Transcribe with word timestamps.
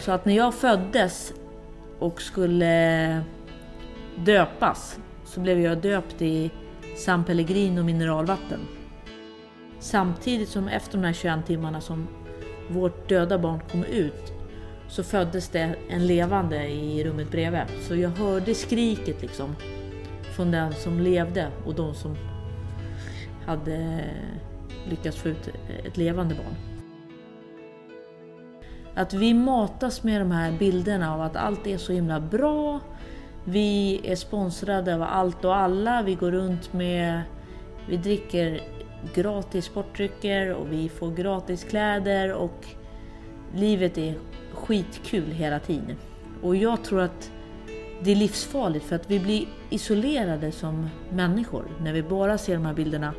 Så 0.00 0.12
att 0.12 0.24
när 0.24 0.36
jag 0.36 0.54
föddes 0.54 1.32
och 1.98 2.22
skulle 2.22 3.24
döpas 4.16 4.98
så 5.24 5.40
blev 5.40 5.60
jag 5.60 5.78
döpt 5.78 6.22
i 6.22 6.50
San 6.96 7.24
Pellegrino 7.24 7.82
mineralvatten. 7.82 8.60
Samtidigt 9.78 10.48
som 10.48 10.68
efter 10.68 10.98
de 10.98 11.04
här 11.04 11.12
21 11.12 11.46
timmarna 11.46 11.80
som 11.80 12.08
vårt 12.68 13.08
döda 13.08 13.38
barn 13.38 13.60
kom 13.70 13.84
ut 13.84 14.32
så 14.88 15.04
föddes 15.04 15.48
det 15.48 15.74
en 15.90 16.06
levande 16.06 16.68
i 16.68 17.04
rummet 17.04 17.30
bredvid. 17.30 17.62
Så 17.88 17.96
jag 17.96 18.10
hörde 18.10 18.54
skriket 18.54 19.22
liksom 19.22 19.56
från 20.36 20.50
den 20.50 20.72
som 20.72 21.00
levde 21.00 21.48
och 21.66 21.74
de 21.74 21.94
som 21.94 22.16
hade 23.46 24.04
lyckats 24.88 25.16
få 25.16 25.28
ut 25.28 25.48
ett 25.84 25.96
levande 25.96 26.34
barn. 26.34 26.69
Att 29.00 29.14
vi 29.14 29.34
matas 29.34 30.02
med 30.02 30.20
de 30.20 30.30
här 30.30 30.52
bilderna 30.52 31.14
av 31.14 31.20
att 31.20 31.36
allt 31.36 31.66
är 31.66 31.78
så 31.78 31.92
himla 31.92 32.20
bra. 32.20 32.80
Vi 33.44 34.00
är 34.04 34.16
sponsrade 34.16 34.94
av 34.94 35.02
allt 35.02 35.44
och 35.44 35.56
alla. 35.56 36.02
Vi 36.02 36.14
går 36.14 36.30
runt 36.30 36.72
med... 36.72 37.22
Vi 37.88 37.96
dricker 37.96 38.60
gratis 39.14 39.64
sportdrycker 39.64 40.54
och 40.54 40.72
vi 40.72 40.88
får 40.88 41.10
gratis 41.10 41.64
kläder 41.64 42.32
och 42.32 42.66
livet 43.54 43.98
är 43.98 44.14
skitkul 44.54 45.30
hela 45.30 45.58
tiden. 45.58 45.96
Och 46.42 46.56
jag 46.56 46.84
tror 46.84 47.00
att 47.00 47.30
det 48.02 48.10
är 48.10 48.16
livsfarligt 48.16 48.84
för 48.84 48.96
att 48.96 49.10
vi 49.10 49.20
blir 49.20 49.46
isolerade 49.70 50.52
som 50.52 50.88
människor 51.10 51.64
när 51.82 51.92
vi 51.92 52.02
bara 52.02 52.38
ser 52.38 52.54
de 52.54 52.66
här 52.66 52.74
bilderna 52.74 53.14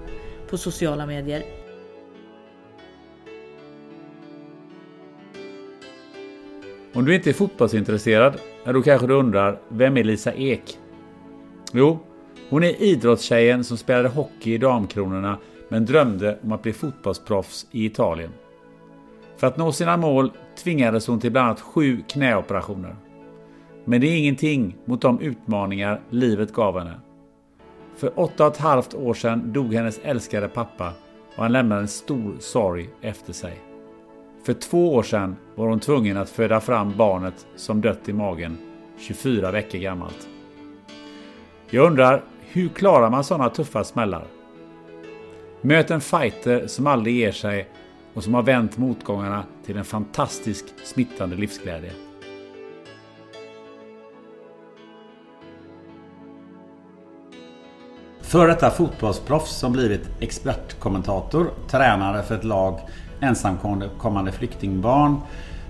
på 0.49 0.57
sociala 0.57 1.05
medier. 1.05 1.60
Om 6.93 7.05
du 7.05 7.15
inte 7.15 7.29
är 7.29 7.33
fotbollsintresserad, 7.33 8.33
då 8.65 8.81
kanske 8.81 9.07
du 9.07 9.13
undrar, 9.13 9.59
vem 9.69 9.97
är 9.97 10.03
Lisa 10.03 10.33
Ek? 10.33 10.77
Jo, 11.73 11.99
hon 12.49 12.63
är 12.63 12.81
idrottstjejen 12.81 13.63
som 13.63 13.77
spelade 13.77 14.09
hockey 14.09 14.53
i 14.53 14.57
Damkronorna 14.57 15.37
men 15.69 15.85
drömde 15.85 16.39
om 16.43 16.51
att 16.51 16.63
bli 16.63 16.73
fotbollsproffs 16.73 17.67
i 17.71 17.85
Italien. 17.85 18.29
För 19.37 19.47
att 19.47 19.57
nå 19.57 19.71
sina 19.71 19.97
mål 19.97 20.31
tvingades 20.63 21.07
hon 21.07 21.19
till 21.19 21.31
bland 21.31 21.47
annat 21.47 21.61
sju 21.61 22.03
knäoperationer. 22.07 22.95
Men 23.85 24.01
det 24.01 24.07
är 24.07 24.17
ingenting 24.17 24.75
mot 24.85 25.01
de 25.01 25.19
utmaningar 25.19 26.01
livet 26.09 26.53
gav 26.53 26.79
henne. 26.79 26.99
För 27.95 28.19
åtta 28.19 28.47
och 28.47 28.53
ett 28.53 28.59
halvt 28.59 28.93
år 28.93 29.13
sedan 29.13 29.53
dog 29.53 29.73
hennes 29.73 29.99
älskade 30.03 30.47
pappa 30.47 30.93
och 31.35 31.43
han 31.43 31.51
lämnade 31.51 31.81
en 31.81 31.87
stor 31.87 32.35
sorg 32.39 32.89
efter 33.01 33.33
sig. 33.33 33.70
För 34.43 34.53
två 34.53 34.95
år 34.95 35.03
sedan 35.03 35.35
var 35.55 35.67
hon 35.67 35.79
tvungen 35.79 36.17
att 36.17 36.29
föda 36.29 36.59
fram 36.59 36.97
barnet 36.97 37.47
som 37.55 37.81
dött 37.81 38.09
i 38.09 38.13
magen, 38.13 38.57
24 38.97 39.51
veckor 39.51 39.79
gammalt. 39.79 40.27
Jag 41.69 41.87
undrar, 41.87 42.23
hur 42.39 42.69
klarar 42.69 43.09
man 43.09 43.23
sådana 43.23 43.49
tuffa 43.49 43.83
smällar? 43.83 44.27
Möt 45.61 45.91
en 45.91 46.01
fighter 46.01 46.67
som 46.67 46.87
aldrig 46.87 47.15
ger 47.15 47.31
sig 47.31 47.69
och 48.13 48.23
som 48.23 48.33
har 48.33 48.43
vänt 48.43 48.77
motgångarna 48.77 49.43
till 49.65 49.77
en 49.77 49.85
fantastisk 49.85 50.65
smittande 50.83 51.35
livsglädje. 51.35 51.91
För 58.21 58.47
detta 58.47 58.69
fotbollsproffs 58.69 59.59
som 59.59 59.71
blivit 59.71 60.09
expertkommentator, 60.19 61.49
tränare 61.67 62.23
för 62.23 62.35
ett 62.35 62.43
lag 62.43 62.79
ensamkommande 63.21 64.31
flyktingbarn, 64.31 65.17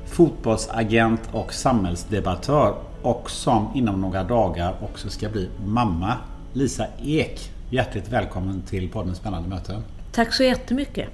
fotbollsagent 0.06 1.22
och 1.32 1.54
samhällsdebattör 1.54 2.74
och 3.02 3.32
som 3.32 3.68
inom 3.76 4.02
några 4.02 4.24
dagar 4.24 4.74
också 4.82 5.10
ska 5.10 5.30
bli 5.30 5.50
mamma. 5.66 6.14
Lisa 6.54 6.86
Ek, 7.04 7.52
hjärtligt 7.70 8.10
välkommen 8.10 8.62
till 8.62 8.90
podden 8.90 9.16
Spännande 9.16 9.50
möten. 9.50 9.84
Tack 10.12 10.34
så 10.34 10.44
jättemycket. 10.44 11.10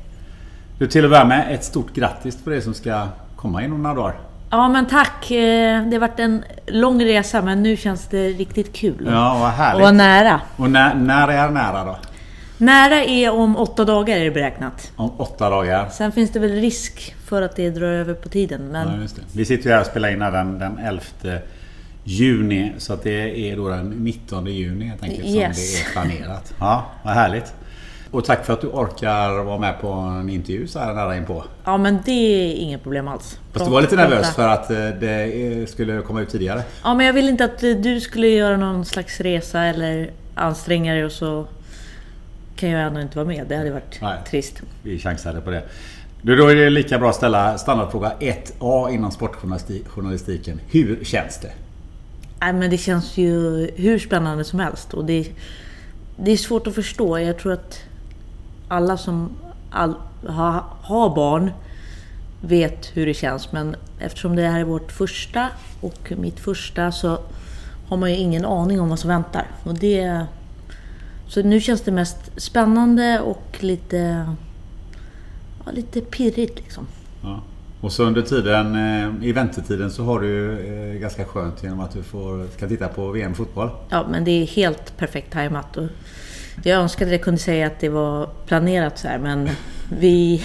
Du 0.80 0.88
till 0.88 1.06
att 1.06 1.12
börja 1.12 1.26
med 1.26 1.56
ett 1.56 1.64
stort 1.64 1.94
grattis 1.94 2.44
på 2.44 2.50
det 2.50 2.62
som 2.62 2.74
ska 2.74 3.08
komma 3.36 3.64
inom 3.64 3.84
några 3.84 3.96
dagar. 3.96 4.20
Ja 4.50 4.70
men 4.70 4.86
tack. 4.86 5.32
Eh, 5.32 5.84
det 5.86 5.96
har 5.96 6.00
varit 6.00 6.20
en 6.20 6.44
lång 6.68 7.04
resa 7.04 7.42
men 7.42 7.64
nu 7.64 7.78
känns 7.78 8.08
det 8.08 8.30
riktigt 8.30 8.74
kul. 8.74 9.10
Ja, 9.12 9.38
vad 9.40 9.50
härligt. 9.50 9.88
Och 9.88 9.96
nära. 9.96 10.42
Och 10.56 10.70
när, 10.70 10.96
när 10.96 11.28
är 11.28 11.50
nära 11.50 11.84
då? 11.84 11.98
Nära 12.58 13.04
är 13.04 13.32
om 13.32 13.58
åtta 13.58 13.86
dagar 13.86 14.18
är 14.18 14.24
det 14.26 14.32
beräknat. 14.32 14.92
Om 14.96 15.12
åtta 15.18 15.50
dagar. 15.50 15.90
Sen 15.90 16.12
finns 16.12 16.32
det 16.32 16.40
väl 16.40 16.52
risk 16.52 17.16
för 17.26 17.42
att 17.42 17.56
det 17.56 17.70
drar 17.70 17.88
över 17.88 18.14
på 18.14 18.30
tiden. 18.30 18.68
Men... 18.72 18.88
Ja, 18.96 19.02
just 19.02 19.16
det. 19.16 19.22
Vi 19.34 19.46
sitter 19.46 19.66
ju 19.70 19.72
här 19.72 19.82
och 19.82 19.88
spelar 19.88 20.10
in 20.10 20.20
den, 20.20 20.60
den 20.60 20.78
11 20.78 21.02
juni. 22.04 22.72
Så 22.78 22.94
att 22.94 23.04
det 23.04 23.40
är 23.52 23.56
då 23.56 23.70
den 23.70 23.90
19 23.90 24.46
juni 24.46 24.86
helt 24.86 25.04
enkelt 25.04 25.26
Yes. 25.26 25.58
som 25.58 25.76
det 25.76 25.90
är 25.90 25.92
planerat. 25.92 26.54
Ja, 26.60 26.86
vad 27.04 27.14
härligt. 27.14 27.54
Och 28.12 28.26
tack 28.26 28.46
för 28.46 28.54
att 28.54 28.62
du 28.62 28.68
orkar 28.68 29.44
vara 29.44 29.58
med 29.58 29.82
på 29.82 29.88
en 29.88 30.30
intervju 30.30 30.68
så 30.68 30.80
här 30.80 30.94
nära 30.94 31.18
inpå. 31.18 31.44
Ja 31.64 31.78
men 31.78 32.00
det 32.06 32.12
är 32.12 32.56
inget 32.56 32.84
problem 32.84 33.08
alls. 33.08 33.40
Fast 33.54 33.66
du 33.66 33.72
var 33.72 33.82
lite 33.82 33.96
nervös 33.96 34.36
för 34.36 34.48
att 34.48 34.72
eh, 34.72 34.78
det 35.00 35.70
skulle 35.70 36.02
komma 36.02 36.22
ut 36.22 36.30
tidigare. 36.30 36.64
Ja 36.84 36.94
men 36.94 37.06
jag 37.06 37.14
vill 37.14 37.30
inte 37.30 37.46
att 37.46 37.64
eh, 37.64 37.70
du 37.72 38.00
skulle 38.02 38.28
göra 38.28 38.58
någon 38.58 38.86
slags 38.86 39.20
resa 39.22 39.64
eller 39.64 40.12
anstränga 40.36 40.94
dig 40.94 41.06
och 41.06 41.12
så 41.12 41.48
kan 42.58 42.70
jag 42.70 42.88
ändå 42.88 43.02
inte 43.02 43.18
vara 43.18 43.28
med. 43.28 43.46
Det 43.48 43.58
hade 43.58 43.72
varit 43.72 44.02
Nej. 44.02 44.18
trist. 44.30 44.62
Vi 44.84 45.00
chansade 45.00 45.42
på 45.42 45.50
det. 45.50 45.64
Du, 46.22 46.36
då 46.36 46.48
är 46.48 46.56
det 46.56 46.70
lika 46.70 47.00
bra 47.00 47.10
att 47.10 47.16
ställa 47.16 47.58
standardfråga 47.58 48.14
1A 48.20 48.94
inom 48.94 49.12
sportjournalistiken. 49.12 50.62
Hur 50.68 51.04
känns 51.04 51.40
det? 51.40 51.52
Nej 52.40 52.54
men 52.54 52.70
det 52.70 52.78
känns 52.78 53.18
ju 53.18 53.32
hur 53.76 54.00
spännande 54.00 54.44
som 54.44 54.60
helst. 54.60 54.94
Och 54.94 55.06
det, 55.06 55.32
det 56.18 56.32
är 56.32 56.38
svårt 56.38 56.68
att 56.68 56.76
förstå. 56.76 57.20
Jag 57.20 57.40
tror 57.40 57.54
att 57.54 57.80
alla 58.68 58.98
som 58.98 59.30
all, 59.72 59.96
ha, 60.28 60.66
har 60.82 61.16
barn 61.16 61.52
vet 62.42 62.92
hur 62.94 63.06
det 63.06 63.14
känns. 63.14 63.52
Men 63.52 63.76
eftersom 64.00 64.36
det 64.36 64.48
här 64.48 64.60
är 64.60 64.64
vårt 64.64 64.92
första 64.92 65.48
och 65.82 66.14
mitt 66.18 66.40
första 66.40 66.92
så 66.92 67.20
har 67.88 67.98
man 67.98 68.10
ju 68.10 68.16
ingen 68.16 68.46
aning 68.46 68.82
om 68.82 68.90
vad 68.90 69.00
som 69.00 69.08
väntar. 69.08 69.46
Och 69.64 69.74
det, 69.74 70.26
så 71.28 71.44
nu 71.44 71.62
känns 71.62 71.82
det 71.82 71.92
mest 71.92 72.18
spännande 72.38 73.20
och 73.20 73.58
lite, 73.60 74.26
ja, 75.66 75.72
lite 75.72 76.02
pirrigt 76.02 76.60
liksom. 76.60 76.88
Ja. 77.24 77.42
Och 77.82 77.92
så 77.92 78.04
under 78.04 78.22
tiden, 78.22 78.76
eh, 78.76 79.28
i 79.28 79.32
väntetiden 79.32 79.92
så 79.92 80.04
har 80.04 80.20
du 80.20 80.60
eh, 80.60 81.00
ganska 81.00 81.26
skönt 81.26 81.64
genom 81.64 81.80
att 81.80 81.92
du 81.92 82.04
får, 82.04 82.48
kan 82.60 82.70
titta 82.70 82.88
på 82.88 83.12
VM-fotboll. 83.12 83.70
Ja, 83.90 84.08
men 84.10 84.24
det 84.24 84.32
är 84.32 84.46
helt 84.46 84.98
perfekt 84.98 85.34
tajmat. 85.34 85.78
Jag 86.64 86.82
önskade 86.82 87.10
att 87.10 87.12
jag 87.12 87.22
kunde 87.22 87.40
säga 87.40 87.68
att 87.68 87.80
det 87.80 87.90
var 87.90 88.30
planerat 88.46 88.98
så 89.00 89.08
här, 89.08 89.20
men 89.20 89.50
vi, 90.00 90.44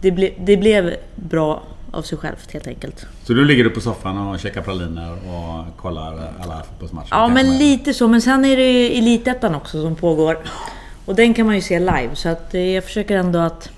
det, 0.00 0.10
ble, 0.10 0.30
det 0.38 0.56
blev 0.56 0.94
bra 1.14 1.62
av 1.92 2.02
sig 2.02 2.18
självt 2.18 2.52
helt 2.52 2.66
enkelt. 2.66 3.06
Så 3.24 3.32
du 3.32 3.44
ligger 3.44 3.64
du 3.64 3.70
på 3.70 3.80
soffan 3.80 4.18
och 4.18 4.40
käkar 4.40 4.62
praliner 4.62 5.12
och 5.12 5.76
kollar 5.76 6.32
alla 6.42 6.62
fotbollsmatcher? 6.68 7.08
Ja, 7.10 7.28
men 7.28 7.46
med- 7.48 7.58
lite 7.58 7.94
så. 7.94 8.08
Men 8.08 8.22
sen 8.22 8.44
är 8.44 8.56
det 8.56 8.72
ju 8.72 8.98
Elitettan 8.98 9.54
också 9.54 9.82
som 9.82 9.96
pågår. 9.96 10.38
Och 11.04 11.14
den 11.14 11.34
kan 11.34 11.46
man 11.46 11.54
ju 11.54 11.60
se 11.60 11.78
live. 11.78 12.10
Så 12.14 12.28
att 12.28 12.54
eh, 12.54 12.60
jag 12.74 12.84
försöker 12.84 13.16
ändå 13.16 13.38
att 13.38 13.70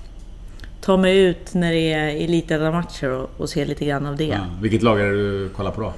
tar 0.81 0.97
mig 0.97 1.17
ut 1.17 1.53
när 1.53 1.71
det 1.71 1.93
är 1.93 2.07
elitmatcher 2.23 3.09
och, 3.09 3.29
och 3.37 3.49
ser 3.49 3.65
lite 3.65 3.85
grann 3.85 4.05
av 4.05 4.15
det. 4.15 4.23
Ja. 4.25 4.37
Vilket 4.61 4.81
lag 4.83 5.01
är 5.01 5.05
det 5.05 5.11
du 5.17 5.49
kollar 5.49 5.71
på 5.71 5.81
då? 5.81 5.93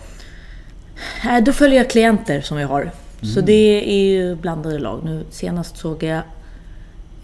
Äh, 1.30 1.44
Då 1.44 1.54
följer 1.54 1.78
jag 1.78 1.90
klienter 1.90 2.42
som 2.42 2.58
vi 2.58 2.64
har. 2.64 2.92
Så 3.34 3.42
det 3.42 3.90
är 3.94 4.06
ju 4.10 4.36
blandade 4.36 4.80
lag. 4.80 5.02
Nu 5.04 5.26
senast 5.30 5.78
såg 5.78 6.04
jag 6.04 6.22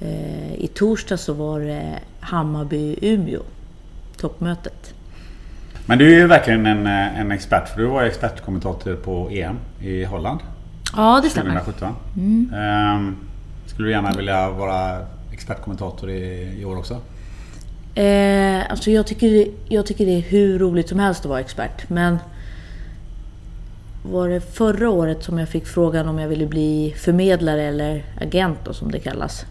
eh, 0.01 0.53
i 0.53 0.69
torsdag 0.73 1.17
så 1.17 1.33
var 1.33 1.59
det 1.59 1.99
Hammarby-Umeå. 2.21 3.41
Toppmötet. 4.17 4.93
Men 5.85 5.97
du 5.97 6.13
är 6.15 6.19
ju 6.19 6.27
verkligen 6.27 6.65
en, 6.65 6.87
eh, 6.87 7.19
en 7.19 7.31
expert. 7.31 7.69
För 7.69 7.81
du 7.81 7.87
var 7.87 8.03
expertkommentator 8.03 8.95
på 8.95 9.29
EM 9.29 9.57
i 9.79 10.03
Holland 10.03 10.39
Ja, 10.95 11.19
det 11.23 11.29
stämmer. 11.29 11.59
2017. 11.59 11.95
Ehm, 12.55 13.15
skulle 13.65 13.87
du 13.87 13.91
gärna 13.91 14.11
vilja 14.11 14.49
vara 14.49 15.05
expertkommentator 15.33 16.09
i, 16.09 16.55
i 16.61 16.65
år 16.65 16.77
också? 16.77 16.93
Eh, 17.95 18.71
alltså 18.71 18.91
jag 18.91 19.07
tycker, 19.07 19.47
jag 19.69 19.85
tycker 19.85 20.05
det 20.05 20.17
är 20.17 20.21
hur 20.21 20.59
roligt 20.59 20.89
som 20.89 20.99
helst 20.99 21.21
att 21.21 21.29
vara 21.29 21.39
expert. 21.39 21.89
Men 21.89 22.17
var 24.03 24.29
det 24.29 24.41
förra 24.41 24.89
året 24.89 25.23
som 25.23 25.39
jag 25.39 25.49
fick 25.49 25.67
frågan 25.67 26.07
om 26.07 26.19
jag 26.19 26.27
ville 26.27 26.45
bli 26.45 26.95
förmedlare 26.97 27.63
eller 27.63 28.03
agent 28.21 28.59
då, 28.63 28.73
som 28.73 28.91
det 28.91 28.99
kallas. 28.99 29.45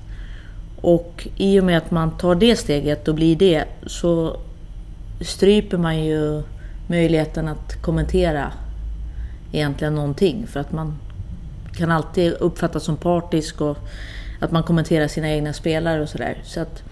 Och 0.80 1.28
i 1.36 1.60
och 1.60 1.64
med 1.64 1.78
att 1.78 1.90
man 1.90 2.18
tar 2.18 2.34
det 2.34 2.56
steget 2.56 3.08
och 3.08 3.14
blir 3.14 3.36
det 3.36 3.64
så 3.86 4.36
stryper 5.20 5.76
man 5.76 6.04
ju 6.04 6.42
möjligheten 6.86 7.48
att 7.48 7.82
kommentera 7.82 8.52
egentligen 9.52 9.94
någonting. 9.94 10.46
För 10.46 10.60
att 10.60 10.72
man 10.72 10.98
kan 11.72 11.90
alltid 11.90 12.32
uppfattas 12.32 12.84
som 12.84 12.96
partisk 12.96 13.60
och 13.60 13.78
att 14.40 14.52
man 14.52 14.62
kommenterar 14.62 15.08
sina 15.08 15.30
egna 15.30 15.52
spelare 15.52 16.02
och 16.02 16.08
sådär. 16.08 16.38
Så 16.44 16.60
att 16.60 16.82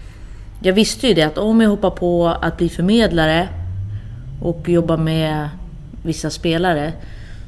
jag 0.61 0.73
visste 0.73 1.07
ju 1.07 1.13
det 1.13 1.23
att 1.23 1.37
om 1.37 1.61
jag 1.61 1.69
hoppar 1.69 1.89
på 1.89 2.27
att 2.27 2.57
bli 2.57 2.69
förmedlare 2.69 3.49
och 4.41 4.69
jobba 4.69 4.97
med 4.97 5.49
vissa 6.03 6.29
spelare 6.29 6.93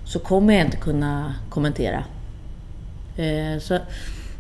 så 0.06 0.20
kommer 0.20 0.54
jag 0.54 0.66
inte 0.66 0.78
kunna 0.78 1.36
kommentera. 1.50 2.04
Eh, 3.18 3.60
så 3.60 3.78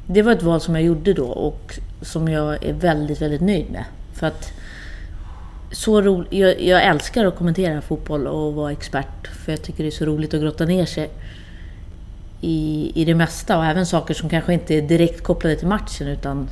det 0.08 0.22
var 0.22 0.32
ett 0.32 0.44
val 0.44 0.62
som 0.62 0.76
jag 0.76 0.84
gjorde 0.84 1.14
då 1.14 1.26
och 1.26 1.80
som 2.02 2.28
jag 2.28 2.64
är 2.64 2.74
väldigt, 2.74 3.22
väldigt 3.22 3.42
nöjd 3.42 3.72
med. 3.72 3.86
För 4.14 4.28
att 4.28 4.54
så 5.72 6.02
roligt. 6.02 6.34
jag, 6.34 6.62
jag 6.62 6.84
älskar 6.84 7.26
att 7.26 7.36
kommentera 7.36 7.82
fotboll 7.82 8.28
och 8.28 8.54
vara 8.54 8.72
expert 8.72 9.28
för 9.28 9.52
jag 9.52 9.62
tycker 9.62 9.84
det 9.84 9.90
är 9.90 9.92
så 9.92 10.06
roligt 10.06 10.34
att 10.34 10.42
grotta 10.42 10.66
ner 10.66 10.86
sig 10.86 11.10
i, 12.42 12.92
i 12.96 13.06
det 13.06 13.16
mesta 13.16 13.58
och 13.58 13.66
även 13.66 13.86
saker 13.86 14.14
som 14.14 14.30
kanske 14.30 14.54
inte 14.54 14.76
är 14.76 14.82
direkt 14.82 15.24
kopplade 15.24 15.56
till 15.56 15.68
matchen 15.68 16.08
utan 16.08 16.50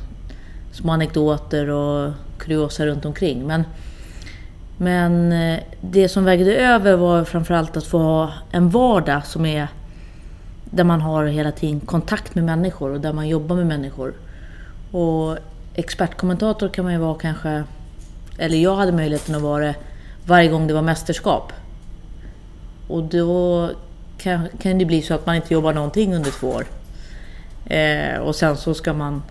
små 0.72 0.92
anekdoter 0.92 1.70
och 1.70 2.12
kuriosa 2.38 2.86
runt 2.86 3.04
omkring. 3.04 3.46
Men, 3.46 3.64
men 4.76 5.32
eh, 5.32 5.60
det 5.80 6.08
som 6.08 6.24
vägde 6.24 6.54
över 6.54 6.96
var 6.96 7.24
framförallt 7.24 7.76
att 7.76 7.84
få 7.84 7.98
ha 7.98 8.32
en 8.50 8.70
vardag 8.70 9.26
som 9.26 9.46
är 9.46 9.68
där 10.64 10.84
man 10.84 11.00
har 11.00 11.24
hela 11.24 11.52
tiden 11.52 11.80
kontakt 11.80 12.34
med 12.34 12.44
människor 12.44 12.90
och 12.90 13.00
där 13.00 13.12
man 13.12 13.28
jobbar 13.28 13.56
med 13.56 13.66
människor. 13.66 14.14
Och 14.90 15.38
expertkommentator 15.74 16.68
kan 16.68 16.84
man 16.84 16.92
ju 16.92 16.98
vara 16.98 17.14
kanske, 17.14 17.64
eller 18.40 18.58
jag 18.58 18.76
hade 18.76 18.92
möjligheten 18.92 19.34
att 19.34 19.42
vara 19.42 19.64
det 19.66 19.74
varje 20.26 20.48
gång 20.48 20.66
det 20.66 20.74
var 20.74 20.82
mästerskap. 20.82 21.52
Och 22.88 23.02
då 23.02 23.70
kan, 24.18 24.48
kan 24.62 24.78
det 24.78 24.84
bli 24.84 25.02
så 25.02 25.14
att 25.14 25.26
man 25.26 25.36
inte 25.36 25.54
jobbar 25.54 25.72
någonting 25.72 26.14
under 26.14 26.30
två 26.30 26.48
år. 26.48 26.64
Eh, 27.66 28.18
och 28.20 28.36
sen 28.36 28.56
så 28.56 28.74
ska 28.74 28.92
man, 28.92 29.22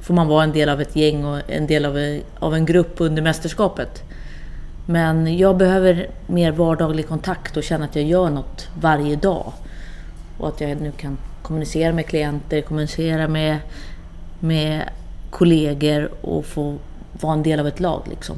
får 0.00 0.14
man 0.14 0.28
vara 0.28 0.44
en 0.44 0.52
del 0.52 0.68
av 0.68 0.80
ett 0.80 0.96
gäng 0.96 1.24
och 1.24 1.40
en 1.50 1.66
del 1.66 1.84
av, 1.84 1.98
en- 1.98 2.22
av 2.38 2.54
en 2.54 2.64
grupp 2.64 2.94
under 2.98 3.22
mästerskapet. 3.22 4.02
Men 4.86 5.38
jag 5.38 5.56
behöver 5.56 6.06
mer 6.26 6.52
vardaglig 6.52 7.08
kontakt 7.08 7.56
och 7.56 7.62
känna 7.62 7.84
att 7.84 7.96
jag 7.96 8.04
gör 8.04 8.30
något 8.30 8.68
varje 8.80 9.16
dag. 9.16 9.52
Och 10.38 10.48
att 10.48 10.60
jag 10.60 10.80
nu 10.80 10.92
kan 10.92 11.18
kommunicera 11.42 11.92
med 11.92 12.06
klienter, 12.06 12.60
kommunicera 12.60 13.28
med, 13.28 13.58
med 14.40 14.88
kollegor 15.30 16.10
och 16.20 16.44
få 16.46 16.76
vara 17.20 17.32
en 17.32 17.42
del 17.42 17.60
av 17.60 17.66
ett 17.66 17.80
lag. 17.80 18.02
Liksom. 18.10 18.36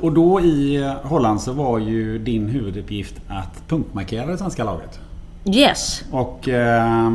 Och 0.00 0.12
då 0.12 0.40
i 0.40 0.92
Holland 1.02 1.40
så 1.40 1.52
var 1.52 1.78
ju 1.78 2.18
din 2.18 2.48
huvuduppgift 2.48 3.14
att 3.28 3.68
punktmarkera 3.68 4.26
det 4.26 4.38
svenska 4.38 4.64
laget. 4.64 5.00
Yes! 5.44 6.04
Och 6.10 6.48
eh, 6.48 7.12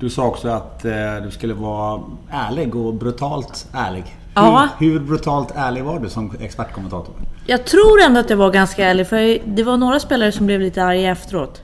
du 0.00 0.10
sa 0.10 0.26
också 0.26 0.48
att 0.48 0.84
eh, 0.84 0.92
du 1.24 1.30
skulle 1.30 1.54
vara 1.54 2.00
ärlig 2.30 2.74
och 2.76 2.94
brutalt 2.94 3.68
ärlig. 3.74 4.04
Hur, 4.34 4.42
Ja. 4.42 4.68
hur 4.78 5.00
brutalt 5.00 5.52
ärlig 5.56 5.84
var 5.84 6.00
du 6.00 6.08
som 6.08 6.32
expertkommentator? 6.40 7.14
Jag 7.46 7.64
tror 7.64 8.00
ändå 8.06 8.20
att 8.20 8.30
jag 8.30 8.36
var 8.36 8.50
ganska 8.50 8.86
ärlig, 8.86 9.06
för 9.06 9.38
det 9.46 9.62
var 9.62 9.76
några 9.76 10.00
spelare 10.00 10.32
som 10.32 10.46
blev 10.46 10.60
lite 10.60 10.84
arga 10.84 11.10
efteråt. 11.10 11.62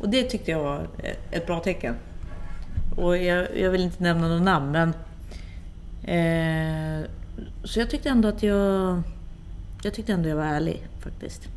Och 0.00 0.08
det 0.08 0.22
tyckte 0.22 0.50
jag 0.50 0.62
var 0.62 0.86
ett 1.30 1.46
bra 1.46 1.60
tecken. 1.60 1.94
Och 2.96 3.16
jag, 3.16 3.46
jag 3.60 3.70
vill 3.70 3.80
inte 3.82 4.02
nämna 4.02 4.28
någon 4.28 4.44
namn, 4.44 4.70
men... 4.72 4.88
Eh, 6.04 7.06
så 7.64 7.80
jag 7.80 7.90
tyckte 7.90 8.08
ändå 8.08 8.28
att 8.28 8.42
jag... 8.42 9.02
Jag 9.82 9.94
tyckte 9.94 10.12
ändå 10.12 10.28
jag 10.28 10.36
var 10.36 10.44
ärlig, 10.44 10.88
faktiskt. 11.00 11.48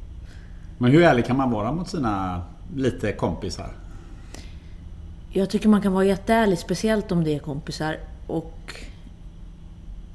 Men 0.78 0.92
hur 0.92 1.04
ärlig 1.04 1.26
kan 1.26 1.38
man 1.38 1.52
vara 1.52 1.72
mot 1.72 1.90
sina 1.90 2.42
lite 2.76 3.12
kompisar? 3.12 3.72
Jag 5.32 5.50
tycker 5.50 5.70
man 5.70 5.82
kan 5.82 5.94
vara 5.94 6.06
jätteärlig, 6.06 6.60
speciellt 6.60 7.12
om 7.12 7.24
det 7.24 7.36
är 7.36 7.40
kompisar. 7.40 7.98
Och 8.28 8.76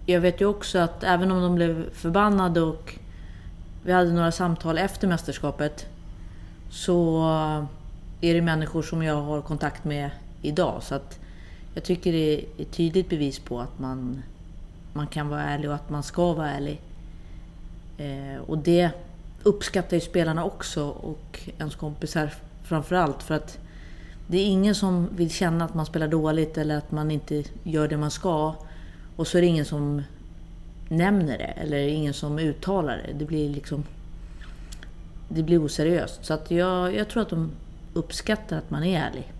jag 0.06 0.20
vet 0.20 0.40
ju 0.40 0.46
också 0.46 0.78
att 0.78 1.05
även 1.05 1.31
om 1.31 1.43
de 1.43 1.55
blev 1.55 1.90
förbannade 1.92 2.61
och 2.61 2.94
vi 3.85 3.92
hade 3.92 4.12
några 4.12 4.33
samtal 4.33 4.78
efter 4.78 5.09
mästerskapet 5.09 5.87
så 6.71 7.25
är 8.21 8.35
det 8.35 8.42
människor 8.42 8.83
som 8.83 9.02
jag 9.02 9.23
har 9.23 9.42
kontakt 9.42 9.85
med 9.85 10.11
idag. 10.42 10.83
Så 10.83 10.94
att 10.94 11.18
jag 11.75 11.85
tycker 11.85 12.12
det 12.12 12.35
är 12.35 12.44
ett 12.59 12.73
tydligt 12.73 13.09
bevis 13.09 13.38
på 13.38 13.61
att 13.61 13.78
man, 13.78 14.23
man 14.94 15.06
kan 15.06 15.28
vara 15.28 15.42
ärlig 15.42 15.68
och 15.70 15.74
att 15.74 15.90
man 15.90 16.02
ska 16.02 16.32
vara 16.32 16.50
ärlig. 16.50 16.80
Eh, 17.98 18.40
och 18.46 18.58
det 18.58 18.90
uppskattar 19.42 19.96
ju 19.96 20.00
spelarna 20.00 20.44
också 20.44 20.88
och 20.88 21.40
ens 21.58 21.74
kompisar 21.74 22.34
framförallt. 22.62 23.22
För 23.22 23.34
att 23.34 23.58
det 24.26 24.38
är 24.38 24.46
ingen 24.46 24.74
som 24.74 25.08
vill 25.16 25.30
känna 25.30 25.64
att 25.64 25.74
man 25.74 25.86
spelar 25.86 26.08
dåligt 26.08 26.58
eller 26.58 26.76
att 26.76 26.92
man 26.92 27.10
inte 27.10 27.44
gör 27.62 27.88
det 27.88 27.96
man 27.96 28.10
ska. 28.10 28.54
Och 29.16 29.26
så 29.26 29.38
är 29.38 29.42
det 29.42 29.48
ingen 29.48 29.64
som 29.64 30.02
nämner 30.88 31.38
det 31.38 31.44
eller 31.44 31.78
ingen 31.78 32.14
som 32.14 32.38
uttalar 32.38 32.96
det. 32.96 33.18
Det 33.18 33.24
blir 33.24 33.48
liksom... 33.48 33.84
Det 35.28 35.42
blir 35.42 35.64
oseriöst. 35.64 36.24
Så 36.24 36.34
att 36.34 36.50
jag, 36.50 36.94
jag 36.94 37.08
tror 37.08 37.22
att 37.22 37.30
de 37.30 37.50
uppskattar 37.94 38.58
att 38.58 38.70
man 38.70 38.84
är 38.84 39.00
ärlig. 39.00 39.32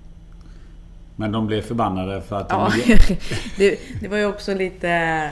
Men 1.17 1.33
de 1.33 1.47
blev 1.47 1.63
förbannade 1.63 2.23
för 2.23 2.41
att 2.41 2.47
Ja, 2.51 2.73
de... 2.87 2.97
det, 3.57 3.79
det 4.01 4.09
var 4.09 4.17
ju 4.17 4.27
också 4.27 4.55
lite... 4.55 5.31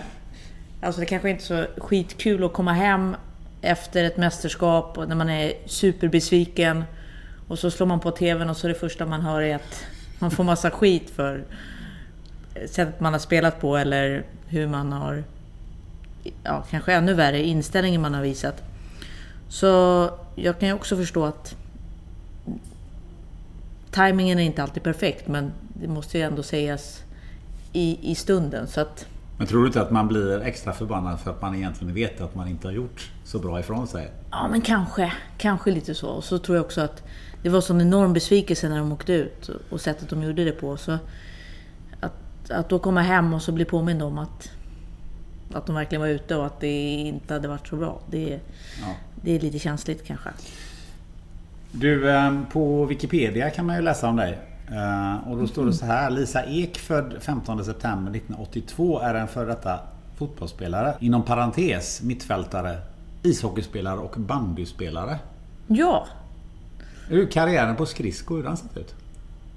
Alltså 0.80 1.00
det 1.00 1.06
kanske 1.06 1.30
inte 1.30 1.54
är 1.54 1.66
så 1.66 1.80
skitkul 1.80 2.44
att 2.44 2.52
komma 2.52 2.72
hem 2.72 3.16
efter 3.62 4.04
ett 4.04 4.16
mästerskap 4.16 4.98
och 4.98 5.08
när 5.08 5.16
man 5.16 5.30
är 5.30 5.52
superbesviken. 5.66 6.84
Och 7.48 7.58
så 7.58 7.70
slår 7.70 7.86
man 7.86 8.00
på 8.00 8.10
TVn 8.10 8.50
och 8.50 8.56
så 8.56 8.68
det 8.68 8.74
första 8.74 9.06
man 9.06 9.20
hör 9.20 9.42
är 9.42 9.54
att 9.54 9.84
man 10.18 10.30
får 10.30 10.44
massa 10.44 10.70
skit 10.70 11.10
för 11.10 11.44
sättet 12.66 13.00
man 13.00 13.12
har 13.12 13.20
spelat 13.20 13.60
på 13.60 13.76
eller 13.76 14.24
hur 14.46 14.66
man 14.66 14.92
har... 14.92 15.24
Ja, 16.42 16.64
kanske 16.70 16.92
ännu 16.92 17.14
värre, 17.14 17.42
inställningen 17.42 18.00
man 18.00 18.14
har 18.14 18.22
visat. 18.22 18.62
Så 19.48 20.10
jag 20.34 20.58
kan 20.58 20.68
ju 20.68 20.74
också 20.74 20.96
förstå 20.96 21.24
att 21.24 21.56
Timingen 23.92 24.38
är 24.38 24.42
inte 24.42 24.62
alltid 24.62 24.82
perfekt 24.82 25.28
men 25.28 25.52
det 25.80 25.88
måste 25.88 26.18
ju 26.18 26.24
ändå 26.24 26.42
sägas 26.42 27.02
i, 27.72 28.10
i 28.10 28.14
stunden. 28.14 28.66
Så 28.66 28.80
att, 28.80 29.06
Men 29.38 29.46
tror 29.46 29.60
du 29.60 29.66
inte 29.66 29.82
att 29.82 29.90
man 29.90 30.08
blir 30.08 30.40
extra 30.40 30.72
förbannad 30.72 31.20
för 31.20 31.30
att 31.30 31.42
man 31.42 31.54
egentligen 31.54 31.94
vet 31.94 32.20
att 32.20 32.34
man 32.34 32.48
inte 32.48 32.68
har 32.68 32.72
gjort 32.72 33.10
så 33.24 33.38
bra 33.38 33.60
ifrån 33.60 33.86
sig? 33.86 34.10
ja 34.30 34.48
men 34.50 34.60
kanske, 34.60 35.12
kanske 35.38 35.70
lite 35.70 35.94
så. 35.94 36.08
Och 36.08 36.24
så 36.24 36.38
tror 36.38 36.56
jag 36.56 36.64
också 36.64 36.80
att 36.80 37.02
det 37.42 37.48
var 37.48 37.60
sån 37.60 37.80
enorm 37.80 38.12
besvikelse 38.12 38.68
när 38.68 38.78
de 38.78 38.92
åkte 38.92 39.12
ut 39.12 39.50
och 39.70 39.80
sättet 39.80 40.08
de 40.08 40.22
gjorde 40.22 40.44
det 40.44 40.52
på. 40.52 40.76
Så 40.76 40.98
att, 42.00 42.50
att 42.50 42.68
då 42.68 42.78
komma 42.78 43.00
hem 43.02 43.34
och 43.34 43.42
så 43.42 43.52
bli 43.52 43.64
påmind 43.64 44.02
om 44.02 44.18
att, 44.18 44.50
att 45.54 45.66
de 45.66 45.74
verkligen 45.74 46.00
var 46.00 46.08
ute 46.08 46.36
och 46.36 46.46
att 46.46 46.60
det 46.60 46.90
inte 46.90 47.34
hade 47.34 47.48
varit 47.48 47.68
så 47.68 47.76
bra. 47.76 48.00
Det, 48.10 48.40
Ja. 48.80 48.94
det 49.22 49.36
är 49.36 49.40
lite 49.40 49.58
känsligt 49.58 50.06
kanske. 50.06 50.30
Du, 51.72 52.10
eh, 52.10 52.32
på 52.52 52.84
Wikipedia 52.84 53.50
kan 53.50 53.66
man 53.66 53.76
ju 53.76 53.82
läsa 53.82 54.08
om 54.08 54.16
dig. 54.16 54.38
Eh, 54.70 55.28
Och 55.30 55.36
då 55.38 55.46
står 55.46 55.66
det 55.66 55.72
så 55.72 55.86
här. 55.86 56.10
Lisa 56.10 56.44
Ek 56.44 56.78
född 56.78 57.14
15 57.20 57.64
september 57.64 58.10
1982 58.12 59.00
är 59.00 59.14
en 59.14 59.28
före 59.28 59.46
detta 59.46 59.78
fotbollsspelare. 60.18 60.94
Inom 61.00 61.22
parentes 61.22 62.02
mittfältare, 62.02 62.78
ishockeyspelare 63.22 63.98
och 63.98 64.14
bandyspelare. 64.18 65.18
Ja, 65.66 66.06
Hur 67.08 67.26
karriären 67.26 67.76
på 67.76 67.86
skridskor, 67.86 68.36
hur 68.36 68.42
den 68.44 68.56
sett 68.56 68.76
ut? 68.76 68.94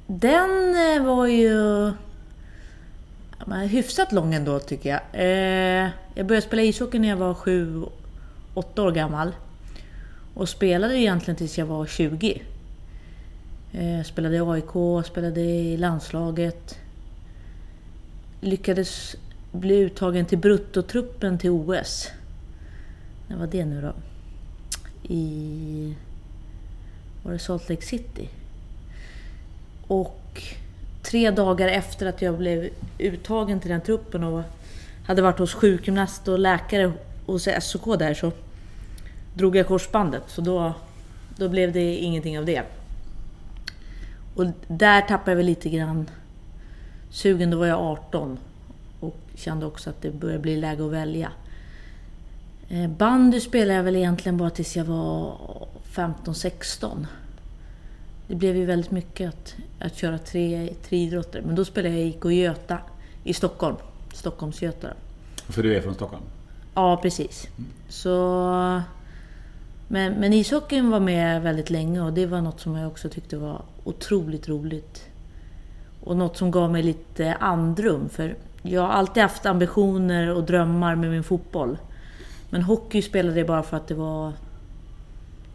Den 0.07 0.75
eh, 0.95 1.03
var 1.05 1.25
ju... 1.27 1.91
men 3.45 3.67
hyfsat 3.67 4.11
lång 4.11 4.33
ändå 4.33 4.59
tycker 4.59 4.89
jag. 4.89 4.99
Eh, 5.13 5.89
jag 6.15 6.27
började 6.27 6.47
spela 6.47 6.61
ishockey 6.61 6.99
när 6.99 7.09
jag 7.09 7.17
var 7.17 7.33
7-8 7.33 7.85
år 8.79 8.91
gammal. 8.91 9.31
Och 10.35 10.49
spelade 10.49 10.97
egentligen 10.97 11.35
tills 11.35 11.57
jag 11.57 11.65
var 11.65 11.85
20. 11.85 12.41
Jag 13.71 13.97
eh, 13.97 14.03
spelade 14.03 14.35
i 14.35 14.39
AIK, 14.39 15.05
spelade 15.05 15.41
i 15.41 15.77
landslaget. 15.77 16.79
Lyckades 18.41 19.15
bli 19.51 19.75
uttagen 19.75 20.25
till 20.25 20.37
bruttotruppen 20.37 21.37
till 21.37 21.49
OS. 21.49 22.07
När 23.27 23.37
var 23.37 23.47
det 23.47 23.65
nu 23.65 23.81
då? 23.81 23.93
I... 25.13 25.95
Var 27.23 27.31
det 27.31 27.39
Salt 27.39 27.69
Lake 27.69 27.85
City? 27.85 28.29
Och 29.87 30.43
tre 31.01 31.31
dagar 31.31 31.67
efter 31.67 32.05
att 32.05 32.21
jag 32.21 32.37
blev 32.37 32.69
uttagen 32.99 33.59
till 33.59 33.69
den 33.69 33.81
truppen 33.81 34.23
och 34.23 34.43
hade 35.05 35.21
varit 35.21 35.39
hos 35.39 35.53
sjukgymnast 35.53 36.27
och 36.27 36.39
läkare 36.39 36.91
hos 37.25 37.47
SOK 37.61 37.99
där 37.99 38.13
så 38.13 38.31
drog 39.35 39.55
jag 39.55 39.67
korsbandet. 39.67 40.23
Så 40.27 40.41
då, 40.41 40.73
då 41.35 41.49
blev 41.49 41.71
det 41.71 41.95
ingenting 41.95 42.39
av 42.39 42.45
det. 42.45 42.63
Och 44.35 44.45
där 44.67 45.01
tappade 45.01 45.31
jag 45.31 45.37
väl 45.37 45.45
lite 45.45 45.69
grann 45.69 46.09
sugen. 47.09 47.51
Då 47.51 47.57
var 47.57 47.65
jag 47.65 47.79
18 47.79 48.37
och 48.99 49.17
kände 49.35 49.65
också 49.65 49.89
att 49.89 50.01
det 50.01 50.11
började 50.11 50.41
bli 50.41 50.57
läge 50.57 50.85
att 50.85 50.91
välja. 50.91 51.31
Eh, 52.69 52.87
bandy 52.87 53.39
spelade 53.39 53.73
jag 53.73 53.83
väl 53.83 53.95
egentligen 53.95 54.37
bara 54.37 54.49
tills 54.49 54.75
jag 54.75 54.85
var 54.85 55.37
15-16. 55.93 57.05
Det 58.27 58.35
blev 58.35 58.55
ju 58.55 58.65
väldigt 58.65 58.91
mycket 58.91 59.29
att, 59.29 59.55
att 59.79 59.95
köra 59.95 60.17
tre, 60.17 60.73
tre 60.83 60.97
idrotter. 60.97 61.41
Men 61.41 61.55
då 61.55 61.65
spelade 61.65 61.95
jag 61.95 62.07
IK 62.07 62.25
Göta 62.25 62.77
i 63.23 63.33
Stockholm. 63.33 63.75
Stockholms-Göta. 64.13 64.87
För 65.35 65.63
du 65.63 65.75
är 65.75 65.81
från 65.81 65.93
Stockholm? 65.93 66.23
Ja, 66.73 66.97
precis. 67.01 67.47
Så... 67.89 68.81
Men, 69.87 70.13
men 70.13 70.33
ishockeyn 70.33 70.89
var 70.89 70.99
med 70.99 71.41
väldigt 71.41 71.69
länge 71.69 72.01
och 72.01 72.13
det 72.13 72.25
var 72.25 72.41
något 72.41 72.59
som 72.59 72.75
jag 72.75 72.87
också 72.87 73.09
tyckte 73.09 73.37
var 73.37 73.61
otroligt 73.83 74.49
roligt. 74.49 75.05
Och 76.03 76.17
något 76.17 76.37
som 76.37 76.51
gav 76.51 76.71
mig 76.71 76.83
lite 76.83 77.33
andrum. 77.33 78.09
För 78.09 78.35
jag 78.61 78.81
har 78.81 78.89
alltid 78.89 79.23
haft 79.23 79.45
ambitioner 79.45 80.35
och 80.35 80.43
drömmar 80.43 80.95
med 80.95 81.09
min 81.09 81.23
fotboll. 81.23 81.77
Men 82.49 82.61
hockey 82.61 83.01
spelade 83.01 83.37
jag 83.37 83.47
bara 83.47 83.63
för 83.63 83.77
att 83.77 83.87
det 83.87 83.93
var 83.93 84.33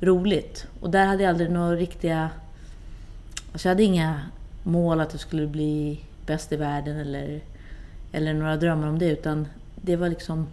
roligt. 0.01 0.67
Och 0.81 0.91
där 0.91 1.07
hade 1.07 1.23
jag 1.23 1.31
aldrig 1.31 1.51
några 1.51 1.77
riktiga... 1.77 2.31
Alltså 3.53 3.69
jag 3.69 3.75
hade 3.75 3.83
inga 3.83 4.21
mål 4.63 5.01
att 5.01 5.13
jag 5.13 5.21
skulle 5.21 5.47
bli 5.47 6.01
bäst 6.27 6.53
i 6.53 6.57
världen 6.57 6.97
eller, 6.97 7.41
eller 8.13 8.35
några 8.35 8.57
drömmar 8.57 8.89
om 8.89 8.99
det. 8.99 9.11
Utan 9.11 9.49
det 9.77 9.97
var 9.97 10.09
liksom 10.09 10.47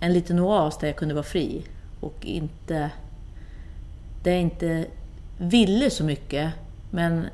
en 0.00 0.12
liten 0.12 0.38
oas 0.38 0.78
där 0.78 0.86
jag 0.86 0.96
kunde 0.96 1.14
vara 1.14 1.24
fri. 1.24 1.64
Och 2.04 2.26
inte... 2.26 2.90
Där 4.22 4.30
jag 4.30 4.40
inte 4.40 4.86
ville 5.38 5.90
så 5.90 6.04
mycket. 6.04 6.52
Men 6.90 7.26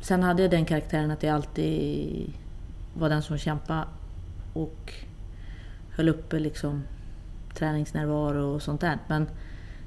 sen 0.00 0.22
hade 0.22 0.42
jag 0.42 0.50
den 0.50 0.64
karaktären 0.64 1.10
att 1.10 1.22
jag 1.22 1.34
alltid 1.34 2.32
var 2.94 3.08
den 3.08 3.22
som 3.22 3.38
kämpade. 3.38 3.84
Och 4.52 4.92
höll 5.90 6.08
uppe 6.08 6.38
liksom 6.38 6.82
träningsnärvaro 7.54 8.54
och 8.54 8.62
sånt 8.62 8.80
där. 8.80 8.98
Men 9.06 9.28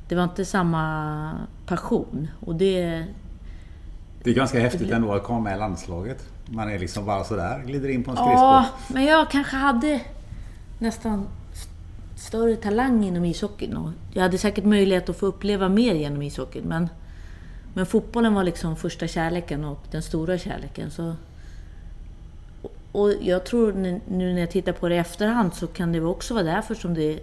det 0.07 0.15
var 0.15 0.23
inte 0.23 0.45
samma 0.45 1.33
passion. 1.65 2.27
Och 2.39 2.55
det... 2.55 3.05
Det 4.23 4.29
är 4.29 4.35
ganska 4.35 4.59
häftigt 4.59 4.91
ändå 4.91 5.13
att 5.13 5.23
komma 5.23 5.39
med 5.39 5.55
i 5.55 5.59
landslaget. 5.59 6.29
Man 6.45 6.69
är 6.69 6.79
liksom 6.79 7.05
bara 7.05 7.23
sådär, 7.23 7.63
glider 7.65 7.89
in 7.89 8.03
på 8.03 8.11
en 8.11 8.17
skridsko. 8.17 8.33
Ja, 8.33 8.65
men 8.87 9.05
jag 9.05 9.31
kanske 9.31 9.55
hade 9.55 10.01
nästan 10.79 11.27
större 12.17 12.55
talang 12.55 13.05
inom 13.05 13.25
ishockeyn. 13.25 13.77
Och 13.77 13.91
jag 14.13 14.21
hade 14.21 14.37
säkert 14.37 14.65
möjlighet 14.65 15.09
att 15.09 15.17
få 15.17 15.25
uppleva 15.25 15.69
mer 15.69 15.95
genom 15.95 16.21
ishockeyn. 16.21 16.63
Men, 16.63 16.89
men 17.73 17.85
fotbollen 17.85 18.33
var 18.33 18.43
liksom 18.43 18.75
första 18.75 19.07
kärleken 19.07 19.63
och 19.63 19.79
den 19.91 20.01
stora 20.01 20.37
kärleken. 20.37 20.91
Så, 20.91 21.15
och 22.91 23.13
jag 23.21 23.45
tror 23.45 23.73
nu 24.07 24.33
när 24.33 24.39
jag 24.39 24.51
tittar 24.51 24.71
på 24.71 24.89
det 24.89 24.95
i 24.95 24.97
efterhand 24.97 25.53
så 25.53 25.67
kan 25.67 25.91
det 25.91 26.01
också 26.01 26.33
vara 26.33 26.43
därför 26.43 26.75
som 26.75 26.93
det 26.93 27.19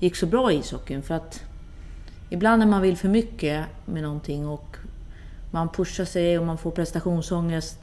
gick 0.00 0.16
så 0.16 0.26
bra 0.26 0.52
i 0.52 0.56
ishockeyn. 0.56 1.02
För 1.02 1.14
att 1.14 1.42
ibland 2.30 2.60
när 2.60 2.66
man 2.66 2.82
vill 2.82 2.96
för 2.96 3.08
mycket 3.08 3.64
med 3.84 4.02
någonting 4.02 4.48
och 4.48 4.76
man 5.50 5.68
pushar 5.68 6.04
sig 6.04 6.38
och 6.38 6.46
man 6.46 6.58
får 6.58 6.70
prestationsångest, 6.70 7.78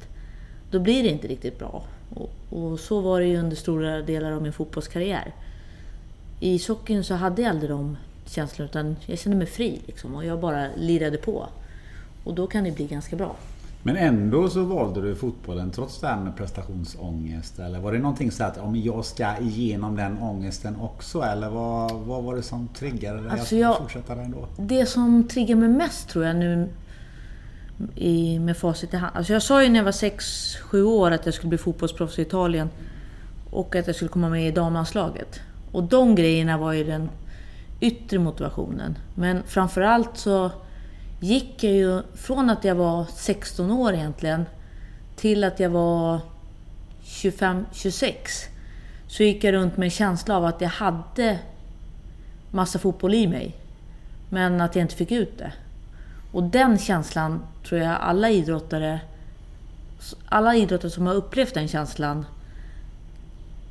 då 0.72 0.80
blir 0.80 1.04
det 1.04 1.10
inte 1.10 1.28
riktigt 1.28 1.60
bra. 1.60 1.84
Och, 2.13 2.32
och 2.50 2.80
så 2.80 3.01
var 3.01 3.20
det 3.20 3.25
ju 3.25 3.38
under 3.38 3.56
stora 3.56 4.01
delar 4.01 4.32
av 4.32 4.42
min 4.42 4.54
fotbollskarriär. 4.54 5.34
I 6.39 6.53
ishockeyn 6.55 7.03
så 7.03 7.13
hade 7.15 7.41
jag 7.41 7.50
aldrig 7.50 7.69
de 7.69 7.98
känslorna, 8.25 8.69
utan 8.69 8.96
jag 9.05 9.19
kände 9.19 9.38
mig 9.38 9.48
fri 9.48 9.81
liksom, 9.86 10.15
och 10.15 10.25
jag 10.25 10.39
bara 10.39 10.67
lirade 10.77 11.17
på. 11.17 11.48
Och 12.24 12.36
då 12.36 12.48
kan 12.48 12.63
det 12.63 12.72
bli 12.72 12.86
ganska 12.88 13.15
bra. 13.15 13.36
Men 13.84 13.96
ändå 13.98 14.50
så 14.50 14.63
valde 14.63 15.01
du 15.01 15.15
fotbollen 15.15 15.72
trots 15.72 16.00
det 16.00 16.08
här 16.08 16.19
med 16.24 16.36
prestationsångest? 16.38 17.60
Eller 17.60 17.79
var 17.79 17.91
det 17.93 18.00
någonting 18.00 18.31
så 18.31 18.43
att 18.43 18.58
om 18.58 18.75
jag 18.75 19.05
ska 19.05 19.38
igenom 19.38 19.96
den 19.96 20.17
ångesten 20.17 20.75
också? 20.75 21.22
Eller 21.22 21.50
vad, 21.50 21.91
vad 21.91 22.24
var 22.24 22.36
det 22.36 22.41
som 22.43 22.67
triggade 22.67 23.22
dig 23.22 23.31
Alltså 23.31 23.55
att 23.55 23.62
jag- 23.62 23.77
fortsätta 23.77 24.13
ändå? 24.13 24.48
Det 24.58 24.86
som 24.86 25.27
triggar 25.27 25.55
mig 25.55 25.69
mest 25.69 26.10
tror 26.10 26.25
jag 26.25 26.36
nu 26.36 26.69
i, 27.96 28.39
med 28.39 28.58
facit 28.58 28.93
i 28.93 28.98
hand. 28.98 29.12
Alltså 29.17 29.34
jag 29.34 29.43
sa 29.43 29.63
ju 29.63 29.69
när 29.69 29.79
jag 29.79 29.84
var 29.84 29.91
6-7 29.91 30.81
år 30.84 31.12
att 31.12 31.25
jag 31.25 31.34
skulle 31.36 31.50
bli 31.50 31.58
fotbollsproffs 31.58 32.19
i 32.19 32.22
Italien. 32.22 32.69
Och 33.50 33.75
att 33.75 33.88
jag 33.88 33.96
skulle 33.96 34.10
komma 34.10 34.29
med 34.29 34.48
i 34.48 34.51
damlandslaget. 34.51 35.39
Och 35.71 35.83
de 35.83 36.15
grejerna 36.15 36.57
var 36.57 36.73
ju 36.73 36.83
den 36.83 37.09
yttre 37.79 38.19
motivationen. 38.19 38.97
Men 39.15 39.43
framförallt 39.43 40.17
så 40.17 40.51
gick 41.19 41.63
jag 41.63 41.73
ju 41.73 42.01
från 42.15 42.49
att 42.49 42.63
jag 42.63 42.75
var 42.75 43.05
16 43.15 43.71
år 43.71 43.93
egentligen 43.93 44.45
till 45.15 45.43
att 45.43 45.59
jag 45.59 45.69
var 45.69 46.19
25-26. 47.03 48.13
Så 49.07 49.23
gick 49.23 49.43
jag 49.43 49.53
runt 49.53 49.77
med 49.77 49.85
en 49.85 49.91
känsla 49.91 50.38
av 50.38 50.45
att 50.45 50.61
jag 50.61 50.69
hade 50.69 51.39
massa 52.51 52.79
fotboll 52.79 53.13
i 53.13 53.27
mig. 53.27 53.55
Men 54.29 54.61
att 54.61 54.75
jag 54.75 54.83
inte 54.83 54.95
fick 54.95 55.11
ut 55.11 55.38
det. 55.38 55.51
Och 56.31 56.43
den 56.43 56.77
känslan 56.77 57.41
tror 57.67 57.81
jag 57.81 57.97
alla 58.01 58.29
idrottare, 58.29 58.99
alla 60.25 60.55
idrottare 60.55 60.91
som 60.91 61.07
har 61.07 61.13
upplevt 61.13 61.53
den 61.53 61.67
känslan 61.67 62.25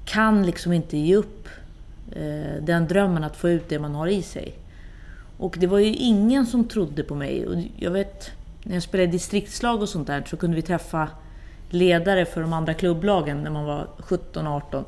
kan 0.04 0.46
liksom 0.46 0.72
inte 0.72 0.96
ge 0.96 1.16
upp 1.16 1.48
Eh, 2.12 2.62
den 2.62 2.88
drömmen 2.88 3.24
att 3.24 3.36
få 3.36 3.48
ut 3.48 3.68
det 3.68 3.78
man 3.78 3.94
har 3.94 4.06
i 4.06 4.22
sig. 4.22 4.54
Och 5.38 5.56
det 5.58 5.66
var 5.66 5.78
ju 5.78 5.94
ingen 5.94 6.46
som 6.46 6.68
trodde 6.68 7.02
på 7.02 7.14
mig. 7.14 7.46
Och 7.46 7.54
jag 7.76 7.90
vet, 7.90 8.30
när 8.62 8.74
jag 8.74 8.82
spelade 8.82 9.08
i 9.08 9.12
distriktslag 9.12 9.82
och 9.82 9.88
sånt 9.88 10.06
där 10.06 10.24
så 10.26 10.36
kunde 10.36 10.56
vi 10.56 10.62
träffa 10.62 11.08
ledare 11.70 12.24
för 12.24 12.40
de 12.40 12.52
andra 12.52 12.74
klubblagen 12.74 13.42
när 13.42 13.50
man 13.50 13.64
var 13.64 13.88
17-18. 13.98 14.84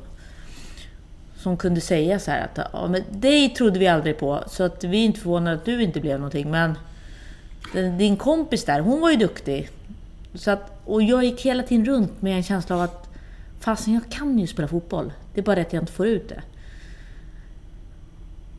Som 1.35 1.57
kunde 1.57 1.81
säga 1.81 2.19
så 2.19 2.31
här 2.31 2.43
att 2.53 2.69
ja, 2.73 2.87
men 2.87 3.03
dig 3.09 3.49
trodde 3.49 3.79
vi 3.79 3.87
aldrig 3.87 4.17
på, 4.17 4.43
så 4.47 4.63
att 4.63 4.83
vi 4.83 5.01
är 5.01 5.05
inte 5.05 5.19
förvånade 5.19 5.55
att 5.55 5.65
du 5.65 5.83
inte 5.83 5.99
blev 5.99 6.19
någonting. 6.19 6.51
Men 6.51 6.75
din 7.97 8.17
kompis 8.17 8.65
där, 8.65 8.79
hon 8.79 9.01
var 9.01 9.11
ju 9.11 9.17
duktig. 9.17 9.69
Så 10.33 10.51
att, 10.51 10.81
och 10.85 11.03
jag 11.03 11.23
gick 11.23 11.41
hela 11.41 11.63
tiden 11.63 11.85
runt 11.85 12.21
med 12.21 12.35
en 12.35 12.43
känsla 12.43 12.75
av 12.75 12.81
att 12.81 13.09
fasen, 13.59 13.93
jag 13.93 14.09
kan 14.09 14.39
ju 14.39 14.47
spela 14.47 14.67
fotboll. 14.67 15.13
Det 15.33 15.41
är 15.41 15.43
bara 15.43 15.55
det 15.55 15.61
att 15.61 15.73
jag 15.73 15.83
inte 15.83 15.93
får 15.93 16.07
ut 16.07 16.29
det. 16.29 16.41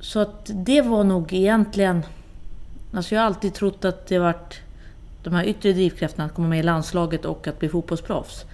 Så 0.03 0.21
att 0.21 0.51
det 0.55 0.83
var 0.83 1.05
nog 1.05 1.33
egentligen... 1.33 2.03
Alltså 2.95 3.15
jag 3.15 3.23
har 3.23 3.27
alltid 3.27 3.55
trott 3.55 3.85
att 3.85 4.07
det 4.07 4.19
varit 4.19 4.61
de 5.23 5.35
här 5.35 5.45
yttre 5.45 5.73
drivkrafterna 5.73 6.25
att 6.25 6.35
komma 6.35 6.49
med 6.49 6.59
i 6.59 6.63
landslaget 6.63 7.25
och 7.25 7.49
att 7.49 7.59
bli 7.59 7.69
fotbollsproffs. 7.69 8.45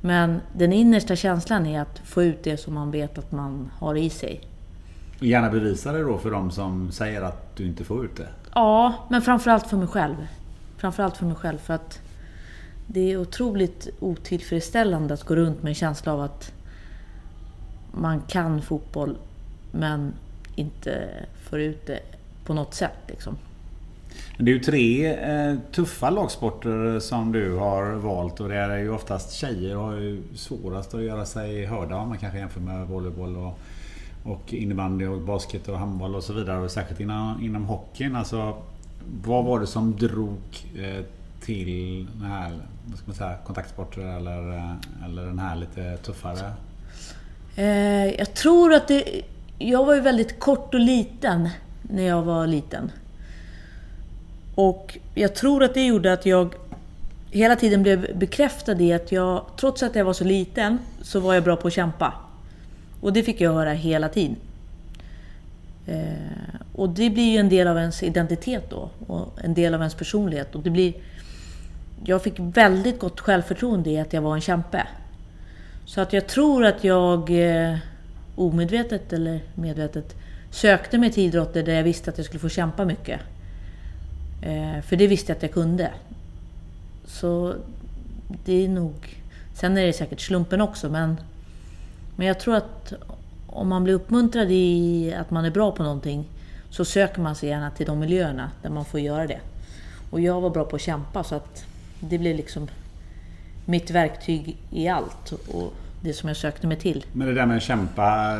Men 0.00 0.40
den 0.52 0.72
innersta 0.72 1.16
känslan 1.16 1.66
är 1.66 1.80
att 1.80 1.98
få 2.04 2.22
ut 2.22 2.42
det 2.42 2.56
som 2.56 2.74
man 2.74 2.90
vet 2.90 3.18
att 3.18 3.32
man 3.32 3.70
har 3.78 3.94
i 3.94 4.10
sig. 4.10 4.40
Gärna 5.20 5.50
bevisa 5.50 5.92
det 5.92 6.02
då 6.02 6.18
för 6.18 6.30
de 6.30 6.50
som 6.50 6.92
säger 6.92 7.22
att 7.22 7.56
du 7.56 7.66
inte 7.66 7.84
får 7.84 8.04
ut 8.04 8.16
det. 8.16 8.28
Ja, 8.54 8.94
men 9.10 9.22
framförallt 9.22 9.66
för 9.66 9.76
mig 9.76 9.88
själv. 9.88 10.16
Framförallt 10.76 11.16
för 11.16 11.26
mig 11.26 11.36
själv 11.36 11.58
för 11.58 11.74
att 11.74 12.00
det 12.86 13.12
är 13.12 13.16
otroligt 13.16 13.88
otillfredsställande 14.00 15.14
att 15.14 15.24
gå 15.24 15.36
runt 15.36 15.62
med 15.62 15.70
en 15.70 15.74
känsla 15.74 16.12
av 16.12 16.20
att 16.20 16.52
man 17.92 18.20
kan 18.20 18.62
fotboll 18.62 19.16
men 19.72 20.12
inte 20.58 21.08
får 21.42 21.60
ut 21.60 21.86
det 21.86 22.00
på 22.44 22.54
något 22.54 22.74
sätt. 22.74 22.98
Liksom. 23.06 23.36
Det 24.38 24.50
är 24.50 24.54
ju 24.54 24.60
tre 24.60 25.14
eh, 25.14 25.54
tuffa 25.72 26.10
lagsporter 26.10 27.00
som 27.00 27.32
du 27.32 27.54
har 27.54 27.92
valt 27.92 28.40
och 28.40 28.48
det 28.48 28.56
är 28.56 28.78
ju 28.78 28.90
oftast 28.90 29.32
tjejer 29.32 29.74
har 29.74 29.96
ju 29.96 30.22
svårast 30.34 30.94
att 30.94 31.02
göra 31.02 31.26
sig 31.26 31.66
hörda 31.66 31.96
om 31.96 32.08
man 32.08 32.18
kanske 32.18 32.38
jämför 32.38 32.60
med 32.60 32.86
volleyboll 32.86 33.36
och, 33.36 33.58
och 34.24 34.54
innebandy 34.54 35.06
och 35.06 35.20
basket 35.20 35.68
och 35.68 35.78
handboll 35.78 36.14
och 36.14 36.24
så 36.24 36.32
vidare. 36.32 36.58
Och 36.60 36.70
särskilt 36.70 37.00
inom, 37.00 37.42
inom 37.42 37.64
hockeyn. 37.64 38.16
Alltså, 38.16 38.56
vad 39.24 39.44
var 39.44 39.60
det 39.60 39.66
som 39.66 39.96
drog 39.96 40.38
eh, 40.76 41.04
till 41.40 42.06
den 42.14 42.30
här, 42.30 42.52
vad 42.86 42.98
ska 42.98 43.06
man 43.06 43.16
säga, 43.16 43.36
kontaktsporter 43.46 44.00
eller, 44.00 44.76
eller 45.04 45.26
den 45.26 45.38
här 45.38 45.56
lite 45.56 45.96
tuffare? 45.96 46.52
Eh, 47.56 48.06
jag 48.06 48.34
tror 48.34 48.74
att 48.74 48.88
det... 48.88 49.22
Jag 49.58 49.84
var 49.84 49.94
ju 49.94 50.00
väldigt 50.00 50.40
kort 50.40 50.74
och 50.74 50.80
liten 50.80 51.48
när 51.82 52.02
jag 52.02 52.22
var 52.22 52.46
liten. 52.46 52.92
Och 54.54 54.98
jag 55.14 55.34
tror 55.34 55.64
att 55.64 55.74
det 55.74 55.86
gjorde 55.86 56.12
att 56.12 56.26
jag 56.26 56.54
hela 57.30 57.56
tiden 57.56 57.82
blev 57.82 58.18
bekräftad 58.18 58.80
i 58.80 58.92
att 58.92 59.12
jag, 59.12 59.44
trots 59.56 59.82
att 59.82 59.94
jag 59.94 60.04
var 60.04 60.12
så 60.12 60.24
liten, 60.24 60.78
så 61.02 61.20
var 61.20 61.34
jag 61.34 61.44
bra 61.44 61.56
på 61.56 61.68
att 61.68 61.74
kämpa. 61.74 62.12
Och 63.00 63.12
det 63.12 63.22
fick 63.22 63.40
jag 63.40 63.52
höra 63.52 63.72
hela 63.72 64.08
tiden. 64.08 64.36
Eh, 65.86 66.60
och 66.74 66.88
det 66.88 67.10
blir 67.10 67.32
ju 67.32 67.38
en 67.38 67.48
del 67.48 67.68
av 67.68 67.78
ens 67.78 68.02
identitet 68.02 68.70
då, 68.70 68.90
och 69.06 69.38
en 69.44 69.54
del 69.54 69.74
av 69.74 69.80
ens 69.80 69.94
personlighet. 69.94 70.54
Och 70.54 70.62
det 70.62 70.70
blir, 70.70 70.92
jag 72.04 72.22
fick 72.22 72.34
väldigt 72.38 72.98
gott 72.98 73.20
självförtroende 73.20 73.90
i 73.90 73.98
att 73.98 74.12
jag 74.12 74.22
var 74.22 74.34
en 74.34 74.40
kämpe. 74.40 74.86
Så 75.84 76.00
att 76.00 76.12
jag 76.12 76.26
tror 76.26 76.64
att 76.64 76.84
jag 76.84 77.30
eh, 77.30 77.76
omedvetet 78.38 79.12
eller 79.12 79.40
medvetet 79.54 80.16
sökte 80.50 80.98
mig 80.98 81.12
till 81.12 81.24
idrotter 81.24 81.62
där 81.62 81.72
jag 81.72 81.82
visste 81.82 82.10
att 82.10 82.18
jag 82.18 82.26
skulle 82.26 82.40
få 82.40 82.48
kämpa 82.48 82.84
mycket. 82.84 83.20
Eh, 84.42 84.82
för 84.82 84.96
det 84.96 85.06
visste 85.06 85.30
jag 85.30 85.36
att 85.36 85.42
jag 85.42 85.52
kunde. 85.52 85.92
Så 87.06 87.54
det 88.44 88.64
är 88.64 88.68
nog... 88.68 88.94
Sen 89.54 89.78
är 89.78 89.86
det 89.86 89.92
säkert 89.92 90.20
slumpen 90.20 90.60
också, 90.60 90.88
men, 90.88 91.16
men 92.16 92.26
jag 92.26 92.40
tror 92.40 92.56
att 92.56 92.92
om 93.46 93.68
man 93.68 93.84
blir 93.84 93.94
uppmuntrad 93.94 94.50
i 94.50 95.14
att 95.14 95.30
man 95.30 95.44
är 95.44 95.50
bra 95.50 95.72
på 95.72 95.82
någonting 95.82 96.24
så 96.70 96.84
söker 96.84 97.20
man 97.20 97.34
sig 97.34 97.48
gärna 97.48 97.70
till 97.70 97.86
de 97.86 97.98
miljöerna 97.98 98.50
där 98.62 98.70
man 98.70 98.84
får 98.84 99.00
göra 99.00 99.26
det. 99.26 99.40
Och 100.10 100.20
jag 100.20 100.40
var 100.40 100.50
bra 100.50 100.64
på 100.64 100.76
att 100.76 100.82
kämpa 100.82 101.24
så 101.24 101.34
att 101.34 101.64
det 102.00 102.18
blev 102.18 102.36
liksom 102.36 102.68
mitt 103.64 103.90
verktyg 103.90 104.56
i 104.70 104.88
allt 104.88 105.32
och 105.32 105.72
det 106.00 106.12
som 106.12 106.28
jag 106.28 106.36
sökte 106.36 106.66
mig 106.66 106.76
till. 106.76 107.06
Men 107.12 107.26
det 107.26 107.34
där 107.34 107.46
med 107.46 107.56
att 107.56 107.62
kämpa, 107.62 108.36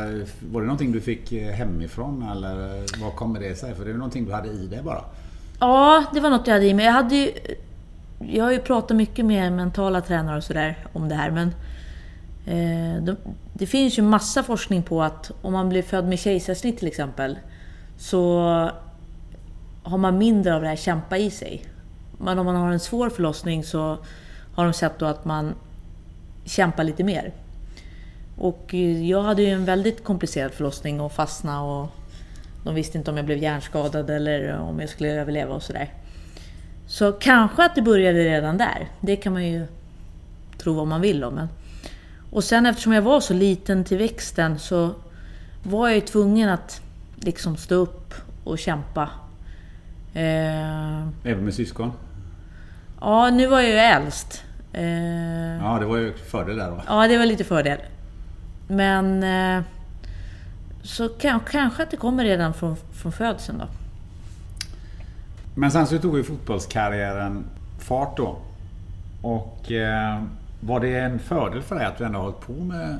var 0.51 0.61
det 0.61 0.67
någonting 0.67 0.91
du 0.91 1.01
fick 1.01 1.31
hemifrån 1.31 2.29
eller 2.31 2.83
vad 3.03 3.15
kommer 3.15 3.39
det 3.39 3.55
sig? 3.55 3.75
För 3.75 3.85
det 3.85 3.91
är 3.91 3.95
någonting 3.95 4.25
du 4.25 4.31
hade 4.33 4.49
i 4.49 4.67
dig 4.67 4.81
bara? 4.83 5.03
Ja, 5.59 6.05
det 6.13 6.19
var 6.19 6.29
något 6.29 6.47
jag 6.47 6.53
hade 6.53 6.65
i 6.65 6.73
mig. 6.73 6.85
Jag, 6.85 6.93
hade 6.93 7.15
ju, 7.15 7.31
jag 8.19 8.43
har 8.43 8.51
ju 8.51 8.59
pratat 8.59 8.97
mycket 8.97 9.25
med 9.25 9.53
mentala 9.53 10.01
tränare 10.01 10.37
och 10.37 10.43
sådär 10.43 10.77
om 10.93 11.09
det 11.09 11.15
här 11.15 11.31
men 11.31 11.47
eh, 12.45 13.03
de, 13.03 13.15
det 13.53 13.65
finns 13.65 13.97
ju 13.97 14.01
massa 14.01 14.43
forskning 14.43 14.83
på 14.83 15.03
att 15.03 15.31
om 15.41 15.53
man 15.53 15.69
blir 15.69 15.81
född 15.81 16.07
med 16.07 16.19
kejsarsnitt 16.19 16.77
till 16.77 16.87
exempel 16.87 17.39
så 17.97 18.41
har 19.83 19.97
man 19.97 20.17
mindre 20.17 20.55
av 20.55 20.61
det 20.61 20.67
här 20.67 20.75
kämpa 20.75 21.17
i 21.17 21.31
sig. 21.31 21.65
Men 22.17 22.39
om 22.39 22.45
man 22.45 22.55
har 22.55 22.71
en 22.71 22.79
svår 22.79 23.09
förlossning 23.09 23.63
så 23.63 23.97
har 24.55 24.63
de 24.63 24.73
sett 24.73 24.99
då 24.99 25.05
att 25.05 25.25
man 25.25 25.53
kämpar 26.45 26.83
lite 26.83 27.03
mer. 27.03 27.33
Och 28.39 28.73
jag 29.03 29.21
hade 29.21 29.41
ju 29.41 29.49
en 29.49 29.65
väldigt 29.65 30.03
komplicerad 30.03 30.51
förlossning 30.51 31.01
och 31.01 31.11
fastna 31.11 31.63
och 31.63 31.89
de 32.63 32.75
visste 32.75 32.97
inte 32.97 33.11
om 33.11 33.17
jag 33.17 33.25
blev 33.25 33.37
hjärnskadad 33.37 34.09
eller 34.09 34.59
om 34.59 34.79
jag 34.79 34.89
skulle 34.89 35.09
överleva 35.09 35.55
och 35.55 35.63
sådär. 35.63 35.93
Så 36.87 37.11
kanske 37.11 37.65
att 37.65 37.75
det 37.75 37.81
började 37.81 38.19
redan 38.19 38.57
där. 38.57 38.87
Det 39.01 39.15
kan 39.15 39.33
man 39.33 39.47
ju 39.47 39.67
tro 40.57 40.73
vad 40.73 40.87
man 40.87 41.01
vill 41.01 41.23
om. 41.23 41.33
Men... 41.33 41.49
Och 42.31 42.43
sen 42.43 42.65
eftersom 42.65 42.93
jag 42.93 43.01
var 43.01 43.19
så 43.19 43.33
liten 43.33 43.83
till 43.83 43.97
växten 43.97 44.59
så 44.59 44.91
var 45.63 45.87
jag 45.87 45.95
ju 45.95 46.01
tvungen 46.01 46.49
att 46.49 46.81
liksom 47.15 47.57
stå 47.57 47.75
upp 47.75 48.13
och 48.43 48.59
kämpa. 48.59 49.09
Eh... 50.13 51.01
Även 51.23 51.45
med 51.45 51.53
syskon? 51.53 51.91
Ja, 53.01 53.29
nu 53.29 53.47
var 53.47 53.59
jag 53.59 53.69
ju 53.69 53.75
äldst. 53.75 54.43
Eh... 54.73 55.57
Ja, 55.57 55.77
det 55.79 55.85
var 55.85 55.97
ju 55.97 56.13
fördel 56.13 56.57
där 56.57 56.71
då. 56.71 56.81
Ja, 56.87 57.07
det 57.07 57.17
var 57.17 57.25
lite 57.25 57.43
fördel. 57.43 57.77
Men... 58.69 59.23
Eh... 59.23 59.63
Så 60.81 61.09
kanske 61.09 61.83
att 61.83 61.91
det 61.91 61.97
kommer 61.97 62.23
redan 62.23 62.53
från, 62.53 62.75
från 62.91 63.11
födseln 63.11 63.57
då. 63.57 63.65
Men 65.55 65.71
sen 65.71 65.87
så 65.87 65.97
tog 65.97 66.17
ju 66.17 66.23
fotbollskarriären 66.23 67.43
fart 67.79 68.17
då. 68.17 68.37
Och 69.21 69.71
eh, 69.71 70.23
var 70.59 70.79
det 70.79 70.99
en 70.99 71.19
fördel 71.19 71.61
för 71.61 71.75
dig 71.75 71.85
att 71.85 71.97
du 71.97 72.03
ändå 72.05 72.19
har 72.19 72.23
hållit 72.23 72.41
på 72.41 72.53
med 72.53 72.97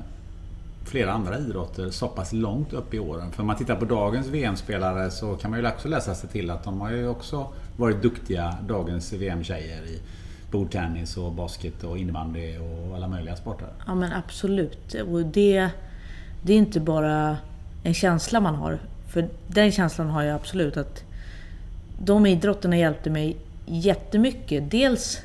flera 0.86 1.12
andra 1.12 1.38
idrotter 1.38 1.90
så 1.90 2.08
pass 2.08 2.34
långt 2.34 2.74
upp 2.74 2.94
i 2.94 3.00
åren? 3.00 3.32
För 3.32 3.42
om 3.42 3.48
man 3.48 3.56
tittar 3.56 3.76
på 3.76 3.86
dagens 3.86 4.28
VM-spelare 4.28 5.12
så 5.12 5.36
kan 5.36 5.52
man 5.52 5.60
ju 5.60 5.68
också 5.68 5.88
läsa 5.88 6.16
sig 6.16 6.30
till 6.30 6.50
att 6.50 6.64
de 6.64 6.82
har 6.82 6.92
ju 6.92 7.08
också 7.08 7.48
varit 7.78 8.02
duktiga, 8.02 8.56
dagens 8.68 9.14
VM-tjejer 9.14 9.84
i 9.84 10.02
bordtennis 10.52 11.18
och 11.18 11.32
basket 11.32 11.84
och 11.84 11.98
innebandy 11.98 12.58
och 12.58 12.96
alla 12.96 13.08
möjliga 13.08 13.36
sporter. 13.36 13.68
Ja 13.88 13.96
men 13.96 14.14
absolut. 14.14 14.94
Och 14.94 15.26
det, 15.26 15.70
det 16.42 16.54
är 16.54 16.58
inte 16.58 16.80
bara 16.80 17.38
en 17.84 17.94
känsla 17.94 18.40
man 18.40 18.56
har. 18.56 18.80
För 19.08 19.30
den 19.48 19.72
känslan 19.72 20.10
har 20.10 20.24
jag 20.24 20.36
absolut. 20.36 20.78
att 20.78 21.04
De 22.00 22.26
idrotterna 22.26 22.78
hjälpte 22.78 23.10
mig 23.10 23.38
jättemycket. 23.66 24.72
Dels 24.72 25.22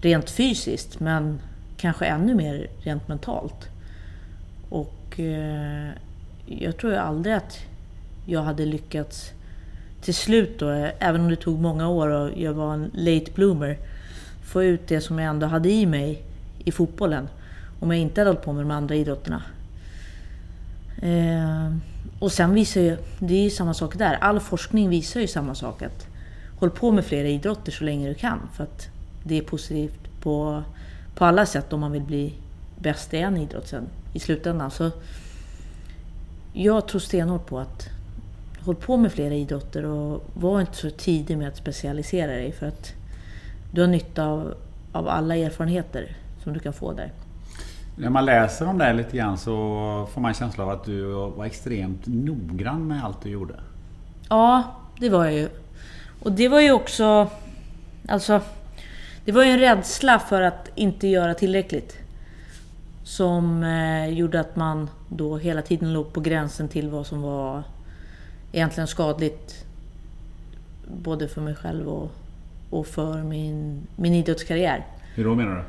rent 0.00 0.30
fysiskt 0.30 1.00
men 1.00 1.38
kanske 1.76 2.06
ännu 2.06 2.34
mer 2.34 2.66
rent 2.82 3.08
mentalt. 3.08 3.68
Och 4.68 5.20
eh, 5.20 5.90
jag 6.46 6.76
tror 6.76 6.94
aldrig 6.94 7.34
att 7.34 7.58
jag 8.26 8.42
hade 8.42 8.66
lyckats 8.66 9.32
till 10.00 10.14
slut 10.14 10.58
då, 10.58 10.70
även 10.98 11.20
om 11.20 11.28
det 11.30 11.36
tog 11.36 11.60
många 11.60 11.88
år 11.88 12.08
och 12.08 12.30
jag 12.36 12.52
var 12.52 12.74
en 12.74 12.90
late 12.94 13.32
bloomer, 13.34 13.78
få 14.46 14.62
ut 14.62 14.88
det 14.88 15.00
som 15.00 15.18
jag 15.18 15.28
ändå 15.28 15.46
hade 15.46 15.70
i 15.70 15.86
mig 15.86 16.22
i 16.58 16.72
fotbollen. 16.72 17.28
Om 17.80 17.90
jag 17.90 18.00
inte 18.00 18.20
hade 18.20 18.30
hållit 18.30 18.44
på 18.44 18.52
med 18.52 18.64
de 18.64 18.70
andra 18.70 18.94
idrotterna. 18.94 19.42
Eh, 21.02 21.76
och 22.18 22.32
sen 22.32 22.54
visar 22.54 22.80
ju, 22.80 22.96
det 23.18 23.34
är 23.34 23.42
ju 23.42 23.50
samma 23.50 23.74
sak 23.74 23.98
där. 23.98 24.14
All 24.14 24.40
forskning 24.40 24.88
visar 24.88 25.20
ju 25.20 25.26
samma 25.26 25.54
sak. 25.54 25.82
Att 25.82 26.06
håll 26.58 26.70
på 26.70 26.92
med 26.92 27.04
flera 27.04 27.28
idrotter 27.28 27.72
så 27.72 27.84
länge 27.84 28.08
du 28.08 28.14
kan. 28.14 28.40
För 28.54 28.64
att 28.64 28.88
det 29.24 29.38
är 29.38 29.42
positivt 29.42 30.20
på, 30.22 30.62
på 31.14 31.24
alla 31.24 31.46
sätt 31.46 31.72
om 31.72 31.80
man 31.80 31.92
vill 31.92 32.02
bli 32.02 32.34
bäst 32.78 33.14
i 33.14 33.16
en 33.16 33.36
idrott 33.36 33.68
sen 33.68 33.86
i 34.12 34.18
slutändan. 34.18 34.70
Så 34.70 34.90
jag 36.52 36.88
tror 36.88 37.00
stenhårt 37.00 37.46
på 37.46 37.58
att 37.58 37.88
håll 38.60 38.76
på 38.76 38.96
med 38.96 39.12
flera 39.12 39.34
idrotter 39.34 39.84
och 39.84 40.24
var 40.34 40.60
inte 40.60 40.76
så 40.76 40.90
tidig 40.90 41.38
med 41.38 41.48
att 41.48 41.56
specialisera 41.56 42.32
dig. 42.32 42.52
För 42.52 42.66
att 42.66 42.92
du 43.70 43.80
har 43.80 43.88
nytta 43.88 44.26
av, 44.26 44.54
av 44.92 45.08
alla 45.08 45.36
erfarenheter 45.36 46.16
som 46.42 46.52
du 46.52 46.60
kan 46.60 46.72
få 46.72 46.92
där. 46.92 47.12
När 47.96 48.10
man 48.10 48.24
läser 48.24 48.68
om 48.68 48.78
det 48.78 48.92
lite 48.92 49.16
grann 49.16 49.38
så 49.38 49.52
får 50.12 50.20
man 50.20 50.34
känsla 50.34 50.64
av 50.64 50.70
att 50.70 50.84
du 50.84 51.04
var 51.12 51.44
extremt 51.44 52.06
noggrann 52.06 52.88
med 52.88 53.04
allt 53.04 53.22
du 53.22 53.28
gjorde. 53.28 53.54
Ja, 54.28 54.62
det 55.00 55.08
var 55.08 55.24
jag 55.24 55.34
ju. 55.34 55.48
Och 56.22 56.32
det 56.32 56.48
var 56.48 56.60
ju 56.60 56.72
också... 56.72 57.30
Alltså... 58.08 58.40
Det 59.24 59.32
var 59.32 59.44
ju 59.44 59.50
en 59.50 59.58
rädsla 59.58 60.18
för 60.18 60.42
att 60.42 60.70
inte 60.74 61.08
göra 61.08 61.34
tillräckligt. 61.34 61.98
Som 63.04 63.62
eh, 63.62 64.08
gjorde 64.08 64.40
att 64.40 64.56
man 64.56 64.88
då 65.08 65.36
hela 65.36 65.62
tiden 65.62 65.92
låg 65.92 66.12
på 66.12 66.20
gränsen 66.20 66.68
till 66.68 66.90
vad 66.90 67.06
som 67.06 67.22
var 67.22 67.62
egentligen 68.52 68.86
skadligt. 68.86 69.64
Både 71.02 71.28
för 71.28 71.40
mig 71.40 71.54
själv 71.54 71.88
och, 71.88 72.10
och 72.70 72.86
för 72.86 73.22
min, 73.22 73.86
min 73.96 74.14
idrottskarriär. 74.14 74.86
Hur 75.14 75.24
då 75.24 75.34
menar 75.34 75.54
du? 75.54 75.60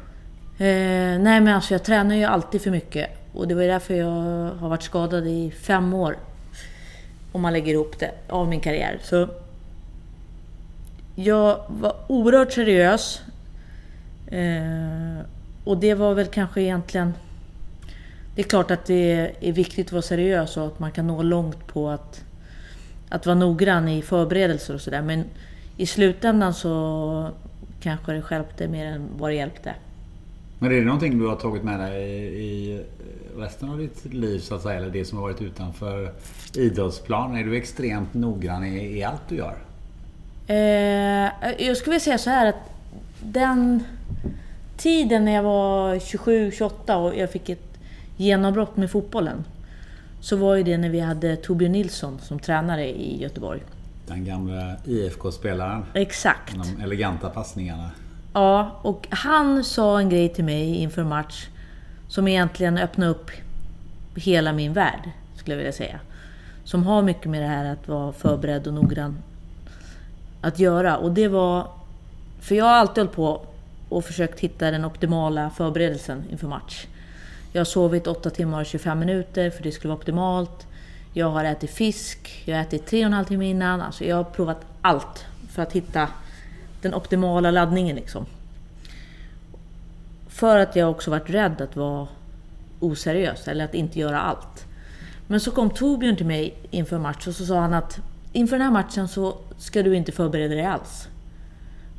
Eh, 0.66 1.20
nej 1.20 1.42
men 1.42 1.48
alltså 1.48 1.74
jag 1.74 1.84
tränar 1.84 2.16
ju 2.16 2.24
alltid 2.24 2.62
för 2.62 2.72
mycket. 2.72 3.10
Och 3.34 3.48
det 3.48 3.56
var 3.56 3.64
därför 3.64 3.94
jag 3.94 4.52
har 4.56 4.70
varit 4.70 4.84
skadad 4.84 5.28
i 5.28 5.52
fem 5.52 5.94
år. 5.94 6.18
Om 7.32 7.42
man 7.42 7.54
lägger 7.54 7.74
ihop 7.74 8.00
det, 8.00 8.12
av 8.28 8.48
min 8.48 8.60
karriär. 8.60 9.00
Så 9.04 9.30
jag 11.16 11.60
var 11.68 11.96
oerhört 12.08 12.54
seriös. 12.54 13.22
Eh, 14.28 15.26
och 15.64 15.78
det 15.78 15.94
var 15.94 16.14
väl 16.14 16.28
kanske 16.28 16.62
egentligen... 16.62 17.14
Det 18.36 18.42
är 18.42 18.48
klart 18.50 18.72
att 18.72 18.86
det 18.86 19.32
är 19.42 19.52
viktigt 19.52 19.88
att 19.88 19.92
vara 19.92 20.02
seriös 20.02 20.58
och 20.58 20.68
att 20.68 20.80
man 20.80 20.92
kan 20.92 21.08
nå 21.08 21.24
långt 21.24 21.68
på 21.68 21.90
att, 21.90 22.24
att 23.10 23.26
vara 23.26 23.36
noggrann 23.36 23.88
i 23.88 24.02
förberedelser 24.02 24.74
och 24.74 24.82
sådär. 24.82 25.02
Men 25.02 25.24
i 25.78 25.86
slutändan 25.86 26.54
så 26.54 27.30
kanske 27.82 28.14
det 28.14 28.22
skälpte 28.22 28.68
mer 28.68 28.86
än 28.86 29.10
vad 29.18 29.30
det 29.30 29.36
hjälpte. 29.36 29.74
Men 30.60 30.72
är 30.72 30.76
det 30.76 30.86
någonting 30.86 31.20
du 31.20 31.28
har 31.28 31.36
tagit 31.36 31.64
med 31.64 31.80
dig 31.80 32.04
i 32.44 32.82
resten 33.38 33.70
av 33.70 33.78
ditt 33.78 34.14
liv 34.14 34.40
så 34.40 34.56
att 34.56 34.62
säga? 34.62 34.76
Eller 34.76 34.90
det 34.90 35.06
som 35.06 35.18
har 35.18 35.24
varit 35.24 35.42
utanför 35.42 36.12
idrottsplan? 36.56 37.36
Är 37.36 37.44
du 37.44 37.58
extremt 37.58 38.14
noggrann 38.14 38.66
i, 38.66 38.98
i 38.98 39.04
allt 39.04 39.22
du 39.30 39.36
gör? 39.36 39.56
Eh, 40.48 41.66
jag 41.68 41.78
skulle 41.78 41.92
vilja 41.92 42.00
säga 42.00 42.18
så 42.18 42.30
här 42.30 42.46
att 42.46 42.72
den 43.20 43.84
tiden 44.78 45.26
när 45.26 45.32
jag 45.32 45.44
var 45.44 45.96
27-28 45.96 46.96
och 46.96 47.16
jag 47.18 47.32
fick 47.32 47.50
ett 47.50 47.80
genombrott 48.18 48.78
med 48.78 48.92
fotbollen. 48.92 49.44
Så 50.22 50.36
var 50.36 50.56
ju 50.56 50.64
det 50.64 50.78
när 50.78 50.90
vi 50.90 51.00
hade 51.00 51.36
Torbjörn 51.36 51.72
Nilsson 51.72 52.20
som 52.22 52.40
tränare 52.40 52.86
i 52.86 53.22
Göteborg. 53.22 53.62
Den 54.08 54.26
gamla 54.26 54.76
IFK-spelaren. 54.86 55.86
Exakt. 55.94 56.56
De 56.56 56.84
eleganta 56.84 57.30
passningarna. 57.30 57.92
Ja, 58.34 58.80
och 58.82 59.08
han 59.10 59.64
sa 59.64 60.00
en 60.00 60.10
grej 60.10 60.30
till 60.30 60.44
mig 60.44 60.76
inför 60.76 61.04
match 61.04 61.48
som 62.08 62.28
egentligen 62.28 62.78
öppnade 62.78 63.12
upp 63.12 63.32
hela 64.16 64.54
min 64.54 64.74
värld, 64.74 65.10
skulle 65.36 65.54
jag 65.54 65.58
vilja 65.58 65.74
säga. 65.74 66.00
Som 66.64 66.84
har 66.84 67.02
mycket 67.02 67.30
med 67.30 67.42
det 67.42 67.48
här 67.48 67.66
att 67.66 67.88
vara 67.88 68.14
förberedd 68.14 68.68
och 68.68 68.74
noggrann 68.74 69.18
att 70.42 70.60
göra. 70.60 70.98
Och 70.98 71.12
det 71.12 71.28
var... 71.28 71.68
För 72.40 72.56
jag 72.56 72.66
har 72.66 72.72
alltid 72.72 73.04
hållit 73.04 73.16
på 73.16 73.42
och 73.90 74.06
försökt 74.06 74.40
hitta 74.40 74.72
den 74.72 74.86
optimala 74.86 75.50
förberedelsen 75.50 76.24
inför 76.32 76.48
match. 76.48 76.86
Jag 77.52 77.60
har 77.60 77.66
sovit 77.66 78.08
8 78.08 78.30
timmar 78.30 78.60
och 78.60 78.66
25 78.66 79.00
minuter 79.00 79.50
för 79.50 79.64
det 79.64 79.72
skulle 79.72 79.90
vara 79.90 80.00
optimalt. 80.00 80.67
Jag 81.18 81.30
har 81.30 81.44
ätit 81.44 81.70
fisk, 81.70 82.44
jag 82.46 82.56
har 82.56 82.62
ätit 82.62 82.86
tre 82.86 83.00
och 83.00 83.06
en 83.06 83.14
halv 83.14 83.26
timme 83.26 83.50
innan. 83.50 83.82
Alltså 83.82 84.06
jag 84.06 84.16
har 84.16 84.24
provat 84.24 84.66
allt 84.82 85.26
för 85.50 85.62
att 85.62 85.74
hitta 85.74 86.10
den 86.82 86.94
optimala 86.94 87.52
laddningen. 87.52 87.96
Liksom. 87.96 88.26
För 90.28 90.60
att 90.60 90.76
jag 90.76 90.92
också 90.92 91.12
varit 91.12 91.30
rädd 91.30 91.62
att 91.62 91.76
vara 91.76 92.08
oseriös 92.80 93.48
eller 93.48 93.66
att 93.66 93.74
inte 93.74 94.00
göra 94.00 94.20
allt. 94.20 94.66
Men 95.28 95.40
så 95.40 95.52
kom 95.52 95.70
Torbjörn 95.70 96.16
till 96.16 96.26
mig 96.26 96.56
inför 96.72 97.00
match 97.00 97.28
och 97.28 97.36
så 97.36 97.46
sa 97.46 97.60
han 97.60 97.74
att 97.74 98.00
inför 98.34 98.58
den 98.58 98.66
här 98.66 98.74
matchen 98.74 99.08
så 99.08 99.38
ska 99.58 99.84
du 99.84 99.96
inte 99.96 100.12
förbereda 100.12 100.56
dig 100.56 100.66
alls. 100.66 101.08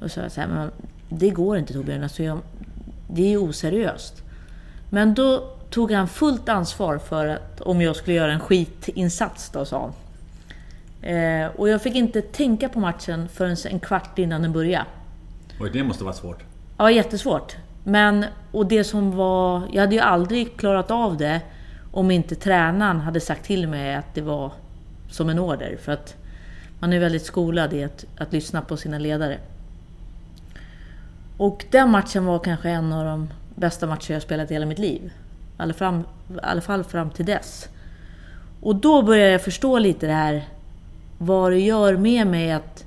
Och 0.00 0.11
så 0.11 0.14
sa 0.14 0.20
jag 0.20 0.33
så 0.33 0.40
här, 0.40 0.48
men 0.48 0.70
det 1.09 1.31
går 1.31 1.59
inte 1.59 1.72
Torbjörn, 1.72 2.02
alltså 2.02 2.22
jag, 2.22 2.38
det 3.09 3.33
är 3.33 3.42
oseriöst. 3.42 4.22
Men 4.90 5.14
då 5.14 5.58
tog 5.70 5.92
han 5.92 6.09
fullt 6.09 6.48
ansvar 6.48 6.98
för 6.98 7.26
att 7.26 7.61
om 7.61 7.81
jag 7.81 7.96
skulle 7.96 8.16
göra 8.16 8.33
en 8.33 8.40
skitinsats 8.40 9.50
då, 9.50 9.64
sa 9.64 9.81
han. 9.81 9.92
Eh, 11.02 11.46
och 11.57 11.68
jag 11.68 11.83
fick 11.83 11.94
inte 11.94 12.22
tänka 12.22 12.68
på 12.68 12.81
matchen 12.81 13.28
förrän 13.28 13.57
en 13.64 13.81
kvart 13.81 14.18
innan 14.18 14.42
den 14.42 14.52
började. 14.52 14.85
Och 15.61 15.72
det 15.72 15.83
måste 15.83 16.04
vara 16.04 16.14
svårt. 16.14 16.42
Ja, 16.78 16.90
jättesvårt. 16.90 17.57
Men, 17.85 18.24
och 18.52 18.66
det 18.66 18.85
som 18.85 19.16
var... 19.16 19.62
Jag 19.72 19.81
hade 19.81 19.94
ju 19.94 20.00
aldrig 20.00 20.57
klarat 20.57 20.90
av 20.90 21.16
det 21.16 21.40
om 21.92 22.11
inte 22.11 22.35
tränaren 22.35 23.00
hade 23.00 23.20
sagt 23.20 23.44
till 23.44 23.68
mig 23.68 23.94
att 23.94 24.14
det 24.14 24.20
var 24.20 24.52
som 25.11 25.28
en 25.28 25.38
order. 25.38 25.76
För 25.83 25.92
att 25.92 26.16
man 26.78 26.92
är 26.92 26.98
väldigt 26.98 27.24
skolad 27.24 27.72
i 27.72 27.85
att, 27.85 28.04
att 28.18 28.33
lyssna 28.33 28.62
på 28.62 28.76
sina 28.76 28.98
ledare. 28.98 29.38
Och 31.37 31.64
den 31.70 31.90
matchen 31.90 32.24
var 32.24 32.38
kanske 32.38 32.70
en 32.70 32.92
av 32.92 33.04
de 33.04 33.28
bästa 33.54 33.87
matcher 33.87 34.12
jag 34.12 34.22
spelat 34.22 34.50
i 34.50 34.54
hela 34.54 34.66
mitt 34.66 34.78
liv. 34.78 35.12
I 35.59 35.62
alla, 35.62 35.75
fram, 35.75 36.01
I 36.01 36.05
alla 36.42 36.61
fall 36.61 36.85
fram 36.85 37.11
till 37.11 37.27
dess. 37.27 37.68
Och 38.61 38.77
då 38.77 39.03
började 39.03 39.33
jag 39.33 39.42
förstå 39.42 39.79
lite 39.79 40.07
det 40.07 40.12
här 40.12 40.44
vad 41.18 41.53
det 41.53 41.61
gör 41.61 41.97
med 41.97 42.27
mig 42.27 42.53
att 42.53 42.85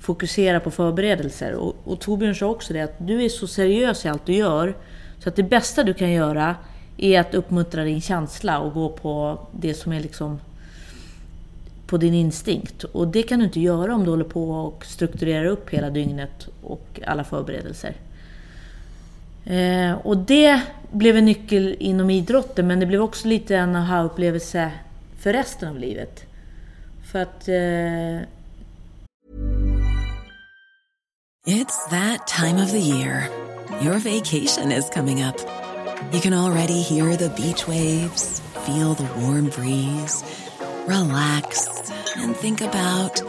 fokusera 0.00 0.60
på 0.60 0.70
förberedelser. 0.70 1.52
Och, 1.52 1.76
och 1.84 2.00
Torbjörn 2.00 2.34
sa 2.34 2.46
också 2.46 2.72
det, 2.72 2.80
att 2.80 2.94
du 2.98 3.24
är 3.24 3.28
så 3.28 3.46
seriös 3.46 4.04
i 4.04 4.08
allt 4.08 4.26
du 4.26 4.32
gör, 4.32 4.74
så 5.18 5.28
att 5.28 5.36
det 5.36 5.42
bästa 5.42 5.82
du 5.84 5.94
kan 5.94 6.10
göra 6.10 6.56
är 6.96 7.20
att 7.20 7.34
uppmuntra 7.34 7.84
din 7.84 8.00
känsla 8.00 8.58
och 8.58 8.72
gå 8.74 8.88
på 8.88 9.38
det 9.52 9.74
som 9.74 9.92
är 9.92 10.00
liksom 10.00 10.40
på 11.86 11.96
din 11.96 12.14
instinkt. 12.14 12.84
Och 12.84 13.08
det 13.08 13.22
kan 13.22 13.38
du 13.38 13.44
inte 13.44 13.60
göra 13.60 13.94
om 13.94 14.04
du 14.04 14.10
håller 14.10 14.24
på 14.24 14.50
och 14.50 14.86
strukturerar 14.86 15.44
upp 15.44 15.70
hela 15.70 15.90
dygnet 15.90 16.48
och 16.62 17.00
alla 17.06 17.24
förberedelser. 17.24 17.94
Eh, 19.46 19.92
och 19.92 20.16
det 20.16 20.60
blev 20.90 21.16
en 21.16 21.24
nyckel 21.24 21.76
inom 21.78 22.10
idrotten, 22.10 22.66
men 22.66 22.80
det 22.80 22.86
blev 22.86 23.02
också 23.02 23.28
lite 23.28 23.56
en 23.56 23.76
aha-upplevelse 23.76 24.70
för 25.18 25.32
resten 25.32 25.68
av 25.68 25.78
livet. 25.78 26.24
För 27.12 27.22
att... 27.22 27.48
Eh... 27.48 28.28
It's 31.46 31.90
that 31.90 32.26
time 32.26 32.64
of 32.64 32.70
the 32.70 32.80
year. 32.80 33.28
Your 33.82 33.98
vacation 33.98 34.72
is 34.72 34.90
coming 34.90 35.22
up. 35.22 35.36
You 36.12 36.20
can 36.20 36.32
already 36.32 36.82
hear 36.82 37.16
the 37.16 37.28
beach 37.28 37.68
waves, 37.68 38.42
feel 38.66 38.94
the 38.94 39.08
warm 39.20 39.50
breeze, 39.50 40.24
relax 40.86 41.68
and 42.16 42.36
think 42.36 42.60
about 42.60 43.22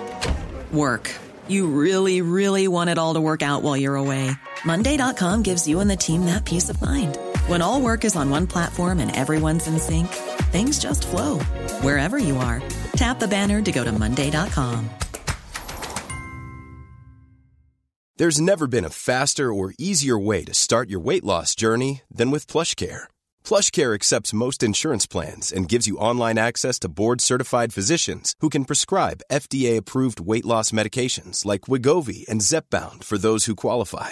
work. 0.71 1.11
You 1.47 1.67
really, 1.67 2.21
really 2.21 2.67
want 2.67 2.89
it 2.89 2.97
all 2.97 3.13
to 3.13 3.21
work 3.21 3.41
out 3.41 3.61
while 3.61 3.77
you're 3.77 3.95
away. 3.95 4.31
Monday.com 4.67 5.43
gives 5.43 5.65
you 5.65 5.79
and 5.79 5.89
the 5.89 5.95
team 5.95 6.25
that 6.25 6.43
peace 6.43 6.69
of 6.69 6.79
mind. 6.81 7.17
When 7.47 7.61
all 7.61 7.81
work 7.81 8.03
is 8.03 8.15
on 8.17 8.29
one 8.29 8.47
platform 8.47 8.99
and 8.99 9.15
everyone's 9.15 9.65
in 9.65 9.79
sync, 9.79 10.09
things 10.51 10.77
just 10.77 11.07
flow 11.07 11.39
wherever 11.85 12.17
you 12.17 12.37
are. 12.37 12.61
Tap 12.97 13.19
the 13.19 13.27
banner 13.27 13.61
to 13.61 13.71
go 13.71 13.83
to 13.85 13.91
Monday.com. 13.91 14.89
There's 18.17 18.41
never 18.41 18.67
been 18.67 18.83
a 18.83 18.89
faster 18.89 19.53
or 19.53 19.73
easier 19.77 20.17
way 20.17 20.43
to 20.43 20.53
start 20.53 20.89
your 20.89 20.99
weight 20.99 21.23
loss 21.23 21.55
journey 21.55 22.01
than 22.11 22.31
with 22.31 22.47
PlushCare. 22.47 23.03
PlushCare 23.45 23.93
accepts 23.93 24.39
most 24.45 24.63
insurance 24.63 25.07
plans 25.07 25.51
and 25.51 25.69
gives 25.69 25.87
you 25.87 25.99
online 26.09 26.39
access 26.39 26.79
to 26.79 26.89
board-certified 26.89 27.73
physicians 27.73 28.33
who 28.41 28.49
can 28.49 28.65
prescribe 28.65 29.21
FDA-approved 29.31 30.19
weight 30.19 30.47
loss 30.47 30.71
medications 30.71 31.45
like 31.45 31.69
Wigovi 31.69 32.27
and 32.27 32.41
Zepbound 32.41 33.03
for 33.03 33.19
those 33.19 33.45
who 33.45 33.55
qualify. 33.55 34.11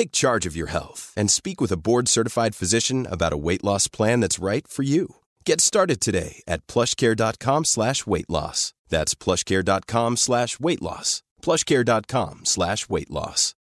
Take 0.00 0.12
charge 0.12 0.48
of 0.48 0.56
your 0.56 0.70
health 0.70 1.12
and 1.14 1.30
speak 1.30 1.60
with 1.60 1.72
a 1.72 1.76
board-certified 1.76 2.54
physician 2.54 3.06
about 3.10 3.34
a 3.34 3.42
weight 3.46 3.62
loss 3.62 3.90
plan 3.90 4.22
that's 4.22 4.44
right 4.44 4.66
for 4.66 4.82
you. 4.82 5.06
Get 5.46 5.60
started 5.60 6.00
today 6.00 6.42
at 6.46 6.66
plushcare.com 6.66 7.64
slash 7.64 8.06
weight 8.06 8.30
loss. 8.30 8.72
That's 8.88 9.14
plushcare.com 9.14 10.16
slash 10.16 10.58
weight 10.58 10.80
loss. 10.80 11.22
plushcare.com 11.42 12.40
slash 12.44 12.88
weight 12.88 13.10
loss. 13.10 13.54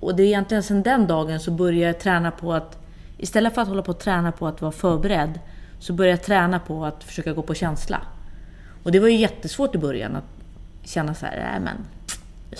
Och 0.00 0.14
det 0.14 0.22
är 0.22 0.26
egentligen 0.26 0.62
sedan 0.62 0.82
den 0.82 1.06
dagen 1.06 1.40
så 1.40 1.50
började 1.50 1.86
jag 1.86 2.00
träna 2.00 2.30
på 2.30 2.52
att 2.52 2.78
istället 3.18 3.54
för 3.54 3.62
att 3.62 3.68
hålla 3.68 3.82
på 3.82 3.90
att 3.90 4.00
träna 4.00 4.32
på 4.32 4.46
att 4.46 4.60
vara 4.60 4.72
förberedd 4.72 5.40
så 5.80 5.92
började 5.92 6.16
jag 6.16 6.24
träna 6.24 6.58
på 6.58 6.84
att 6.84 7.04
försöka 7.04 7.32
gå 7.32 7.42
på 7.42 7.54
känsla. 7.54 8.00
Och 8.82 8.92
det 8.92 9.00
var 9.00 9.08
ju 9.08 9.16
jättesvårt 9.16 9.74
i 9.74 9.78
början 9.78 10.16
att 10.16 10.24
känna 10.84 11.14
så 11.14 11.26
här, 11.26 11.50
nej 11.52 11.60
men 11.60 11.76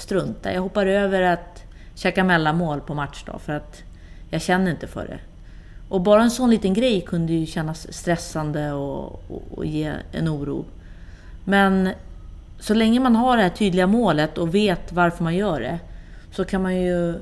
strunta, 0.01 0.53
jag 0.53 0.63
hoppar 0.63 0.87
över 0.87 1.23
att 1.23 1.63
käka 1.95 2.25
mellanmål 2.25 2.81
på 2.81 2.95
matchdag 2.95 3.41
för 3.41 3.53
att 3.53 3.83
jag 4.31 4.43
känner 4.43 4.71
inte 4.71 4.87
för 4.87 5.07
det. 5.07 5.19
Och 5.89 6.01
bara 6.01 6.23
en 6.23 6.31
sån 6.31 6.51
liten 6.51 6.75
grej 6.75 7.01
kunde 7.01 7.33
ju 7.33 7.47
kännas 7.47 7.93
stressande 7.93 8.73
och, 8.73 9.23
och, 9.31 9.43
och 9.51 9.67
ge 9.67 9.93
en 10.13 10.29
oro. 10.29 10.65
Men 11.45 11.91
så 12.59 12.75
länge 12.75 13.01
man 13.01 13.17
har 13.17 13.37
det 13.37 13.43
här 13.43 13.51
tydliga 13.51 13.87
målet 13.87 14.39
och 14.39 14.55
vet 14.55 14.93
varför 14.93 15.25
man 15.25 15.37
gör 15.37 15.61
det 15.61 15.79
så 16.33 16.45
kan 16.45 16.63
man 16.63 16.77
ju 16.77 17.15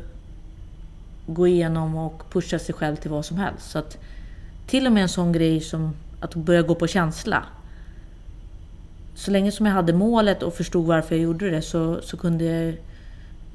gå 1.27 1.47
igenom 1.47 1.97
och 1.97 2.31
pusha 2.31 2.59
sig 2.59 2.75
själv 2.75 2.97
till 2.97 3.11
vad 3.11 3.25
som 3.25 3.37
helst. 3.37 3.71
Så 3.71 3.79
att 3.79 3.99
till 4.67 4.87
och 4.87 4.93
med 4.93 5.03
en 5.03 5.09
sån 5.09 5.33
grej 5.33 5.61
som 5.61 5.95
att 6.21 6.35
börja 6.35 6.63
gå 6.63 6.75
på 6.75 6.87
känsla. 6.87 7.45
Så 9.19 9.31
länge 9.31 9.53
som 9.53 9.67
jag 9.67 9.73
hade 9.73 9.93
målet 9.93 10.43
och 10.43 10.55
förstod 10.55 10.87
varför 10.87 11.15
jag 11.15 11.23
gjorde 11.23 11.51
det 11.51 11.63
så, 11.63 12.01
så 12.03 12.17
kunde 12.17 12.45
jag 12.45 12.75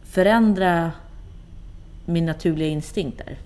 förändra 0.04 0.92
min 2.06 2.26
naturliga 2.26 2.68
instinkter. 2.68 3.38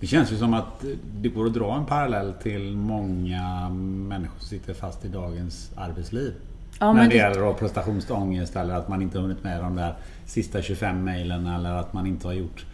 Det 0.00 0.06
känns 0.06 0.32
ju 0.32 0.36
som 0.36 0.54
att 0.54 0.84
det 1.14 1.28
går 1.28 1.46
att 1.46 1.54
dra 1.54 1.76
en 1.76 1.84
parallell 1.86 2.32
till 2.42 2.76
många 2.76 3.68
människor 4.08 4.38
som 4.38 4.48
sitter 4.48 4.74
fast 4.74 5.04
i 5.04 5.08
dagens 5.08 5.70
arbetsliv. 5.76 6.32
Ja, 6.80 6.86
När 6.86 6.94
men 6.94 7.08
det 7.08 7.14
det- 7.14 7.18
gäller 7.18 7.52
prestationsångest 7.52 8.56
eller 8.56 8.74
att 8.74 8.88
man 8.88 9.02
inte 9.02 9.18
hunnit 9.18 9.44
med 9.44 9.60
de 9.60 9.76
där 9.76 9.94
sista 10.26 10.62
25 10.62 11.04
mejlen 11.04 11.46
eller 11.46 11.70
att 11.70 11.92
man 11.92 12.06
inte 12.06 12.26
har 12.26 12.34
gjort 12.34 12.66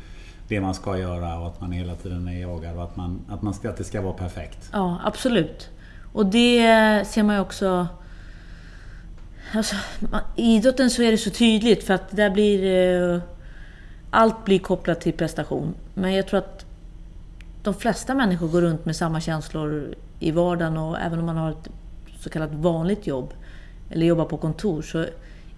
det 0.49 0.61
man 0.61 0.75
ska 0.75 0.99
göra 0.99 1.39
och 1.41 1.47
att 1.47 1.61
man 1.61 1.73
hela 1.73 1.95
tiden 1.95 2.29
är 2.29 2.41
jagad 2.41 2.77
och 2.77 2.85
att, 2.85 2.97
man, 2.97 3.21
att, 3.29 3.43
man 3.43 3.55
ska, 3.55 3.69
att 3.71 3.77
det 3.77 3.85
ska 3.85 4.01
vara 4.03 4.13
perfekt. 4.13 4.71
Ja, 4.73 4.99
absolut. 5.05 5.69
Och 6.13 6.27
det 6.27 6.59
ser 7.09 7.23
man 7.23 7.35
ju 7.35 7.41
också... 7.41 7.87
Alltså, 9.53 9.77
I 10.37 10.57
idrotten 10.57 10.91
så 10.91 11.03
är 11.03 11.11
det 11.11 11.19
så 11.19 11.31
tydligt 11.31 11.85
för 11.85 11.95
att 11.95 12.17
där 12.17 12.31
blir... 12.31 12.65
Eh, 13.15 13.21
allt 14.11 14.45
blir 14.45 14.59
kopplat 14.59 15.01
till 15.01 15.13
prestation. 15.13 15.75
Men 15.95 16.15
jag 16.15 16.27
tror 16.27 16.39
att 16.39 16.65
de 17.63 17.75
flesta 17.75 18.15
människor 18.15 18.49
går 18.49 18.61
runt 18.61 18.85
med 18.85 18.97
samma 18.97 19.21
känslor 19.21 19.95
i 20.21 20.31
vardagen 20.31 20.77
och 20.77 21.01
även 21.01 21.19
om 21.19 21.27
man 21.27 21.37
har 21.37 21.51
ett 21.51 21.69
så 22.21 22.31
kallat 22.31 22.53
vanligt 22.53 23.07
jobb 23.07 23.35
eller 23.91 24.07
jobbar 24.07 24.25
på 24.25 24.37
kontor 24.37 24.83
så 24.83 24.99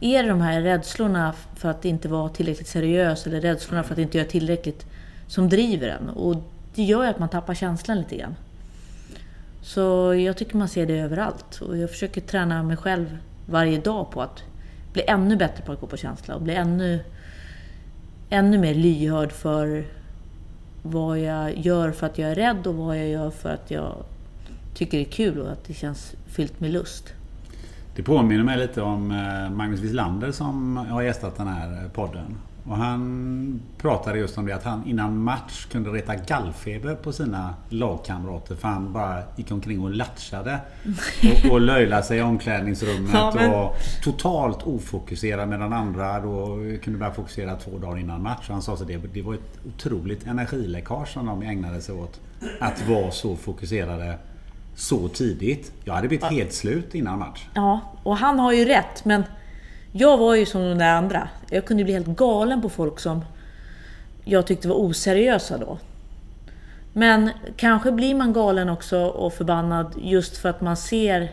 är 0.00 0.22
det 0.22 0.28
de 0.28 0.40
här 0.40 0.60
rädslorna 0.60 1.34
för 1.56 1.70
att 1.70 1.84
inte 1.84 2.08
vara 2.08 2.28
tillräckligt 2.28 2.68
seriös 2.68 3.26
eller 3.26 3.40
rädslorna 3.40 3.82
för 3.82 3.92
att 3.92 3.98
inte 3.98 4.18
göra 4.18 4.28
tillräckligt 4.28 4.86
som 5.26 5.48
driver 5.48 5.88
en. 5.88 6.08
Och 6.08 6.36
det 6.74 6.82
gör 6.82 7.02
ju 7.02 7.10
att 7.10 7.18
man 7.18 7.28
tappar 7.28 7.54
känslan 7.54 7.98
lite 7.98 8.16
grann. 8.16 8.34
Så 9.62 10.14
jag 10.14 10.36
tycker 10.36 10.56
man 10.56 10.68
ser 10.68 10.86
det 10.86 10.98
överallt. 10.98 11.60
Och 11.60 11.76
jag 11.76 11.90
försöker 11.90 12.20
träna 12.20 12.62
mig 12.62 12.76
själv 12.76 13.18
varje 13.46 13.78
dag 13.78 14.10
på 14.10 14.22
att 14.22 14.42
bli 14.92 15.02
ännu 15.06 15.36
bättre 15.36 15.64
på 15.64 15.72
att 15.72 15.80
gå 15.80 15.86
på 15.86 15.96
känsla 15.96 16.34
och 16.34 16.42
bli 16.42 16.54
ännu, 16.54 17.04
ännu 18.30 18.58
mer 18.58 18.74
lyhörd 18.74 19.32
för 19.32 19.84
vad 20.82 21.18
jag 21.18 21.58
gör 21.58 21.90
för 21.90 22.06
att 22.06 22.18
jag 22.18 22.30
är 22.30 22.34
rädd 22.34 22.66
och 22.66 22.74
vad 22.74 22.98
jag 22.98 23.08
gör 23.08 23.30
för 23.30 23.48
att 23.48 23.70
jag 23.70 23.94
tycker 24.74 24.98
det 24.98 25.04
är 25.04 25.12
kul 25.12 25.40
och 25.40 25.52
att 25.52 25.64
det 25.64 25.74
känns 25.74 26.14
fyllt 26.26 26.60
med 26.60 26.70
lust. 26.70 27.14
Det 27.96 28.02
påminner 28.02 28.44
mig 28.44 28.58
lite 28.58 28.82
om 28.82 29.10
eh, 29.10 29.50
Magnus 29.50 29.80
Wislander 29.80 30.32
som 30.32 30.76
har 30.76 31.02
gästat 31.02 31.36
den 31.36 31.48
här 31.48 31.88
podden. 31.94 32.36
Och 32.64 32.76
han 32.76 33.60
pratade 33.78 34.18
just 34.18 34.38
om 34.38 34.46
det 34.46 34.52
att 34.52 34.64
han 34.64 34.86
innan 34.86 35.22
match 35.22 35.66
kunde 35.66 35.90
reta 35.90 36.14
gallfeber 36.14 36.94
på 36.94 37.12
sina 37.12 37.54
lagkamrater 37.68 38.54
för 38.54 38.68
han 38.68 38.92
bara 38.92 39.22
gick 39.36 39.52
omkring 39.52 39.80
och 39.80 39.90
latchade. 39.90 40.60
Och, 41.44 41.50
och 41.50 41.60
löjlade 41.60 42.02
sig 42.02 42.18
i 42.18 42.22
omklädningsrummet 42.22 43.10
ja, 43.14 43.32
men... 43.34 43.54
och 43.54 43.76
totalt 44.02 44.62
ofokuserad 44.62 45.48
medan 45.48 45.72
andra 45.72 46.20
då 46.20 46.58
kunde 46.82 46.98
börja 46.98 47.12
fokusera 47.12 47.56
två 47.56 47.78
dagar 47.78 47.98
innan 47.98 48.22
match. 48.22 48.44
Och 48.48 48.54
han 48.54 48.62
sa 48.62 48.72
att 48.72 48.86
det, 48.86 49.00
det 49.12 49.22
var 49.22 49.34
ett 49.34 49.58
otroligt 49.66 50.26
energiläckage 50.26 51.08
som 51.08 51.26
de 51.26 51.42
ägnade 51.42 51.80
sig 51.80 51.94
åt. 51.94 52.20
Att 52.60 52.88
vara 52.88 53.10
så 53.10 53.36
fokuserade 53.36 54.18
så 54.74 55.08
tidigt. 55.08 55.72
Jag 55.84 55.94
hade 55.94 56.08
blivit 56.08 56.26
helt 56.26 56.52
slut 56.52 56.94
innan 56.94 57.18
match. 57.18 57.46
Ja, 57.54 57.80
och 58.02 58.16
han 58.16 58.38
har 58.38 58.52
ju 58.52 58.64
rätt 58.64 59.04
men 59.04 59.24
jag 59.92 60.18
var 60.18 60.34
ju 60.34 60.46
som 60.46 60.62
de 60.62 60.78
där 60.78 60.94
andra. 60.94 61.28
Jag 61.50 61.64
kunde 61.64 61.84
bli 61.84 61.92
helt 61.92 62.06
galen 62.06 62.62
på 62.62 62.68
folk 62.68 63.00
som 63.00 63.24
jag 64.24 64.46
tyckte 64.46 64.68
var 64.68 64.76
oseriösa 64.76 65.58
då. 65.58 65.78
Men 66.92 67.30
kanske 67.56 67.92
blir 67.92 68.14
man 68.14 68.32
galen 68.32 68.68
också 68.68 69.04
och 69.04 69.32
förbannad 69.32 69.94
just 70.02 70.36
för 70.36 70.48
att 70.48 70.60
man 70.60 70.76
ser 70.76 71.30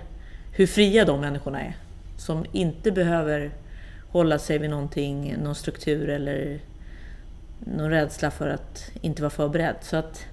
hur 0.51 0.67
fria 0.67 1.05
de 1.05 1.21
människorna 1.21 1.61
är. 1.61 1.75
Som 2.17 2.45
inte 2.51 2.91
behöver 2.91 3.51
hålla 4.11 4.39
sig 4.39 4.57
vid 4.57 4.69
någonting, 4.69 5.35
någon 5.43 5.55
struktur 5.55 6.09
eller 6.09 6.59
någon 7.59 7.89
rädsla 7.89 8.31
för 8.31 8.47
att 8.47 8.91
inte 9.01 9.21
vara 9.21 9.29
förberedd. 9.29 9.75
Så 9.81 9.97
att 9.97 10.25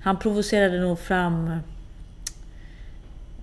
han 0.00 0.18
provocerade 0.18 0.80
nog 0.80 0.98
fram 0.98 1.56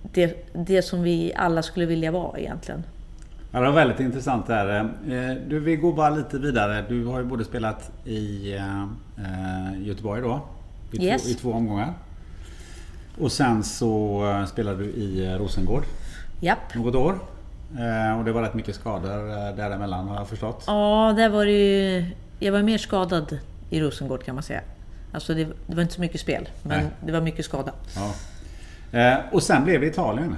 det, 0.02 0.52
det 0.52 0.82
som 0.82 1.02
vi 1.02 1.32
alla 1.36 1.62
skulle 1.62 1.86
vilja 1.86 2.10
vara 2.10 2.38
egentligen. 2.38 2.84
Ja, 3.54 3.60
det 3.60 3.66
var 3.66 3.72
väldigt 3.72 4.00
intressant 4.00 4.46
där. 4.46 4.80
Eh, 4.80 5.36
du, 5.48 5.60
vi 5.60 5.76
går 5.76 5.92
bara 5.92 6.10
lite 6.10 6.38
vidare. 6.38 6.84
Du 6.88 7.04
har 7.04 7.18
ju 7.18 7.24
både 7.24 7.44
spelat 7.44 7.90
i 8.04 8.54
eh, 8.54 9.86
Göteborg 9.86 10.22
då. 10.22 10.40
I, 10.92 11.06
yes. 11.06 11.22
två, 11.22 11.30
I 11.30 11.34
två 11.34 11.52
omgångar. 11.52 11.92
Och 13.20 13.32
sen 13.32 13.64
så 13.64 14.22
eh, 14.30 14.46
spelade 14.46 14.78
du 14.78 14.84
i 14.84 15.36
Rosengård. 15.38 15.82
Japp. 16.40 16.74
Något 16.74 16.94
år. 16.94 17.18
Och 18.18 18.24
det 18.24 18.32
var 18.32 18.42
rätt 18.42 18.54
mycket 18.54 18.74
skador 18.74 19.56
däremellan 19.56 20.08
har 20.08 20.16
jag 20.16 20.28
förstått. 20.28 20.64
Ja, 20.66 21.14
där 21.16 21.28
var 21.28 21.44
det 21.44 21.52
ju... 21.52 22.04
Jag 22.38 22.52
var 22.52 22.62
mer 22.62 22.78
skadad 22.78 23.38
i 23.70 23.80
Rosengård 23.80 24.24
kan 24.24 24.34
man 24.34 24.44
säga. 24.44 24.60
Alltså 25.12 25.34
det, 25.34 25.44
det 25.66 25.74
var 25.74 25.82
inte 25.82 25.94
så 25.94 26.00
mycket 26.00 26.20
spel, 26.20 26.48
men 26.62 26.78
Nej. 26.78 26.90
det 27.06 27.12
var 27.12 27.20
mycket 27.20 27.44
skada. 27.44 27.72
Ja. 28.92 29.22
Och 29.32 29.42
sen 29.42 29.64
blev 29.64 29.80
det 29.80 29.86
Italien. 29.86 30.36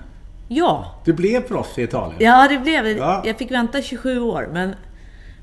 Ja! 0.48 0.94
Du 1.04 1.12
blev 1.12 1.40
proffs 1.40 1.78
i 1.78 1.82
Italien? 1.82 2.16
Ja, 2.18 2.48
det 2.48 2.59
blev 2.59 2.87
ja. 2.88 3.22
Jag 3.24 3.38
fick 3.38 3.50
vänta 3.50 3.82
27 3.82 4.20
år, 4.20 4.48
men, 4.52 4.74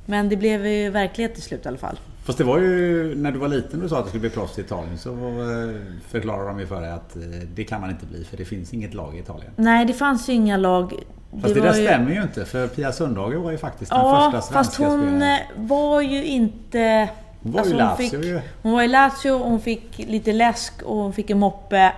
men 0.06 0.30
det 0.30 0.36
blev 0.36 0.68
ju 0.68 0.90
verklighet 0.90 1.34
till 1.34 1.44
slut 1.44 1.66
i 1.66 1.68
alla 1.68 1.78
fall. 1.78 2.00
Fast 2.26 2.38
det 2.38 2.44
var 2.44 2.60
ju 2.60 3.16
när 3.16 3.32
du 3.32 3.40
var 3.40 3.48
liten 3.48 3.80
du 3.80 3.90
sa 3.90 3.98
att 3.98 4.04
du 4.04 4.10
skulle 4.10 4.22
bli 4.22 4.30
proffs 4.30 4.58
i 4.58 4.62
Italien 4.62 4.98
så 4.98 5.10
eh, 5.10 5.76
förklarade 6.08 6.48
de 6.48 6.60
ju 6.60 6.66
för 6.68 6.82
dig 6.82 6.92
att 6.92 7.16
eh, 7.16 7.22
det 7.56 7.64
kan 7.64 7.82
man 7.82 7.90
inte 7.90 8.06
bli 8.06 8.24
för 8.24 8.38
det 8.38 8.46
finns 8.46 8.74
inget 8.74 8.94
lag 8.94 9.16
i 9.16 9.20
Italien. 9.20 9.52
Nej, 9.56 9.86
det 9.86 9.94
fanns 9.94 10.30
ju 10.30 10.34
inga 10.34 10.58
lag. 10.58 10.94
Fast 11.42 11.54
det, 11.54 11.54
det 11.54 11.68
där 11.68 11.80
ju... 11.80 11.86
stämmer 11.86 12.12
ju 12.12 12.22
inte 12.22 12.46
för 12.46 12.68
Pia 12.68 12.92
Sundhage 12.92 13.36
var 13.36 13.52
ju 13.52 13.58
faktiskt 13.58 13.92
den 13.92 14.00
ja, 14.00 14.32
första 14.32 14.42
svenska 14.42 14.54
fast 14.54 14.78
hon 14.78 15.00
spelaren. 15.00 15.22
Eh, 15.22 15.40
var 15.56 16.02
ju 16.02 16.26
inte... 16.26 17.10
Hon 17.42 17.52
var 17.52 17.60
alltså, 17.60 17.74
ju 17.74 17.80
Lazio 17.80 18.18
hon, 18.18 18.22
fick, 18.22 18.44
hon 18.62 18.72
var 18.72 18.84
i 18.84 18.88
Lazio, 18.88 19.38
hon 19.38 19.60
fick 19.60 19.98
lite 19.98 20.34
läsk 20.34 20.82
och 20.84 20.96
hon 20.96 21.14
fick 21.14 21.30
en 21.30 21.40
moppe. 21.40 21.94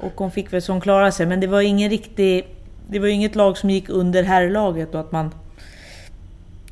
Och 0.00 0.12
hon 0.16 0.30
fick 0.30 0.52
väl 0.52 0.62
hon 0.68 0.80
klarade 0.80 1.12
sig, 1.12 1.26
men 1.26 1.40
det 1.40 1.46
var 1.46 1.60
ingen 1.60 1.90
riktig 1.90 2.46
det 2.90 2.98
var 2.98 3.08
inget 3.08 3.34
lag 3.34 3.58
som 3.58 3.70
gick 3.70 3.88
under 3.88 4.22
herrlaget 4.22 4.94
och 4.94 5.00
att 5.00 5.12
man 5.12 5.34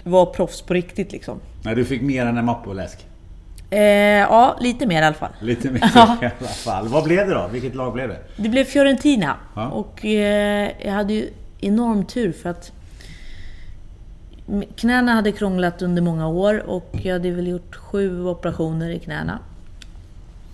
var 0.04 0.26
proffs 0.26 0.62
på 0.62 0.74
riktigt 0.74 1.12
liksom. 1.12 1.40
Nej, 1.62 1.74
du 1.74 1.84
fick 1.84 2.02
mer 2.02 2.26
än 2.26 2.36
en 2.38 2.44
mappe 2.44 2.68
och 2.68 2.74
läsk? 2.74 3.06
Eh, 3.70 3.80
ja, 3.80 4.56
lite 4.60 4.86
mer 4.86 5.02
i 5.02 5.04
alla 5.04 5.14
fall. 5.14 5.32
Lite 5.40 5.70
mer 5.70 5.78
i 6.22 6.30
alla 6.40 6.48
fall. 6.48 6.88
Vad 6.88 7.04
blev 7.04 7.28
det 7.28 7.34
då? 7.34 7.48
Vilket 7.52 7.74
lag 7.74 7.92
blev 7.92 8.08
det? 8.08 8.18
Det 8.36 8.48
blev 8.48 8.64
Fiorentina. 8.64 9.36
Ja. 9.54 9.68
Och 9.68 10.04
eh, 10.04 10.70
jag 10.84 10.92
hade 10.92 11.12
ju 11.12 11.30
enorm 11.60 12.04
tur 12.04 12.32
för 12.32 12.50
att 12.50 12.72
knäna 14.76 15.12
hade 15.12 15.32
krånglat 15.32 15.82
under 15.82 16.02
många 16.02 16.28
år 16.28 16.62
och 16.66 16.90
jag 16.92 17.12
hade 17.12 17.30
väl 17.30 17.48
gjort 17.48 17.76
sju 17.76 18.26
operationer 18.26 18.90
i 18.90 18.98
knäna. 18.98 19.38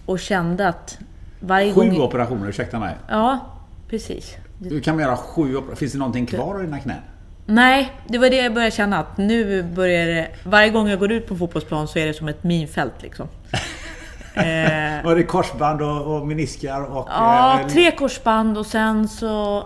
Och 0.07 0.21
kände 0.21 0.69
att 0.69 0.99
varje 1.43 1.75
sju 1.75 1.81
gång... 1.81 2.01
Operationer, 2.01 2.49
ursäkta 2.49 2.79
mig? 2.79 2.95
Ja, 3.09 3.41
precis. 3.89 4.37
Du 4.59 4.81
kan 4.81 4.99
göra 4.99 5.17
sju 5.17 5.57
Finns 5.77 5.93
det 5.93 5.99
någonting 5.99 6.27
kvar 6.27 6.55
av 6.55 6.61
dina 6.63 6.79
knän? 6.79 7.01
Nej, 7.47 7.93
det 8.09 8.19
var 8.19 8.31
det 8.31 8.37
jag 8.37 8.55
började 8.55 8.71
känna 8.71 8.99
att 8.99 9.19
nu 9.19 9.63
börjar 9.63 10.07
det... 10.07 10.29
Varje 10.45 10.71
gång 10.71 10.89
jag 10.89 10.99
går 10.99 11.13
ut 11.13 11.27
på 11.27 11.37
fotbollsplan 11.37 11.89
så 11.89 11.99
är 11.99 12.07
det 12.07 12.15
som 12.15 12.29
ett 12.29 12.45
minfält 12.45 13.03
liksom. 13.03 13.29
eh, 14.35 15.05
var 15.05 15.17
det 15.17 15.23
korsband 15.23 15.83
och, 15.83 16.17
och 16.17 16.27
meniskar? 16.27 16.83
Och, 16.83 17.09
ja, 17.11 17.61
eh, 17.61 17.67
tre 17.67 17.91
korsband 17.91 18.59
och 18.59 18.67
sen 18.67 19.09
så 19.09 19.65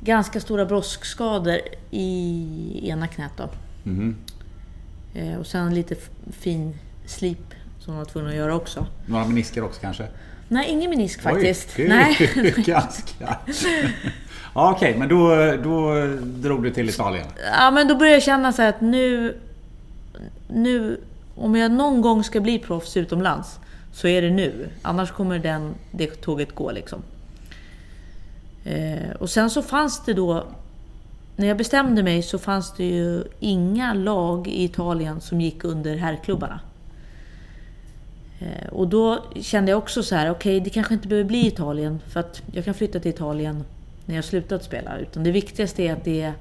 ganska 0.00 0.40
stora 0.40 0.66
broskskador 0.66 1.58
i 1.90 2.90
ena 2.90 3.06
knät 3.06 3.32
då. 3.36 3.48
Mm. 3.86 4.16
Eh, 5.14 5.38
och 5.38 5.46
sen 5.46 5.74
lite 5.74 5.94
fin 6.32 6.78
slip 7.06 7.54
som 7.78 7.92
de 7.92 7.98
var 7.98 8.04
tvungna 8.04 8.30
att 8.30 8.36
göra 8.36 8.54
också. 8.54 8.86
Några 9.06 9.24
menisker 9.24 9.64
också 9.64 9.80
kanske? 9.80 10.06
Nej, 10.48 10.70
ingen 10.70 10.90
menisk 10.90 11.22
faktiskt. 11.22 11.68
Oj, 11.78 11.88
Nej. 11.88 12.16
ganska. 12.56 13.36
ja, 14.54 14.72
Okej, 14.72 14.88
okay, 14.88 14.98
men 14.98 15.08
då, 15.08 15.28
då 15.62 16.06
drog 16.24 16.62
du 16.62 16.70
till 16.70 16.88
Italien? 16.88 17.26
Ja, 17.52 17.70
men 17.70 17.88
då 17.88 17.94
började 17.94 18.16
jag 18.16 18.22
känna 18.22 18.52
så 18.52 18.62
att 18.62 18.80
nu... 18.80 19.36
Nu... 20.48 21.00
Om 21.34 21.56
jag 21.56 21.72
någon 21.72 22.00
gång 22.00 22.24
ska 22.24 22.40
bli 22.40 22.58
proffs 22.58 22.96
utomlands 22.96 23.58
så 23.92 24.08
är 24.08 24.22
det 24.22 24.30
nu. 24.30 24.68
Annars 24.82 25.10
kommer 25.10 25.38
den, 25.38 25.74
det 25.90 26.06
tåget 26.06 26.54
gå 26.54 26.70
liksom. 26.70 27.02
Eh, 28.64 29.10
och 29.18 29.30
sen 29.30 29.50
så 29.50 29.62
fanns 29.62 30.04
det 30.04 30.14
då... 30.14 30.46
När 31.36 31.46
jag 31.46 31.56
bestämde 31.56 32.02
mig 32.02 32.22
så 32.22 32.38
fanns 32.38 32.74
det 32.76 32.84
ju 32.84 33.24
inga 33.40 33.94
lag 33.94 34.48
i 34.48 34.64
Italien 34.64 35.20
som 35.20 35.40
gick 35.40 35.64
under 35.64 35.96
herrklubbarna. 35.96 36.60
Eh, 38.40 38.68
och 38.68 38.88
då 38.88 39.24
kände 39.40 39.70
jag 39.70 39.78
också 39.78 40.02
så 40.02 40.14
här, 40.14 40.30
okej 40.30 40.56
okay, 40.56 40.64
det 40.64 40.70
kanske 40.70 40.94
inte 40.94 41.08
behöver 41.08 41.28
bli 41.28 41.46
Italien 41.46 42.00
för 42.06 42.20
att 42.20 42.42
jag 42.52 42.64
kan 42.64 42.74
flytta 42.74 43.00
till 43.00 43.10
Italien 43.10 43.64
när 44.06 44.14
jag 44.14 44.24
slutat 44.24 44.64
spela. 44.64 44.98
Utan 44.98 45.24
det 45.24 45.30
viktigaste 45.30 45.82
är 45.82 45.92
att 45.92 46.04
det 46.04 46.20
är 46.20 46.32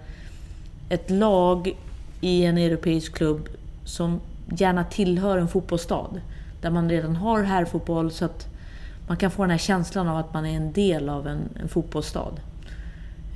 ett 0.90 1.10
lag 1.10 1.78
i 2.22 2.46
en 2.46 2.58
europeisk 2.58 3.14
klubb 3.14 3.50
som 3.86 4.20
gärna 4.58 4.84
tillhör 4.84 5.38
en 5.38 5.48
fotbollsstad. 5.48 6.22
Där 6.62 6.70
man 6.70 6.90
redan 6.90 7.16
har 7.16 7.44
herrfotboll 7.44 8.12
så 8.12 8.26
att 8.26 8.48
man 9.08 9.18
kan 9.18 9.32
få 9.32 9.42
den 9.44 9.52
här 9.52 9.58
känslan 9.58 10.08
av 10.08 10.18
att 10.18 10.34
man 10.34 10.46
är 10.46 10.58
en 10.58 10.74
del 10.74 11.10
av 11.10 11.28
en, 11.28 11.40
en 11.62 11.68
fotbollsstad. 11.68 12.34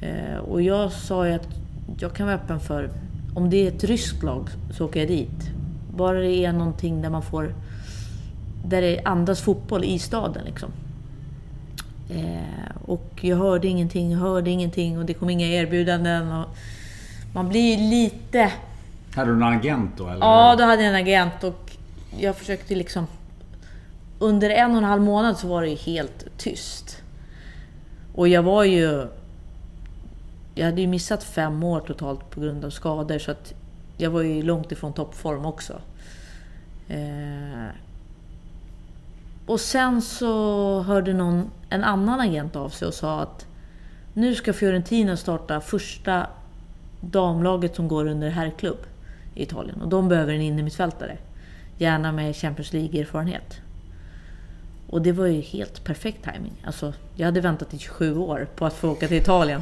Eh, 0.02 0.38
och 0.38 0.62
jag 0.62 0.92
sa 0.92 1.28
ju 1.28 1.34
att 1.34 1.48
jag 2.00 2.14
kan 2.14 2.26
vara 2.26 2.36
öppen 2.36 2.60
för, 2.60 2.90
om 3.36 3.50
det 3.50 3.68
är 3.68 3.72
ett 3.72 3.84
ryskt 3.84 4.24
lag 4.24 4.50
så 4.72 4.86
åker 4.86 5.00
jag 5.00 5.10
dit. 5.10 5.50
Bara 5.96 6.20
det 6.20 6.46
är 6.46 6.54
någonting 6.54 7.02
där 7.02 7.10
man 7.10 7.22
får 7.22 7.54
där 8.66 8.82
det 8.82 9.02
andas 9.06 9.42
fotboll 9.42 9.84
i 9.84 10.00
staden. 10.00 10.46
Liksom. 10.46 10.72
Eh, 12.10 12.76
och 12.86 13.12
jag 13.22 13.38
hörde 13.38 13.68
ingenting, 13.68 14.16
hörde 14.16 14.50
ingenting 14.50 14.98
och 14.98 15.06
det 15.06 15.14
kom 15.14 15.30
inga 15.30 15.48
erbjudanden. 15.48 16.32
Och 16.32 16.48
man 17.34 17.50
blir 17.50 17.78
lite... 17.78 18.52
Hade 19.16 19.32
du 19.32 19.36
en 19.36 19.44
agent 19.44 19.92
då? 19.98 20.08
Eller? 20.08 20.20
Ja, 20.20 20.56
då 20.58 20.64
hade 20.64 20.84
jag 20.84 20.90
en 20.90 21.02
agent 21.02 21.44
och 21.44 21.72
jag 22.20 22.36
försökte 22.36 22.76
liksom... 22.76 23.08
Under 24.20 24.50
en 24.50 24.72
och 24.72 24.78
en 24.78 24.84
halv 24.84 25.02
månad 25.02 25.38
så 25.38 25.48
var 25.48 25.62
det 25.62 25.70
ju 25.70 25.76
helt 25.76 26.38
tyst. 26.38 27.02
Och 28.16 28.28
jag 28.28 28.44
var 28.44 28.64
ju... 28.64 29.08
Jag 30.56 30.66
hade 30.66 30.82
ju 30.82 30.88
missat 30.88 31.24
fem 31.24 31.64
år 31.64 31.80
totalt 31.80 32.30
på 32.30 32.40
grund 32.40 32.66
av 32.66 32.70
skador 32.70 33.20
så 33.20 33.32
att 33.32 33.54
jag 33.98 34.10
var 34.10 34.22
ju 34.22 34.44
långt 34.44 34.72
ifrån 34.72 34.94
toppform 34.94 35.46
också. 35.46 35.74
Eh, 36.88 37.68
och 39.46 39.60
sen 39.60 40.02
så 40.02 40.82
hörde 40.82 41.14
någon, 41.14 41.52
en 41.70 41.84
annan 41.84 42.20
agent 42.20 42.56
av 42.56 42.70
sig 42.70 42.88
och 42.88 42.94
sa 42.94 43.22
att 43.22 43.46
nu 44.14 44.36
ska 44.36 44.54
Fiorentina 44.54 45.18
starta 45.18 45.62
första 45.62 46.28
damlaget 47.02 47.76
som 47.76 47.88
går 47.88 48.08
under 48.08 48.30
herrklubb 48.30 48.86
i 49.36 49.44
Italien. 49.44 49.82
Och 49.82 49.90
de 49.90 50.10
behöver 50.10 50.34
en 50.34 50.42
innermittfältare. 50.42 51.18
Gärna 51.78 52.12
med 52.12 52.36
Champions 52.36 52.74
League-erfarenhet. 52.74 53.62
Och 54.90 55.02
det 55.02 55.12
var 55.12 55.26
ju 55.26 55.42
helt 55.42 55.84
perfekt 55.84 56.24
timing. 56.24 56.54
Alltså, 56.66 56.94
jag 57.16 57.26
hade 57.26 57.42
väntat 57.42 57.74
i 57.74 57.78
27 57.78 58.18
år 58.18 58.48
på 58.56 58.66
att 58.66 58.74
få 58.74 58.90
åka 58.90 59.08
till 59.08 59.18
Italien. 59.18 59.62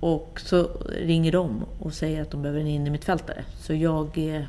Och 0.00 0.40
så 0.44 0.70
ringer 0.90 1.32
de 1.32 1.64
och 1.78 1.94
säger 1.94 2.22
att 2.22 2.30
de 2.30 2.42
behöver 2.42 2.60
en 2.60 2.66
innermittfältare. 2.66 3.44
Så 3.60 3.74
jag, 3.74 4.18
eh, 4.18 4.42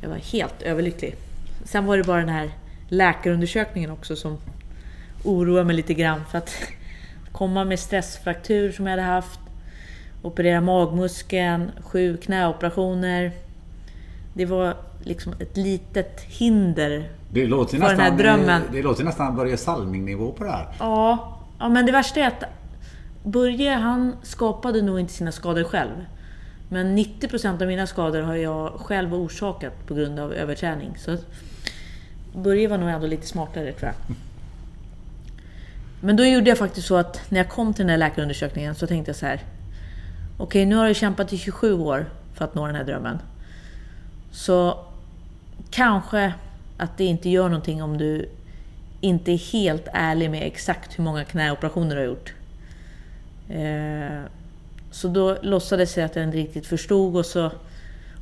jag 0.00 0.08
var 0.08 0.16
helt 0.16 0.62
överlycklig. 0.62 1.16
Sen 1.64 1.86
var 1.86 1.96
det 1.96 2.04
bara 2.04 2.20
den 2.20 2.28
här 2.28 2.50
läkarundersökningen 2.88 3.90
också 3.90 4.16
som 4.16 4.38
oroar 5.24 5.64
mig 5.64 5.76
lite 5.76 5.94
grann. 5.94 6.24
För 6.30 6.38
att 6.38 6.50
komma 7.32 7.64
med 7.64 7.80
stressfraktur 7.80 8.72
som 8.72 8.86
jag 8.86 8.92
hade 8.92 9.02
haft, 9.02 9.40
operera 10.22 10.60
magmuskeln, 10.60 11.70
sju 11.80 12.16
knäoperationer. 12.16 13.32
Det 14.34 14.46
var 14.46 14.76
liksom 15.04 15.32
ett 15.40 15.56
litet 15.56 16.20
hinder 16.20 17.08
det 17.30 17.46
låter 17.46 17.70
för 17.70 17.78
nästan, 17.78 17.98
den 17.98 18.12
här 18.12 18.18
drömmen. 18.18 18.62
Det 18.72 18.82
låter 18.82 19.04
nästan 19.04 19.36
Börje 19.36 19.56
Salming-nivå 19.56 20.32
på 20.32 20.44
det 20.44 20.50
här. 20.50 20.66
Ja, 20.78 21.38
ja, 21.58 21.68
men 21.68 21.86
det 21.86 21.92
värsta 21.92 22.20
är 22.20 22.26
att 22.26 22.44
Börje 23.24 23.74
han 23.74 24.16
skapade 24.22 24.82
nog 24.82 25.00
inte 25.00 25.12
sina 25.12 25.32
skador 25.32 25.64
själv. 25.64 26.04
Men 26.68 26.98
90% 26.98 27.62
av 27.62 27.68
mina 27.68 27.86
skador 27.86 28.20
har 28.20 28.34
jag 28.34 28.72
själv 28.72 29.14
orsakat 29.14 29.86
på 29.86 29.94
grund 29.94 30.18
av 30.18 30.32
överträning. 30.32 30.94
Så 30.98 31.16
Börje 32.38 32.68
var 32.68 32.78
nog 32.78 32.88
ändå 32.88 33.06
lite 33.06 33.26
smartare 33.26 33.72
tror 33.72 33.92
jag. 33.92 34.16
Men 36.00 36.16
då 36.16 36.24
gjorde 36.24 36.48
jag 36.48 36.58
faktiskt 36.58 36.86
så 36.86 36.96
att 36.96 37.30
när 37.30 37.38
jag 37.38 37.48
kom 37.48 37.74
till 37.74 37.82
den 37.82 37.90
här 37.90 37.96
läkarundersökningen 37.96 38.74
så 38.74 38.86
tänkte 38.86 39.08
jag 39.08 39.16
så 39.16 39.26
här. 39.26 39.42
Okej, 40.36 40.44
okay, 40.44 40.66
nu 40.66 40.76
har 40.76 40.86
jag 40.86 40.96
kämpat 40.96 41.32
i 41.32 41.38
27 41.38 41.72
år 41.72 42.06
för 42.34 42.44
att 42.44 42.54
nå 42.54 42.66
den 42.66 42.74
här 42.74 42.84
drömmen. 42.84 43.18
Så 44.30 44.84
kanske 45.70 46.32
att 46.76 46.98
det 46.98 47.04
inte 47.04 47.28
gör 47.28 47.48
någonting 47.48 47.82
om 47.82 47.98
du 47.98 48.28
inte 49.00 49.32
är 49.32 49.52
helt 49.52 49.88
ärlig 49.92 50.30
med 50.30 50.46
exakt 50.46 50.98
hur 50.98 51.04
många 51.04 51.24
knäoperationer 51.24 51.96
du 51.96 52.00
har 52.00 52.06
gjort. 52.06 52.32
Eh, 53.48 54.22
så 54.90 55.08
då 55.08 55.36
låtsades 55.42 55.96
jag 55.96 56.06
att 56.06 56.16
jag 56.16 56.24
inte 56.24 56.36
riktigt 56.36 56.66
förstod 56.66 57.16
och 57.16 57.26
så 57.26 57.50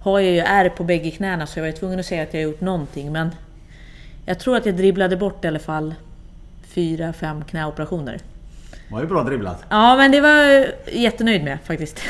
har 0.00 0.20
jag 0.20 0.32
ju 0.32 0.38
ärr 0.38 0.68
på 0.68 0.84
bägge 0.84 1.10
knäna 1.10 1.46
så 1.46 1.58
jag 1.58 1.64
var 1.64 1.72
tvungen 1.72 2.00
att 2.00 2.06
säga 2.06 2.22
att 2.22 2.34
jag 2.34 2.40
har 2.40 2.44
gjort 2.44 2.60
någonting. 2.60 3.12
Men 3.12 3.30
jag 4.26 4.38
tror 4.38 4.56
att 4.56 4.66
jag 4.66 4.76
dribblade 4.76 5.16
bort 5.16 5.44
i 5.44 5.48
alla 5.48 5.58
fall 5.58 5.94
fyra, 6.62 7.12
fem 7.12 7.44
knäoperationer. 7.44 8.20
Det 8.88 8.94
var 8.94 9.00
ju 9.00 9.06
bra 9.06 9.22
dribblat. 9.22 9.64
Ja, 9.68 9.96
men 9.96 10.12
det 10.12 10.20
var 10.20 10.28
jag 10.28 10.66
jättenöjd 10.92 11.44
med 11.44 11.58
faktiskt. 11.64 12.00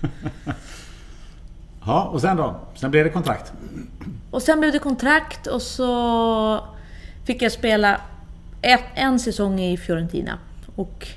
ja, 1.86 2.04
och 2.04 2.20
sen 2.20 2.36
då? 2.36 2.60
Sen 2.74 2.90
blev 2.90 3.04
det 3.04 3.10
kontrakt? 3.10 3.52
Och 4.30 4.42
sen 4.42 4.60
blev 4.60 4.72
det 4.72 4.78
kontrakt 4.78 5.46
och 5.46 5.62
så 5.62 6.64
fick 7.26 7.42
jag 7.42 7.52
spela 7.52 8.00
ett, 8.62 8.84
en 8.94 9.20
säsong 9.20 9.60
i 9.60 9.76
Fiorentina. 9.76 10.38
Och 10.76 11.08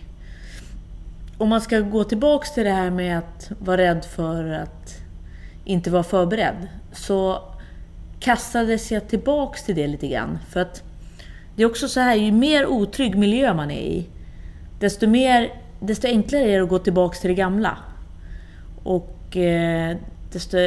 om 1.37 1.49
man 1.49 1.61
ska 1.61 1.79
gå 1.79 2.03
tillbaks 2.03 2.53
till 2.53 2.63
det 2.63 2.71
här 2.71 2.89
med 2.89 3.17
att 3.17 3.51
vara 3.59 3.77
rädd 3.77 4.05
för 4.05 4.51
att 4.51 4.97
inte 5.65 5.89
vara 5.89 6.03
förberedd. 6.03 6.67
Så 6.93 7.41
kastades 8.23 8.91
jag 8.91 9.07
tillbaks 9.07 9.63
till 9.63 9.75
det 9.75 9.87
lite 9.87 10.07
grann. 10.07 10.39
För 10.49 10.59
att 10.59 10.83
det 11.55 11.63
är 11.63 11.67
också 11.67 11.87
så 11.87 11.99
här, 11.99 12.15
ju 12.15 12.31
mer 12.31 12.65
otrygg 12.65 13.17
miljö 13.17 13.53
man 13.53 13.71
är 13.71 13.81
i, 13.81 14.05
desto, 14.79 15.07
mer, 15.07 15.51
desto 15.79 16.07
enklare 16.07 16.43
är 16.43 16.57
det 16.57 16.63
att 16.63 16.69
gå 16.69 16.79
tillbaks 16.79 17.19
till 17.19 17.29
det 17.29 17.35
gamla. 17.35 17.77
Och 18.83 19.37
eh, 19.37 19.97
desto 20.31 20.57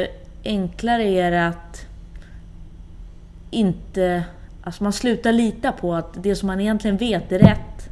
enklare 0.43 1.03
är 1.03 1.31
det 1.31 1.47
att 1.47 1.85
inte... 3.51 4.23
Alltså 4.61 4.83
man 4.83 4.93
slutar 4.93 5.31
lita 5.31 5.71
på 5.71 5.93
att 5.93 6.23
det 6.23 6.35
som 6.35 6.47
man 6.47 6.61
egentligen 6.61 6.97
vet 6.97 7.31
är 7.31 7.39
rätt, 7.39 7.89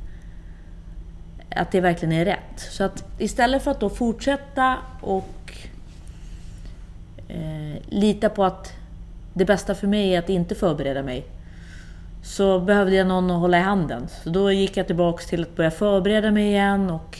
att 1.49 1.71
det 1.71 1.81
verkligen 1.81 2.11
är 2.11 2.25
rätt. 2.25 2.59
Så 2.71 2.83
att 2.83 3.03
istället 3.17 3.63
för 3.63 3.71
att 3.71 3.79
då 3.79 3.89
fortsätta 3.89 4.77
och 5.01 5.57
eh, 7.27 7.81
lita 7.89 8.29
på 8.29 8.43
att 8.43 8.73
det 9.35 9.45
bästa 9.45 9.75
för 9.75 9.87
mig 9.87 10.15
är 10.15 10.19
att 10.19 10.29
inte 10.29 10.55
förbereda 10.55 11.03
mig, 11.03 11.25
så 12.23 12.59
behövde 12.59 12.95
jag 12.95 13.07
någon 13.07 13.31
att 13.31 13.39
hålla 13.39 13.57
i 13.57 13.61
handen. 13.61 14.07
Så 14.23 14.29
då 14.29 14.51
gick 14.51 14.77
jag 14.77 14.87
tillbaks 14.87 15.27
till 15.27 15.41
att 15.41 15.55
börja 15.55 15.71
förbereda 15.71 16.31
mig 16.31 16.47
igen 16.47 16.89
och, 16.89 17.19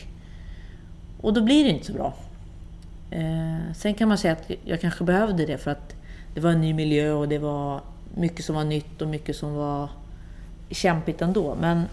och 1.22 1.34
då 1.34 1.42
blir 1.42 1.64
det 1.64 1.70
inte 1.70 1.86
så 1.86 1.94
bra. 1.94 2.14
Eh, 3.12 3.74
sen 3.76 3.94
kan 3.94 4.08
man 4.08 4.18
säga 4.18 4.34
att 4.34 4.52
jag 4.66 4.82
kanske 4.82 5.04
behövde 5.04 5.46
det 5.46 5.58
för 5.58 5.72
att 5.72 5.96
det 6.34 6.40
var 6.40 6.52
en 6.52 6.62
ny 6.62 6.74
miljö 6.74 7.12
och 7.12 7.28
det 7.28 7.38
var 7.38 7.82
mycket 8.16 8.46
som 8.46 8.56
var 8.56 8.64
nytt 8.64 9.02
och 9.02 9.08
mycket 9.08 9.36
som 9.36 9.54
var 9.54 9.90
kämpigt 10.70 11.22
ändå. 11.22 11.58
Men 11.62 11.84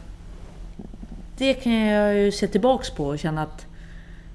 det 1.37 1.55
kan 1.55 1.73
jag 1.73 2.15
ju 2.15 2.33
se 2.33 2.47
tillbaks 2.47 2.91
på 2.91 3.07
och 3.07 3.19
känna 3.19 3.43
att 3.43 3.67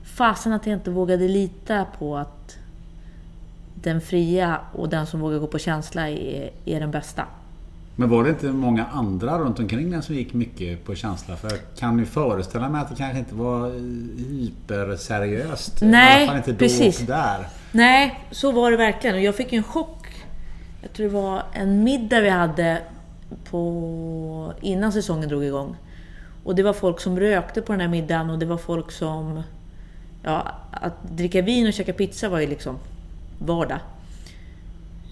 fasen 0.03 0.53
att 0.53 0.65
jag 0.65 0.73
inte 0.73 0.91
vågade 0.91 1.27
lita 1.27 1.85
på 1.99 2.17
att 2.17 2.57
den 3.81 4.01
fria 4.01 4.59
och 4.73 4.89
den 4.89 5.07
som 5.07 5.19
vågar 5.19 5.39
gå 5.39 5.47
på 5.47 5.59
känsla 5.59 6.09
är, 6.09 6.49
är 6.65 6.79
den 6.79 6.91
bästa. 6.91 7.25
Men 7.99 8.09
var 8.09 8.23
det 8.23 8.29
inte 8.29 8.47
många 8.47 8.85
andra 8.85 9.39
runt 9.39 9.59
omkring 9.59 9.91
den 9.91 10.01
som 10.01 10.15
gick 10.15 10.33
mycket 10.33 10.85
på 10.85 10.95
känsla? 10.95 11.35
För 11.35 11.49
jag 11.49 11.59
kan 11.77 11.99
ju 11.99 12.05
föreställa 12.05 12.69
mig 12.69 12.81
att 12.81 12.89
det 12.89 12.95
kanske 12.95 13.19
inte 13.19 13.35
var 13.35 13.69
hyperseriöst. 14.29 15.81
Nej, 15.81 16.13
I 16.13 16.17
alla 16.17 16.27
fall 16.27 16.37
inte 16.37 16.51
då 16.51 16.57
precis. 16.57 16.99
där. 16.99 17.47
Nej, 17.71 18.19
så 18.31 18.51
var 18.51 18.71
det 18.71 18.77
verkligen. 18.77 19.15
Och 19.15 19.21
jag 19.21 19.35
fick 19.35 19.53
en 19.53 19.63
chock. 19.63 20.07
Jag 20.81 20.93
tror 20.93 21.07
det 21.07 21.13
var 21.13 21.43
en 21.53 21.83
middag 21.83 22.21
vi 22.21 22.29
hade 22.29 22.81
på, 23.49 24.53
innan 24.61 24.91
säsongen 24.91 25.29
drog 25.29 25.43
igång. 25.45 25.75
Och 26.43 26.55
det 26.55 26.63
var 26.63 26.73
folk 26.73 26.99
som 26.99 27.19
rökte 27.19 27.61
på 27.61 27.71
den 27.71 27.81
här 27.81 27.87
middagen 27.87 28.29
och 28.29 28.39
det 28.39 28.45
var 28.45 28.57
folk 28.57 28.91
som... 28.91 29.43
Ja, 30.23 30.47
att 30.71 30.93
dricka 31.11 31.41
vin 31.41 31.67
och 31.67 31.73
käka 31.73 31.93
pizza 31.93 32.29
var 32.29 32.39
ju 32.39 32.47
liksom 32.47 32.77
vardag. 33.39 33.79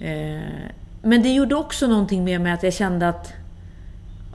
Eh, 0.02 0.70
men 1.02 1.24
det 1.24 1.34
gjorde 1.34 1.56
också 1.56 1.88
någonting 1.88 2.24
med 2.24 2.42
mig 2.42 2.52
att 2.52 2.64
jag 2.64 2.74
kände 2.74 3.10
att 3.10 3.34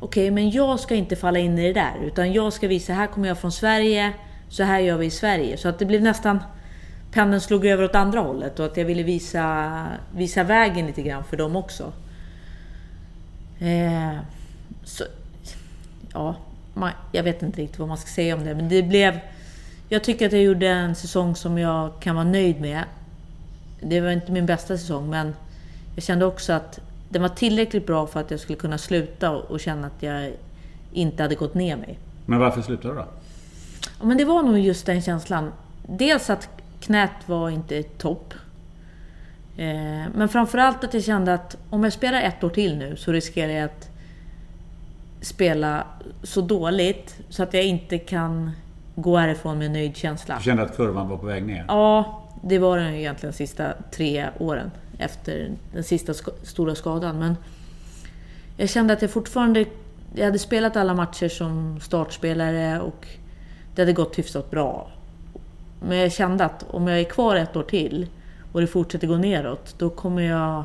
okej, 0.01 0.25
okay, 0.25 0.31
men 0.31 0.51
jag 0.51 0.81
ska 0.81 0.95
inte 0.95 1.17
falla 1.17 1.39
in 1.39 1.59
i 1.59 1.67
det 1.67 1.81
där. 1.81 1.95
Utan 2.05 2.33
jag 2.33 2.53
ska 2.53 2.69
visa, 2.69 2.93
här 2.93 3.07
kommer 3.07 3.29
jag 3.29 3.39
från 3.39 3.53
Sverige, 3.53 4.13
så 4.49 4.63
här 4.63 4.81
gör 4.81 4.97
vi 4.97 5.07
i 5.07 5.11
Sverige. 5.11 5.57
Så 5.57 5.69
att 5.69 5.79
det 5.79 5.87
blev 5.87 6.03
nästan... 6.03 6.39
Pendeln 7.13 7.41
slog 7.41 7.67
över 7.67 7.85
åt 7.85 7.95
andra 7.95 8.21
hållet 8.21 8.59
och 8.59 8.67
att 8.67 8.77
jag 8.77 8.85
ville 8.85 9.03
visa, 9.03 9.87
visa 10.15 10.45
vägen 10.45 10.87
lite 10.87 11.03
grann 11.03 11.25
för 11.25 11.37
dem 11.37 11.57
också. 11.57 11.93
Eh, 13.61 14.19
så, 14.85 15.05
ja, 16.13 16.37
man, 16.75 16.91
jag 17.13 17.23
vet 17.23 17.43
inte 17.43 17.61
riktigt 17.61 17.79
vad 17.79 17.89
man 17.89 17.99
ska 17.99 18.09
säga 18.09 18.35
om 18.35 18.45
det, 18.45 18.55
men 18.55 18.69
det 18.69 18.83
blev... 18.83 19.19
Jag 19.89 20.05
tycker 20.05 20.27
att 20.27 20.33
jag 20.33 20.43
gjorde 20.43 20.69
en 20.69 20.95
säsong 20.95 21.37
som 21.37 21.59
jag 21.59 22.01
kan 22.01 22.15
vara 22.15 22.25
nöjd 22.25 22.61
med. 22.61 22.85
Det 23.81 24.01
var 24.01 24.11
inte 24.11 24.33
min 24.33 24.47
bästa 24.47 24.79
säsong, 24.79 25.11
men 25.11 25.35
jag 25.95 26.05
kände 26.05 26.25
också 26.27 26.53
att 26.53 26.81
den 27.09 27.23
var 27.23 27.29
tillräckligt 27.29 27.87
bra 27.87 28.07
för 28.07 28.21
att 28.21 28.31
jag 28.31 28.41
skulle 28.41 28.59
kunna 28.59 28.79
sluta 28.79 29.31
och 29.31 29.61
känna 29.61 29.87
att 29.87 30.03
jag 30.03 30.33
inte 30.93 31.23
hade 31.23 31.35
gått 31.35 31.55
ner 31.55 31.77
mig. 31.77 31.99
Men 32.27 32.39
varför 32.39 32.63
slutade 32.63 32.95
du 32.95 33.01
då? 33.01 33.07
Ja, 34.01 34.07
men 34.07 34.17
det 34.17 34.25
var 34.25 34.43
nog 34.43 34.59
just 34.59 34.87
den 34.87 35.03
känslan. 35.03 35.53
Dels 35.87 36.31
att 36.31 36.49
knät 36.81 37.11
var 37.27 37.51
inte 37.51 37.83
topp. 37.83 38.35
Eh, 39.57 39.67
men 40.15 40.29
framförallt 40.29 40.85
att 40.85 40.95
jag 40.95 41.05
kände 41.05 41.35
att 41.35 41.57
om 41.71 41.85
jag 41.85 41.93
spelar 41.93 42.23
ett 42.23 42.45
år 42.45 42.51
till 42.51 42.77
nu 42.77 42.97
så 42.97 43.13
riskerar 43.13 43.53
jag 43.53 43.65
att 43.65 43.91
spela 45.21 45.87
så 46.23 46.41
dåligt 46.41 47.21
så 47.29 47.43
att 47.43 47.55
jag 47.55 47.65
inte 47.65 47.99
kan 47.99 48.51
gå 48.95 49.17
härifrån 49.17 49.59
med 49.59 49.71
nöjd 49.71 49.97
känsla. 49.97 50.37
Du 50.37 50.43
kände 50.43 50.63
att 50.63 50.77
kurvan 50.77 51.09
var 51.09 51.17
på 51.17 51.27
väg 51.27 51.47
ner? 51.47 51.65
Ja, 51.69 52.20
det 52.43 52.59
var 52.59 52.79
den 52.79 52.95
egentligen 52.95 53.33
de 53.33 53.37
sista 53.37 53.73
tre 53.91 54.29
åren 54.39 54.71
efter 54.99 55.51
den 55.73 55.85
sista 55.85 56.15
sk 56.15 56.29
stora 56.43 56.75
skadan. 56.75 57.19
Men 57.19 57.37
jag 58.57 58.69
kände 58.69 58.93
att 58.93 59.03
jag 59.03 59.11
fortfarande... 59.11 59.65
Jag 60.15 60.25
hade 60.25 60.39
spelat 60.39 60.77
alla 60.77 60.95
matcher 60.95 61.29
som 61.29 61.81
startspelare 61.81 62.81
och 62.81 63.07
det 63.75 63.83
hade 63.83 63.93
gått 63.93 64.19
hyfsat 64.19 64.51
bra. 64.51 64.91
Men 65.83 65.99
jag 65.99 66.13
kände 66.13 66.45
att 66.45 66.65
om 66.71 66.89
jag 66.89 67.01
är 67.01 67.05
kvar 67.05 67.37
ett 67.37 67.57
år 67.57 67.63
till 67.63 68.07
och 68.53 68.61
det 68.61 68.67
fortsätter 68.67 69.07
gå 69.07 69.17
neråt, 69.17 69.75
då 69.79 69.91
kommer 69.91 70.23
jag... 70.23 70.65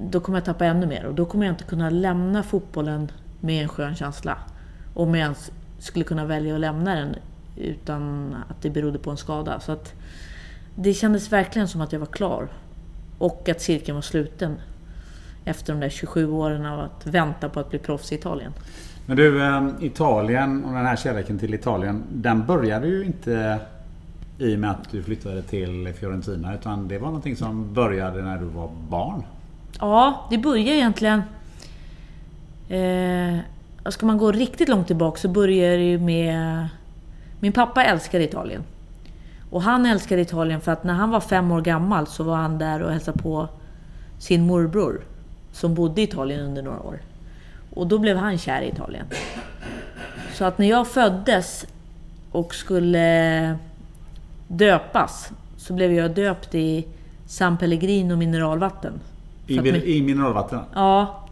Då 0.00 0.20
kommer 0.20 0.38
jag 0.38 0.44
tappa 0.44 0.66
ännu 0.66 0.86
mer 0.86 1.04
och 1.04 1.14
då 1.14 1.26
kommer 1.26 1.46
jag 1.46 1.52
inte 1.52 1.64
kunna 1.64 1.90
lämna 1.90 2.42
fotbollen 2.42 3.10
med 3.40 3.62
en 3.62 3.68
skön 3.68 3.94
känsla. 3.96 4.38
Om 4.94 5.14
jag 5.14 5.22
ens 5.22 5.50
skulle 5.78 6.04
kunna 6.04 6.24
välja 6.24 6.54
att 6.54 6.60
lämna 6.60 6.94
den 6.94 7.16
utan 7.60 8.34
att 8.48 8.62
det 8.62 8.70
berodde 8.70 8.98
på 8.98 9.10
en 9.10 9.16
skada. 9.16 9.60
Så 9.60 9.72
att 9.72 9.94
det 10.74 10.94
kändes 10.94 11.32
verkligen 11.32 11.68
som 11.68 11.80
att 11.80 11.92
jag 11.92 12.00
var 12.00 12.06
klar. 12.06 12.48
Och 13.18 13.48
att 13.48 13.60
cirkeln 13.60 13.94
var 13.94 14.02
sluten. 14.02 14.56
Efter 15.44 15.72
de 15.72 15.80
där 15.80 15.88
27 15.88 16.30
åren 16.30 16.66
av 16.66 16.80
att 16.80 17.06
vänta 17.06 17.48
på 17.48 17.60
att 17.60 17.70
bli 17.70 17.78
proffs 17.78 18.12
i 18.12 18.14
Italien. 18.14 18.52
Men 19.06 19.16
du, 19.16 19.42
eh, 19.42 19.68
Italien 19.80 20.64
och 20.64 20.72
den 20.72 20.86
här 20.86 20.96
kärleken 20.96 21.38
till 21.38 21.54
Italien, 21.54 22.02
den 22.12 22.46
började 22.46 22.86
ju 22.86 23.04
inte 23.04 23.60
i 24.38 24.54
och 24.54 24.58
med 24.58 24.70
att 24.70 24.90
du 24.90 25.02
flyttade 25.02 25.42
till 25.42 25.92
Fiorentina. 26.00 26.54
Utan 26.54 26.88
det 26.88 26.98
var 26.98 27.06
någonting 27.06 27.36
som 27.36 27.74
började 27.74 28.22
när 28.22 28.38
du 28.38 28.44
var 28.44 28.70
barn. 28.88 29.22
Ja, 29.80 30.26
det 30.30 30.38
började 30.38 30.70
egentligen... 30.70 31.22
Eh, 32.68 33.38
ska 33.90 34.06
man 34.06 34.18
gå 34.18 34.32
riktigt 34.32 34.68
långt 34.68 34.86
tillbaka 34.86 35.18
så 35.20 35.28
började 35.28 35.76
det 35.76 35.84
ju 35.84 35.98
med... 35.98 36.68
Min 37.40 37.52
pappa 37.52 37.84
älskade 37.84 38.24
Italien. 38.24 38.62
Och 39.50 39.62
han 39.62 39.86
älskade 39.86 40.22
Italien 40.22 40.60
för 40.60 40.72
att 40.72 40.84
när 40.84 40.94
han 40.94 41.10
var 41.10 41.20
fem 41.20 41.52
år 41.52 41.60
gammal 41.60 42.06
så 42.06 42.24
var 42.24 42.36
han 42.36 42.58
där 42.58 42.82
och 42.82 42.92
hälsade 42.92 43.18
på 43.18 43.48
sin 44.18 44.46
morbror 44.46 45.00
som 45.52 45.74
bodde 45.74 46.00
i 46.00 46.04
Italien 46.04 46.40
under 46.40 46.62
några 46.62 46.80
år. 46.80 46.98
Och 47.74 47.86
då 47.86 47.98
blev 47.98 48.16
han 48.16 48.38
kär 48.38 48.62
i 48.62 48.68
Italien. 48.68 49.06
Så 50.34 50.44
att 50.44 50.58
när 50.58 50.66
jag 50.66 50.88
föddes 50.88 51.66
och 52.32 52.54
skulle 52.54 53.56
döpas 54.48 55.30
så 55.56 55.72
blev 55.72 55.92
jag 55.92 56.10
döpt 56.10 56.54
i 56.54 56.86
San 57.26 57.56
Pellegrino 57.56 58.16
mineralvatten. 58.16 58.92
I, 59.46 59.60
min, 59.60 59.74
I 59.74 60.02
mineralvatten? 60.02 60.60
Ja. 60.74 61.27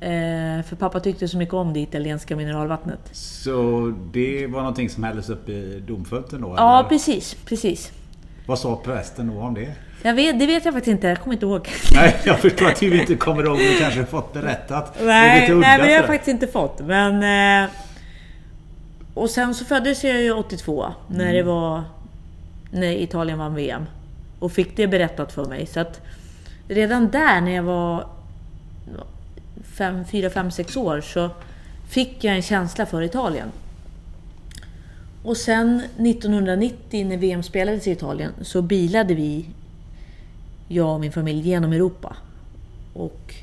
Eh, 0.00 0.62
för 0.62 0.76
pappa 0.76 1.00
tyckte 1.00 1.28
så 1.28 1.36
mycket 1.36 1.54
om 1.54 1.72
det 1.72 1.80
italienska 1.80 2.36
mineralvattnet. 2.36 3.00
Så 3.12 3.94
det 4.12 4.46
var 4.46 4.58
någonting 4.58 4.90
som 4.90 5.04
hälldes 5.04 5.28
upp 5.28 5.48
i 5.48 5.82
domfölten 5.86 6.40
då? 6.40 6.54
Ja, 6.56 6.78
eller? 6.78 6.88
precis. 6.88 7.34
precis. 7.34 7.92
Vad 8.46 8.58
sa 8.58 8.80
prästen 8.84 9.26
då 9.34 9.40
om 9.40 9.54
det? 9.54 9.74
Jag 10.02 10.14
vet, 10.14 10.38
det 10.38 10.46
vet 10.46 10.64
jag 10.64 10.74
faktiskt 10.74 10.92
inte. 10.92 11.08
Jag 11.08 11.20
kommer 11.20 11.34
inte 11.34 11.46
ihåg. 11.46 11.68
Nej, 11.94 12.16
jag 12.24 12.38
förstår 12.38 12.66
att 12.66 12.80
du 12.80 13.00
inte 13.00 13.14
kommer 13.14 13.44
ihåg. 13.44 13.58
Du 13.58 13.78
kanske 13.78 14.04
fått 14.04 14.32
berättat. 14.32 14.96
Nej, 15.02 15.48
det 15.48 15.54
nej 15.54 15.78
men 15.78 15.92
jag 15.92 16.00
har 16.00 16.06
faktiskt 16.06 16.28
inte 16.28 16.46
fått. 16.46 16.80
Men... 16.80 17.64
Eh, 17.64 17.70
och 19.14 19.30
sen 19.30 19.54
så 19.54 19.64
föddes 19.64 20.04
jag 20.04 20.22
ju 20.22 20.32
82. 20.32 20.86
När 21.08 21.24
mm. 21.24 21.36
det 21.36 21.42
var... 21.42 21.82
När 22.70 22.92
Italien 22.92 23.38
vann 23.38 23.54
VM. 23.54 23.86
Och 24.38 24.52
fick 24.52 24.76
det 24.76 24.86
berättat 24.86 25.32
för 25.32 25.44
mig. 25.44 25.66
Så 25.66 25.80
att 25.80 26.00
redan 26.68 27.10
där 27.10 27.40
när 27.40 27.54
jag 27.54 27.62
var 27.62 28.06
4, 29.76 30.30
5, 30.30 30.50
6 30.50 30.76
år 30.76 31.00
så 31.00 31.30
fick 31.88 32.24
jag 32.24 32.36
en 32.36 32.42
känsla 32.42 32.86
för 32.86 33.02
Italien. 33.02 33.48
Och 35.22 35.36
sen 35.36 35.80
1990 35.98 37.06
när 37.06 37.16
VM 37.16 37.42
spelades 37.42 37.86
i 37.86 37.90
Italien 37.90 38.32
så 38.42 38.62
bilade 38.62 39.14
vi, 39.14 39.46
jag 40.68 40.94
och 40.94 41.00
min 41.00 41.12
familj, 41.12 41.48
genom 41.48 41.72
Europa. 41.72 42.16
Och 42.92 43.34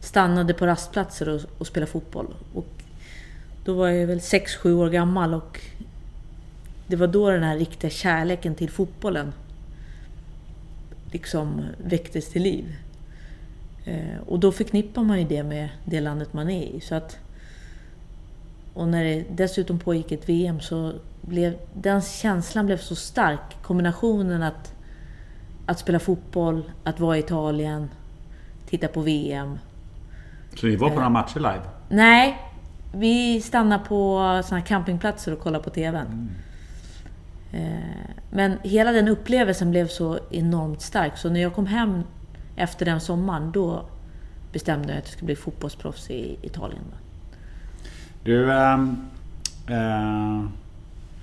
stannade 0.00 0.54
på 0.54 0.66
rastplatser 0.66 1.28
och, 1.28 1.40
och 1.58 1.66
spelade 1.66 1.92
fotboll. 1.92 2.34
Och 2.54 2.82
då 3.64 3.74
var 3.74 3.88
jag 3.88 4.06
väl 4.06 4.18
6-7 4.18 4.72
år 4.72 4.90
gammal 4.90 5.34
och 5.34 5.60
det 6.86 6.96
var 6.96 7.06
då 7.06 7.30
den 7.30 7.42
här 7.42 7.58
riktiga 7.58 7.90
kärleken 7.90 8.54
till 8.54 8.70
fotbollen 8.70 9.32
liksom 11.12 11.64
väcktes 11.84 12.28
till 12.28 12.42
liv. 12.42 12.76
Eh, 13.86 14.20
och 14.26 14.40
då 14.40 14.52
förknippar 14.52 15.02
man 15.02 15.18
ju 15.18 15.24
det 15.24 15.42
med 15.42 15.68
det 15.84 16.00
landet 16.00 16.32
man 16.32 16.50
är 16.50 16.62
i. 16.62 16.80
Så 16.80 16.94
att, 16.94 17.18
och 18.74 18.88
när 18.88 19.04
det 19.04 19.24
dessutom 19.30 19.78
pågick 19.78 20.12
ett 20.12 20.28
VM 20.28 20.60
så 20.60 20.92
blev 21.20 21.56
den 21.74 22.02
känslan 22.02 22.66
blev 22.66 22.76
så 22.78 22.96
stark. 22.96 23.62
Kombinationen 23.62 24.42
att, 24.42 24.74
att 25.66 25.78
spela 25.78 25.98
fotboll, 25.98 26.70
att 26.84 27.00
vara 27.00 27.16
i 27.16 27.20
Italien, 27.20 27.90
titta 28.68 28.88
på 28.88 29.00
VM. 29.00 29.58
Så 30.56 30.66
ni 30.66 30.76
var 30.76 30.88
på 30.88 30.94
några 30.94 31.08
matcher 31.08 31.36
live? 31.36 31.62
Nej, 31.88 32.38
vi 32.92 33.40
stannade 33.40 33.84
på 33.84 34.42
såna 34.44 34.60
campingplatser 34.60 35.32
och 35.32 35.40
kollade 35.40 35.64
på 35.64 35.70
TVn. 35.70 36.06
Mm. 36.06 36.28
Eh, 37.52 38.10
men 38.30 38.58
hela 38.62 38.92
den 38.92 39.08
upplevelsen 39.08 39.70
blev 39.70 39.88
så 39.88 40.18
enormt 40.30 40.80
stark. 40.80 41.16
Så 41.16 41.30
när 41.30 41.40
jag 41.40 41.54
kom 41.54 41.66
hem 41.66 42.02
efter 42.56 42.86
den 42.86 43.00
sommaren, 43.00 43.50
då 43.52 43.84
bestämde 44.52 44.88
jag 44.88 44.98
att 44.98 45.04
jag 45.04 45.12
skulle 45.12 45.26
bli 45.26 45.36
fotbollsproffs 45.36 46.10
i 46.10 46.38
Italien. 46.42 46.84
Du, 48.22 48.52
äh, 48.52 48.72
äh, 49.66 50.44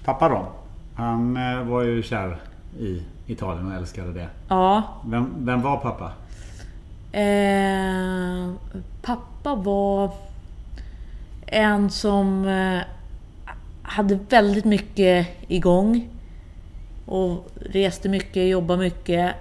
pappa 0.05 0.29
då? 0.29 0.47
Han 0.95 1.37
äh, 1.37 1.63
var 1.63 1.81
ju 1.81 2.03
kär 2.03 2.37
i 2.79 3.01
Italien 3.27 3.67
och 3.67 3.73
älskade 3.73 4.13
det. 4.13 4.27
Ja. 4.47 4.83
Vem, 5.05 5.45
vem 5.45 5.61
var 5.61 5.77
pappa? 5.77 6.11
pappa 9.01 9.55
var 9.55 10.11
en 11.45 11.89
som 11.89 12.45
hade 13.83 14.19
väldigt 14.29 14.65
mycket 14.65 15.27
igång. 15.47 16.09
Och 17.05 17.51
reste 17.55 18.09
mycket, 18.09 18.49
jobbade 18.49 18.79
mycket. 18.79 19.35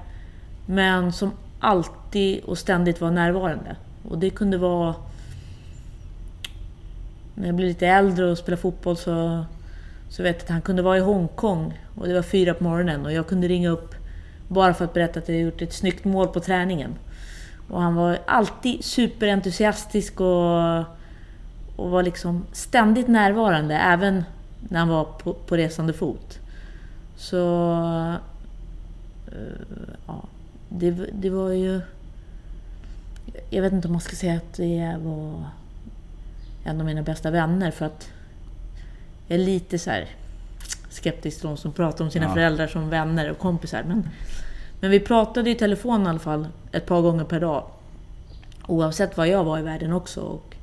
Men 0.66 1.12
som 1.12 1.32
alltid 1.62 2.44
och 2.44 2.58
ständigt 2.58 3.00
vara 3.00 3.10
närvarande. 3.10 3.76
Och 4.08 4.18
det 4.18 4.30
kunde 4.30 4.58
vara... 4.58 4.94
När 7.34 7.46
jag 7.46 7.54
blev 7.54 7.68
lite 7.68 7.86
äldre 7.86 8.30
och 8.30 8.38
spelade 8.38 8.62
fotboll 8.62 8.96
så, 8.96 9.44
så 10.08 10.22
vet 10.22 10.36
jag 10.36 10.42
att 10.42 10.48
han 10.48 10.62
kunde 10.62 10.82
vara 10.82 10.98
i 10.98 11.00
Hongkong 11.00 11.80
och 11.94 12.08
det 12.08 12.14
var 12.14 12.22
fyra 12.22 12.54
på 12.54 12.64
morgonen 12.64 13.06
och 13.06 13.12
jag 13.12 13.26
kunde 13.26 13.48
ringa 13.48 13.70
upp 13.70 13.94
bara 14.48 14.74
för 14.74 14.84
att 14.84 14.94
berätta 14.94 15.20
att 15.20 15.28
jag 15.28 15.40
gjort 15.40 15.62
ett 15.62 15.72
snyggt 15.72 16.04
mål 16.04 16.28
på 16.28 16.40
träningen. 16.40 16.94
Och 17.70 17.82
han 17.82 17.94
var 17.94 18.18
alltid 18.26 18.84
superentusiastisk 18.84 20.20
och, 20.20 20.78
och 21.76 21.90
var 21.90 22.02
liksom 22.02 22.44
ständigt 22.52 23.08
närvarande, 23.08 23.74
även 23.74 24.24
när 24.68 24.78
han 24.78 24.88
var 24.88 25.04
på, 25.04 25.32
på 25.32 25.56
resande 25.56 25.92
fot. 25.92 26.38
Så... 27.16 27.72
Uh, 29.32 29.94
ja, 30.06 30.24
det, 30.72 30.90
det 31.12 31.30
var 31.30 31.50
ju... 31.50 31.80
Jag 33.50 33.62
vet 33.62 33.72
inte 33.72 33.88
om 33.88 33.92
man 33.92 34.00
ska 34.00 34.16
säga 34.16 34.36
att 34.36 34.52
det 34.52 34.96
var 35.02 35.44
en 36.64 36.80
av 36.80 36.86
mina 36.86 37.02
bästa 37.02 37.30
vänner 37.30 37.70
för 37.70 37.86
att 37.86 38.10
jag 39.26 39.40
är 39.40 39.44
lite 39.44 39.78
så 39.78 39.90
här 39.90 40.08
skeptisk 40.90 41.40
till 41.40 41.48
de 41.48 41.56
som 41.56 41.72
pratar 41.72 42.04
om 42.04 42.10
sina 42.10 42.26
ja. 42.26 42.34
föräldrar 42.34 42.66
som 42.66 42.90
vänner 42.90 43.30
och 43.30 43.38
kompisar. 43.38 43.84
Men, 43.88 44.08
men 44.80 44.90
vi 44.90 45.00
pratade 45.00 45.50
i 45.50 45.54
telefon 45.54 46.06
i 46.06 46.08
alla 46.08 46.18
fall 46.18 46.48
ett 46.72 46.86
par 46.86 47.00
gånger 47.00 47.24
per 47.24 47.40
dag. 47.40 47.64
Oavsett 48.66 49.16
var 49.16 49.24
jag 49.24 49.44
var 49.44 49.58
i 49.58 49.62
världen 49.62 49.92
också 49.92 50.20
och 50.20 50.54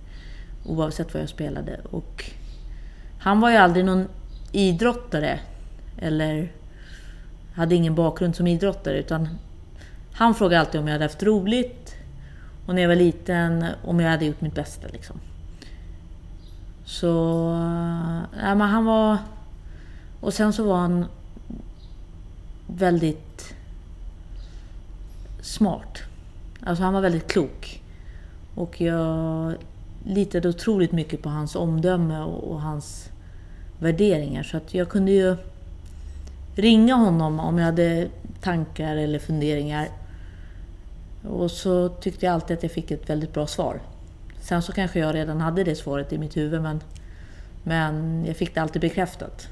oavsett 0.66 1.14
vad 1.14 1.24
jag 1.24 1.30
spelade. 1.30 1.80
Och 1.91 2.26
han 3.20 3.39
var 3.39 3.49
ju 3.49 3.57
aldrig 3.57 3.86
någon 3.86 4.07
idrottare 4.51 5.39
eller 5.97 6.51
hade 7.53 7.76
ingen 7.76 7.95
bakgrund 7.95 8.36
som 8.36 8.47
idrottare 8.47 8.99
utan 8.99 9.30
han 10.20 10.36
frågade 10.36 10.59
alltid 10.59 10.82
om 10.82 10.88
jag 10.88 10.93
hade 10.93 11.05
haft 11.05 11.24
roligt 11.24 11.95
och 12.65 12.76
när 12.76 12.82
jag 12.82 12.89
var 12.89 12.95
liten 12.95 13.65
om 13.86 13.99
jag 13.99 14.09
hade 14.09 14.26
gjort 14.26 14.41
mitt 14.41 14.55
bästa. 14.55 14.88
Liksom. 14.88 15.15
Så... 16.86 17.43
Eh, 17.53 18.39
ja, 18.43 18.55
men 18.55 18.61
han 18.61 18.86
var... 18.86 19.17
Och 20.22 20.34
sen 20.34 20.53
så 20.53 20.63
var 20.63 20.78
han 20.78 21.05
väldigt 22.67 23.53
smart. 25.41 25.97
Alltså 26.63 26.84
han 26.84 26.93
var 26.93 27.01
väldigt 27.01 27.28
klok. 27.28 27.82
Och 28.55 28.82
jag 28.82 29.53
litade 30.05 30.49
otroligt 30.49 30.91
mycket 30.91 31.22
på 31.22 31.30
hans 31.30 31.55
omdöme 31.55 32.20
och, 32.20 32.51
och 32.51 32.61
hans 32.61 33.09
värderingar. 33.80 34.43
Så 34.43 34.57
att 34.57 34.74
jag 34.74 34.89
kunde 34.89 35.11
ju 35.11 35.38
ringa 36.55 36.95
honom 36.95 37.39
om 37.39 37.57
jag 37.57 37.65
hade 37.65 38.07
tankar 38.41 38.95
eller 38.95 39.20
funderingar. 39.20 39.88
Och 41.28 41.51
så 41.51 41.89
tyckte 41.89 42.26
jag 42.26 42.34
alltid 42.34 42.57
att 42.57 42.63
jag 42.63 42.72
fick 42.72 42.91
ett 42.91 43.09
väldigt 43.09 43.34
bra 43.34 43.47
svar. 43.47 43.82
Sen 44.41 44.61
så 44.61 44.72
kanske 44.72 44.99
jag 44.99 45.15
redan 45.15 45.41
hade 45.41 45.63
det 45.63 45.76
svaret 45.76 46.13
i 46.13 46.17
mitt 46.17 46.38
huvud 46.38 46.61
men, 46.61 46.80
men 47.63 48.26
jag 48.26 48.38
fick 48.38 48.55
det 48.55 48.61
alltid 48.61 48.82
bekräftat. 48.82 49.47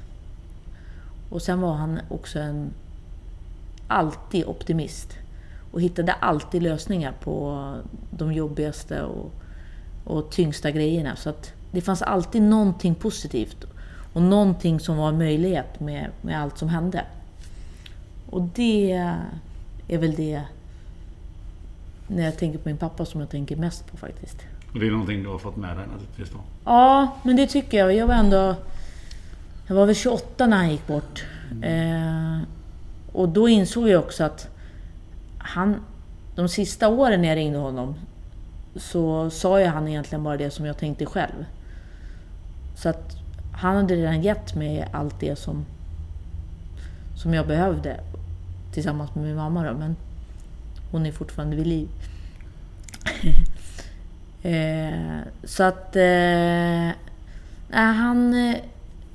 Och 1.30 1.42
sen 1.42 1.60
var 1.60 1.74
han 1.74 2.00
också 2.08 2.38
en 2.38 2.70
alltid 3.88 4.44
optimist 4.44 5.16
och 5.72 5.80
hittade 5.80 6.12
alltid 6.12 6.62
lösningar 6.62 7.12
på 7.20 7.74
de 8.10 8.32
jobbigaste 8.32 9.02
och, 9.02 9.32
och 10.04 10.30
tyngsta 10.30 10.70
grejerna. 10.70 11.16
Så 11.16 11.30
att 11.30 11.52
det 11.70 11.80
fanns 11.80 12.02
alltid 12.02 12.42
någonting 12.42 12.94
positivt 12.94 13.64
och 14.12 14.22
någonting 14.22 14.80
som 14.80 14.96
var 14.96 15.08
en 15.08 15.18
möjlighet 15.18 15.80
med, 15.80 16.10
med 16.22 16.42
allt 16.42 16.58
som 16.58 16.68
hände. 16.68 17.04
Och 18.30 18.42
det 18.42 18.92
är 19.88 19.98
väl 19.98 20.14
det, 20.14 20.42
när 22.08 22.24
jag 22.24 22.38
tänker 22.38 22.58
på 22.58 22.68
min 22.68 22.76
pappa, 22.76 23.04
som 23.04 23.20
jag 23.20 23.30
tänker 23.30 23.56
mest 23.56 23.90
på 23.90 23.96
faktiskt. 23.96 24.36
Och 24.72 24.80
det 24.80 24.86
är 24.86 24.90
någonting 24.90 25.22
du 25.22 25.28
har 25.28 25.38
fått 25.38 25.56
med 25.56 25.76
dig 25.76 25.86
naturligtvis 25.86 26.30
då? 26.30 26.38
Ja, 26.64 27.16
men 27.22 27.36
det 27.36 27.46
tycker 27.46 27.78
jag. 27.78 27.94
Jag 27.94 28.06
var 28.06 28.14
ändå... 28.14 28.54
Jag 29.66 29.74
var 29.74 29.86
väl 29.86 29.94
28 29.94 30.46
när 30.46 30.56
han 30.56 30.70
gick 30.70 30.86
bort. 30.86 31.24
Mm. 31.52 31.62
Eh, 31.62 32.42
och 33.12 33.28
då 33.28 33.48
insåg 33.48 33.88
jag 33.88 34.00
också 34.00 34.24
att 34.24 34.48
han... 35.38 35.76
De 36.34 36.48
sista 36.48 36.88
åren 36.88 37.22
när 37.22 37.28
jag 37.28 37.36
ringde 37.36 37.58
honom 37.58 37.94
så 38.76 39.30
sa 39.30 39.60
ju 39.60 39.66
han 39.66 39.88
egentligen 39.88 40.24
bara 40.24 40.36
det 40.36 40.50
som 40.50 40.66
jag 40.66 40.78
tänkte 40.78 41.06
själv. 41.06 41.44
Så 42.76 42.88
att 42.88 43.16
han 43.52 43.76
hade 43.76 43.94
redan 43.94 44.22
gett 44.22 44.54
mig 44.54 44.88
allt 44.92 45.20
det 45.20 45.36
som, 45.36 45.64
som 47.16 47.34
jag 47.34 47.46
behövde 47.46 48.00
tillsammans 48.72 49.14
med 49.14 49.24
min 49.24 49.36
mamma 49.36 49.64
då, 49.64 49.78
men 49.78 49.96
hon 50.90 51.06
är 51.06 51.12
fortfarande 51.12 51.56
vid 51.56 51.66
liv. 51.66 51.88
eh, 54.42 55.18
så 55.44 55.62
att 55.62 55.96
eh, 55.96 56.90
han 57.70 58.34
eh, 58.34 58.56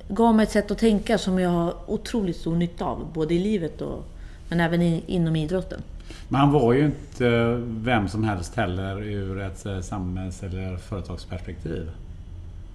gav 0.08 0.34
mig 0.34 0.42
ett 0.42 0.50
sätt 0.50 0.70
att 0.70 0.78
tänka 0.78 1.18
som 1.18 1.38
jag 1.38 1.50
har 1.50 1.74
otroligt 1.86 2.36
stor 2.36 2.56
nytta 2.56 2.84
av, 2.84 3.06
både 3.12 3.34
i 3.34 3.38
livet 3.38 3.80
och 3.80 4.04
men 4.48 4.60
även 4.60 4.82
i, 4.82 5.04
inom 5.06 5.36
idrotten. 5.36 5.82
Men 6.28 6.40
han 6.40 6.52
var 6.52 6.72
ju 6.72 6.84
inte 6.84 7.56
vem 7.66 8.08
som 8.08 8.24
helst 8.24 8.56
heller 8.56 9.02
ur 9.02 9.40
ett 9.40 9.66
eh, 9.66 9.80
samhälls 9.80 10.42
eller 10.42 10.76
företagsperspektiv. 10.76 11.90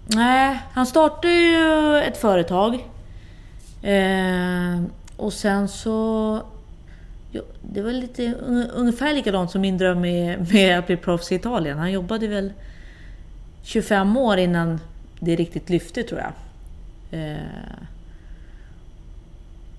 Nej, 0.07 0.59
han 0.71 0.85
startade 0.85 1.33
ju 1.33 1.97
ett 1.97 2.17
företag. 2.17 2.73
Eh, 3.81 4.81
och 5.17 5.33
sen 5.33 5.67
så... 5.67 6.41
Det 7.61 7.81
var 7.81 7.91
lite 7.91 8.33
ungefär 8.73 9.13
likadant 9.13 9.51
som 9.51 9.61
min 9.61 9.77
dröm 9.77 10.01
med, 10.01 10.53
med 10.53 10.79
att 10.79 10.87
bli 10.87 10.97
proffs 10.97 11.31
i 11.31 11.35
Italien. 11.35 11.77
Han 11.77 11.91
jobbade 11.91 12.27
väl 12.27 12.53
25 13.61 14.17
år 14.17 14.37
innan 14.37 14.79
det 15.19 15.35
riktigt 15.35 15.69
lyfte 15.69 16.03
tror 16.03 16.21
jag. 16.21 16.31
Eh, 17.19 17.37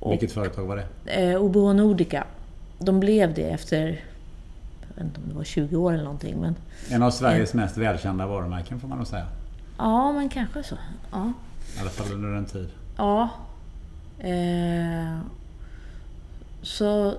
och, 0.00 0.12
Vilket 0.12 0.32
företag 0.32 0.66
var 0.66 0.76
det? 0.76 0.86
Eh, 1.04 1.42
OBH 1.42 1.74
Nordica. 1.74 2.24
De 2.78 3.00
blev 3.00 3.34
det 3.34 3.50
efter, 3.50 3.86
jag 4.88 4.94
vet 4.94 5.04
inte 5.04 5.20
om 5.20 5.28
det 5.28 5.34
var 5.34 5.44
20 5.44 5.76
år 5.76 5.92
eller 5.92 6.04
någonting. 6.04 6.40
Men, 6.40 6.56
en 6.90 7.02
av 7.02 7.10
Sveriges 7.10 7.54
eh, 7.54 7.56
mest 7.56 7.76
välkända 7.76 8.26
varumärken 8.26 8.80
får 8.80 8.88
man 8.88 8.98
nog 8.98 9.06
säga. 9.06 9.26
Ja, 9.78 10.12
men 10.12 10.28
kanske 10.28 10.62
så. 10.62 10.76
Ja. 11.12 11.32
I 11.76 11.80
alla 11.80 11.90
fall 11.90 12.12
under 12.12 12.28
en 12.28 12.46
tid. 12.46 12.68
Ja. 12.96 13.28
Eh, 14.18 15.18
så... 16.62 17.14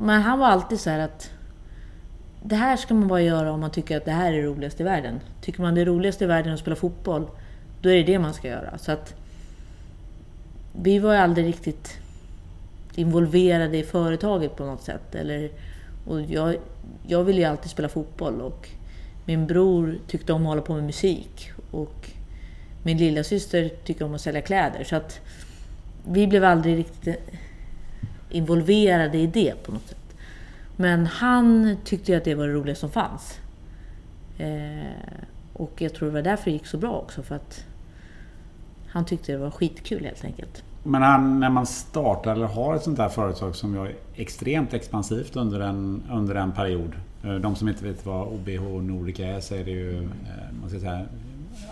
Men 0.00 0.22
han 0.22 0.38
var 0.38 0.46
alltid 0.46 0.80
så 0.80 0.90
att... 0.90 1.30
Det 2.42 2.56
här 2.56 2.76
ska 2.76 2.94
man 2.94 3.08
bara 3.08 3.20
göra 3.20 3.52
om 3.52 3.60
man 3.60 3.70
tycker 3.70 3.96
att 3.96 4.04
det 4.04 4.12
här 4.12 4.32
är 4.32 4.42
roligast 4.42 4.80
i 4.80 4.82
världen. 4.82 5.20
Tycker 5.40 5.62
man 5.62 5.74
det 5.74 5.80
är 5.80 5.84
roligast 5.84 6.22
i 6.22 6.26
världen 6.26 6.54
att 6.54 6.60
spela 6.60 6.76
fotboll, 6.76 7.26
då 7.82 7.88
är 7.88 7.94
det 7.94 8.02
det 8.02 8.18
man 8.18 8.34
ska 8.34 8.48
göra. 8.48 8.78
Så 8.78 8.92
att... 8.92 9.14
Vi 10.82 10.98
var 10.98 11.12
ju 11.12 11.18
aldrig 11.18 11.46
riktigt 11.46 11.98
involverade 12.94 13.78
i 13.78 13.82
företaget 13.82 14.56
på 14.56 14.64
något 14.64 14.82
sätt. 14.82 15.14
Eller, 15.14 15.50
och 16.06 16.20
jag, 16.20 16.56
jag 17.06 17.24
ville 17.24 17.40
ju 17.40 17.44
alltid 17.44 17.70
spela 17.70 17.88
fotboll 17.88 18.40
och 18.40 18.68
min 19.24 19.46
bror 19.46 19.98
tyckte 20.06 20.32
om 20.32 20.42
att 20.42 20.48
hålla 20.48 20.62
på 20.62 20.74
med 20.74 20.84
musik. 20.84 21.50
Och 21.70 22.10
min 22.82 22.98
lilla 22.98 23.24
syster 23.24 23.70
tycker 23.84 24.04
om 24.04 24.14
att 24.14 24.20
sälja 24.20 24.40
kläder. 24.40 24.84
Så 24.84 24.96
att 24.96 25.20
vi 26.08 26.26
blev 26.26 26.44
aldrig 26.44 26.78
riktigt 26.78 27.30
involverade 28.30 29.18
i 29.18 29.26
det 29.26 29.54
på 29.64 29.72
något 29.72 29.88
sätt. 29.88 30.16
Men 30.76 31.06
han 31.06 31.76
tyckte 31.84 32.12
ju 32.12 32.18
att 32.18 32.24
det 32.24 32.34
var 32.34 32.46
det 32.46 32.52
roligaste 32.52 32.80
som 32.80 32.90
fanns. 32.90 33.38
Eh, 34.38 34.92
och 35.52 35.72
jag 35.78 35.94
tror 35.94 36.08
det 36.08 36.14
var 36.14 36.22
därför 36.22 36.44
det 36.44 36.50
gick 36.50 36.66
så 36.66 36.76
bra 36.76 36.92
också. 36.92 37.22
För 37.22 37.34
att 37.34 37.64
han 38.88 39.04
tyckte 39.04 39.32
det 39.32 39.38
var 39.38 39.50
skitkul 39.50 40.04
helt 40.04 40.24
enkelt. 40.24 40.62
Men 40.82 41.02
han, 41.02 41.40
när 41.40 41.50
man 41.50 41.66
startar 41.66 42.32
eller 42.32 42.46
har 42.46 42.76
ett 42.76 42.82
sånt 42.82 42.98
här 42.98 43.08
företag 43.08 43.56
som 43.56 43.78
är 43.78 43.94
extremt 44.16 44.74
expansivt 44.74 45.36
under 45.36 45.60
en, 45.60 46.02
under 46.10 46.34
en 46.34 46.52
period. 46.52 46.92
Eh, 47.24 47.34
de 47.34 47.56
som 47.56 47.68
inte 47.68 47.84
vet 47.84 48.06
vad 48.06 48.28
OBH 48.28 48.82
Nordica 48.82 49.26
är 49.26 49.40
så 49.40 49.54
är 49.54 49.64
det 49.64 49.70
ju 49.70 49.96
eh, 49.96 50.08
man 50.60 50.70
ska 50.70 50.80
säga, 50.80 51.06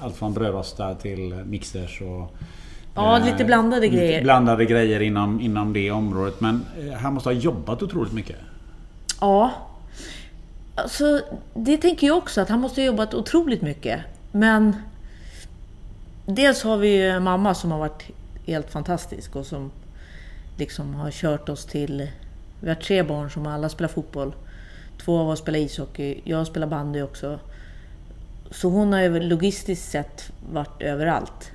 allt 0.00 0.16
från 0.16 0.34
brödrostar 0.34 0.94
till 0.94 1.34
mixers 1.34 2.02
och 2.02 2.36
Ja, 2.96 3.18
lite 3.18 3.42
eh, 3.42 3.46
blandade 3.46 3.88
grejer. 3.88 4.12
Lite 4.12 4.22
blandade 4.22 4.64
grejer 4.64 5.00
inom, 5.00 5.40
inom 5.40 5.72
det 5.72 5.90
området. 5.90 6.40
Men 6.40 6.64
han 7.00 7.14
måste 7.14 7.28
ha 7.28 7.34
jobbat 7.34 7.82
otroligt 7.82 8.12
mycket. 8.12 8.36
Ja. 9.20 9.50
Alltså, 10.74 11.20
det 11.54 11.76
tänker 11.76 12.06
jag 12.06 12.16
också, 12.16 12.40
att 12.40 12.48
han 12.48 12.60
måste 12.60 12.80
ha 12.80 12.86
jobbat 12.86 13.14
otroligt 13.14 13.62
mycket. 13.62 14.00
Men 14.32 14.76
dels 16.26 16.62
har 16.62 16.76
vi 16.76 17.02
ju 17.02 17.20
mamma 17.20 17.54
som 17.54 17.70
har 17.70 17.78
varit 17.78 18.10
helt 18.46 18.70
fantastisk 18.70 19.36
och 19.36 19.46
som 19.46 19.70
liksom 20.58 20.94
har 20.94 21.10
kört 21.10 21.48
oss 21.48 21.66
till... 21.66 22.08
Vi 22.60 22.68
har 22.68 22.74
tre 22.74 23.02
barn 23.02 23.30
som 23.30 23.46
alla 23.46 23.68
spelar 23.68 23.88
fotboll. 23.88 24.34
Två 25.04 25.18
av 25.18 25.28
oss 25.28 25.38
spelar 25.38 25.58
ishockey, 25.58 26.20
jag 26.24 26.46
spelar 26.46 26.66
bandy 26.66 27.02
också. 27.02 27.38
Så 28.50 28.68
hon 28.68 28.92
har 28.92 29.00
ju 29.00 29.20
logistiskt 29.20 29.90
sett 29.90 30.32
varit 30.52 30.82
överallt. 30.82 31.50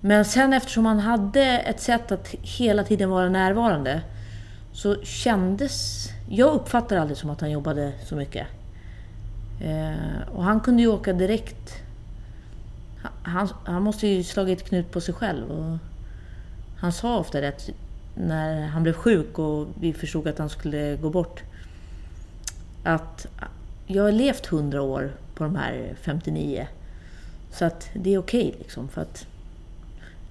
Men 0.00 0.24
sen 0.24 0.52
eftersom 0.52 0.86
han 0.86 0.98
hade 0.98 1.42
ett 1.44 1.80
sätt 1.80 2.12
att 2.12 2.28
hela 2.28 2.84
tiden 2.84 3.10
vara 3.10 3.28
närvarande 3.28 4.02
så 4.72 5.02
kändes... 5.02 6.06
Jag 6.28 6.54
uppfattade 6.54 7.00
aldrig 7.00 7.18
som 7.18 7.30
att 7.30 7.40
han 7.40 7.50
jobbade 7.50 7.92
så 8.04 8.16
mycket. 8.16 8.46
Eh, 9.60 10.28
och 10.34 10.44
han 10.44 10.60
kunde 10.60 10.82
ju 10.82 10.88
åka 10.88 11.12
direkt. 11.12 11.74
Han, 13.22 13.48
han 13.64 13.82
måste 13.82 14.06
ju 14.06 14.24
slagit 14.24 14.68
knut 14.68 14.90
på 14.90 15.00
sig 15.00 15.14
själv. 15.14 15.50
Och 15.50 15.78
han 16.78 16.92
sa 16.92 17.18
ofta 17.18 17.40
det 17.40 17.48
att 17.48 17.70
när 18.14 18.66
han 18.66 18.82
blev 18.82 18.92
sjuk 18.92 19.38
och 19.38 19.66
vi 19.80 19.92
förstod 19.92 20.28
att 20.28 20.38
han 20.38 20.48
skulle 20.48 20.96
gå 20.96 21.10
bort. 21.10 21.42
Att 22.84 23.26
jag 23.86 24.02
har 24.02 24.12
levt 24.12 24.52
100 24.52 24.82
år 24.82 25.12
på 25.34 25.44
de 25.44 25.56
här 25.56 25.94
59. 26.00 26.66
Så 27.50 27.64
att 27.64 27.90
det 27.94 28.14
är 28.14 28.18
okej 28.18 28.48
okay, 28.48 28.58
liksom. 28.58 28.88
För 28.88 29.02
att 29.02 29.26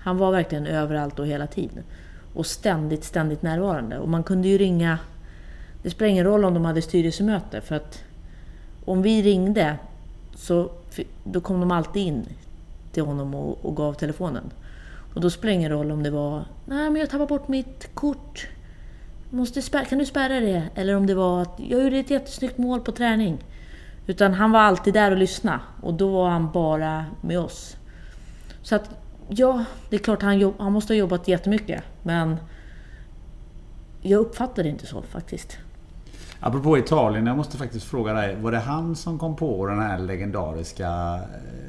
han 0.06 0.18
var 0.18 0.32
verkligen 0.32 0.68
överallt 0.68 1.20
och 1.20 1.28
hela 1.28 1.48
tiden. 1.48 1.84
Och 2.34 2.46
ständigt, 2.46 3.04
ständigt 3.04 3.42
närvarande. 3.42 3.98
Och 3.98 4.10
man 4.10 4.24
kunde 4.24 4.48
ju 4.48 4.58
ringa... 4.58 5.00
Det 5.84 5.90
spelar 5.90 6.10
ingen 6.10 6.26
roll 6.26 6.46
om 6.46 6.54
de 6.54 6.66
hade 6.66 6.82
styrelsemöte 6.82 7.62
för 7.62 7.76
att 7.76 8.04
om 8.86 9.02
vi 9.02 9.22
ringde 9.22 9.78
så 10.36 10.72
då 11.24 11.42
kom 11.42 11.60
de 11.60 11.72
alltid 11.72 12.08
in 12.08 12.26
till 12.92 13.04
honom 13.04 13.36
och, 13.36 13.66
och 13.66 13.76
gav 13.76 13.94
telefonen. 13.94 14.44
Och 15.14 15.22
då 15.22 15.30
spelar 15.30 15.52
det 15.52 15.56
ingen 15.56 15.72
roll 15.72 15.92
om 15.92 16.04
det 16.04 16.10
var 16.10 16.46
Nej 16.66 16.90
men 16.90 16.96
jag 16.96 17.10
tappade 17.10 17.28
bort 17.28 17.48
mitt 17.48 17.90
kort. 17.94 18.48
Måste 19.30 19.62
spär, 19.62 19.86
kan 19.86 19.98
du 19.98 20.06
spärra 20.06 20.40
det? 20.40 20.64
Eller 20.76 20.96
om 20.96 21.06
det 21.08 21.16
var 21.16 21.42
att 21.42 21.60
jag 21.70 21.84
gjorde 21.84 21.98
ett 21.98 22.10
jättesnyggt 22.10 22.58
mål 22.58 22.82
på 22.82 22.92
träning. 22.92 23.38
Utan 24.08 24.34
han 24.34 24.52
var 24.52 24.60
alltid 24.60 24.94
där 24.94 25.12
och 25.12 25.18
lyssnade. 25.18 25.60
Och 25.82 25.94
då 25.94 26.10
var 26.10 26.30
han 26.30 26.52
bara 26.52 27.06
med 27.22 27.40
oss. 27.40 27.78
Så 28.62 28.76
att 28.76 29.05
ja, 29.28 29.66
det 29.90 29.96
är 29.96 30.00
klart 30.00 30.22
han, 30.22 30.40
jobb, 30.40 30.54
han 30.58 30.74
måste 30.74 30.94
ha 30.94 30.98
jobbat 30.98 31.28
jättemycket. 31.28 31.84
Men 32.04 32.38
jag 34.02 34.20
uppfattar 34.20 34.64
det 34.64 34.70
inte 34.70 34.86
så 34.86 35.02
faktiskt. 35.02 35.58
Apropå 36.40 36.78
Italien, 36.78 37.28
jag 37.28 37.38
måste 37.38 37.58
faktiskt 37.58 37.86
fråga 37.86 38.14
dig. 38.14 38.36
Var 38.36 38.52
det 38.52 38.58
han 38.60 38.96
som 38.96 39.20
kom 39.20 39.36
på 39.36 39.66
den 39.66 39.80
här 39.80 40.00
legendariska 40.00 40.88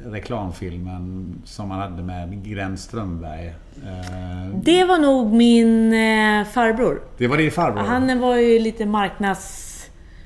eh, 0.05 0.09
reklamfilmen 0.09 1.35
som 1.45 1.71
han 1.71 1.79
hade 1.79 2.03
med 2.03 2.43
Glenn 2.43 2.77
Strömberg? 2.77 3.47
Eh, 3.47 4.57
det 4.63 4.83
var 4.83 4.97
nog 4.97 5.33
min 5.33 5.93
eh, 5.93 6.45
farbror. 6.45 7.01
Det 7.17 7.27
var 7.27 7.37
din 7.37 7.51
farbror? 7.51 7.83
Han 7.83 8.19
var 8.19 8.35
ju 8.35 8.59
lite 8.59 8.85
marknads... 8.85 9.73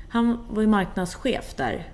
Han 0.08 0.38
var 0.50 0.62
ju 0.62 0.68
marknadschef 0.68 1.54
där. 1.56 1.88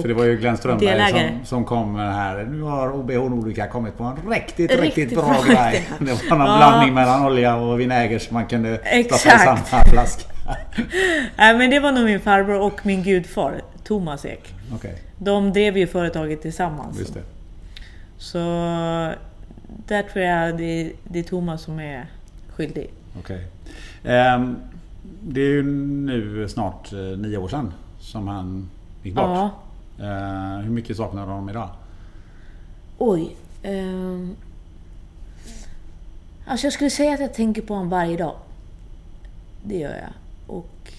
För 0.00 0.08
det 0.08 0.14
var 0.14 0.24
ju 0.24 0.36
Glenn 0.36 0.56
Strömberg 0.56 1.10
som, 1.10 1.44
som 1.44 1.64
kom 1.64 1.92
med 1.92 2.06
det 2.06 2.12
här. 2.12 2.44
Nu 2.44 2.62
har 2.62 2.92
OBH 2.92 3.14
Nordica 3.14 3.66
kommit 3.66 3.98
på 3.98 4.04
en 4.04 4.30
riktigt, 4.30 4.70
riktigt, 4.70 4.80
riktigt 4.80 5.18
bra 5.18 5.42
grej. 5.46 5.88
Det 5.98 6.30
var 6.30 6.36
någon 6.36 6.46
ja. 6.46 6.56
blandning 6.56 6.94
mellan 6.94 7.26
olja 7.26 7.56
och 7.56 7.80
vinäger 7.80 8.18
som 8.18 8.34
man 8.34 8.46
kunde 8.46 8.76
stoppa 8.76 9.34
i 9.34 9.38
samma 9.38 9.84
flaska. 9.84 10.32
Nej 11.36 11.58
men 11.58 11.70
det 11.70 11.80
var 11.80 11.92
nog 11.92 12.04
min 12.04 12.20
farbror 12.20 12.60
och 12.60 12.86
min 12.86 13.02
gudfar, 13.02 13.60
Thomas 13.84 14.24
Ek. 14.24 14.54
Okay. 14.74 14.94
De 15.18 15.52
drev 15.52 15.76
ju 15.78 15.86
företaget 15.86 16.42
tillsammans. 16.42 16.98
Just 16.98 17.14
det. 17.14 17.22
Så 18.18 18.38
där 19.86 20.02
tror 20.02 20.24
jag 20.24 20.58
det, 20.58 20.92
det 21.04 21.18
är 21.18 21.22
Thomas 21.22 21.62
som 21.62 21.80
är 21.80 22.06
skyldig. 22.48 22.90
Okay. 23.18 23.38
Um, 23.38 24.10
ehm, 24.10 24.56
det 25.22 25.40
är 25.40 25.48
ju 25.48 25.62
nu 25.62 26.48
snart 26.48 26.92
uh, 26.92 27.18
nio 27.18 27.36
år 27.36 27.48
sedan 27.48 27.72
som 28.00 28.28
han 28.28 28.70
gick 29.02 29.14
bort. 29.14 29.24
Ja. 29.24 29.50
Uh, 30.00 30.58
hur 30.58 30.70
mycket 30.70 30.96
saknar 30.96 31.26
du 31.26 31.32
honom 31.32 31.48
idag? 31.48 31.70
Oj. 32.98 33.36
Um, 33.64 34.36
alltså 36.46 36.66
jag 36.66 36.72
skulle 36.72 36.90
säga 36.90 37.14
att 37.14 37.20
jag 37.20 37.34
tänker 37.34 37.62
på 37.62 37.74
honom 37.74 37.88
varje 37.88 38.16
dag. 38.16 38.34
Det 39.62 39.78
gör 39.78 39.96
jag. 39.96 40.12
Och 40.56 40.92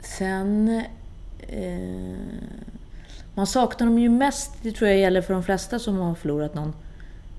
sen... 0.00 0.82
Eh, 1.48 2.16
man 3.34 3.46
saknar 3.46 3.86
dem 3.86 3.98
ju 3.98 4.08
mest, 4.08 4.52
det 4.62 4.72
tror 4.72 4.90
jag 4.90 4.98
gäller 4.98 5.22
för 5.22 5.34
de 5.34 5.42
flesta 5.42 5.78
som 5.78 5.96
har 5.98 6.14
förlorat 6.14 6.54
någon, 6.54 6.72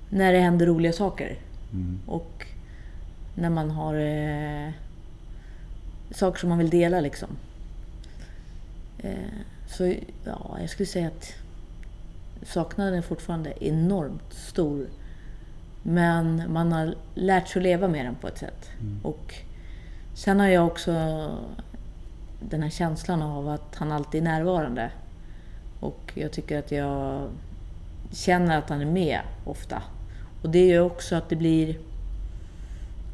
när 0.09 0.33
det 0.33 0.39
händer 0.39 0.65
roliga 0.65 0.93
saker. 0.93 1.37
Mm. 1.73 1.99
Och 2.05 2.47
när 3.35 3.49
man 3.49 3.71
har 3.71 3.95
eh, 3.95 4.71
saker 6.11 6.39
som 6.39 6.49
man 6.49 6.57
vill 6.57 6.69
dela 6.69 7.01
liksom. 7.01 7.29
Eh, 8.97 9.11
så 9.77 9.95
ja, 10.23 10.57
jag 10.59 10.69
skulle 10.69 10.87
säga 10.87 11.07
att 11.07 11.33
saknaden 12.43 12.93
är 12.93 13.01
fortfarande 13.01 13.53
enormt 13.65 14.33
stor. 14.33 14.87
Men 15.83 16.53
man 16.53 16.71
har 16.71 16.95
lärt 17.15 17.47
sig 17.47 17.59
att 17.59 17.63
leva 17.63 17.87
med 17.87 18.05
den 18.05 18.15
på 18.15 18.27
ett 18.27 18.37
sätt. 18.37 18.69
Och 19.03 19.35
sen 20.13 20.39
har 20.39 20.47
jag 20.47 20.67
också 20.67 20.91
den 22.39 22.63
här 22.63 22.69
känslan 22.69 23.21
av 23.21 23.49
att 23.49 23.75
han 23.75 23.91
alltid 23.91 24.21
är 24.21 24.25
närvarande. 24.25 24.91
Och 25.79 26.11
jag 26.15 26.31
tycker 26.31 26.59
att 26.59 26.71
jag 26.71 27.27
känner 28.11 28.57
att 28.57 28.69
han 28.69 28.81
är 28.81 28.85
med 28.85 29.19
ofta. 29.45 29.83
Och 30.43 30.49
det 30.49 30.67
gör 30.67 30.81
också 30.81 31.15
att 31.15 31.29
det 31.29 31.35
blir... 31.35 31.77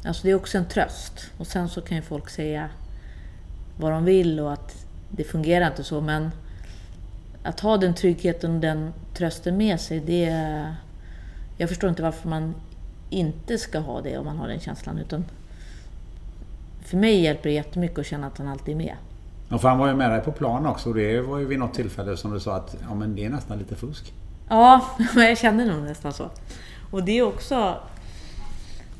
Alltså 0.04 0.22
det 0.22 0.30
är 0.30 0.34
också 0.34 0.58
en 0.58 0.68
tröst. 0.68 1.30
Och 1.38 1.46
sen 1.46 1.68
så 1.68 1.80
kan 1.80 1.96
ju 1.96 2.02
folk 2.02 2.30
säga 2.30 2.68
vad 3.76 3.92
de 3.92 4.04
vill 4.04 4.40
och 4.40 4.52
att 4.52 4.86
det 5.08 5.24
fungerar 5.24 5.66
inte 5.66 5.84
så. 5.84 6.00
Men 6.00 6.30
att 7.42 7.60
ha 7.60 7.76
den 7.76 7.94
tryggheten 7.94 8.54
och 8.54 8.60
den 8.60 8.92
trösten 9.14 9.56
med 9.56 9.80
sig, 9.80 10.00
det... 10.00 10.74
Jag 11.56 11.68
förstår 11.68 11.90
inte 11.90 12.02
varför 12.02 12.28
man 12.28 12.54
inte 13.10 13.58
ska 13.58 13.78
ha 13.78 14.00
det 14.00 14.18
om 14.18 14.24
man 14.24 14.38
har 14.38 14.48
den 14.48 14.60
känslan. 14.60 14.98
Utan 14.98 15.24
för 16.84 16.96
mig 16.96 17.20
hjälper 17.20 17.48
det 17.48 17.54
jättemycket 17.54 17.98
att 17.98 18.06
känna 18.06 18.26
att 18.26 18.38
han 18.38 18.48
alltid 18.48 18.74
är 18.74 18.78
med. 18.78 18.96
Och 19.48 19.60
för 19.60 19.68
han 19.68 19.78
var 19.78 19.88
ju 19.88 19.94
med 19.94 20.10
dig 20.10 20.20
på 20.20 20.32
plan 20.32 20.66
också. 20.66 20.92
Det 20.92 21.20
var 21.20 21.38
ju 21.38 21.44
vid 21.44 21.58
något 21.58 21.74
tillfälle 21.74 22.16
som 22.16 22.32
du 22.32 22.40
sa 22.40 22.56
att 22.56 22.76
ja, 22.88 22.94
men 22.94 23.14
det 23.14 23.24
är 23.24 23.30
nästan 23.30 23.58
lite 23.58 23.76
fusk. 23.76 24.12
Ja, 24.48 24.86
jag 25.16 25.38
kände 25.38 25.64
nog 25.64 25.82
nästan 25.82 26.12
så. 26.12 26.30
Och 26.90 27.02
det 27.02 27.18
är 27.18 27.22
också... 27.22 27.76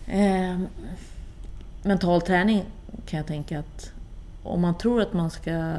Eh, 0.06 0.58
mental 1.82 2.22
träning 2.22 2.64
kan 3.06 3.16
jag 3.16 3.26
tänka 3.26 3.58
att 3.58 3.92
om 4.42 4.60
man 4.60 4.78
tror 4.78 5.00
att 5.02 5.12
man 5.12 5.30
ska... 5.30 5.74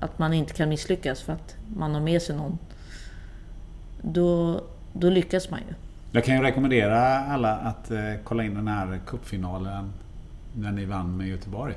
Att 0.00 0.18
man 0.18 0.32
inte 0.32 0.52
kan 0.52 0.68
misslyckas 0.68 1.22
för 1.22 1.32
att 1.32 1.56
man 1.76 1.94
har 1.94 2.00
med 2.00 2.22
sig 2.22 2.36
någon. 2.36 2.58
Då, 4.02 4.60
då 4.92 5.10
lyckas 5.10 5.50
man 5.50 5.60
ju. 5.68 5.74
Jag 6.12 6.24
kan 6.24 6.36
ju 6.36 6.42
rekommendera 6.42 7.18
alla 7.18 7.56
att 7.56 7.90
eh, 7.90 7.98
kolla 8.24 8.44
in 8.44 8.54
den 8.54 8.68
här 8.68 9.00
cupfinalen 9.06 9.92
när 10.56 10.72
ni 10.72 10.84
vann 10.84 11.16
med 11.16 11.28
Göteborg. 11.28 11.74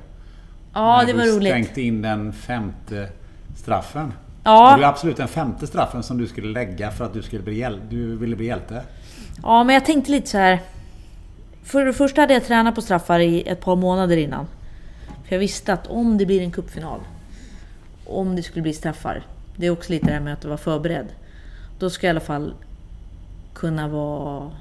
Ja, 0.74 0.98
när 0.98 1.06
det 1.06 1.14
var 1.14 1.24
du 1.24 1.36
roligt. 1.36 1.50
stänkte 1.52 1.82
in 1.82 2.02
den 2.02 2.34
femte 2.34 3.10
straffen. 3.56 4.14
Ja. 4.44 4.74
Och 4.74 4.80
det 4.80 4.86
är 4.86 4.90
absolut 4.90 5.18
den 5.18 5.28
femte 5.28 5.68
straffen 5.68 6.04
som 6.04 6.18
du 6.18 6.28
skulle 6.28 6.48
lägga 6.48 6.92
för 6.92 7.06
att 7.06 7.14
du, 7.14 7.22
skulle 7.22 7.44
bli 7.44 7.54
hjäl- 7.60 7.82
du 7.90 8.16
ville 8.18 8.36
bli 8.36 8.46
hjälte. 8.46 8.82
Ja, 9.44 9.64
men 9.64 9.74
jag 9.74 9.86
tänkte 9.86 10.12
lite 10.12 10.28
så 10.30 10.38
här. 10.38 10.60
För 11.64 11.86
det 11.86 11.94
första 11.94 12.22
hade 12.22 12.34
jag 12.34 12.46
tränat 12.46 12.76
på 12.76 12.82
straffar 12.82 13.20
i 13.20 13.48
ett 13.48 13.62
par 13.62 13.76
månader 13.76 14.18
innan. 14.18 14.48
För 15.26 15.36
jag 15.36 15.40
visste 15.40 15.74
att 15.74 15.88
om 15.88 16.18
det 16.18 16.26
blir 16.26 16.42
en 16.42 16.52
cupfinal, 16.52 17.00
om 18.10 18.36
det 18.36 18.44
skulle 18.44 18.62
bli 18.64 18.74
straffar, 18.74 19.24
det 19.56 19.66
är 19.66 19.72
också 19.72 19.92
lite 19.92 20.06
det 20.06 20.12
här 20.12 20.20
med 20.20 20.34
att 20.34 20.46
vara 20.46 20.58
förberedd. 20.58 21.08
Då 21.80 21.90
ska 21.90 22.08
jag 22.08 22.14
i 22.14 22.16
alla 22.16 22.26
fall 22.26 22.54
kunna 23.54 23.88
vara, 23.88 24.52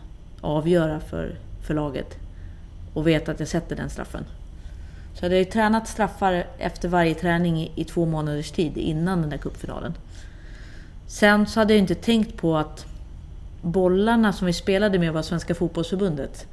avgöra 0.41 1.01
för, 1.01 1.35
för 1.67 1.75
laget 1.75 2.17
och 2.95 3.07
veta 3.07 3.33
att 3.33 3.41
jag 3.41 3.49
sätter 3.49 3.77
den 3.77 3.91
straffen. 3.91 4.25
Så 5.15 5.25
jag 5.25 5.31
hade 5.31 5.39
ju 5.39 5.45
tränat 5.45 5.89
straffar 5.89 6.47
efter 6.59 6.89
varje 6.89 7.15
träning 7.15 7.63
i, 7.63 7.73
i 7.75 7.85
två 7.85 8.07
månaders 8.07 8.51
tid 8.51 8.77
innan 8.77 9.21
den 9.21 9.31
där 9.31 9.39
cupfinalen. 9.39 9.95
Sen 11.07 11.47
så 11.47 11.61
hade 11.61 11.73
jag 11.73 11.79
inte 11.79 11.95
tänkt 11.95 12.37
på 12.37 12.57
att 12.57 12.87
bollarna 13.63 14.33
som 14.33 14.47
vi 14.47 14.53
spelade 14.53 14.99
med 14.99 15.13
var 15.13 15.23
Svenska 15.23 15.55
Fotbollsförbundet. 15.55 16.47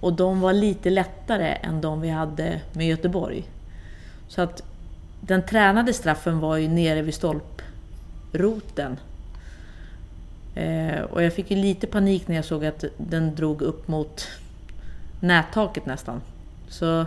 Och 0.00 0.12
de 0.12 0.40
var 0.40 0.52
lite 0.52 0.90
lättare 0.90 1.56
än 1.62 1.80
de 1.80 2.00
vi 2.00 2.08
hade 2.08 2.60
med 2.72 2.86
Göteborg. 2.86 3.44
Så 4.28 4.42
att 4.42 4.62
den 5.20 5.42
tränade 5.46 5.92
straffen 5.92 6.40
var 6.40 6.56
ju 6.56 6.68
nere 6.68 7.02
vid 7.02 7.14
stolproten. 7.14 8.96
Eh, 10.54 11.00
och 11.10 11.22
jag 11.22 11.32
fick 11.34 11.50
ju 11.50 11.56
lite 11.56 11.86
panik 11.86 12.28
när 12.28 12.36
jag 12.36 12.44
såg 12.44 12.64
att 12.64 12.84
den 12.96 13.34
drog 13.34 13.62
upp 13.62 13.88
mot 13.88 14.28
nättaket 15.20 15.86
nästan. 15.86 16.20
Så 16.68 17.06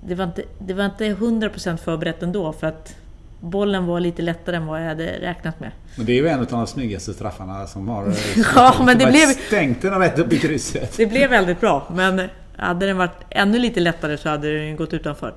det 0.00 0.14
var 0.14 0.24
inte, 0.24 0.42
det 0.58 0.74
var 0.74 0.84
inte 0.84 1.04
100% 1.14 1.76
förberett 1.76 2.22
ändå 2.22 2.52
för 2.52 2.66
att 2.66 2.96
bollen 3.40 3.86
var 3.86 4.00
lite 4.00 4.22
lättare 4.22 4.56
än 4.56 4.66
vad 4.66 4.80
jag 4.82 4.86
hade 4.88 5.06
räknat 5.06 5.60
med. 5.60 5.70
Men 5.96 6.06
det 6.06 6.12
är 6.12 6.16
ju 6.16 6.28
en 6.28 6.40
av 6.40 6.46
de 6.46 6.66
snyggaste 6.66 7.14
straffarna 7.14 7.66
som 7.66 7.88
har... 7.88 8.14
Ja, 8.54 8.74
men 8.84 8.98
det 8.98 9.06
blev- 9.06 9.26
Stängt 9.46 9.82
den 9.82 9.98
rätt 9.98 10.18
upp 10.18 10.32
i 10.32 10.38
krysset. 10.38 10.96
Det 10.96 11.06
blev 11.06 11.30
väldigt 11.30 11.60
bra, 11.60 11.86
men 11.94 12.28
hade 12.56 12.86
den 12.86 12.96
varit 12.96 13.16
ännu 13.30 13.58
lite 13.58 13.80
lättare 13.80 14.16
så 14.18 14.28
hade 14.28 14.58
den 14.58 14.76
gått 14.76 14.92
utanför. 14.94 15.34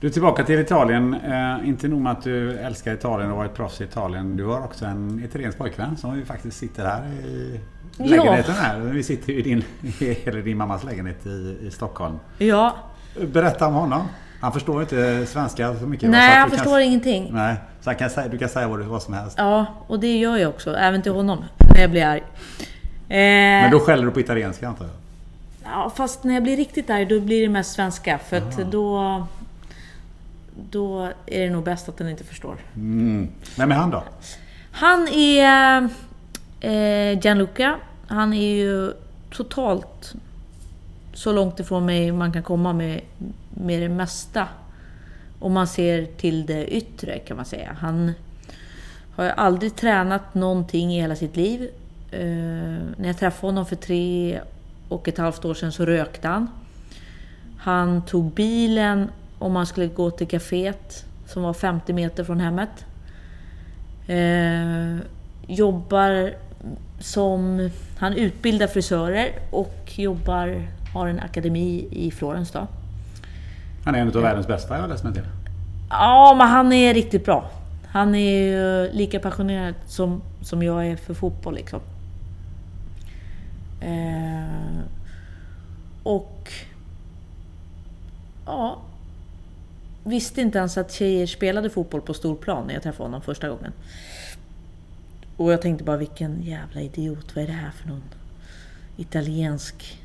Du 0.00 0.06
är 0.06 0.10
tillbaka 0.10 0.44
till 0.44 0.58
Italien. 0.60 1.14
Eh, 1.14 1.68
inte 1.68 1.88
nog 1.88 2.00
med 2.00 2.12
att 2.12 2.22
du 2.22 2.58
älskar 2.58 2.94
Italien 2.94 3.30
och 3.30 3.36
varit 3.36 3.54
proffs 3.54 3.80
i 3.80 3.84
Italien. 3.84 4.36
Du 4.36 4.44
har 4.44 4.64
också 4.64 4.84
en 4.84 5.22
italiensk 5.24 5.58
pojkvän 5.58 5.96
som 5.96 6.16
ju 6.16 6.24
faktiskt 6.24 6.56
sitter 6.58 6.84
här 6.86 7.06
i 7.06 7.60
Ja. 7.98 8.04
lägenheten 8.06 8.54
här. 8.54 8.78
Vi 8.80 9.02
sitter 9.02 9.32
ju 9.32 9.38
i 9.38 9.42
din, 9.42 9.64
eller 10.24 10.42
din 10.42 10.56
mammas 10.56 10.84
lägenhet 10.84 11.26
i, 11.26 11.56
i 11.66 11.70
Stockholm. 11.70 12.18
Ja, 12.38 12.76
Berätta 13.32 13.66
om 13.66 13.74
honom. 13.74 14.02
Han 14.40 14.52
förstår 14.52 14.80
inte 14.82 15.26
svenska 15.26 15.74
så 15.74 15.86
mycket. 15.86 16.10
nej 16.10 16.32
Så 16.32 16.38
han 16.38 16.50
förstår 16.50 16.70
kan, 16.72 16.82
ingenting. 16.82 17.30
Nej, 17.32 17.56
så 17.80 17.90
han 17.90 17.96
kan 17.96 18.10
säga, 18.10 18.28
du 18.28 18.38
kan 18.38 18.48
säga 18.48 18.68
vad, 18.68 18.78
du- 18.78 18.84
vad 18.84 19.02
som 19.02 19.14
helst. 19.14 19.34
Ja, 19.38 19.66
och 19.86 20.00
det 20.00 20.16
gör 20.18 20.36
jag 20.36 20.48
också, 20.48 20.74
även 20.76 21.02
till 21.02 21.12
honom, 21.12 21.44
när 21.74 21.80
jag 21.80 21.90
blir 21.90 22.04
arg. 22.06 22.22
Eh, 23.08 23.16
Men 23.62 23.70
då 23.70 23.80
skäller 23.80 24.04
du 24.04 24.10
på 24.10 24.20
italienska 24.20 24.68
antar 24.68 24.84
jag? 24.84 24.94
Ja, 25.74 25.92
fast 25.96 26.24
när 26.24 26.34
jag 26.34 26.42
blir 26.42 26.56
riktigt 26.56 26.90
arg 26.90 27.06
då 27.06 27.20
blir 27.20 27.42
det 27.42 27.48
mest 27.48 27.72
svenska, 27.72 28.18
för 28.18 28.36
att 28.36 28.70
då... 28.70 29.26
Då 30.70 31.12
är 31.26 31.40
det 31.40 31.50
nog 31.50 31.64
bäst 31.64 31.88
att 31.88 31.96
den 31.96 32.08
inte 32.08 32.24
förstår. 32.24 32.56
Mm. 32.76 33.28
Vem 33.56 33.70
är 33.72 33.76
han 33.76 33.90
då? 33.90 34.04
Han 34.70 35.08
är 35.08 35.88
eh, 36.60 37.18
Gianluca. 37.20 37.76
Han 38.06 38.32
är 38.32 38.54
ju 38.56 38.92
totalt 39.30 40.14
så 41.12 41.32
långt 41.32 41.60
ifrån 41.60 41.86
mig 41.86 42.12
man 42.12 42.32
kan 42.32 42.42
komma 42.42 42.72
med, 42.72 43.00
med 43.50 43.82
det 43.82 43.88
mesta. 43.88 44.48
Om 45.38 45.52
man 45.52 45.66
ser 45.66 46.06
till 46.06 46.46
det 46.46 46.66
yttre 46.76 47.18
kan 47.18 47.36
man 47.36 47.46
säga. 47.46 47.76
Han 47.80 48.12
har 49.16 49.24
ju 49.24 49.30
aldrig 49.30 49.76
tränat 49.76 50.34
någonting 50.34 50.92
i 50.92 51.00
hela 51.00 51.16
sitt 51.16 51.36
liv. 51.36 51.70
Eh, 52.10 52.20
när 52.96 53.06
jag 53.06 53.18
träffade 53.18 53.46
honom 53.46 53.66
för 53.66 53.76
tre 53.76 54.40
och 54.88 55.08
ett 55.08 55.18
halvt 55.18 55.44
år 55.44 55.54
sedan 55.54 55.72
så 55.72 55.84
rökte 55.86 56.28
han. 56.28 56.48
Han 57.58 58.02
tog 58.02 58.32
bilen 58.32 59.08
om 59.40 59.52
man 59.52 59.66
skulle 59.66 59.86
gå 59.86 60.10
till 60.10 60.28
kaféet 60.28 61.04
som 61.26 61.42
var 61.42 61.52
50 61.52 61.92
meter 61.92 62.24
från 62.24 62.40
hemmet. 62.40 62.84
Eh, 64.06 65.06
jobbar 65.46 66.34
som... 67.00 67.70
Han 67.98 68.12
utbildar 68.12 68.66
frisörer 68.66 69.28
och 69.50 69.92
jobbar, 69.96 70.68
har 70.94 71.06
en 71.06 71.20
akademi 71.20 71.88
i 71.90 72.10
Florens 72.10 72.50
då. 72.50 72.66
Han 73.84 73.94
är 73.94 73.98
en 73.98 74.08
av 74.08 74.22
världens 74.22 74.46
bästa 74.46 74.74
jag 74.74 74.80
har 74.80 74.88
läst 74.88 75.04
mig 75.04 75.12
till. 75.12 75.26
Ja, 75.90 76.34
men 76.38 76.48
han 76.48 76.72
är 76.72 76.94
riktigt 76.94 77.24
bra. 77.24 77.50
Han 77.86 78.14
är 78.14 78.42
ju 78.42 78.92
lika 78.92 79.20
passionerad 79.20 79.74
som, 79.86 80.22
som 80.42 80.62
jag 80.62 80.86
är 80.86 80.96
för 80.96 81.14
fotboll 81.14 81.54
liksom. 81.54 81.80
Eh, 83.80 84.80
och... 86.02 86.52
Ja. 88.46 88.78
Visste 90.04 90.40
inte 90.40 90.58
ens 90.58 90.78
att 90.78 90.92
tjejer 90.92 91.26
spelade 91.26 91.70
fotboll 91.70 92.00
på 92.00 92.14
stor 92.14 92.36
plan 92.36 92.66
när 92.66 92.74
jag 92.74 92.82
träffade 92.82 93.04
honom 93.04 93.22
första 93.22 93.48
gången. 93.48 93.72
Och 95.36 95.52
jag 95.52 95.62
tänkte 95.62 95.84
bara 95.84 95.96
vilken 95.96 96.42
jävla 96.42 96.80
idiot, 96.80 97.36
vad 97.36 97.44
är 97.44 97.48
det 97.48 97.52
här 97.54 97.70
för 97.70 97.88
någon 97.88 98.02
italiensk... 98.96 99.98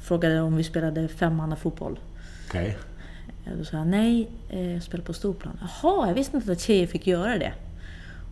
Frågade 0.00 0.40
om 0.40 0.56
vi 0.56 0.64
spelade 0.64 1.08
femmannafotboll. 1.08 1.98
Okej. 2.48 2.76
Ja, 3.44 3.50
Då 3.58 3.64
sa 3.64 3.76
han 3.76 3.90
nej, 3.90 4.28
eh, 4.50 4.72
jag 4.72 4.82
spelar 4.82 5.04
på 5.04 5.12
storplan. 5.12 5.58
Jaha, 5.60 6.06
jag 6.06 6.14
visste 6.14 6.36
inte 6.36 6.52
att 6.52 6.60
tjejer 6.60 6.86
fick 6.86 7.06
göra 7.06 7.38
det. 7.38 7.52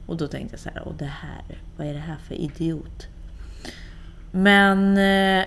Och 0.07 0.17
då 0.17 0.29
tänkte 0.29 0.53
jag 0.53 0.61
så 0.61 0.71
här, 0.71 0.89
och 0.89 0.95
det 0.95 1.05
här, 1.05 1.59
vad 1.77 1.87
är 1.87 1.95
det 1.95 2.01
här 2.01 2.17
för 2.17 2.35
idiot? 2.35 3.07
Men 4.31 4.99
eh, 4.99 5.47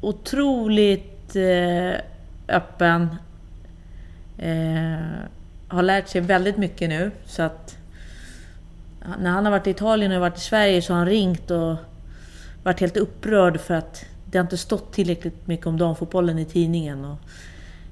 otroligt 0.00 1.36
eh, 1.36 2.00
öppen. 2.48 3.16
Eh, 4.38 4.96
har 5.68 5.82
lärt 5.82 6.08
sig 6.08 6.20
väldigt 6.20 6.56
mycket 6.56 6.88
nu. 6.88 7.10
Så 7.26 7.42
att 7.42 7.76
när 9.18 9.30
han 9.30 9.44
har 9.44 9.52
varit 9.52 9.66
i 9.66 9.70
Italien 9.70 10.12
och 10.12 10.20
varit 10.20 10.36
i 10.36 10.40
Sverige 10.40 10.82
så 10.82 10.92
har 10.92 10.98
han 10.98 11.08
ringt 11.08 11.50
och 11.50 11.76
varit 12.62 12.80
helt 12.80 12.96
upprörd 12.96 13.60
för 13.60 13.74
att 13.74 14.04
det 14.24 14.38
har 14.38 14.44
inte 14.44 14.56
stått 14.56 14.92
tillräckligt 14.92 15.46
mycket 15.46 15.66
om 15.66 15.78
damfotbollen 15.78 16.38
i 16.38 16.44
tidningen. 16.44 17.04
Och 17.04 17.18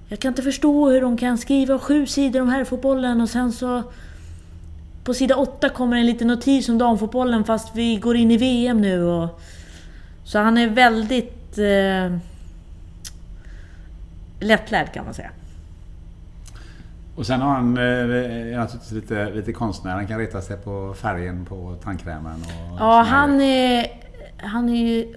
jag 0.08 0.18
kan 0.18 0.28
inte 0.28 0.42
förstå 0.42 0.90
hur 0.90 1.00
de 1.00 1.16
kan 1.16 1.38
skriva 1.38 1.78
sju 1.78 2.06
sidor 2.06 2.40
om 2.40 2.48
herrfotbollen 2.48 3.20
och 3.20 3.28
sen 3.28 3.52
så... 3.52 3.82
På 5.04 5.14
sida 5.14 5.36
åtta 5.36 5.68
kommer 5.68 5.96
en 5.96 6.06
liten 6.06 6.28
notis 6.28 6.68
om 6.68 6.78
damfotbollen 6.78 7.44
fast 7.44 7.76
vi 7.76 7.96
går 7.96 8.16
in 8.16 8.30
i 8.30 8.36
VM 8.36 8.80
nu 8.80 9.02
och... 9.02 9.40
Så 10.24 10.38
han 10.38 10.58
är 10.58 10.68
väldigt... 10.68 11.58
Eh, 11.58 12.16
lättlärd 14.40 14.92
kan 14.92 15.04
man 15.04 15.14
säga. 15.14 15.30
Och 17.20 17.26
sen 17.26 17.40
har 17.40 17.54
han 17.54 17.76
eh, 17.76 17.82
är 17.84 18.56
naturligtvis 18.56 18.92
lite, 18.92 19.30
lite 19.30 19.52
konstnär. 19.52 19.90
Han 19.90 20.06
kan 20.06 20.18
reta 20.18 20.40
sig 20.40 20.56
på 20.56 20.94
färgen 20.94 21.44
på 21.44 21.76
tandkrämen. 21.82 22.44
Och 22.72 22.80
Ja, 22.80 23.02
han 23.02 23.40
är, 23.40 23.86
han 24.36 24.68
är 24.68 24.76
ju... 24.76 25.14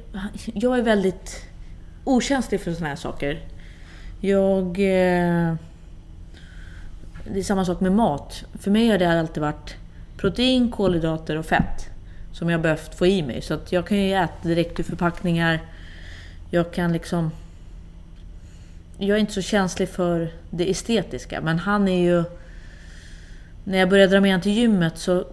Jag 0.53 0.79
är 0.79 0.81
väldigt 0.81 1.45
okänslig 2.03 2.61
för 2.61 2.73
såna 2.73 2.87
här 2.87 2.95
saker. 2.95 3.39
Jag... 4.19 4.67
Eh, 4.67 5.55
det 7.33 7.39
är 7.39 7.43
samma 7.43 7.65
sak 7.65 7.79
med 7.79 7.91
mat. 7.91 8.43
För 8.59 8.71
mig 8.71 8.89
har 8.89 8.97
det 8.97 9.19
alltid 9.19 9.43
varit 9.43 9.75
protein, 10.17 10.71
kolhydrater 10.71 11.37
och 11.37 11.45
fett 11.45 11.89
som 12.31 12.49
jag 12.49 12.61
behövt 12.61 12.95
få 12.95 13.05
i 13.07 13.21
mig. 13.21 13.41
Så 13.41 13.53
att 13.53 13.71
jag 13.71 13.87
kan 13.87 13.97
ju 13.97 14.13
äta 14.13 14.47
direkt 14.47 14.79
ur 14.79 14.83
förpackningar. 14.83 15.59
Jag 16.49 16.73
kan 16.73 16.93
liksom... 16.93 17.31
Jag 18.97 19.15
är 19.15 19.19
inte 19.19 19.33
så 19.33 19.41
känslig 19.41 19.89
för 19.89 20.31
det 20.49 20.71
estetiska, 20.71 21.41
men 21.41 21.59
han 21.59 21.87
är 21.87 22.01
ju... 22.01 22.23
När 23.63 23.77
jag 23.77 23.89
började 23.89 24.11
dra 24.11 24.21
med 24.21 24.31
honom 24.31 24.41
till 24.41 24.51
gymmet 24.51 24.97
så 24.97 25.25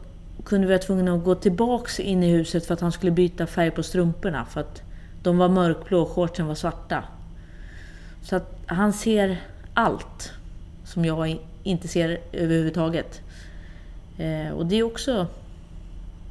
kunde 0.44 0.66
vi 0.66 0.72
vara 0.72 0.82
tvungna 0.82 1.14
att 1.14 1.24
gå 1.24 1.34
tillbaks 1.34 2.00
in 2.00 2.22
i 2.22 2.30
huset 2.30 2.66
för 2.66 2.74
att 2.74 2.80
han 2.80 2.92
skulle 2.92 3.12
byta 3.12 3.46
färg 3.46 3.70
på 3.70 3.82
strumporna. 3.82 4.44
För 4.44 4.61
att 4.61 4.82
de 5.22 5.38
var 5.38 5.48
mörkblå 5.48 6.02
och 6.02 6.08
shortsen 6.08 6.46
var 6.46 6.54
svarta. 6.54 7.04
Så 8.22 8.36
att 8.36 8.61
han 8.66 8.92
ser 8.92 9.40
allt 9.74 10.32
som 10.84 11.04
jag 11.04 11.38
inte 11.62 11.88
ser 11.88 12.18
överhuvudtaget. 12.32 13.20
Eh, 14.18 14.52
och 14.52 14.66
det 14.66 14.76
är 14.76 14.82
också 14.82 15.26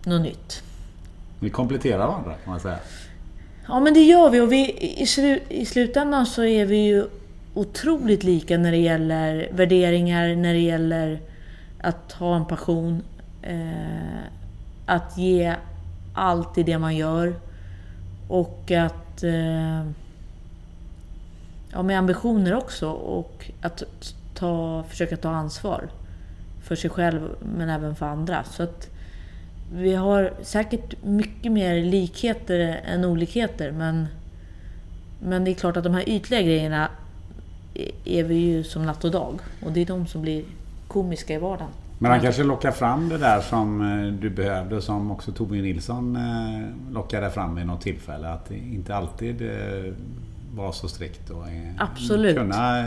något 0.05 0.21
nytt. 0.21 0.63
Ni 1.39 1.49
kompletterar 1.49 2.07
varandra 2.07 2.33
kan 2.43 2.51
man 2.51 2.59
säga. 2.59 2.79
Ja 3.69 3.79
men 3.79 3.93
det 3.93 4.03
gör 4.03 4.29
vi 4.29 4.39
och 4.39 4.51
vi, 4.51 4.77
i, 5.01 5.05
slu, 5.05 5.39
i 5.49 5.65
slutändan 5.65 6.25
så 6.25 6.43
är 6.43 6.65
vi 6.65 6.77
ju 6.77 7.05
otroligt 7.53 8.23
lika 8.23 8.57
när 8.57 8.71
det 8.71 8.77
gäller 8.77 9.49
värderingar, 9.51 10.35
när 10.35 10.53
det 10.53 10.59
gäller 10.59 11.19
att 11.81 12.11
ha 12.11 12.35
en 12.35 12.45
passion. 12.45 13.01
Eh, 13.41 14.19
att 14.85 15.17
ge 15.17 15.55
allt 16.13 16.57
i 16.57 16.63
det 16.63 16.77
man 16.77 16.95
gör. 16.95 17.35
Och 18.27 18.71
att... 18.71 19.23
Eh, 19.23 19.85
ja, 21.71 21.83
med 21.83 21.97
ambitioner 21.97 22.53
också. 22.53 22.89
Och 22.89 23.51
att 23.61 23.83
ta, 24.33 24.83
försöka 24.89 25.17
ta 25.17 25.29
ansvar. 25.29 25.89
För 26.63 26.75
sig 26.75 26.89
själv 26.89 27.21
men 27.55 27.69
även 27.69 27.95
för 27.95 28.05
andra. 28.05 28.43
Så 28.43 28.63
att 28.63 28.89
vi 29.73 29.95
har 29.95 30.33
säkert 30.41 31.03
mycket 31.03 31.51
mer 31.51 31.83
likheter 31.83 32.81
än 32.85 33.05
olikheter 33.05 33.71
men, 33.71 34.07
men 35.19 35.43
det 35.43 35.51
är 35.51 35.55
klart 35.55 35.77
att 35.77 35.83
de 35.83 35.93
här 35.93 36.09
ytliga 36.09 36.41
grejerna 36.41 36.89
är 38.05 38.23
vi 38.23 38.35
ju 38.35 38.63
som 38.63 38.85
natt 38.85 39.03
och 39.03 39.11
dag. 39.11 39.39
Och 39.65 39.71
det 39.71 39.81
är 39.81 39.85
de 39.85 40.07
som 40.07 40.21
blir 40.21 40.43
komiska 40.87 41.33
i 41.33 41.37
vardagen. 41.37 41.71
Men 42.01 42.11
han 42.11 42.19
kanske 42.19 42.43
lockar 42.43 42.71
fram 42.71 43.09
det 43.09 43.17
där 43.17 43.41
som 43.41 43.81
eh, 43.81 44.13
du 44.13 44.29
behövde 44.29 44.81
som 44.81 45.11
också 45.11 45.31
Torbjörn 45.31 45.63
Nilsson 45.63 46.15
eh, 46.15 46.93
lockade 46.93 47.29
fram 47.29 47.55
vid 47.55 47.65
något 47.65 47.81
tillfälle. 47.81 48.29
Att 48.29 48.51
inte 48.51 48.95
alltid 48.95 49.41
eh, 49.41 49.93
vara 50.55 50.71
så 50.71 50.87
strikt 50.87 51.29
och 51.29 51.43
Absolut. 51.77 52.37
kunna 52.37 52.85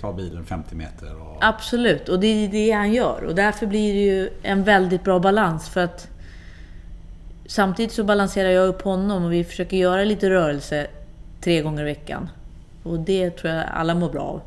ta 0.00 0.12
bilen 0.12 0.44
50 0.44 0.74
meter. 0.74 1.20
Och... 1.20 1.38
Absolut, 1.40 2.08
och 2.08 2.20
det 2.20 2.26
är 2.26 2.48
det 2.48 2.70
han 2.70 2.92
gör. 2.92 3.24
Och 3.24 3.34
därför 3.34 3.66
blir 3.66 3.94
det 3.94 4.00
ju 4.00 4.30
en 4.42 4.64
väldigt 4.64 5.04
bra 5.04 5.18
balans. 5.18 5.68
För 5.68 5.80
att 5.80 6.09
Samtidigt 7.50 7.92
så 7.92 8.04
balanserar 8.04 8.50
jag 8.50 8.68
upp 8.68 8.82
honom 8.82 9.24
och 9.24 9.32
vi 9.32 9.44
försöker 9.44 9.76
göra 9.76 10.04
lite 10.04 10.30
rörelse 10.30 10.86
tre 11.40 11.62
gånger 11.62 11.82
i 11.82 11.84
veckan. 11.84 12.28
Och 12.82 13.00
det 13.00 13.30
tror 13.30 13.52
jag 13.52 13.64
alla 13.72 13.94
mår 13.94 14.10
bra 14.10 14.22
av. 14.22 14.40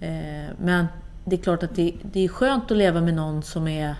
Eh, 0.00 0.50
men 0.58 0.86
det 1.24 1.36
är 1.36 1.42
klart 1.42 1.62
att 1.62 1.74
det, 1.74 1.94
det, 2.02 2.24
är 2.24 2.28
skönt 2.28 2.70
att 2.70 2.76
leva 2.76 3.00
med 3.00 3.14
någon 3.14 3.42
som, 3.42 3.68
är, 3.68 3.94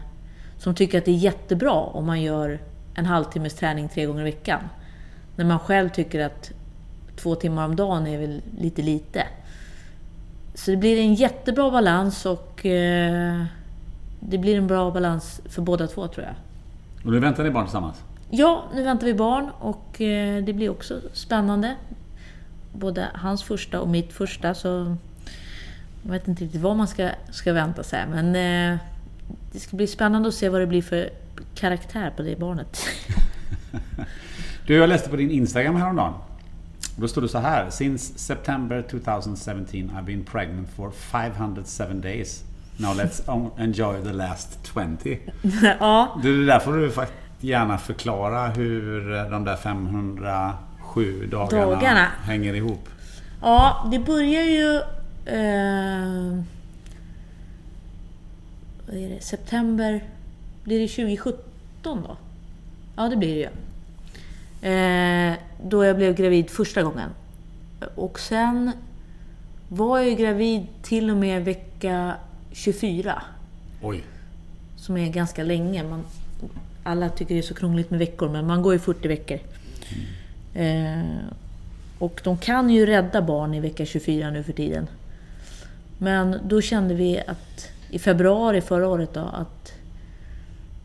som 0.58 0.74
tycker 0.74 0.98
att 0.98 1.04
det 1.04 1.10
är 1.10 1.16
jättebra 1.16 1.72
om 1.72 2.06
man 2.06 2.22
gör 2.22 2.58
en 2.94 3.06
halvtimmes 3.06 3.54
träning 3.54 3.88
tre 3.88 4.06
gånger 4.06 4.20
i 4.20 4.24
veckan. 4.24 4.60
När 5.36 5.44
man 5.44 5.58
själv 5.58 5.88
tycker 5.88 6.26
att 6.26 6.52
två 7.16 7.34
timmar 7.34 7.64
om 7.64 7.76
dagen 7.76 8.06
är 8.06 8.18
väl 8.18 8.42
lite 8.58 8.82
lite. 8.82 9.26
Så 10.54 10.70
det 10.70 10.76
blir 10.76 11.00
en 11.00 11.14
jättebra 11.14 11.70
balans 11.70 12.26
och 12.26 12.66
eh, 12.66 13.44
det 14.20 14.38
blir 14.38 14.56
en 14.56 14.66
bra 14.66 14.90
balans 14.90 15.40
för 15.48 15.62
båda 15.62 15.86
två 15.86 16.08
tror 16.08 16.26
jag. 16.26 16.34
Och 17.04 17.12
nu 17.12 17.18
väntar 17.18 17.44
ni 17.44 17.50
barn 17.50 17.64
tillsammans? 17.64 18.02
Ja, 18.36 18.64
nu 18.74 18.82
väntar 18.82 19.06
vi 19.06 19.14
barn 19.14 19.50
och 19.58 20.00
eh, 20.00 20.44
det 20.44 20.52
blir 20.52 20.68
också 20.68 21.00
spännande. 21.12 21.76
Både 22.72 23.08
hans 23.14 23.42
första 23.42 23.80
och 23.80 23.88
mitt 23.88 24.12
första. 24.12 24.54
Så 24.54 24.96
jag 26.02 26.10
vet 26.10 26.28
inte 26.28 26.44
riktigt 26.44 26.60
vad 26.60 26.76
man 26.76 26.88
ska, 26.88 27.10
ska 27.30 27.52
vänta 27.52 27.82
sig. 27.82 28.06
Men 28.10 28.26
eh, 28.26 28.78
det 29.52 29.60
ska 29.60 29.76
bli 29.76 29.86
spännande 29.86 30.28
att 30.28 30.34
se 30.34 30.48
vad 30.48 30.60
det 30.60 30.66
blir 30.66 30.82
för 30.82 31.10
karaktär 31.54 32.12
på 32.16 32.22
det 32.22 32.38
barnet. 32.38 32.78
du, 34.66 34.74
jag 34.74 34.88
läste 34.88 35.10
på 35.10 35.16
din 35.16 35.30
Instagram 35.30 35.76
häromdagen. 35.76 36.14
Då 36.96 37.08
stod 37.08 37.24
det 37.24 37.28
så 37.28 37.38
här. 37.38 37.70
Since 37.70 38.18
September 38.18 38.82
2017 38.90 39.66
I've 39.72 40.04
been 40.04 40.24
pregnant 40.24 40.68
for 40.76 40.90
507 40.90 41.84
days. 41.94 42.44
Now 42.76 42.94
let's 42.94 43.50
enjoy 43.58 44.02
the 44.02 44.12
last 44.12 44.58
20. 44.74 45.18
ja. 45.80 46.20
Du, 46.22 46.40
det 46.40 46.46
där 46.46 46.58
får 46.58 46.72
du 46.72 46.90
faktiskt 46.90 47.23
gärna 47.44 47.78
förklara 47.78 48.46
hur 48.46 49.14
de 49.30 49.44
där 49.44 49.56
507 49.56 51.26
dagarna, 51.26 51.66
dagarna. 51.66 52.06
hänger 52.22 52.54
ihop. 52.54 52.88
Ja, 53.42 53.88
det 53.90 53.98
börjar 53.98 54.42
ju 54.42 54.80
Eh, 55.26 56.42
vad 58.86 58.96
är 58.96 59.08
det? 59.08 59.20
September... 59.20 60.04
Blir 60.64 60.80
det 60.80 60.88
2017 60.88 62.02
då? 62.02 62.16
Ja, 62.96 63.08
det 63.08 63.16
blir 63.16 63.34
det 63.34 63.40
ju. 63.40 64.70
Eh, 64.70 65.34
då 65.62 65.84
jag 65.84 65.96
blev 65.96 66.14
gravid 66.14 66.50
första 66.50 66.82
gången. 66.82 67.10
Och 67.94 68.20
sen 68.20 68.72
var 69.68 69.98
jag 69.98 70.18
gravid 70.18 70.66
till 70.82 71.10
och 71.10 71.16
med 71.16 71.44
vecka 71.44 72.14
24. 72.52 73.22
Oj. 73.82 74.04
Som 74.76 74.96
är 74.96 75.08
ganska 75.08 75.42
länge. 75.42 75.82
Man, 75.82 76.04
alla 76.84 77.08
tycker 77.08 77.34
det 77.34 77.40
är 77.40 77.42
så 77.42 77.54
krångligt 77.54 77.90
med 77.90 77.98
veckor, 77.98 78.28
men 78.28 78.46
man 78.46 78.62
går 78.62 78.72
ju 78.72 78.78
40 78.78 79.08
veckor. 79.08 79.38
Eh, 80.54 81.02
och 81.98 82.20
de 82.24 82.38
kan 82.38 82.70
ju 82.70 82.86
rädda 82.86 83.22
barn 83.22 83.54
i 83.54 83.60
vecka 83.60 83.86
24 83.86 84.30
nu 84.30 84.42
för 84.42 84.52
tiden. 84.52 84.86
Men 85.98 86.38
då 86.44 86.60
kände 86.60 86.94
vi 86.94 87.20
att 87.26 87.68
i 87.90 87.98
februari 87.98 88.60
förra 88.60 88.88
året 88.88 89.14
då, 89.14 89.20
att 89.20 89.72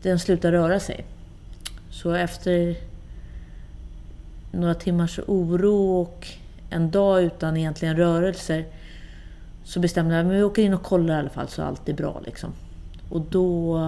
den 0.02 0.18
slutade 0.18 0.56
röra 0.56 0.80
sig. 0.80 1.04
Så 1.90 2.12
efter 2.12 2.76
några 4.52 4.74
timmars 4.74 5.20
oro 5.26 6.00
och 6.00 6.26
en 6.70 6.90
dag 6.90 7.22
utan 7.22 7.56
egentligen 7.56 7.96
rörelser 7.96 8.64
så 9.64 9.80
bestämde 9.80 10.14
jag 10.16 10.26
att 10.26 10.32
vi 10.32 10.42
åker 10.42 10.62
in 10.62 10.74
och 10.74 10.82
kollar 10.82 11.14
i 11.14 11.18
alla 11.18 11.30
fall 11.30 11.48
så 11.48 11.62
allt 11.62 11.88
är 11.88 11.94
bra. 11.94 12.20
Liksom. 12.26 12.52
Och 13.08 13.20
då 13.20 13.78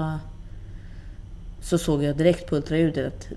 så 1.62 1.78
såg 1.78 2.02
jag 2.02 2.16
direkt 2.16 2.46
på 2.46 2.56
ultraljudet 2.56 3.06
att 3.06 3.28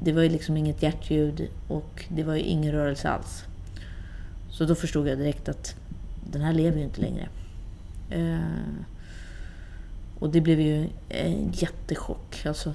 det 0.00 0.12
var 0.12 0.22
ju 0.22 0.28
liksom 0.28 0.56
inget 0.56 0.82
hjärtljud 0.82 1.48
och 1.68 2.04
det 2.08 2.22
var 2.22 2.34
ju 2.34 2.40
ingen 2.40 2.72
rörelse 2.72 3.08
alls. 3.08 3.44
Så 4.50 4.64
då 4.64 4.74
förstod 4.74 5.08
jag 5.08 5.18
direkt 5.18 5.48
att 5.48 5.74
den 6.32 6.42
här 6.42 6.52
lever 6.52 6.78
ju 6.78 6.84
inte 6.84 7.00
längre. 7.00 7.28
Eh, 8.10 8.38
och 10.18 10.30
det 10.30 10.40
blev 10.40 10.60
ju 10.60 10.88
en 11.08 11.52
jättechock. 11.52 12.46
Alltså, 12.46 12.74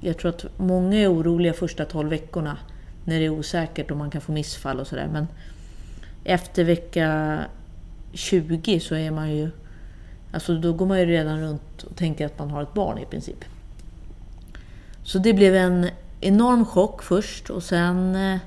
jag 0.00 0.18
tror 0.18 0.28
att 0.28 0.58
många 0.58 0.98
är 0.98 1.12
oroliga 1.12 1.52
första 1.52 1.84
12 1.84 2.08
veckorna 2.08 2.58
när 3.04 3.18
det 3.18 3.24
är 3.24 3.30
osäkert 3.30 3.90
och 3.90 3.96
man 3.96 4.10
kan 4.10 4.20
få 4.20 4.32
missfall 4.32 4.80
och 4.80 4.86
sådär. 4.86 5.08
Men 5.12 5.26
efter 6.24 6.64
vecka 6.64 7.38
20 8.12 8.80
så 8.80 8.94
är 8.94 9.10
man 9.10 9.36
ju... 9.36 9.50
Alltså 10.32 10.54
då 10.54 10.72
går 10.72 10.86
man 10.86 11.00
ju 11.00 11.06
redan 11.06 11.40
runt 11.40 11.82
och 11.82 11.96
tänker 11.96 12.26
att 12.26 12.38
man 12.38 12.50
har 12.50 12.62
ett 12.62 12.74
barn 12.74 12.98
i 12.98 13.04
princip. 13.04 13.44
Så 15.08 15.18
det 15.18 15.34
blev 15.34 15.56
en 15.56 15.88
enorm 16.20 16.64
chock 16.64 17.02
först 17.02 17.50
och 17.50 17.62
sen 17.62 18.14
eh, 18.14 18.40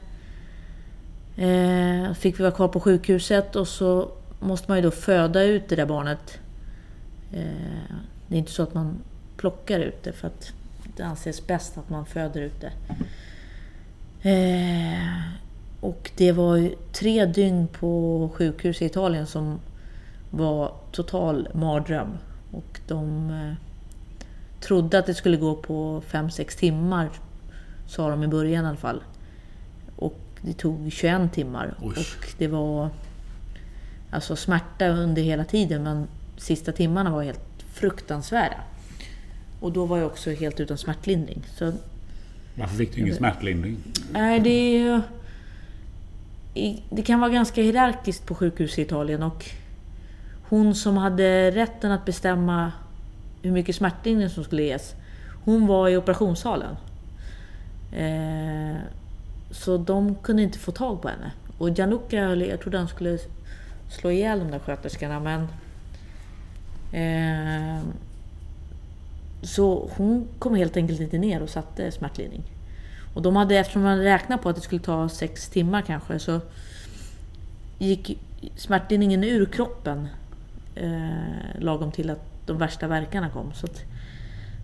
eh, 1.47 2.13
fick 2.13 2.39
vi 2.39 2.43
vara 2.43 2.51
kvar 2.51 2.67
på 2.67 2.79
sjukhuset 2.79 3.55
och 3.55 3.67
så 3.67 4.11
måste 4.39 4.71
man 4.71 4.77
ju 4.77 4.81
då 4.81 4.91
föda 4.91 5.43
ut 5.43 5.69
det 5.69 5.75
där 5.75 5.85
barnet. 5.85 6.39
Eh, 7.33 7.95
det 8.27 8.35
är 8.35 8.39
inte 8.39 8.51
så 8.51 8.63
att 8.63 8.73
man 8.73 8.95
plockar 9.37 9.79
ut 9.79 10.03
det 10.03 10.13
för 10.13 10.27
att 10.27 10.53
det 10.95 11.03
anses 11.03 11.47
bäst 11.47 11.77
att 11.77 11.89
man 11.89 12.05
föder 12.05 12.41
ut 12.41 12.61
det. 12.61 12.71
Eh, 14.29 15.21
och 15.79 16.11
det 16.17 16.31
var 16.31 16.55
ju 16.55 16.75
tre 16.91 17.25
dygn 17.25 17.67
på 17.67 18.29
sjukhus 18.33 18.81
i 18.81 18.85
Italien 18.85 19.27
som 19.27 19.59
var 20.29 20.73
total 20.91 21.49
mardröm. 21.53 22.17
Och 22.51 22.79
de 22.87 23.29
eh, 23.29 23.70
trodde 24.61 24.99
att 24.99 25.05
det 25.05 25.13
skulle 25.13 25.37
gå 25.37 25.55
på 25.55 26.03
5-6 26.11 26.57
timmar, 26.59 27.09
sa 27.87 28.09
de 28.09 28.23
i 28.23 28.27
början 28.27 28.65
i 28.65 28.67
alla 28.67 28.77
fall. 28.77 29.03
Och 29.95 30.19
det 30.41 30.53
tog 30.53 30.91
21 30.91 31.33
timmar. 31.33 31.75
Usch. 31.85 31.97
Och 31.97 32.35
det 32.37 32.47
var 32.47 32.89
alltså 34.11 34.35
smärta 34.35 34.87
under 34.87 35.21
hela 35.21 35.45
tiden 35.45 35.83
men 35.83 36.07
sista 36.37 36.71
timmarna 36.71 37.11
var 37.11 37.23
helt 37.23 37.63
fruktansvärda. 37.73 38.57
Och 39.59 39.71
då 39.71 39.85
var 39.85 39.97
jag 39.97 40.07
också 40.07 40.31
helt 40.31 40.59
utan 40.59 40.77
smärtlindring. 40.77 41.43
Så 41.55 41.73
Varför 42.55 42.75
fick 42.75 42.95
du 42.95 43.01
ingen 43.01 43.15
smärtlindring? 43.15 43.77
Nej, 44.13 44.39
det 44.39 45.01
Det 46.89 47.01
kan 47.01 47.19
vara 47.19 47.31
ganska 47.31 47.61
hierarkiskt 47.61 48.25
på 48.25 48.35
sjukhus 48.35 48.79
i 48.79 48.81
Italien 48.81 49.23
och 49.23 49.45
hon 50.49 50.75
som 50.75 50.97
hade 50.97 51.51
rätten 51.51 51.91
att 51.91 52.05
bestämma 52.05 52.71
hur 53.41 53.51
mycket 53.51 53.75
smärtlindring 53.75 54.29
som 54.29 54.43
skulle 54.43 54.63
ges, 54.63 54.95
hon 55.43 55.67
var 55.67 55.89
i 55.89 55.97
operationssalen. 55.97 56.75
Eh, 57.91 58.77
så 59.51 59.77
de 59.77 60.15
kunde 60.15 60.43
inte 60.43 60.59
få 60.59 60.71
tag 60.71 61.01
på 61.01 61.07
henne. 61.07 61.31
Och 61.57 61.69
Januka, 61.69 62.35
jag 62.35 62.61
trodde 62.61 62.77
han 62.77 62.87
skulle 62.87 63.17
slå 63.89 64.11
ihjäl 64.11 64.39
de 64.39 64.51
där 64.51 64.59
sköterskorna 64.59 65.19
men... 65.19 65.47
Eh, 66.93 67.83
så 69.43 69.89
hon 69.95 70.27
kom 70.39 70.55
helt 70.55 70.77
enkelt 70.77 70.99
inte 70.99 71.17
ner 71.17 71.41
och 71.41 71.49
satte 71.49 71.91
smärtlindring. 71.91 72.43
Och 73.13 73.21
de 73.21 73.35
hade, 73.35 73.57
eftersom 73.57 73.81
man 73.81 73.99
räknade 73.99 74.41
på 74.41 74.49
att 74.49 74.55
det 74.55 74.61
skulle 74.61 74.81
ta 74.81 75.09
sex 75.09 75.49
timmar 75.49 75.81
kanske, 75.81 76.19
så 76.19 76.41
gick 77.77 78.19
smärtlindringen 78.55 79.23
ur 79.23 79.45
kroppen 79.45 80.07
eh, 80.75 81.59
lagom 81.59 81.91
till 81.91 82.09
att 82.09 82.30
de 82.51 82.57
värsta 82.57 82.87
verkarna 82.87 83.29
kom. 83.29 83.53
Så 83.53 83.65
att 83.65 83.83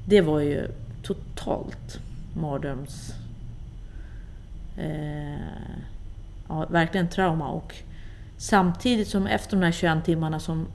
det 0.06 0.22
var 0.22 0.40
ju 0.40 0.68
totalt 1.04 2.00
mardröms... 2.34 3.14
Eh, 4.78 5.40
ja, 6.48 6.66
verkligen 6.70 7.08
trauma. 7.08 7.48
Och 7.48 7.76
samtidigt 8.38 9.08
som 9.08 9.28
efter 9.28 9.58
de 9.58 9.64
här 9.64 9.72
21 9.72 10.06
timmarna 10.06 10.40
som 10.40 10.68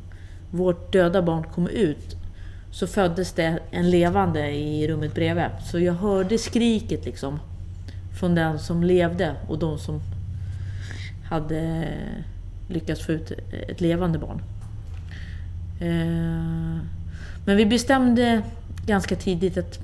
vårt 0.51 0.93
döda 0.93 1.23
barn 1.23 1.45
kom 1.55 1.69
ut 1.69 2.17
så 2.71 2.87
föddes 2.87 3.33
det 3.33 3.59
en 3.71 3.91
levande 3.91 4.51
i 4.51 4.89
rummet 4.89 5.15
bredvid. 5.15 5.51
Så 5.65 5.79
jag 5.79 5.95
hörde 5.95 6.39
skriket 6.39 7.05
liksom 7.05 7.41
från 8.21 8.35
den 8.35 8.59
som 8.59 8.83
levde 8.83 9.35
och 9.49 9.59
de 9.59 9.79
som 9.79 10.01
hade 11.25 11.89
lyckats 12.69 13.07
få 13.07 13.13
ut 13.13 13.33
ett 13.69 13.81
levande 13.81 14.19
barn. 14.19 14.43
Eh, 15.81 17.02
men 17.45 17.57
vi 17.57 17.67
bestämde 17.67 18.43
ganska 18.87 19.17
tidigt 19.17 19.57
att 19.57 19.79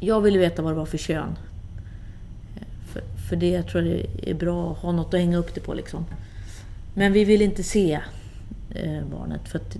jag 0.00 0.20
ville 0.20 0.38
veta 0.38 0.62
vad 0.62 0.72
det 0.72 0.76
var 0.76 0.86
för 0.86 0.98
kön. 0.98 1.38
För, 2.92 3.02
för 3.28 3.36
det 3.36 3.62
tror 3.62 3.84
jag 3.84 4.06
är 4.22 4.34
bra 4.34 4.72
att 4.72 4.78
ha 4.78 4.92
något 4.92 5.14
att 5.14 5.20
hänga 5.20 5.36
upp 5.36 5.54
det 5.54 5.60
på. 5.60 5.74
Liksom. 5.74 6.06
Men 6.94 7.12
vi 7.12 7.24
vill 7.24 7.42
inte 7.42 7.62
se 7.62 8.00
eh, 8.70 9.04
barnet 9.10 9.48
för 9.48 9.58
att 9.58 9.76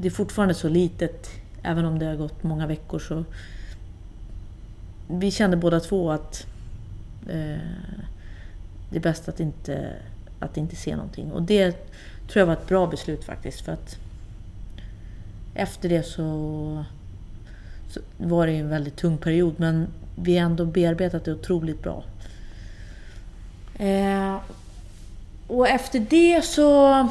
det 0.00 0.06
är 0.06 0.10
fortfarande 0.10 0.54
så 0.54 0.68
litet. 0.68 1.30
Även 1.62 1.84
om 1.84 1.98
det 1.98 2.06
har 2.06 2.16
gått 2.16 2.42
många 2.42 2.66
veckor 2.66 2.98
så... 2.98 3.24
Vi 5.08 5.30
kände 5.30 5.56
båda 5.56 5.80
två 5.80 6.10
att 6.10 6.46
eh, 7.28 7.58
det 8.90 8.96
är 8.96 9.00
bäst 9.00 9.28
att 9.28 9.40
inte, 9.40 9.92
att 10.40 10.56
inte 10.56 10.76
se 10.76 10.96
någonting. 10.96 11.32
Och 11.32 11.42
det 11.42 11.72
tror 12.28 12.40
jag 12.40 12.46
var 12.46 12.52
ett 12.52 12.68
bra 12.68 12.86
beslut 12.86 13.24
faktiskt. 13.24 13.60
För 13.60 13.72
att 13.72 13.98
efter 15.56 15.88
det 15.88 16.02
så, 16.02 16.84
så 17.88 18.00
var 18.16 18.46
det 18.46 18.52
ju 18.52 18.58
en 18.60 18.68
väldigt 18.68 18.96
tung 18.96 19.18
period. 19.18 19.54
Men 19.56 19.86
vi 20.14 20.38
har 20.38 20.46
ändå 20.46 20.64
bearbetat 20.64 21.24
det 21.24 21.32
otroligt 21.32 21.82
bra. 21.82 22.04
Eh, 23.78 24.36
och 25.46 25.68
efter 25.68 26.00
det 26.10 26.44
så... 26.44 27.08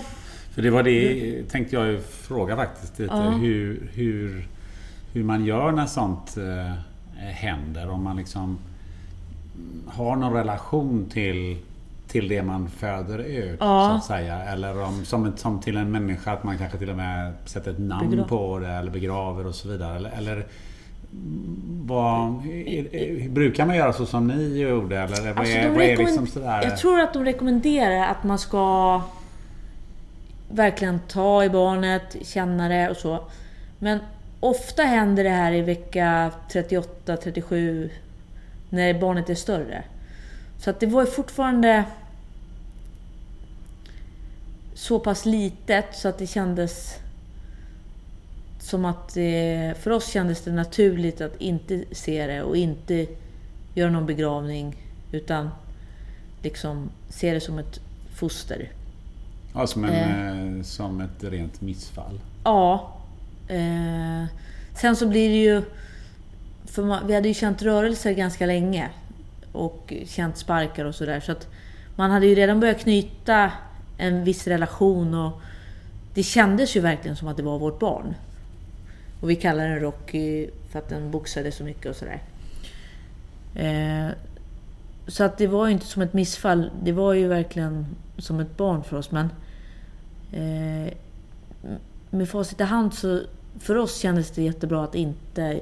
För 0.51 0.61
det 0.61 0.69
var 0.69 0.83
det 0.83 1.43
tänkte 1.49 1.75
jag 1.75 2.03
fråga 2.03 2.55
faktiskt. 2.55 2.99
Lite, 2.99 3.13
Ja. 3.13 3.29
hur, 3.29 3.89
hur, 3.93 4.47
hur 5.13 5.23
man 5.23 5.45
gör 5.45 5.71
när 5.71 5.85
sånt 5.85 6.37
eh, 6.37 6.73
händer. 7.17 7.89
Om 7.89 8.03
man 8.03 8.17
liksom 8.17 8.57
har 9.87 10.15
någon 10.15 10.33
relation 10.33 11.09
till, 11.09 11.57
till 12.15 12.27
det 12.27 12.43
man 12.43 12.69
föder 12.69 13.19
ut. 13.19 13.57
Ja. 13.59 13.89
Så 13.89 13.95
att 13.95 14.03
säga. 14.03 14.43
Eller 14.43 14.81
om, 14.81 15.05
som, 15.05 15.37
som 15.37 15.61
till 15.61 15.77
en 15.77 15.91
människa 15.91 16.31
att 16.31 16.43
man 16.43 16.57
kanske 16.57 16.77
till 16.77 16.89
och 16.89 16.95
med 16.95 17.33
sätter 17.45 17.71
ett 17.71 17.79
namn 17.79 18.11
Begra- 18.11 18.27
på 18.27 18.59
det 18.59 18.67
eller 18.67 18.91
begraver 18.91 19.47
och 19.47 19.55
så 19.55 19.67
vidare. 19.67 19.95
Eller, 19.95 20.09
eller 20.17 20.45
vad, 21.85 22.41
brukar 23.29 23.65
man 23.65 23.75
göra 23.75 23.93
så 23.93 24.05
som 24.05 24.27
ni 24.27 24.59
gjorde? 24.59 24.99
Eller 24.99 25.33
vad 25.33 25.39
Alltså, 25.39 25.57
är, 25.57 25.69
vad 25.69 25.81
är 25.81 25.97
liksom 25.97 26.27
sådär? 26.27 26.63
Jag 26.63 26.77
tror 26.77 26.99
att 26.99 27.13
de 27.13 27.25
rekommenderar 27.25 28.07
att 28.07 28.23
man 28.23 28.39
ska 28.39 29.01
verkligen 30.49 30.99
ta 30.99 31.43
i 31.43 31.49
barnet, 31.49 32.15
känna 32.21 32.69
det 32.69 32.89
och 32.89 32.97
så. 32.97 33.19
Men 33.79 33.99
ofta 34.39 34.83
händer 34.83 35.23
det 35.23 35.29
här 35.29 35.51
i 35.51 35.61
vecka 35.61 36.31
38, 36.51 37.17
37 37.17 37.89
när 38.69 38.99
barnet 38.99 39.29
är 39.29 39.35
större. 39.35 39.83
Så 40.57 40.69
att 40.69 40.79
det 40.79 40.85
var 40.85 41.01
ju 41.01 41.11
fortfarande 41.11 41.83
så 44.75 44.99
pass 44.99 45.25
litet 45.25 45.85
så 45.95 46.07
att 46.07 46.17
det 46.17 46.27
kändes 46.27 46.99
som 48.59 48.85
att 48.85 49.13
det, 49.13 49.73
för 49.79 49.91
oss 49.91 50.07
kändes 50.07 50.41
det 50.41 50.51
naturligt 50.51 51.21
att 51.21 51.41
inte 51.41 51.83
se 51.91 52.27
det 52.27 52.43
och 52.43 52.57
inte 52.57 53.07
göra 53.73 53.91
någon 53.91 54.05
begravning 54.05 54.75
utan 55.11 55.49
liksom 56.41 56.89
se 57.09 57.33
det 57.33 57.41
som 57.41 57.59
ett 57.59 57.79
foster. 58.15 58.71
Ja, 59.53 59.67
som, 59.67 59.83
en, 59.83 60.57
eh, 60.57 60.63
som 60.63 61.01
ett 61.01 61.23
rent 61.23 61.61
missfall. 61.61 62.19
Ja. 62.43 62.95
Eh, 63.47 64.25
sen 64.73 64.95
så 64.95 65.07
blir 65.07 65.29
det 65.29 65.35
ju... 65.35 65.61
För 66.65 66.83
man, 66.83 67.07
vi 67.07 67.15
hade 67.15 67.27
ju 67.27 67.33
känt 67.33 67.61
rörelser 67.61 68.11
ganska 68.11 68.45
länge. 68.45 68.89
Och 69.51 69.93
känt 70.05 70.37
sparkar 70.37 70.85
och 70.85 70.95
sådär. 70.95 71.19
Så 71.19 71.31
att 71.31 71.47
man 71.95 72.11
hade 72.11 72.25
ju 72.25 72.35
redan 72.35 72.59
börjat 72.59 72.79
knyta 72.79 73.51
en 73.97 74.23
viss 74.23 74.47
relation 74.47 75.13
och 75.13 75.41
det 76.13 76.23
kändes 76.23 76.75
ju 76.75 76.79
verkligen 76.79 77.17
som 77.17 77.27
att 77.27 77.37
det 77.37 77.43
var 77.43 77.59
vårt 77.59 77.79
barn. 77.79 78.15
Och 79.21 79.29
vi 79.29 79.35
kallade 79.35 79.69
den 79.69 79.79
Rocky 79.79 80.49
för 80.71 80.79
att 80.79 80.89
den 80.89 81.11
boxade 81.11 81.51
så 81.51 81.63
mycket 81.63 81.85
och 81.85 81.95
sådär. 81.95 82.21
Eh, 83.55 84.13
så 85.07 85.23
att 85.23 85.37
det 85.37 85.47
var 85.47 85.65
ju 85.67 85.73
inte 85.73 85.85
som 85.85 86.01
ett 86.01 86.13
missfall. 86.13 86.71
Det 86.83 86.91
var 86.91 87.13
ju 87.13 87.27
verkligen 87.27 87.85
som 88.17 88.39
ett 88.39 88.57
barn 88.57 88.83
för 88.83 88.97
oss. 88.97 89.11
Men 89.11 89.29
eh, 90.31 90.93
med 92.09 92.29
facit 92.29 92.59
i 92.59 92.63
hand 92.63 92.93
så 92.93 93.21
för 93.59 93.75
oss 93.75 93.97
kändes 93.97 94.31
det 94.31 94.43
jättebra 94.43 94.83
att 94.83 94.95
inte 94.95 95.59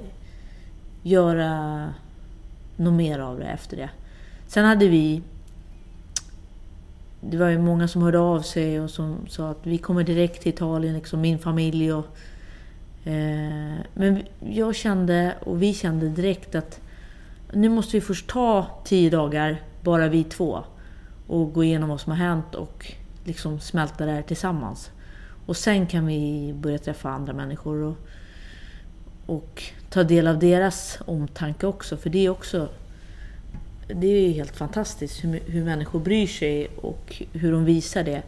göra 1.02 1.94
något 2.76 2.94
mer 2.94 3.20
av 3.20 3.40
det 3.40 3.46
efter 3.46 3.78
det. 3.78 3.90
Sen 4.48 4.66
hade 4.66 4.88
vi... 4.88 5.22
Det 7.30 7.38
var 7.38 7.50
ju 7.50 7.60
många 7.60 7.88
som 7.88 8.02
hörde 8.02 8.20
av 8.20 8.42
sig 8.42 8.80
och 8.80 8.90
som 8.90 9.28
sa 9.28 9.50
att 9.50 9.60
vi 9.64 9.78
kommer 9.78 10.04
direkt 10.04 10.42
till 10.42 10.54
Italien, 10.54 10.94
liksom 10.94 11.22
min 11.22 11.40
familj 11.40 11.94
och... 11.94 12.06
Eh, 13.04 13.74
men 13.94 14.24
jag 14.40 14.76
kände, 14.76 15.36
och 15.46 15.62
vi 15.62 15.74
kände 15.74 16.10
direkt 16.10 16.56
att 16.56 16.80
nu 17.54 17.70
måste 17.70 17.98
vi 17.98 18.02
först 18.02 18.30
ta 18.30 18.68
tio 18.86 19.10
dagar, 19.10 19.62
bara 19.82 20.08
vi 20.08 20.24
två. 20.24 20.64
Och 21.28 21.54
gå 21.54 21.64
igenom 21.64 21.90
vad 21.90 22.02
som 22.02 22.12
har 22.12 22.18
hänt 22.18 22.56
och 22.56 22.94
liksom 23.24 23.60
smälta 23.60 24.06
det 24.06 24.12
här 24.12 24.22
tillsammans. 24.22 24.92
Och 25.46 25.58
sen 25.58 25.88
kan 25.88 26.06
vi 26.06 26.54
börja 26.54 26.78
träffa 26.78 27.10
andra 27.10 27.34
människor 27.34 27.84
och, 27.84 27.98
och 29.26 29.64
ta 29.90 30.04
del 30.04 30.28
av 30.28 30.40
deras 30.40 31.00
omtanke 31.06 31.68
också. 31.68 31.98
För 31.98 32.10
det 32.10 32.26
är 32.26 32.30
också 32.30 32.70
det 33.88 34.08
är 34.08 34.28
ju 34.28 34.34
helt 34.34 34.56
fantastiskt 34.56 35.24
hur, 35.24 35.40
hur 35.46 35.64
människor 35.64 36.00
bryr 36.00 36.28
sig 36.28 36.68
och 36.82 37.22
hur 37.34 37.52
de 37.52 37.66
visar 37.66 38.04
det. 38.04 38.22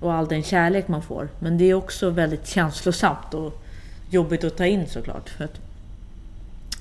Och 0.00 0.12
all 0.12 0.28
den 0.28 0.42
kärlek 0.42 0.88
man 0.88 1.02
får. 1.02 1.28
Men 1.38 1.58
det 1.58 1.64
är 1.64 1.74
också 1.74 2.10
väldigt 2.10 2.46
känslosamt 2.46 3.34
och 3.34 3.62
jobbigt 4.10 4.44
att 4.44 4.56
ta 4.56 4.66
in 4.66 4.86
såklart. 4.86 5.28
För 5.28 5.44
att, 5.44 5.60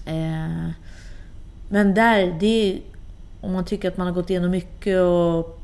eh, 0.06 0.70
men 1.70 1.94
där, 1.94 2.38
det 2.40 2.46
är, 2.72 2.80
om 3.42 3.54
man 3.54 3.66
tycker 3.66 3.88
att 3.88 3.98
man 3.98 4.08
har 4.08 4.14
gått 4.14 4.30
igenom 4.30 4.52
mycket 4.52 5.02
och 5.02 5.60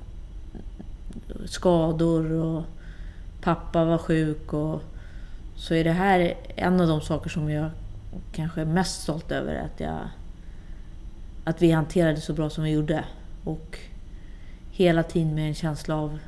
skador 1.46 2.32
och 2.32 2.64
pappa 3.42 3.86
var 3.86 3.98
sjuk 3.98 4.54
och 4.54 4.82
så 5.56 5.74
är 5.74 5.84
det 5.84 5.92
här 5.92 6.34
en 6.56 6.82
av 6.82 6.88
de 6.88 7.02
saker 7.02 7.30
som 7.30 7.50
jag 7.50 7.70
kanske 8.32 8.62
är 8.62 8.66
mest 8.66 9.02
stolt 9.02 9.32
över. 9.32 9.56
Att, 9.56 9.80
jag, 9.80 10.00
att 11.46 11.62
vi 11.62 11.72
hanterade 11.72 12.22
så 12.22 12.34
bra 12.34 12.50
som 12.50 12.64
vi 12.64 12.70
gjorde. 12.72 13.04
Och 13.44 13.80
hela 14.72 15.04
tiden 15.04 15.36
med 15.36 15.48
en 15.48 15.54
känsla 15.56 15.96
av 15.96 16.20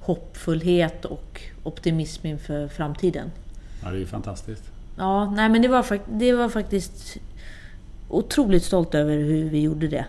hoppfullhet 0.00 1.04
och 1.04 1.42
optimism 1.62 2.26
inför 2.26 2.68
framtiden. 2.68 3.30
Ja, 3.82 3.90
det 3.90 3.96
är 3.96 4.00
ju 4.00 4.06
fantastiskt. 4.06 4.70
Ja, 4.98 5.30
nej 5.30 5.48
men 5.48 5.62
det 5.62 5.68
var, 5.68 5.98
det 6.12 6.32
var 6.32 6.48
faktiskt 6.48 7.16
otroligt 8.08 8.64
stolt 8.64 8.94
över 8.94 9.16
hur 9.16 9.50
vi 9.50 9.60
gjorde 9.60 9.88
det. 9.88 10.04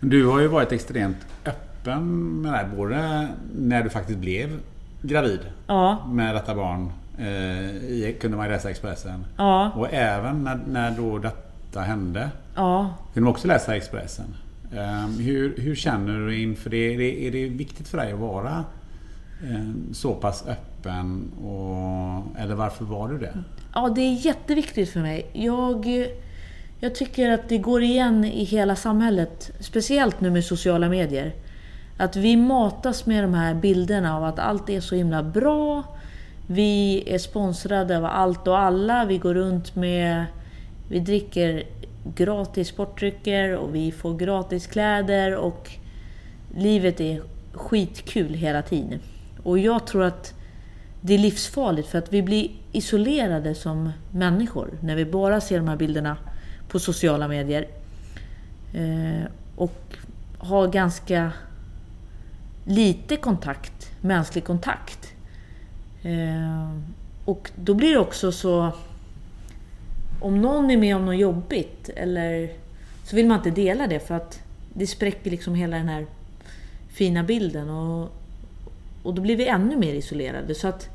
Men 0.00 0.10
Du 0.10 0.26
har 0.26 0.40
ju 0.40 0.46
varit 0.48 0.72
extremt 0.72 1.16
öppen 1.44 2.26
med 2.42 2.52
det 2.52 2.56
här, 2.56 2.68
både 2.76 3.28
när 3.56 3.82
du 3.82 3.90
faktiskt 3.90 4.18
blev 4.18 4.60
gravid 5.02 5.40
Ja, 5.66 6.06
med 6.06 6.34
detta 6.34 6.54
barn, 6.54 6.92
eh, 7.18 8.14
kunde 8.20 8.36
man 8.36 8.48
läsa 8.48 8.68
i 8.68 8.70
Expressen. 8.70 9.24
ja, 9.36 9.70
Och 9.76 9.92
även 9.92 10.44
när, 10.44 10.60
när 10.68 10.90
då 10.90 11.18
det, 11.18 11.30
detta 11.74 11.86
hände. 11.86 12.30
Ja, 12.54 12.94
Vill 13.12 13.24
de 13.24 13.30
också 13.30 13.48
läsa 13.48 13.76
Expressen? 13.76 14.34
Ehm, 14.76 15.18
Hur, 15.18 15.54
hur 15.56 15.74
känner 15.74 16.26
du 16.26 16.42
inför 16.42 16.70
det? 16.70 16.94
Är, 16.94 16.98
det? 16.98 17.26
är 17.26 17.30
det 17.30 17.48
viktigt 17.48 17.88
för 17.88 17.98
dig 17.98 18.12
att 18.12 18.18
vara 18.18 18.64
eh, 19.42 19.92
så 19.92 20.14
pass 20.14 20.44
öppen? 20.46 21.30
Och, 21.42 22.40
eller 22.40 22.54
varför 22.54 22.84
var 22.84 23.08
du 23.08 23.18
det? 23.18 23.32
Ja, 23.74 23.88
det 23.88 24.00
är 24.00 24.26
jätteviktigt 24.26 24.90
för 24.90 25.00
mig. 25.00 25.26
Jag, 25.32 26.06
jag 26.80 26.94
tycker 26.94 27.30
att 27.30 27.48
det 27.48 27.58
går 27.58 27.82
igen 27.82 28.24
i 28.24 28.44
hela 28.44 28.76
samhället, 28.76 29.50
speciellt 29.60 30.20
nu 30.20 30.30
med 30.30 30.44
sociala 30.44 30.88
medier. 30.88 31.32
Att 31.96 32.16
vi 32.16 32.36
matas 32.36 33.06
med 33.06 33.24
de 33.24 33.34
här 33.34 33.54
bilderna 33.54 34.16
av 34.16 34.24
att 34.24 34.38
allt 34.38 34.70
är 34.70 34.80
så 34.80 34.94
himla 34.94 35.22
bra. 35.22 35.82
Vi 36.46 37.04
är 37.06 37.18
sponsrade 37.18 37.98
av 37.98 38.04
allt 38.04 38.46
och 38.46 38.58
alla. 38.58 39.04
Vi 39.04 39.18
går 39.18 39.34
runt 39.34 39.76
med... 39.76 40.24
Vi 40.88 41.00
dricker 41.00 41.64
gratis 42.04 42.68
sportdrycker 42.68 43.56
och 43.56 43.74
vi 43.74 43.92
får 43.92 44.16
gratis 44.16 44.66
kläder 44.66 45.36
och 45.36 45.70
livet 46.56 47.00
är 47.00 47.22
skitkul 47.52 48.34
hela 48.34 48.62
tiden. 48.62 49.00
Och 49.42 49.58
jag 49.58 49.86
tror 49.86 50.02
att 50.02 50.34
det 51.00 51.14
är 51.14 51.18
livsfarligt 51.18 51.88
för 51.88 51.98
att 51.98 52.12
vi 52.12 52.22
blir 52.22 52.50
isolerade 52.72 53.54
som 53.54 53.90
människor 54.10 54.70
när 54.80 54.96
vi 54.96 55.04
bara 55.04 55.40
ser 55.40 55.58
de 55.58 55.68
här 55.68 55.76
bilderna 55.76 56.16
på 56.68 56.78
sociala 56.78 57.28
medier. 57.28 57.68
Eh, 58.74 59.24
och 59.56 59.96
har 60.38 60.68
ganska 60.68 61.32
lite 62.64 63.16
kontakt, 63.16 63.90
mänsklig 64.00 64.44
kontakt. 64.44 65.12
Eh, 66.02 66.70
och 67.24 67.50
då 67.56 67.74
blir 67.74 67.92
det 67.92 67.98
också 67.98 68.32
så... 68.32 68.72
Om 70.24 70.40
någon 70.40 70.70
är 70.70 70.76
med 70.76 70.96
om 70.96 71.06
något 71.06 71.16
jobbigt 71.16 71.88
eller 71.96 72.50
så 73.04 73.16
vill 73.16 73.26
man 73.26 73.36
inte 73.36 73.50
dela 73.50 73.86
det 73.86 74.00
för 74.00 74.14
att 74.14 74.42
det 74.74 74.86
spräcker 74.86 75.30
liksom 75.30 75.54
hela 75.54 75.76
den 75.76 75.88
här 75.88 76.06
fina 76.88 77.22
bilden. 77.22 77.70
Och, 77.70 78.12
och 79.02 79.14
då 79.14 79.22
blir 79.22 79.36
vi 79.36 79.46
ännu 79.46 79.76
mer 79.76 79.94
isolerade. 79.94 80.54
Så 80.54 80.68
att 80.68 80.88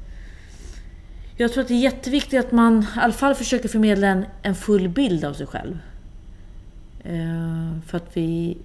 jag 1.38 1.54
tror 1.54 1.62
att 1.62 1.68
det 1.68 1.74
är 1.74 1.80
jätteviktigt 1.80 2.46
att 2.46 2.52
man 2.52 2.82
i 2.82 3.00
alla 3.00 3.14
fall 3.14 3.36
försöker 3.36 3.70
förmedla 3.70 4.08
en, 4.08 4.26
en 4.42 4.56
full 4.56 4.90
bild 4.90 5.26
av 5.26 5.34
sig 5.34 5.48
själv. 5.48 5.78
Eh, 7.04 7.82
för 7.86 7.98
att 7.98 8.18
vi... 8.18 8.58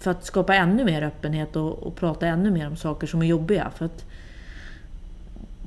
För 0.00 0.10
att 0.10 0.24
skapa 0.24 0.54
ännu 0.54 0.84
mer 0.84 1.02
öppenhet 1.02 1.56
och, 1.56 1.82
och 1.82 1.96
prata 1.96 2.26
ännu 2.26 2.50
mer 2.50 2.66
om 2.66 2.76
saker 2.76 3.06
som 3.06 3.22
är 3.22 3.26
jobbiga. 3.26 3.70
För 3.76 3.84
att 3.84 4.04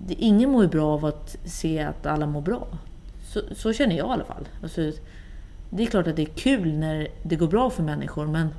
det, 0.07 0.13
ingen 0.13 0.49
mår 0.51 0.63
ju 0.63 0.70
bra 0.70 0.88
av 0.93 1.05
att 1.05 1.38
se 1.45 1.80
att 1.80 2.05
alla 2.05 2.26
mår 2.26 2.41
bra. 2.41 2.68
Så, 3.28 3.42
så 3.56 3.74
känner 3.74 3.98
jag 3.98 4.08
i 4.08 4.12
alla 4.12 4.24
fall. 4.24 4.48
Alltså, 4.64 4.92
det 5.70 5.84
är 5.84 5.88
klart 5.88 6.08
att 6.08 6.16
det 6.16 6.22
är 6.22 6.36
kul 6.36 6.74
när 6.74 7.08
det 7.24 7.36
går 7.36 7.48
bra 7.48 7.70
för 7.70 7.84
människor 7.84 8.28
men 8.28 8.50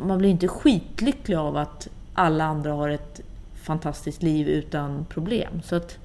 man 0.00 0.18
blir 0.18 0.30
inte 0.30 0.48
skitlycklig 0.48 1.36
av 1.36 1.56
att 1.56 1.88
alla 2.14 2.44
andra 2.44 2.72
har 2.72 2.88
ett 2.88 3.20
fantastiskt 3.54 4.22
liv 4.22 4.48
utan 4.48 5.04
problem. 5.04 5.62
Så 5.64 5.76
att 5.76 5.98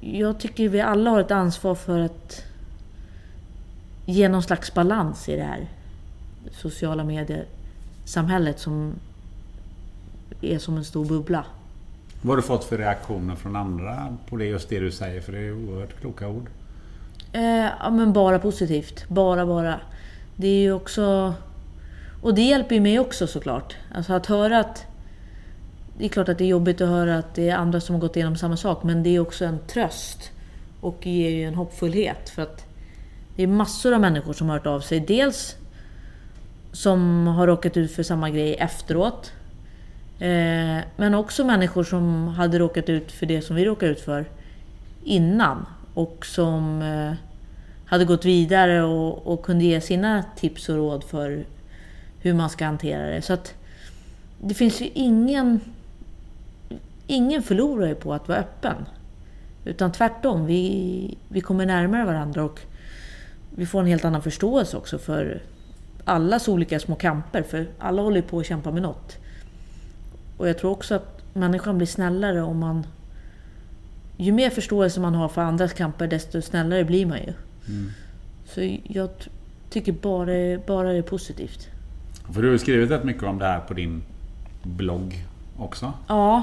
jag 0.00 0.40
tycker 0.40 0.68
vi 0.68 0.80
alla 0.80 1.10
har 1.10 1.20
ett 1.20 1.30
ansvar 1.30 1.74
för 1.74 1.98
att 1.98 2.44
ge 4.06 4.28
någon 4.28 4.42
slags 4.42 4.74
balans 4.74 5.28
i 5.28 5.36
det 5.36 5.42
här 5.42 5.68
sociala 6.52 7.04
medier-samhället 7.04 8.58
som 8.60 8.94
är 10.40 10.58
som 10.58 10.76
en 10.76 10.84
stor 10.84 11.04
bubbla. 11.04 11.44
Vad 12.22 12.30
har 12.30 12.36
du 12.36 12.42
fått 12.42 12.64
för 12.64 12.78
reaktioner 12.78 13.36
från 13.36 13.56
andra 13.56 14.16
på 14.28 14.36
det, 14.36 14.44
just 14.44 14.68
det 14.68 14.78
du 14.78 14.90
säger? 14.90 15.20
För 15.20 15.32
det 15.32 15.38
är 15.38 15.52
oerhört 15.52 16.00
kloka 16.00 16.28
ord. 16.28 16.46
Eh, 17.32 17.66
ja, 17.80 17.90
men 17.90 18.12
bara 18.12 18.38
positivt. 18.38 19.08
Bara, 19.08 19.46
bara. 19.46 19.80
Det 20.36 20.48
är 20.48 20.60
ju 20.60 20.72
också... 20.72 21.34
Och 22.22 22.34
det 22.34 22.42
hjälper 22.42 22.74
ju 22.74 22.80
mig 22.80 22.98
också 22.98 23.26
såklart. 23.26 23.76
Alltså 23.94 24.12
att 24.12 24.26
höra 24.26 24.60
att... 24.60 24.86
Det 25.98 26.04
är 26.04 26.08
klart 26.08 26.28
att 26.28 26.38
det 26.38 26.44
är 26.44 26.48
jobbigt 26.48 26.80
att 26.80 26.88
höra 26.88 27.18
att 27.18 27.34
det 27.34 27.48
är 27.48 27.56
andra 27.56 27.80
som 27.80 27.94
har 27.94 28.00
gått 28.00 28.16
igenom 28.16 28.36
samma 28.36 28.56
sak, 28.56 28.82
men 28.82 29.02
det 29.02 29.10
är 29.16 29.20
också 29.20 29.44
en 29.44 29.58
tröst. 29.58 30.30
Och 30.80 31.06
ger 31.06 31.30
ju 31.30 31.44
en 31.44 31.54
hoppfullhet. 31.54 32.30
För 32.30 32.42
att 32.42 32.64
det 33.36 33.42
är 33.42 33.46
massor 33.46 33.94
av 33.94 34.00
människor 34.00 34.32
som 34.32 34.48
har 34.48 34.56
hört 34.56 34.66
av 34.66 34.80
sig. 34.80 35.00
Dels 35.00 35.56
som 36.72 37.26
har 37.26 37.46
råkat 37.46 37.76
ut 37.76 37.92
för 37.92 38.02
samma 38.02 38.30
grej 38.30 38.54
efteråt. 38.54 39.32
Eh, 40.18 40.84
men 40.96 41.14
också 41.14 41.44
människor 41.44 41.84
som 41.84 42.28
hade 42.28 42.58
råkat 42.58 42.88
ut 42.88 43.12
för 43.12 43.26
det 43.26 43.42
som 43.42 43.56
vi 43.56 43.64
råkade 43.64 43.92
ut 43.92 44.00
för 44.00 44.24
innan. 45.04 45.66
Och 45.94 46.26
som 46.26 46.82
eh, 46.82 47.12
hade 47.86 48.04
gått 48.04 48.24
vidare 48.24 48.82
och, 48.82 49.26
och 49.26 49.42
kunde 49.42 49.64
ge 49.64 49.80
sina 49.80 50.24
tips 50.36 50.68
och 50.68 50.76
råd 50.76 51.04
för 51.04 51.44
hur 52.20 52.34
man 52.34 52.50
ska 52.50 52.64
hantera 52.64 53.06
det. 53.06 53.22
Så 53.22 53.32
att 53.32 53.54
det 54.40 54.54
finns 54.54 54.80
ju 54.80 54.90
ingen... 54.94 55.60
Ingen 57.10 57.42
förlorar 57.42 57.86
ju 57.86 57.94
på 57.94 58.14
att 58.14 58.28
vara 58.28 58.38
öppen. 58.38 58.76
Utan 59.64 59.92
tvärtom, 59.92 60.46
vi, 60.46 61.18
vi 61.28 61.40
kommer 61.40 61.66
närmare 61.66 62.04
varandra 62.04 62.44
och 62.44 62.60
vi 63.50 63.66
får 63.66 63.80
en 63.80 63.86
helt 63.86 64.04
annan 64.04 64.22
förståelse 64.22 64.76
också 64.76 64.98
för 64.98 65.42
allas 66.04 66.48
olika 66.48 66.80
små 66.80 66.94
kamper. 66.94 67.42
För 67.42 67.66
alla 67.78 68.02
håller 68.02 68.16
ju 68.16 68.22
på 68.22 68.38
att 68.38 68.46
kämpa 68.46 68.70
med 68.70 68.82
något. 68.82 69.18
Och 70.38 70.48
jag 70.48 70.58
tror 70.58 70.70
också 70.70 70.94
att 70.94 71.20
människan 71.34 71.76
blir 71.76 71.86
snällare 71.86 72.42
om 72.42 72.58
man... 72.58 72.86
Ju 74.16 74.32
mer 74.32 74.50
förståelse 74.50 75.00
man 75.00 75.14
har 75.14 75.28
för 75.28 75.42
andras 75.42 75.72
kamper, 75.72 76.06
desto 76.06 76.42
snällare 76.42 76.84
blir 76.84 77.06
man 77.06 77.18
ju. 77.18 77.32
Så 78.46 78.78
jag 78.84 79.08
tycker 79.70 79.92
bara, 79.92 80.58
bara 80.66 80.92
det 80.92 80.98
är 80.98 81.02
positivt. 81.02 81.68
För 82.32 82.42
du 82.42 82.48
har 82.48 82.52
ju 82.52 82.58
skrivit 82.58 82.90
rätt 82.90 83.04
mycket 83.04 83.22
om 83.22 83.38
det 83.38 83.44
här 83.44 83.60
på 83.60 83.74
din 83.74 84.02
blogg 84.62 85.24
också. 85.58 85.92
Ja, 86.08 86.42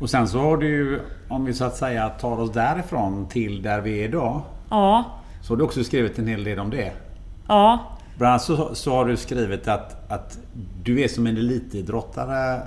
Och 0.00 0.10
sen 0.10 0.28
så 0.28 0.40
har 0.40 0.56
du 0.56 0.66
ju, 0.68 1.00
om 1.28 1.44
vi 1.44 1.54
så 1.54 1.64
att 1.64 1.76
säga 1.76 2.08
tar 2.08 2.40
oss 2.40 2.52
därifrån 2.52 3.28
till 3.28 3.62
där 3.62 3.80
vi 3.80 4.00
är 4.00 4.04
idag. 4.04 4.42
ja, 4.70 5.04
Så 5.42 5.52
har 5.52 5.56
du 5.58 5.64
också 5.64 5.84
skrivit 5.84 6.18
en 6.18 6.26
hel 6.26 6.44
del 6.44 6.58
om 6.58 6.70
det. 6.70 6.92
ja, 7.48 7.95
Bland 8.18 8.30
annat 8.30 8.42
så, 8.42 8.74
så 8.74 8.94
har 8.94 9.04
du 9.04 9.16
skrivit 9.16 9.68
att, 9.68 10.10
att 10.12 10.38
du 10.82 11.00
är 11.00 11.08
som 11.08 11.26
en 11.26 11.36
elitidrottare 11.36 12.60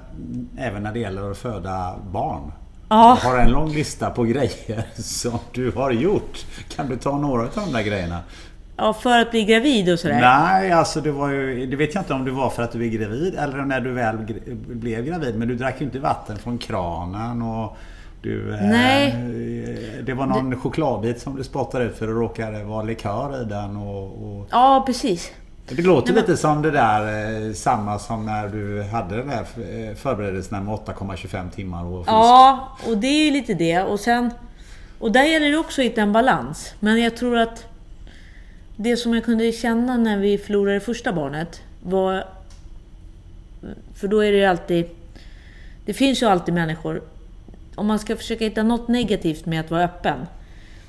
även 0.58 0.84
när 0.84 0.94
det 0.94 1.00
gäller 1.00 1.32
att 1.32 1.38
föda 1.38 1.96
barn. 2.12 2.52
ja. 2.90 3.18
Du 3.22 3.28
har 3.28 3.38
en 3.38 3.52
lång 3.52 3.74
lista 3.74 4.10
på 4.10 4.24
grejer 4.24 4.84
som 5.02 5.40
du 5.52 5.72
har 5.72 5.92
gjort. 5.92 6.46
Kan 6.76 6.90
du 6.90 6.96
ta 6.98 7.18
några 7.18 7.44
av 7.44 7.50
de 7.56 7.74
där 7.74 7.84
grejerna? 7.84 8.20
ja 8.80 8.94
för 8.94 9.20
att 9.20 9.32
bli 9.32 9.46
gravid 9.46 9.94
och 9.94 10.00
sådär. 10.00 10.22
Nej, 10.22 10.72
alltså 10.72 11.02
det 11.02 11.12
var 11.12 11.30
ju... 11.30 11.66
Det 11.66 11.76
vet 11.76 11.96
jag 11.96 12.02
inte 12.02 12.14
om 12.14 12.26
det 12.26 12.32
var 12.32 12.50
för 12.50 12.64
att 12.64 12.72
du 12.72 12.86
är 12.86 12.90
gravid 12.90 13.36
eller 13.36 13.58
när 13.58 13.82
du 13.82 13.92
väl 13.92 14.18
blev 14.68 15.06
gravid. 15.06 15.36
Men 15.36 15.48
du 15.48 15.56
drack 15.56 15.76
ju 15.80 15.86
inte 15.86 16.00
vatten 16.00 16.38
från 16.38 16.58
kranen 16.58 17.42
och... 17.42 17.78
Du, 18.22 18.54
eh, 18.54 18.62
Nej. 18.62 19.16
det 20.04 20.14
var 20.14 20.26
någon 20.26 20.56
chokladbit 20.60 21.22
som 21.22 21.36
du 21.36 21.44
spottade 21.44 21.86
ut 21.86 21.98
för 21.98 22.08
det 22.08 22.14
råkade 22.14 22.64
vara 22.64 22.84
likör 22.84 23.42
i 23.42 23.46
den 23.46 23.78
och... 23.78 24.04
och 24.04 24.48
Ja, 24.52 24.84
precis. 24.86 25.32
det 25.70 25.82
låter 25.82 26.14
Nej, 26.14 26.22
men- 26.22 26.30
lite 26.30 26.38
som 26.42 26.62
det 26.62 26.72
där 26.72 27.02
eh, 27.48 27.54
samma 27.54 28.00
som 28.00 28.26
när 28.26 28.48
du 28.48 28.84
hade 28.84 29.18
den 29.18 29.28
där 29.28 29.40
eh, 29.90 29.96
förberedelserna 29.96 30.62
med 30.62 30.74
8,25 30.76 31.50
timmar 31.52 31.86
och 31.86 32.00
fisk. 32.06 32.10
Ja, 32.12 32.70
och 32.88 32.98
det 32.98 33.08
är 33.08 33.26
ju 33.26 33.32
lite 33.32 33.54
det. 33.54 33.82
Och 33.82 34.00
sen... 34.00 34.32
Och 35.00 35.12
där 35.12 35.24
gäller 35.24 35.52
det 35.52 35.58
också 35.58 35.82
att 35.82 35.86
hitta 35.86 36.02
en 36.02 36.12
balans. 36.14 36.74
Men 36.80 37.02
jag 37.02 37.18
tror 37.18 37.38
att 37.38 37.66
det 38.76 38.98
som 38.98 39.14
jag 39.14 39.26
kunde 39.26 39.52
känna 39.52 39.98
när 39.98 40.18
vi 40.18 40.38
förlorade 40.38 40.80
första 40.80 41.14
barnet 41.14 41.62
var... 41.84 42.24
För 43.96 44.08
då 44.08 44.20
är 44.24 44.32
det 44.32 44.38
ju 44.38 44.46
alltid... 44.46 44.86
Det 45.86 45.94
finns 45.94 46.22
ju 46.24 46.26
alltid 46.30 46.54
människor... 46.54 47.02
Om 47.80 47.88
man 47.88 48.00
ska 48.00 48.16
försöka 48.16 48.46
hitta 48.46 48.64
något 48.64 48.88
negativt 48.88 49.46
med 49.46 49.60
att 49.60 49.72
vara 49.72 49.84
öppen 49.84 50.28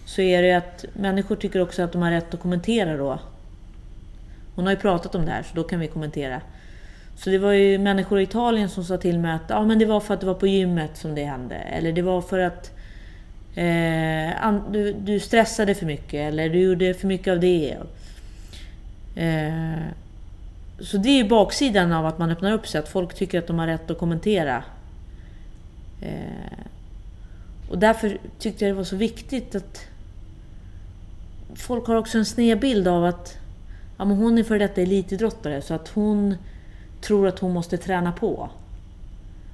så 0.05 0.23
är 0.23 0.43
det 0.43 0.53
att 0.53 0.85
människor 0.93 1.37
tycker 1.37 1.61
också 1.63 1.83
att 1.83 1.93
de 1.93 2.03
har 2.03 2.11
rätt 2.11 2.35
att 2.35 2.41
kommentera 2.41 2.97
då. 2.97 3.19
Hon 4.55 4.65
har 4.65 4.73
ju 4.73 4.79
pratat 4.79 5.15
om 5.15 5.25
det 5.25 5.31
här 5.31 5.43
så 5.43 5.55
då 5.55 5.63
kan 5.63 5.81
vi 5.81 5.87
kommentera. 5.87 6.41
Så 7.17 7.31
det 7.31 7.39
var 7.39 7.53
ju 7.53 7.79
människor 7.79 8.21
i 8.21 8.23
Italien 8.23 8.69
som 8.69 8.85
sa 8.85 8.97
till 8.97 9.19
mig 9.19 9.33
att 9.33 9.43
ja, 9.49 9.65
men 9.65 9.79
det 9.79 9.85
var 9.85 10.01
för 10.01 10.15
att 10.15 10.21
det 10.21 10.27
var 10.27 10.35
på 10.35 10.47
gymmet 10.47 10.97
som 10.97 11.15
det 11.15 11.25
hände. 11.25 11.55
Eller 11.55 11.93
det 11.93 12.03
var 12.03 12.21
för 12.23 12.39
att 12.39 12.71
eh, 13.55 14.47
an- 14.47 14.73
du, 14.73 14.93
du 14.93 15.21
stressade 15.21 15.75
för 15.75 15.87
mycket. 15.87 16.15
Eller 16.15 16.49
du 16.49 16.61
gjorde 16.61 16.95
för 16.95 17.07
mycket 17.07 17.33
av 17.33 17.41
det. 17.41 17.77
Eh, 19.17 19.83
så 20.81 20.97
det 20.97 21.09
är 21.09 21.17
ju 21.23 21.29
baksidan 21.29 21.93
av 21.93 22.07
att 22.07 22.19
man 22.19 22.31
öppnar 22.31 22.53
upp 22.53 22.69
sig. 22.69 22.79
Att 22.79 22.89
folk 22.89 23.15
tycker 23.15 23.39
att 23.39 23.47
de 23.47 23.59
har 23.59 23.67
rätt 23.67 23.91
att 23.91 23.99
kommentera. 23.99 24.65
Eh, 26.03 26.67
och 27.71 27.79
därför 27.79 28.19
tyckte 28.39 28.65
jag 28.65 28.75
det 28.75 28.77
var 28.77 28.85
så 28.85 28.97
viktigt 28.97 29.55
att 29.55 29.81
folk 31.55 31.87
har 31.87 31.97
också 31.97 32.19
en 32.19 32.25
sned 32.25 32.61
bild 32.61 32.89
av 32.89 33.05
att 33.05 33.39
ja, 33.99 34.05
men 34.05 34.17
hon 34.17 34.39
är 34.39 34.43
för 34.43 34.59
detta 34.59 34.81
elitidrottare 34.81 35.63
så 35.63 35.75
att 35.75 35.89
hon 35.89 36.35
tror 37.01 37.27
att 37.27 37.39
hon 37.39 37.53
måste 37.53 37.77
träna 37.77 38.13
på. 38.13 38.51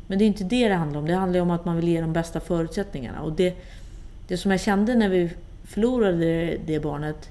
Men 0.07 0.19
det 0.19 0.25
är 0.25 0.27
inte 0.27 0.45
det 0.45 0.69
det 0.69 0.75
handlar 0.75 1.01
om. 1.01 1.07
Det 1.07 1.15
handlar 1.15 1.41
om 1.41 1.51
att 1.51 1.65
man 1.65 1.77
vill 1.77 1.89
ge 1.89 2.01
de 2.01 2.13
bästa 2.13 2.41
förutsättningarna. 2.41 3.23
Och 3.23 3.33
det, 3.33 3.55
det 4.29 4.37
som 4.37 4.51
jag 4.51 4.61
kände 4.61 4.95
när 4.95 5.09
vi 5.09 5.31
förlorade 5.65 6.57
det 6.67 6.81
barnet 6.81 7.31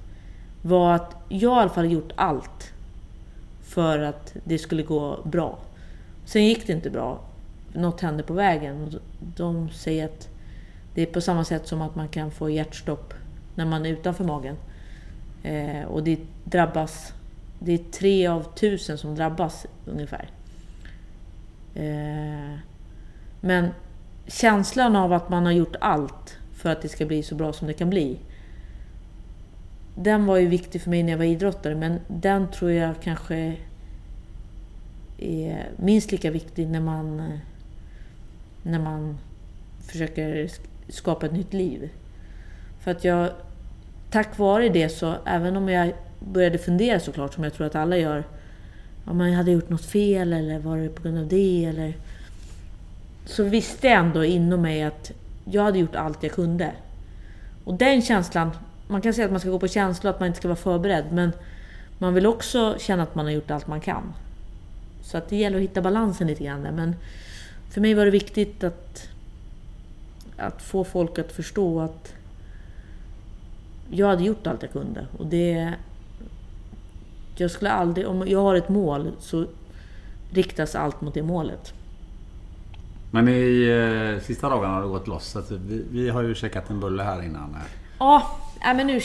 var 0.62 0.94
att 0.94 1.16
jag 1.30 1.58
i 1.58 1.60
alla 1.62 1.70
fall 1.70 1.92
gjort 1.92 2.12
allt 2.16 2.72
för 3.64 4.00
att 4.00 4.34
det 4.44 4.58
skulle 4.58 4.84
gå 4.84 5.20
bra. 5.24 5.60
Sen 6.26 6.46
gick 6.46 6.68
det 6.68 6.74
inte 6.74 6.90
bra. 6.90 7.20
Något 7.74 8.02
hände 8.02 8.24
på 8.24 8.34
vägen. 8.34 9.00
De 9.20 9.70
säger 9.70 10.06
att 10.06 10.35
det 10.96 11.02
är 11.02 11.06
på 11.06 11.22
samma 11.22 11.44
sätt 11.44 11.68
som 11.68 11.82
att 11.82 11.96
man 11.96 12.08
kan 12.08 12.32
få 12.32 12.50
hjärtstopp 12.50 13.14
när 13.56 13.66
man 13.66 13.86
är 13.86 13.90
utanför 13.90 14.24
magen. 14.24 14.56
Eh, 15.44 15.84
och 15.84 16.04
det 16.04 16.20
drabbas... 16.44 17.14
Det 17.60 17.74
är 17.74 17.78
tre 17.78 18.28
av 18.28 18.56
tusen 18.56 18.98
som 18.98 19.16
drabbas 19.16 19.66
ungefär. 19.86 20.30
Eh, 21.76 22.60
men 23.42 23.70
känslan 24.28 24.96
av 24.96 25.14
att 25.14 25.30
man 25.30 25.46
har 25.46 25.52
gjort 25.52 25.76
allt 25.80 26.38
för 26.54 26.70
att 26.70 26.82
det 26.82 26.90
ska 26.90 27.06
bli 27.06 27.24
så 27.24 27.36
bra 27.36 27.54
som 27.54 27.68
det 27.68 27.74
kan 27.74 27.90
bli. 27.90 28.20
Den 29.96 30.26
var 30.26 30.38
ju 30.38 30.48
viktig 30.48 30.82
för 30.82 30.90
mig 30.90 31.04
när 31.04 31.12
jag 31.12 31.18
var 31.18 31.26
idrottare, 31.26 31.76
men 31.76 32.00
den 32.08 32.52
tror 32.52 32.72
jag 32.72 32.96
kanske 33.04 33.58
är 35.18 35.70
minst 35.78 36.12
lika 36.12 36.32
viktig 36.32 36.68
när 36.68 36.82
man, 36.82 37.40
när 38.64 38.80
man 38.80 39.18
försöker 39.80 40.50
skapa 40.90 41.26
ett 41.26 41.34
nytt 41.34 41.54
liv. 41.54 41.90
För 42.84 42.92
att 42.92 43.04
jag, 43.04 43.30
tack 44.12 44.38
vare 44.38 44.70
det 44.70 44.90
så, 44.90 45.16
även 45.26 45.58
om 45.58 45.70
jag 45.70 45.94
började 46.20 46.58
fundera 46.58 47.00
såklart, 47.00 47.34
som 47.34 47.44
jag 47.44 47.54
tror 47.54 47.68
att 47.68 47.76
alla 47.76 47.98
gör, 47.98 48.24
om 49.06 49.18
man 49.18 49.34
hade 49.34 49.52
gjort 49.52 49.70
något 49.70 49.86
fel 49.86 50.34
eller 50.34 50.60
var 50.60 50.78
det 50.78 50.90
på 50.90 51.04
grund 51.04 51.18
av 51.18 51.28
det 51.28 51.66
eller... 51.66 51.94
Så 53.26 53.44
visste 53.44 53.88
jag 53.88 54.00
ändå 54.00 54.26
inom 54.26 54.62
mig 54.62 54.84
att 54.84 55.12
jag 55.46 55.64
hade 55.64 55.80
gjort 55.80 55.96
allt 55.96 56.24
jag 56.24 56.32
kunde. 56.32 56.72
Och 57.64 57.74
den 57.74 58.02
känslan, 58.02 58.52
man 58.88 59.02
kan 59.02 59.14
säga 59.14 59.26
att 59.26 59.32
man 59.32 59.40
ska 59.40 59.50
gå 59.50 59.60
på 59.60 59.68
känsla 59.68 60.10
att 60.10 60.20
man 60.20 60.28
inte 60.28 60.38
ska 60.38 60.48
vara 60.48 60.56
förberedd, 60.56 61.06
men 61.12 61.32
man 61.98 62.14
vill 62.14 62.26
också 62.26 62.76
känna 62.80 63.04
att 63.04 63.16
man 63.16 63.26
har 63.26 63.32
gjort 63.32 63.52
allt 63.52 63.68
man 63.68 63.82
kan. 63.82 64.14
Så 65.02 65.18
att 65.18 65.30
det 65.30 65.36
gäller 65.36 65.58
att 65.58 65.64
hitta 65.64 65.82
balansen 65.82 66.28
lite 66.28 66.44
grann 66.44 66.64
där. 66.64 66.72
Men 66.72 66.96
för 67.70 67.82
mig 67.82 67.94
var 67.94 68.06
det 68.06 68.12
viktigt 68.12 68.64
att, 68.64 69.10
att 70.38 70.62
få 70.62 70.84
folk 70.84 71.20
att 71.20 71.32
förstå 71.32 71.82
att 71.82 72.14
jag 73.90 74.08
hade 74.08 74.24
gjort 74.24 74.48
allt 74.48 74.62
jag 74.62 74.72
kunde. 74.72 75.08
Och 75.18 75.28
det... 75.28 75.74
Jag 77.38 77.52
skulle 77.52 77.72
aldrig... 77.72 78.08
Om 78.08 78.28
jag 78.28 78.42
har 78.42 78.56
ett 78.56 78.70
mål 78.70 79.12
så 79.20 79.46
riktas 80.32 80.76
allt 80.76 81.02
mot 81.02 81.14
det 81.14 81.24
målet. 81.24 81.74
Men 83.12 83.28
i 83.28 83.68
eh, 84.18 84.24
sista 84.24 84.50
dagarna 84.50 84.74
har 84.74 84.82
det 84.82 84.88
gått 84.88 85.08
loss. 85.08 85.26
Så 85.32 85.42
vi, 85.50 85.86
vi 85.92 86.10
har 86.10 86.22
ju 86.22 86.36
käkat 86.36 86.70
en 86.70 86.80
bulle 86.80 87.04
här 87.04 87.22
innan. 87.22 87.58
Ja, 88.00 88.40
ja 88.66 88.74
men 88.74 88.88
nu, 88.88 89.00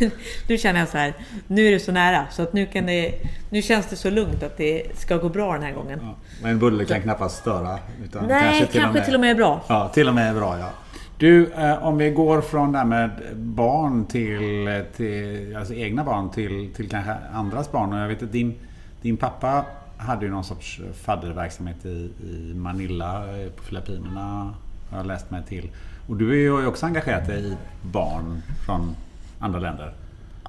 nu 0.48 0.58
känner 0.58 0.80
jag 0.80 0.88
så 0.88 0.98
här. 0.98 1.14
Nu 1.46 1.66
är 1.66 1.70
det 1.70 1.80
så 1.80 1.92
nära 1.92 2.26
så 2.30 2.42
att 2.42 2.52
nu, 2.52 2.66
kan 2.66 2.86
det, 2.86 3.14
nu 3.50 3.62
känns 3.62 3.86
det 3.86 3.96
så 3.96 4.10
lugnt 4.10 4.42
att 4.42 4.56
det 4.56 4.98
ska 4.98 5.16
gå 5.16 5.28
bra 5.28 5.52
den 5.52 5.62
här 5.62 5.72
gången. 5.72 5.98
Ja, 6.02 6.14
men 6.42 6.50
en 6.50 6.58
bulle 6.58 6.84
kan 6.84 7.02
knappast 7.02 7.36
störa. 7.36 7.78
Utan 8.04 8.26
Nej, 8.26 8.42
kanske, 8.42 8.66
till, 8.66 8.80
kanske 8.80 8.88
och 8.88 8.94
med, 8.94 9.04
till 9.04 9.14
och 9.14 9.20
med 9.20 9.30
är 9.30 9.34
bra. 9.34 9.64
Ja, 9.68 9.88
till 9.88 10.08
och 10.08 10.14
med 10.14 10.30
är 10.30 10.34
bra 10.34 10.58
ja. 10.58 10.70
Du, 11.18 11.52
eh, 11.52 11.86
om 11.86 11.98
vi 11.98 12.10
går 12.10 12.40
från 12.40 12.72
det 12.72 12.78
här 12.78 12.84
med 12.84 13.10
barn 13.34 14.06
till, 14.06 14.84
till 14.96 15.56
alltså 15.56 15.74
egna 15.74 16.04
barn 16.04 16.30
till, 16.30 16.70
till 16.76 16.88
kanske 16.88 17.14
andras 17.32 17.72
barn. 17.72 17.92
Och 17.92 17.98
jag 17.98 18.08
vet 18.08 18.22
att 18.22 18.32
din, 18.32 18.54
din 19.02 19.16
pappa 19.16 19.64
hade 19.96 20.24
ju 20.24 20.30
någon 20.30 20.44
sorts 20.44 20.80
fadderverksamhet 21.04 21.86
i, 21.86 22.10
i 22.22 22.54
Manila 22.54 23.38
eh, 23.38 23.50
på 23.50 23.62
Filippinerna. 23.62 24.54
Har 24.90 24.98
jag 24.98 25.06
läst 25.06 25.30
mig 25.30 25.42
till. 25.48 25.70
Och 26.08 26.16
du 26.16 26.30
är 26.30 26.36
ju 26.36 26.66
också 26.66 26.86
engagerad 26.86 27.30
i 27.30 27.56
barn 27.82 28.42
från 28.66 28.96
andra 29.38 29.58
länder. 29.58 29.94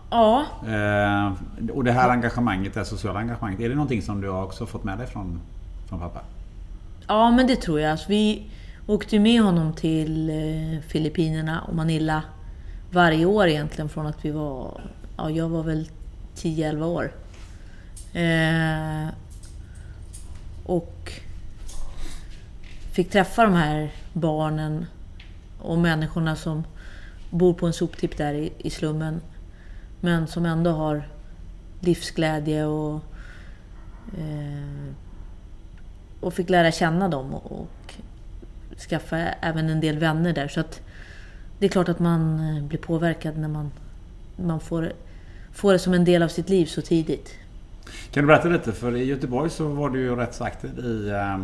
Ja. 0.09 0.45
Eh, 0.67 1.33
och 1.71 1.83
det 1.83 1.91
här 1.91 2.09
engagemanget, 2.09 2.73
det 2.73 2.85
sociala 2.85 3.19
engagemanget, 3.19 3.59
är 3.59 3.69
det 3.69 3.75
någonting 3.75 4.01
som 4.01 4.21
du 4.21 4.29
har 4.29 4.43
också 4.43 4.65
fått 4.65 4.83
med 4.83 4.97
dig 4.97 5.07
från, 5.07 5.41
från 5.89 5.99
pappa? 5.99 6.19
Ja, 7.07 7.31
men 7.31 7.47
det 7.47 7.55
tror 7.55 7.79
jag. 7.79 7.91
Alltså, 7.91 8.09
vi 8.09 8.49
åkte 8.87 9.19
med 9.19 9.41
honom 9.41 9.73
till 9.73 10.29
eh, 10.29 10.81
Filippinerna 10.87 11.61
och 11.61 11.75
Manila 11.75 12.23
varje 12.91 13.25
år 13.25 13.47
egentligen 13.47 13.89
från 13.89 14.07
att 14.07 14.25
vi 14.25 14.31
var... 14.31 14.81
Ja, 15.17 15.29
jag 15.29 15.49
var 15.49 15.63
väl 15.63 15.89
10-11 16.35 16.83
år. 16.83 17.11
Eh, 18.13 19.13
och 20.65 21.11
fick 22.91 23.09
träffa 23.09 23.43
de 23.43 23.53
här 23.53 23.91
barnen 24.13 24.85
och 25.61 25.77
människorna 25.77 26.35
som 26.35 26.63
bor 27.29 27.53
på 27.53 27.67
en 27.67 27.73
soptipp 27.73 28.17
där 28.17 28.33
i, 28.33 28.53
i 28.57 28.69
slummen. 28.69 29.21
Men 30.01 30.27
som 30.27 30.45
ändå 30.45 30.71
har 30.71 31.07
livsglädje 31.79 32.65
och, 32.65 33.03
eh, 34.17 34.93
och 36.19 36.33
fick 36.33 36.49
lära 36.49 36.71
känna 36.71 37.09
dem 37.09 37.33
och, 37.33 37.51
och 37.51 37.93
skaffa 38.89 39.17
även 39.17 39.69
en 39.69 39.79
del 39.79 39.99
vänner 39.99 40.33
där. 40.33 40.47
Så 40.47 40.59
att 40.59 40.81
det 41.59 41.65
är 41.65 41.69
klart 41.69 41.89
att 41.89 41.99
man 41.99 42.39
eh, 42.39 42.63
blir 42.63 42.79
påverkad 42.79 43.37
när 43.37 43.47
man, 43.47 43.71
man 44.35 44.59
får, 44.59 44.93
får 45.51 45.73
det 45.73 45.79
som 45.79 45.93
en 45.93 46.05
del 46.05 46.23
av 46.23 46.27
sitt 46.27 46.49
liv 46.49 46.65
så 46.65 46.81
tidigt. 46.81 47.35
Kan 48.11 48.23
du 48.23 48.27
berätta 48.27 48.47
lite? 48.47 48.71
För 48.71 48.95
i 48.95 49.03
Göteborg 49.03 49.49
så 49.49 49.67
var 49.67 49.89
du 49.89 49.99
ju 49.99 50.15
rätt 50.15 50.35
så 50.35 50.43
aktiv 50.43 50.79
i 50.79 51.09
eh, 51.09 51.39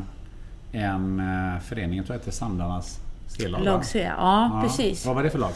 en 0.72 1.20
eh, 1.20 1.60
förening, 1.60 1.98
jag 1.98 2.06
tror 2.06 2.16
att 2.16 2.22
det 2.22 2.26
hette 2.26 2.38
Sandarnas 2.38 3.00
C-lag. 3.28 3.64
Lag 3.64 3.86
C, 3.86 4.00
ja, 4.00 4.10
ja, 4.18 4.62
precis. 4.64 5.06
Vad 5.06 5.16
var 5.16 5.24
det 5.24 5.30
för 5.30 5.40
lag? 5.40 5.52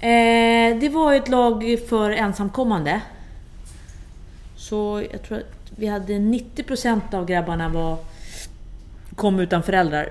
Eh, 0.00 0.78
det 0.80 0.88
var 0.88 1.14
ett 1.14 1.28
lag 1.28 1.78
för 1.88 2.10
ensamkommande. 2.10 3.00
Så 4.56 5.04
jag 5.12 5.22
tror 5.22 5.38
att 5.38 5.72
vi 5.76 5.86
hade 5.86 6.12
90% 6.12 7.14
av 7.14 7.26
grabbarna 7.26 7.68
var, 7.68 7.98
kom 9.16 9.40
utan 9.40 9.62
föräldrar 9.62 10.08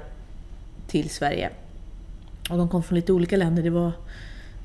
till 0.87 1.09
Sverige. 1.09 1.49
Och 2.49 2.57
de 2.57 2.69
kom 2.69 2.83
från 2.83 2.95
lite 2.95 3.13
olika 3.13 3.37
länder. 3.37 3.63
Det 3.63 3.69
var 3.69 3.91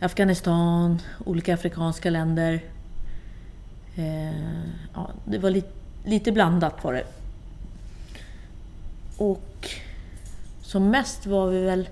Afghanistan, 0.01 1.03
olika 1.25 1.55
afrikanska 1.55 2.11
länder. 2.11 2.61
Eh, 3.97 4.63
ja, 4.95 5.11
det 5.25 5.39
var 5.39 5.51
lite, 5.51 5.73
lite 6.05 6.33
blandat 6.33 6.85
var 6.85 6.93
det. 6.93 7.05
Och 9.17 9.69
som 10.63 10.91
mest 10.91 11.27
var 11.27 11.47
vi 11.47 11.65
väl 11.65 11.89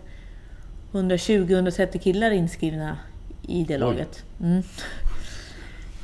120-130 0.93 1.99
killar 1.99 2.31
inskrivna 2.31 2.99
i 3.43 3.65
det 3.65 3.79
laget. 3.79 4.25
Mm. 4.41 4.63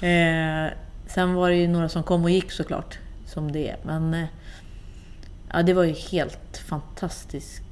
Eh, 0.00 0.72
sen 1.06 1.34
var 1.34 1.50
det 1.50 1.56
ju 1.56 1.68
några 1.68 1.88
som 1.88 2.02
kom 2.02 2.24
och 2.24 2.30
gick 2.30 2.52
såklart, 2.52 2.98
som 3.26 3.52
det 3.52 3.68
är. 3.68 3.76
Men 3.82 4.14
eh, 4.14 4.26
ja, 5.52 5.62
det 5.62 5.74
var 5.74 5.84
ju 5.84 5.92
helt 5.92 6.58
fantastiskt 6.68 7.62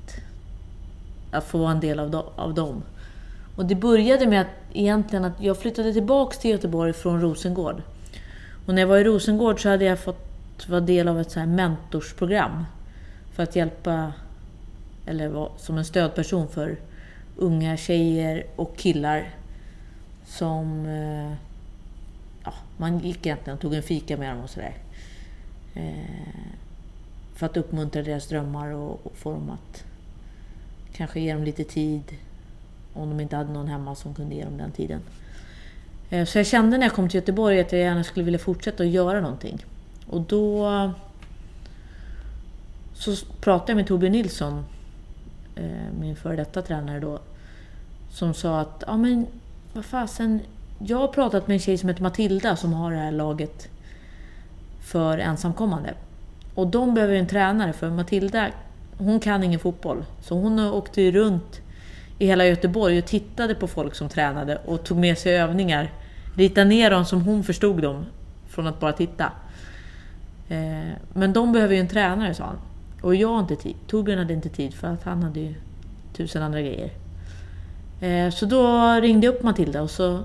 att 1.31 1.45
få 1.45 1.59
vara 1.59 1.71
en 1.71 1.81
del 1.81 2.01
av, 2.01 2.11
do 2.11 2.25
av 2.37 2.55
dem. 2.55 2.83
Och 3.57 3.67
det 3.67 3.75
började 3.75 4.27
med 4.27 4.41
att, 4.41 4.47
egentligen 4.73 5.25
att 5.25 5.41
jag 5.41 5.59
flyttade 5.59 5.93
tillbaks 5.93 6.39
till 6.39 6.51
Göteborg 6.51 6.93
från 6.93 7.21
Rosengård. 7.21 7.83
Och 8.67 8.75
när 8.75 8.83
jag 8.83 8.87
var 8.87 8.99
i 8.99 9.05
Rosengård 9.05 9.63
så 9.63 9.69
hade 9.69 9.85
jag 9.85 9.99
fått 9.99 10.69
vara 10.69 10.81
del 10.81 11.09
av 11.09 11.21
ett 11.21 11.31
så 11.31 11.41
här 11.41 11.47
mentorsprogram. 11.47 12.65
För 13.33 13.43
att 13.43 13.57
hjälpa, 13.57 14.13
eller 15.07 15.29
vara 15.29 15.51
som 15.57 15.79
en 15.79 15.85
stödperson 15.85 16.49
för 16.49 16.77
unga 17.37 17.77
tjejer 17.77 18.45
och 18.57 18.77
killar 18.77 19.31
som... 20.27 20.87
Eh, 20.87 21.33
ja, 22.45 22.53
man 22.77 22.99
gick 22.99 23.27
egentligen 23.27 23.55
och 23.55 23.61
tog 23.61 23.75
en 23.75 23.83
fika 23.83 24.17
med 24.17 24.31
dem 24.31 24.45
och 24.45 24.51
sådär. 24.51 24.75
Eh, 25.75 26.55
för 27.35 27.47
att 27.47 27.57
uppmuntra 27.57 28.03
deras 28.03 28.29
drömmar 28.29 28.69
och, 28.71 29.07
och 29.07 29.17
få 29.17 29.33
dem 29.33 29.51
att 29.51 29.85
kanske 30.93 31.21
ge 31.21 31.35
dem 31.35 31.45
lite 31.45 31.65
tid 31.65 32.03
om 32.95 33.09
de 33.09 33.21
inte 33.21 33.37
hade 33.37 33.53
någon 33.53 33.69
hemma 33.69 33.95
som 33.95 34.15
kunde 34.15 34.35
ge 34.35 34.45
dem 34.45 34.57
den 34.57 34.71
tiden. 34.71 35.01
Eh, 36.11 36.25
så 36.25 36.39
jag 36.39 36.47
kände 36.47 36.79
när 36.79 36.87
jag 36.87 36.95
kom 36.95 37.09
till 37.09 37.21
Göteborg 37.21 37.61
att 37.61 37.73
jag 37.73 37.81
gärna 37.81 38.05
skulle 38.05 38.25
vilja 38.25 38.39
fortsätta 38.39 38.83
att 38.83 38.89
göra 38.89 39.21
någonting. 39.21 39.65
Och 40.07 40.21
då 40.21 40.71
så 42.95 43.17
pratade 43.41 43.73
jag 43.73 43.77
med 43.77 43.87
Torbjörn 43.87 44.13
Nilsson, 44.13 44.65
Eh, 45.57 45.93
min 46.01 46.17
före 46.17 46.37
detta 46.37 46.63
tränare 46.63 47.01
då, 47.01 47.19
som 48.11 48.35
sa 48.35 48.61
att 48.61 48.85
ja 48.87 48.97
men 48.97 49.27
vad 49.73 49.85
fasen, 49.85 50.41
jag 50.79 50.99
har 50.99 51.09
pratat 51.09 51.49
med 51.49 51.55
en 51.55 51.61
tjej 51.61 51.79
som 51.79 51.89
heter 51.89 52.03
Matilda 52.03 52.57
som 52.57 52.73
har 52.73 52.91
det 52.91 52.97
här 52.97 53.13
laget 53.13 53.69
för 54.81 55.19
ensamkommande. 55.19 55.95
Och 56.55 56.67
de 56.67 56.95
behöver 56.95 57.15
en 57.15 57.27
tränare 57.27 57.73
för 57.73 57.91
Matilda, 57.91 58.51
hon 58.99 59.21
kan 59.21 59.43
ingen 59.43 59.61
fotboll. 59.61 60.05
Så 60.21 60.35
hon 60.35 60.59
åkte 60.59 61.03
ju 61.03 61.13
runt 61.13 61.61
i 62.19 62.27
hela 62.27 62.47
Göteborg 62.47 62.99
och 62.99 63.05
tittade 63.05 63.55
på 63.55 63.67
folk 63.67 63.95
som 63.95 64.09
tränade 64.09 64.59
och 64.67 64.85
tog 64.85 64.99
med 64.99 65.19
sig 65.19 65.37
övningar. 65.37 65.93
Ritade 66.37 66.69
ner 66.69 66.91
dem 66.91 67.05
som 67.05 67.23
hon 67.23 67.45
förstod 67.45 67.83
dem, 67.83 68.07
från 68.49 68.67
att 68.67 68.81
bara 68.81 68.93
titta. 68.93 69.33
Eh, 70.49 70.93
men 71.13 71.33
de 71.33 71.53
behöver 71.53 71.75
ju 71.75 71.81
en 71.81 71.89
tränare, 71.89 72.35
sa 72.35 72.45
han. 72.45 72.59
Och 73.05 73.15
jag 73.15 73.41
inte 73.41 73.57
tid. 73.57 73.77
Torbjörn 73.87 74.19
hade 74.19 74.33
inte 74.33 74.49
tid 74.49 74.75
för 74.75 74.89
att 74.89 75.03
han 75.03 75.23
hade 75.23 75.41
ju 75.41 75.55
tusen 76.13 76.43
andra 76.43 76.61
grejer. 76.61 76.91
Eh, 78.01 78.31
så 78.31 78.47
då 78.47 78.93
ringde 79.01 79.27
jag 79.27 79.35
upp 79.35 79.43
Matilda 79.43 79.83
och 79.83 79.91
så 79.91 80.21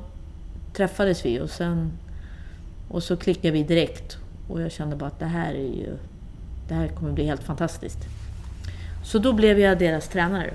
träffades 0.74 1.26
vi 1.26 1.40
och 1.40 1.50
sen... 1.50 1.92
Och 2.90 3.04
så 3.04 3.18
klickade 3.18 3.52
vi 3.52 3.64
direkt. 3.64 4.18
Och 4.48 4.62
jag 4.62 4.72
kände 4.72 4.96
bara 4.96 5.08
att 5.08 5.20
det 5.20 5.26
här 5.26 5.54
är 5.54 5.76
ju... 5.78 5.98
Det 6.68 6.74
här 6.74 6.88
kommer 6.88 7.12
bli 7.12 7.26
helt 7.26 7.44
fantastiskt. 7.44 8.00
Så 9.04 9.20
då 9.20 9.34
blev 9.34 9.60
jag 9.60 9.80
deras 9.80 10.08
tränare. 10.08 10.54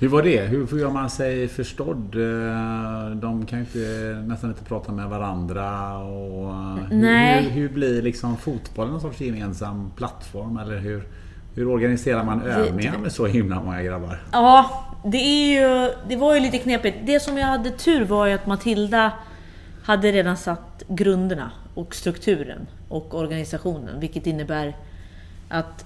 Hur 0.00 0.08
var 0.08 0.22
det? 0.22 0.40
Hur 0.40 0.78
gör 0.78 0.90
man 0.90 1.10
sig 1.10 1.48
förstådd? 1.48 2.14
Eh, 2.14 3.10
de 3.16 3.46
kan 3.46 3.58
ju 3.58 3.64
inte, 3.64 3.78
nästan 4.26 4.50
inte 4.50 4.64
prata 4.64 4.92
med 4.92 5.08
varandra. 5.08 5.98
Och 5.98 6.54
Nej. 6.90 7.42
Hur, 7.42 7.50
hur 7.50 7.68
blir 7.68 8.02
liksom 8.02 8.36
fotbollen 8.36 8.92
någon 8.92 9.00
sorts 9.00 9.20
gemensam 9.20 9.90
plattform? 9.96 10.56
Eller 10.58 10.78
hur, 10.78 11.02
hur 11.54 11.68
organiserar 11.68 12.24
man 12.24 12.42
övningar 12.42 12.98
med 12.98 13.12
så 13.12 13.26
himla 13.26 13.62
många 13.62 13.82
grabbar? 13.82 14.22
Ja, 14.32 14.84
det, 15.04 15.18
är 15.18 15.60
ju, 15.60 15.92
det 16.08 16.16
var 16.16 16.34
ju 16.34 16.40
lite 16.40 16.58
knepigt. 16.58 16.98
Det 17.06 17.20
som 17.20 17.38
jag 17.38 17.46
hade 17.46 17.70
tur 17.70 18.04
var 18.04 18.26
ju 18.26 18.32
att 18.32 18.46
Matilda 18.46 19.12
hade 19.84 20.12
redan 20.12 20.36
satt 20.36 20.82
grunderna 20.88 21.50
och 21.74 21.94
strukturen 21.94 22.66
och 22.88 23.14
organisationen. 23.14 24.00
Vilket 24.00 24.26
innebär 24.26 24.76
att 25.48 25.84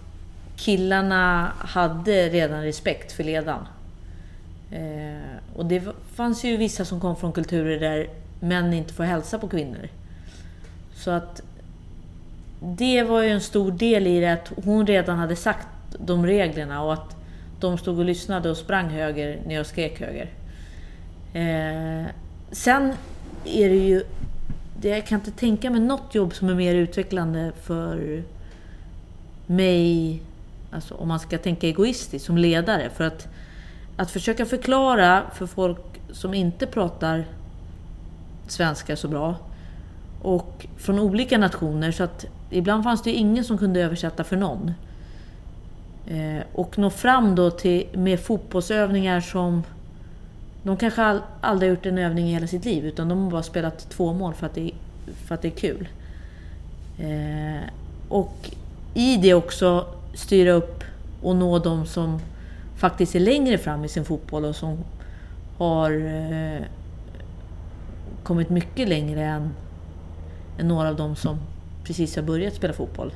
killarna 0.56 1.52
hade 1.58 2.28
redan 2.28 2.62
respekt 2.62 3.12
för 3.12 3.24
ledaren. 3.24 3.66
Eh, 4.72 5.56
och 5.56 5.66
det 5.66 5.82
fanns 6.14 6.44
ju 6.44 6.56
vissa 6.56 6.84
som 6.84 7.00
kom 7.00 7.16
från 7.16 7.32
kulturer 7.32 7.80
där 7.80 8.08
män 8.40 8.72
inte 8.72 8.94
får 8.94 9.04
hälsa 9.04 9.38
på 9.38 9.48
kvinnor. 9.48 9.88
Så 10.94 11.10
att 11.10 11.42
det 12.60 13.02
var 13.02 13.22
ju 13.22 13.28
en 13.28 13.40
stor 13.40 13.72
del 13.72 14.06
i 14.06 14.20
det 14.20 14.32
att 14.32 14.52
hon 14.64 14.86
redan 14.86 15.18
hade 15.18 15.36
sagt 15.36 15.68
de 15.98 16.26
reglerna 16.26 16.82
och 16.82 16.92
att 16.92 17.16
de 17.60 17.78
stod 17.78 17.98
och 17.98 18.04
lyssnade 18.04 18.50
och 18.50 18.56
sprang 18.56 18.88
höger 18.88 19.40
när 19.46 19.54
jag 19.54 19.66
skrek 19.66 20.00
höger. 20.00 20.30
Eh, 21.32 22.06
sen 22.50 22.92
är 23.44 23.68
det 23.68 23.76
ju... 23.76 24.02
Jag 24.82 25.06
kan 25.06 25.18
inte 25.18 25.30
tänka 25.30 25.70
mig 25.70 25.80
något 25.80 26.14
jobb 26.14 26.34
som 26.34 26.48
är 26.48 26.54
mer 26.54 26.74
utvecklande 26.74 27.52
för 27.62 28.22
mig, 29.46 30.20
alltså 30.70 30.94
om 30.94 31.08
man 31.08 31.20
ska 31.20 31.38
tänka 31.38 31.66
egoistiskt, 31.66 32.26
som 32.26 32.38
ledare. 32.38 32.90
För 32.90 33.04
att 33.04 33.28
att 33.96 34.10
försöka 34.10 34.46
förklara 34.46 35.22
för 35.34 35.46
folk 35.46 35.80
som 36.12 36.34
inte 36.34 36.66
pratar 36.66 37.24
svenska 38.48 38.96
så 38.96 39.08
bra 39.08 39.36
och 40.22 40.66
från 40.76 40.98
olika 40.98 41.38
nationer 41.38 41.92
så 41.92 42.04
att 42.04 42.26
ibland 42.50 42.84
fanns 42.84 43.02
det 43.02 43.12
ingen 43.12 43.44
som 43.44 43.58
kunde 43.58 43.80
översätta 43.80 44.24
för 44.24 44.36
någon. 44.36 44.72
Eh, 46.06 46.42
och 46.52 46.78
nå 46.78 46.90
fram 46.90 47.34
då 47.34 47.50
till, 47.50 47.86
med 47.92 48.20
fotbollsövningar 48.20 49.20
som 49.20 49.62
de 50.62 50.76
kanske 50.76 51.02
all, 51.02 51.20
aldrig 51.40 51.70
har 51.70 51.76
gjort 51.76 51.86
en 51.86 51.98
övning 51.98 52.28
i 52.28 52.32
hela 52.32 52.46
sitt 52.46 52.64
liv 52.64 52.86
utan 52.86 53.08
de 53.08 53.24
har 53.24 53.30
bara 53.30 53.42
spelat 53.42 53.90
två 53.90 54.12
mål 54.12 54.34
för 54.34 54.46
att 54.46 54.54
det, 54.54 54.70
för 55.26 55.34
att 55.34 55.42
det 55.42 55.48
är 55.48 55.50
kul. 55.50 55.88
Eh, 56.98 57.62
och 58.08 58.50
i 58.94 59.16
det 59.16 59.34
också 59.34 59.86
styra 60.14 60.52
upp 60.52 60.84
och 61.22 61.36
nå 61.36 61.58
de 61.58 61.86
som 61.86 62.20
faktiskt 62.82 63.14
är 63.14 63.20
längre 63.20 63.58
fram 63.58 63.84
i 63.84 63.88
sin 63.88 64.04
fotboll 64.04 64.44
och 64.44 64.56
som 64.56 64.78
har 65.58 65.90
eh, 65.90 66.62
kommit 68.22 68.50
mycket 68.50 68.88
längre 68.88 69.24
än, 69.24 69.54
än 70.58 70.68
några 70.68 70.88
av 70.88 70.96
dem 70.96 71.16
som 71.16 71.38
precis 71.84 72.16
har 72.16 72.22
börjat 72.22 72.54
spela 72.54 72.72
fotboll. 72.72 73.12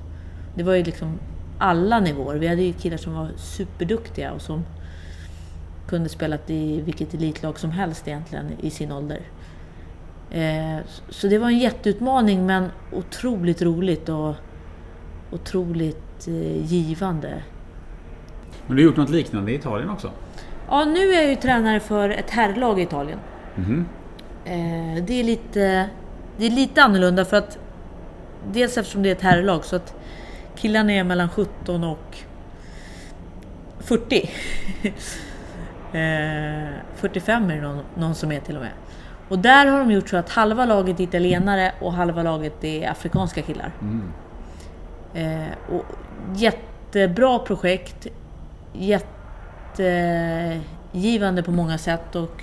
Det 0.54 0.62
var 0.62 0.74
ju 0.74 0.84
liksom 0.84 1.18
alla 1.58 2.00
nivåer. 2.00 2.36
Vi 2.36 2.46
hade 2.46 2.62
ju 2.62 2.72
killar 2.72 2.96
som 2.96 3.14
var 3.14 3.30
superduktiga 3.36 4.32
och 4.32 4.42
som 4.42 4.64
kunde 5.88 6.08
spela 6.08 6.38
i 6.46 6.80
vilket 6.80 7.14
elitlag 7.14 7.58
som 7.58 7.70
helst 7.70 8.08
egentligen 8.08 8.46
i 8.60 8.70
sin 8.70 8.92
ålder. 8.92 9.20
Eh, 10.30 10.78
så 11.08 11.26
det 11.26 11.38
var 11.38 11.48
en 11.48 11.58
jätteutmaning 11.58 12.46
men 12.46 12.70
otroligt 12.92 13.62
roligt 13.62 14.08
och 14.08 14.34
otroligt 15.30 16.28
eh, 16.28 16.72
givande. 16.72 17.42
Men 18.66 18.76
du 18.76 18.82
har 18.82 18.86
gjort 18.86 18.96
något 18.96 19.10
liknande 19.10 19.52
i 19.52 19.54
Italien 19.54 19.90
också? 19.90 20.10
Ja, 20.68 20.84
nu 20.84 20.98
är 20.98 21.20
jag 21.20 21.30
ju 21.30 21.36
tränare 21.36 21.80
för 21.80 22.10
ett 22.10 22.30
herrlag 22.30 22.80
i 22.80 22.82
Italien. 22.82 23.18
Mm. 23.56 23.86
det, 25.06 25.20
är 25.20 25.24
lite, 25.24 25.88
det 26.36 26.46
är 26.46 26.50
lite 26.50 26.82
annorlunda 26.82 27.24
för 27.24 27.36
att 27.36 27.58
dels 28.52 28.78
eftersom 28.78 29.02
det 29.02 29.08
är 29.08 29.12
ett 29.12 29.22
herrlag 29.22 29.64
så 29.64 29.76
att 29.76 29.94
killarna 30.56 30.92
är 30.92 31.04
mellan 31.04 31.28
17 31.28 31.84
och 31.84 32.18
40. 33.80 34.30
45 36.94 37.42
eh, 37.50 37.50
är 37.50 37.56
det 37.56 37.62
någon, 37.62 37.84
någon, 37.94 38.14
som 38.14 38.32
är 38.32 38.40
till 38.40 38.56
och 38.56 38.62
med. 38.62 38.72
Och 39.28 39.38
där 39.38 39.66
har 39.66 39.78
de 39.78 39.90
gjort 39.90 40.08
så 40.08 40.16
att 40.16 40.30
halva 40.30 40.64
laget 40.64 41.00
är 41.00 41.04
italienare 41.04 41.72
och 41.80 41.92
halva 41.92 42.22
laget 42.22 42.64
är 42.64 42.90
afrikanska 42.90 43.42
killar. 43.42 43.72
Mm. 43.80 44.12
Eh, 45.14 45.48
och 45.70 45.84
jättebra 46.34 47.38
projekt 47.38 48.06
jättegivande 48.78 51.42
på 51.42 51.50
många 51.50 51.78
sätt 51.78 52.16
och 52.16 52.42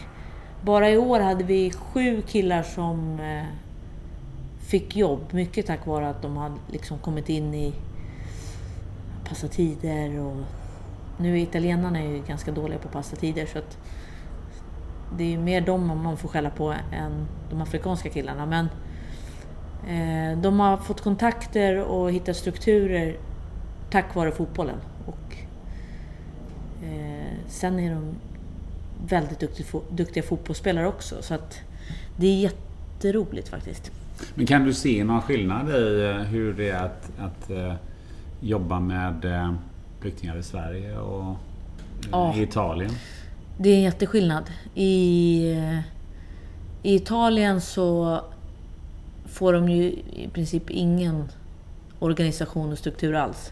bara 0.61 0.89
i 0.89 0.97
år 0.97 1.19
hade 1.19 1.43
vi 1.43 1.71
sju 1.71 2.21
killar 2.21 2.63
som 2.63 3.19
eh, 3.19 3.43
fick 4.59 4.95
jobb. 4.95 5.19
Mycket 5.31 5.65
tack 5.65 5.85
vare 5.85 6.09
att 6.09 6.21
de 6.21 6.37
hade 6.37 6.55
liksom 6.71 6.97
kommit 6.97 7.29
in 7.29 7.53
i 7.53 7.73
passa 9.23 9.47
tider 9.47 10.19
och 10.19 10.35
nu 11.17 11.33
är 11.33 11.41
italienarna 11.41 12.03
ju 12.03 12.21
ganska 12.27 12.51
dåliga 12.51 12.79
på 12.79 12.87
att 12.87 12.93
passa 12.93 13.15
tider 13.15 13.45
så 13.45 13.57
att 13.57 13.77
det 15.17 15.33
är 15.33 15.37
mer 15.37 15.61
dem 15.61 16.01
man 16.03 16.17
får 16.17 16.29
skälla 16.29 16.49
på 16.49 16.75
än 16.91 17.27
de 17.49 17.61
afrikanska 17.61 18.09
killarna. 18.09 18.45
Men 18.45 18.69
eh, 19.87 20.41
de 20.41 20.59
har 20.59 20.77
fått 20.77 21.01
kontakter 21.01 21.83
och 21.83 22.11
hittat 22.11 22.35
strukturer 22.35 23.17
tack 23.89 24.15
vare 24.15 24.31
fotbollen. 24.31 24.77
Eh, 26.83 27.37
sen 27.47 27.79
är 27.79 27.95
de 27.95 28.15
väldigt 29.07 29.39
duktiga, 29.39 29.67
duktiga 29.89 30.23
fotbollsspelare 30.23 30.87
också. 30.87 31.21
Så 31.21 31.33
att 31.33 31.59
det 32.17 32.27
är 32.27 32.35
jätteroligt 32.35 33.49
faktiskt. 33.49 33.91
Men 34.35 34.45
kan 34.45 34.63
du 34.63 34.73
se 34.73 35.03
någon 35.03 35.21
skillnad 35.21 35.69
i 35.69 36.03
eh, 36.03 36.15
hur 36.15 36.53
det 36.53 36.69
är 36.69 36.83
att, 36.83 37.11
att 37.19 37.51
uh, 37.51 37.73
jobba 38.39 38.79
med 38.79 39.25
flyktingar 39.99 40.37
i 40.37 40.43
Sverige 40.43 40.97
och 40.97 41.35
ja, 42.11 42.35
i 42.35 42.41
Italien? 42.41 42.91
Det 43.57 43.69
är 43.69 43.75
en 43.75 43.81
jätteskillnad. 43.81 44.43
I, 44.75 45.43
I 46.83 46.95
Italien 46.95 47.61
så 47.61 48.19
får 49.25 49.53
de 49.53 49.69
ju 49.69 49.83
i 49.91 50.29
princip 50.33 50.69
ingen 50.69 51.29
organisation 51.99 52.71
och 52.71 52.77
struktur 52.77 53.15
alls. 53.15 53.51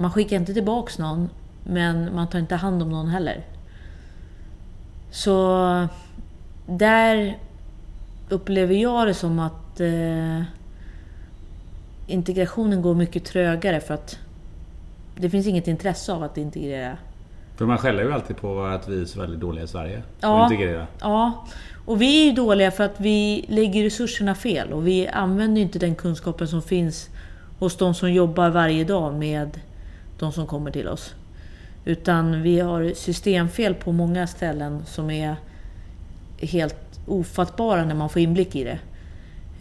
Man 0.00 0.12
skickar 0.12 0.36
inte 0.36 0.54
tillbaks 0.54 0.98
någon 0.98 1.28
men 1.66 2.14
man 2.14 2.28
tar 2.28 2.38
inte 2.38 2.54
hand 2.54 2.82
om 2.82 2.90
någon 2.90 3.08
heller. 3.08 3.44
Så 5.10 5.88
där 6.66 7.38
upplever 8.28 8.74
jag 8.74 9.06
det 9.06 9.14
som 9.14 9.38
att 9.38 9.80
eh, 9.80 10.42
integrationen 12.06 12.82
går 12.82 12.94
mycket 12.94 13.24
trögare 13.24 13.80
för 13.80 13.94
att 13.94 14.18
det 15.16 15.30
finns 15.30 15.46
inget 15.46 15.68
intresse 15.68 16.12
av 16.12 16.22
att 16.22 16.38
integrera. 16.38 16.96
För 17.56 17.66
man 17.66 17.78
skäller 17.78 18.02
ju 18.02 18.12
alltid 18.12 18.36
på 18.36 18.62
att 18.62 18.88
vi 18.88 19.00
är 19.00 19.04
så 19.04 19.20
väldigt 19.20 19.40
dåliga 19.40 19.64
i 19.64 19.68
Sverige 19.68 20.02
ja, 20.20 20.44
att 20.44 20.52
integrera. 20.52 20.86
Ja, 21.00 21.46
och 21.86 22.02
vi 22.02 22.20
är 22.20 22.24
ju 22.24 22.32
dåliga 22.32 22.70
för 22.70 22.84
att 22.84 23.00
vi 23.00 23.44
lägger 23.48 23.84
resurserna 23.84 24.34
fel 24.34 24.72
och 24.72 24.86
vi 24.86 25.08
använder 25.08 25.62
inte 25.62 25.78
den 25.78 25.94
kunskapen 25.94 26.48
som 26.48 26.62
finns 26.62 27.10
hos 27.58 27.76
de 27.76 27.94
som 27.94 28.12
jobbar 28.12 28.50
varje 28.50 28.84
dag 28.84 29.14
med 29.14 29.60
de 30.18 30.32
som 30.32 30.46
kommer 30.46 30.70
till 30.70 30.88
oss. 30.88 31.14
Utan 31.86 32.42
vi 32.42 32.60
har 32.60 32.92
systemfel 32.94 33.74
på 33.74 33.92
många 33.92 34.26
ställen 34.26 34.82
som 34.86 35.10
är 35.10 35.36
helt 36.38 37.00
ofattbara 37.06 37.84
när 37.84 37.94
man 37.94 38.08
får 38.08 38.22
inblick 38.22 38.56
i 38.56 38.64
det. 38.64 38.78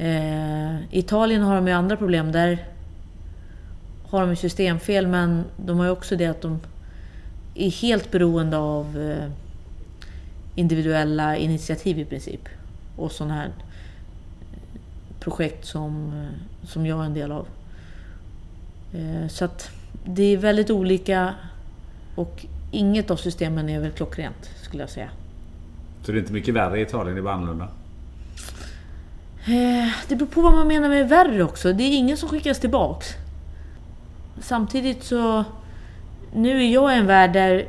Eh, 0.05 0.97
Italien 0.97 1.41
har 1.41 1.55
de 1.55 1.67
ju 1.67 1.73
andra 1.73 1.97
problem. 1.97 2.31
Där 2.31 2.65
har 4.07 4.27
de 4.27 4.35
systemfel 4.35 5.07
men 5.07 5.43
de 5.57 5.77
har 5.77 5.85
ju 5.85 5.91
också 5.91 6.15
det 6.15 6.25
att 6.25 6.41
de 6.41 6.59
är 7.55 7.69
helt 7.69 8.11
beroende 8.11 8.57
av 8.57 9.01
eh, 9.01 9.31
individuella 10.55 11.37
initiativ 11.37 11.99
i 11.99 12.05
princip. 12.05 12.49
Och 12.95 13.11
sådana 13.11 13.33
här 13.33 13.49
projekt 15.19 15.65
som, 15.65 16.11
som 16.63 16.85
jag 16.85 17.01
är 17.01 17.05
en 17.05 17.13
del 17.13 17.31
av. 17.31 17.47
Eh, 18.93 19.27
så 19.27 19.45
att 19.45 19.69
det 20.05 20.23
är 20.23 20.37
väldigt 20.37 20.69
olika 20.69 21.33
och 22.15 22.45
inget 22.71 23.11
av 23.11 23.15
systemen 23.15 23.69
är 23.69 23.79
väl 23.79 23.91
klockrent, 23.91 24.49
skulle 24.61 24.83
jag 24.83 24.89
säga. 24.89 25.09
Så 26.03 26.11
det 26.11 26.17
är 26.17 26.19
inte 26.19 26.33
mycket 26.33 26.53
värre 26.53 26.79
i 26.79 26.81
Italien, 26.81 27.15
det 27.15 27.21
är 27.21 27.23
bara 27.23 27.33
annorlunda? 27.33 27.67
Eh, 29.45 29.91
det 30.07 30.15
beror 30.15 30.27
på 30.27 30.41
vad 30.41 30.53
man 30.53 30.67
menar 30.67 30.89
med 30.89 31.09
värre 31.09 31.43
också. 31.43 31.73
Det 31.73 31.83
är 31.83 31.97
ingen 31.97 32.17
som 32.17 32.29
skickas 32.29 32.59
tillbaks. 32.59 33.13
Samtidigt 34.39 35.03
så... 35.03 35.43
Nu 36.33 36.61
är 36.63 36.73
jag 36.73 36.93
i 36.93 36.99
en 36.99 37.07
värld 37.07 37.33
där 37.33 37.65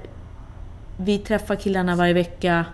vi 0.97 1.19
träffar 1.19 1.57
killarna 1.57 1.97
varje 1.97 2.13
vecka. 2.13 2.65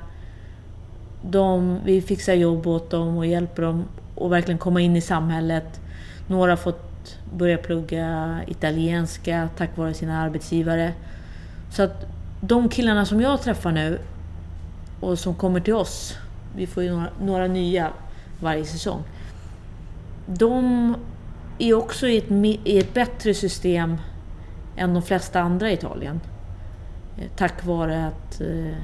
De, 1.23 1.79
vi 1.85 2.03
fixar 2.03 2.35
jobb 2.35 2.67
åt 2.67 2.91
dem 2.91 3.17
och 3.17 3.27
hjälper 3.27 3.63
dem 3.63 3.85
att 4.21 4.31
verkligen 4.31 4.59
komma 4.59 4.81
in 4.81 4.97
i 4.97 5.01
samhället. 5.01 5.81
Några 6.27 6.53
har 6.53 6.57
fått 6.57 7.19
börja 7.35 7.59
plugga 7.59 8.41
italienska 8.47 9.49
tack 9.57 9.77
vare 9.77 9.95
sina 9.95 10.23
arbetsgivare. 10.23 10.93
Så 11.73 11.83
att 11.83 12.07
de 12.41 12.69
killarna 12.69 13.07
som 13.07 13.21
jag 13.21 13.43
träffar 13.43 13.73
nu 13.73 13.99
och 15.01 15.19
som 15.19 15.35
kommer 15.35 15.61
till 15.61 15.75
oss, 15.75 16.17
vi 16.57 16.67
får 16.67 16.83
ju 16.83 16.91
några, 16.91 17.09
några 17.21 17.47
nya 17.47 17.91
varje 18.41 18.65
säsong. 18.65 19.03
De 20.27 20.97
är 21.59 21.75
också 21.75 22.09
i 22.09 22.19
ett, 22.19 22.31
i 22.65 22.79
ett 22.79 22.95
bättre 22.95 23.35
system 23.35 23.97
än 24.77 24.95
de 24.95 25.03
flesta 25.03 25.41
andra 25.41 25.71
i 25.71 25.75
Italien. 25.75 26.21
Eh, 27.19 27.31
tack 27.37 27.65
vare 27.65 28.07
att 28.07 28.41
eh, 28.41 28.77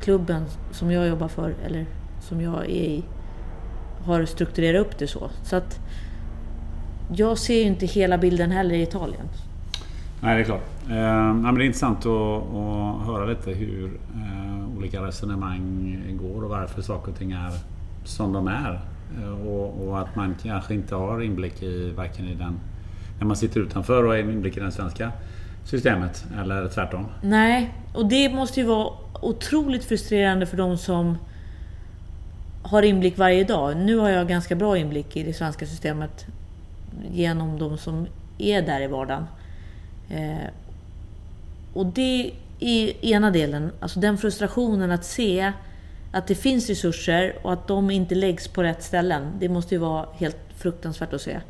klubben 0.00 0.44
som 0.72 0.90
jag 0.90 1.08
jobbar 1.08 1.28
för, 1.28 1.54
eller 1.66 1.86
som 2.20 2.40
jag 2.40 2.64
är 2.64 2.68
i, 2.68 3.04
har 4.04 4.24
strukturerat 4.24 4.86
upp 4.86 4.98
det 4.98 5.06
så. 5.06 5.30
Så 5.44 5.56
att 5.56 5.80
jag 7.14 7.38
ser 7.38 7.54
ju 7.54 7.62
inte 7.62 7.86
hela 7.86 8.18
bilden 8.18 8.50
heller 8.50 8.74
i 8.74 8.82
Italien. 8.82 9.28
Nej, 10.24 10.36
det 10.36 10.42
är 10.42 10.44
klart. 10.44 10.64
Eh, 10.90 11.34
men 11.34 11.54
det 11.54 11.64
är 11.64 11.66
intressant 11.66 11.98
att, 11.98 12.06
att 12.06 13.06
höra 13.06 13.24
lite 13.24 13.50
hur 13.50 13.84
eh, 14.14 14.76
olika 14.78 15.02
resonemang 15.02 15.98
går 16.22 16.44
och 16.44 16.50
varför 16.50 16.82
saker 16.82 17.12
och 17.12 17.18
ting 17.18 17.32
är 17.32 17.52
som 18.04 18.32
de 18.32 18.48
är. 18.48 18.80
Eh, 19.20 19.46
och, 19.46 19.88
och, 19.88 20.00
att 20.00 20.16
man 20.16 20.34
kanske 20.42 20.74
inte 20.74 20.94
har 20.94 21.22
inblick 21.22 21.62
i 21.62 21.90
varken 21.90 22.28
i 22.28 22.34
den... 22.34 22.60
När 23.18 23.26
man 23.26 23.36
sitter 23.36 23.60
utanför 23.60 24.02
och 24.04 24.10
har 24.10 24.16
inblick 24.16 24.56
i 24.56 24.60
det 24.60 24.70
svenska 24.70 25.12
systemet 25.64 26.24
eller 26.40 26.68
tvärtom. 26.68 27.06
Nej, 27.22 27.74
och 27.94 28.06
det 28.06 28.34
måste 28.34 28.60
ju 28.60 28.66
vara 28.66 28.88
otroligt 29.20 29.84
frustrerande 29.84 30.46
för 30.46 30.56
de 30.56 30.78
som 30.78 31.18
har 32.62 32.82
inblick 32.82 33.18
varje 33.18 33.44
dag. 33.44 33.76
Nu 33.76 33.96
har 33.96 34.08
jag 34.08 34.28
ganska 34.28 34.54
bra 34.54 34.78
inblick 34.78 35.16
i 35.16 35.22
det 35.22 35.32
svenska 35.32 35.66
systemet 35.66 36.26
genom 37.12 37.58
de 37.58 37.78
som 37.78 38.06
är 38.38 38.62
där 38.62 38.80
i 38.80 38.86
vardagen. 38.86 39.26
Eh, 40.10 40.48
och 41.72 41.86
det 41.86 42.32
är 42.60 43.04
ena 43.04 43.30
delen, 43.30 43.72
alltså 43.80 44.00
den 44.00 44.18
frustrationen 44.18 44.90
att 44.90 45.04
se 45.04 45.52
att 46.12 46.26
det 46.26 46.34
finns 46.34 46.68
resurser 46.68 47.36
och 47.42 47.52
att 47.52 47.68
de 47.68 47.90
inte 47.90 48.14
läggs 48.14 48.48
på 48.48 48.62
rätt 48.62 48.82
ställen. 48.82 49.32
Det 49.38 49.48
måste 49.48 49.74
ju 49.74 49.78
vara 49.78 50.06
helt 50.14 50.36
fruktansvärt 50.56 51.12
att 51.12 51.22
se. 51.22 51.40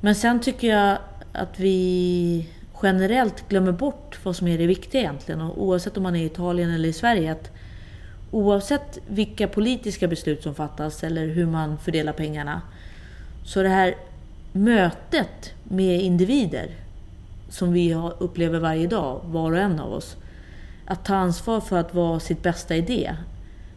Men 0.00 0.14
sen 0.14 0.40
tycker 0.40 0.68
jag 0.68 0.98
att 1.32 1.60
vi 1.60 2.48
generellt 2.82 3.48
glömmer 3.48 3.72
bort 3.72 4.18
vad 4.22 4.36
som 4.36 4.48
är 4.48 4.58
det 4.58 4.66
viktiga 4.66 5.00
egentligen. 5.00 5.40
Och 5.40 5.62
oavsett 5.62 5.96
om 5.96 6.02
man 6.02 6.16
är 6.16 6.22
i 6.22 6.26
Italien 6.26 6.70
eller 6.70 6.88
i 6.88 6.92
Sverige. 6.92 7.32
Att 7.32 7.50
oavsett 8.30 8.98
vilka 9.06 9.48
politiska 9.48 10.08
beslut 10.08 10.42
som 10.42 10.54
fattas 10.54 11.04
eller 11.04 11.26
hur 11.26 11.46
man 11.46 11.78
fördelar 11.78 12.12
pengarna. 12.12 12.62
Så 13.44 13.62
det 13.62 13.68
här 13.68 13.94
mötet 14.52 15.54
med 15.64 16.00
individer 16.00 16.70
som 17.54 17.72
vi 17.72 17.94
upplever 18.18 18.58
varje 18.58 18.86
dag, 18.86 19.20
var 19.24 19.52
och 19.52 19.58
en 19.58 19.80
av 19.80 19.92
oss. 19.92 20.16
Att 20.86 21.04
ta 21.04 21.14
ansvar 21.14 21.60
för 21.60 21.76
att 21.76 21.94
vara 21.94 22.20
sitt 22.20 22.42
bästa 22.42 22.76
i 22.76 22.80
det. 22.80 23.16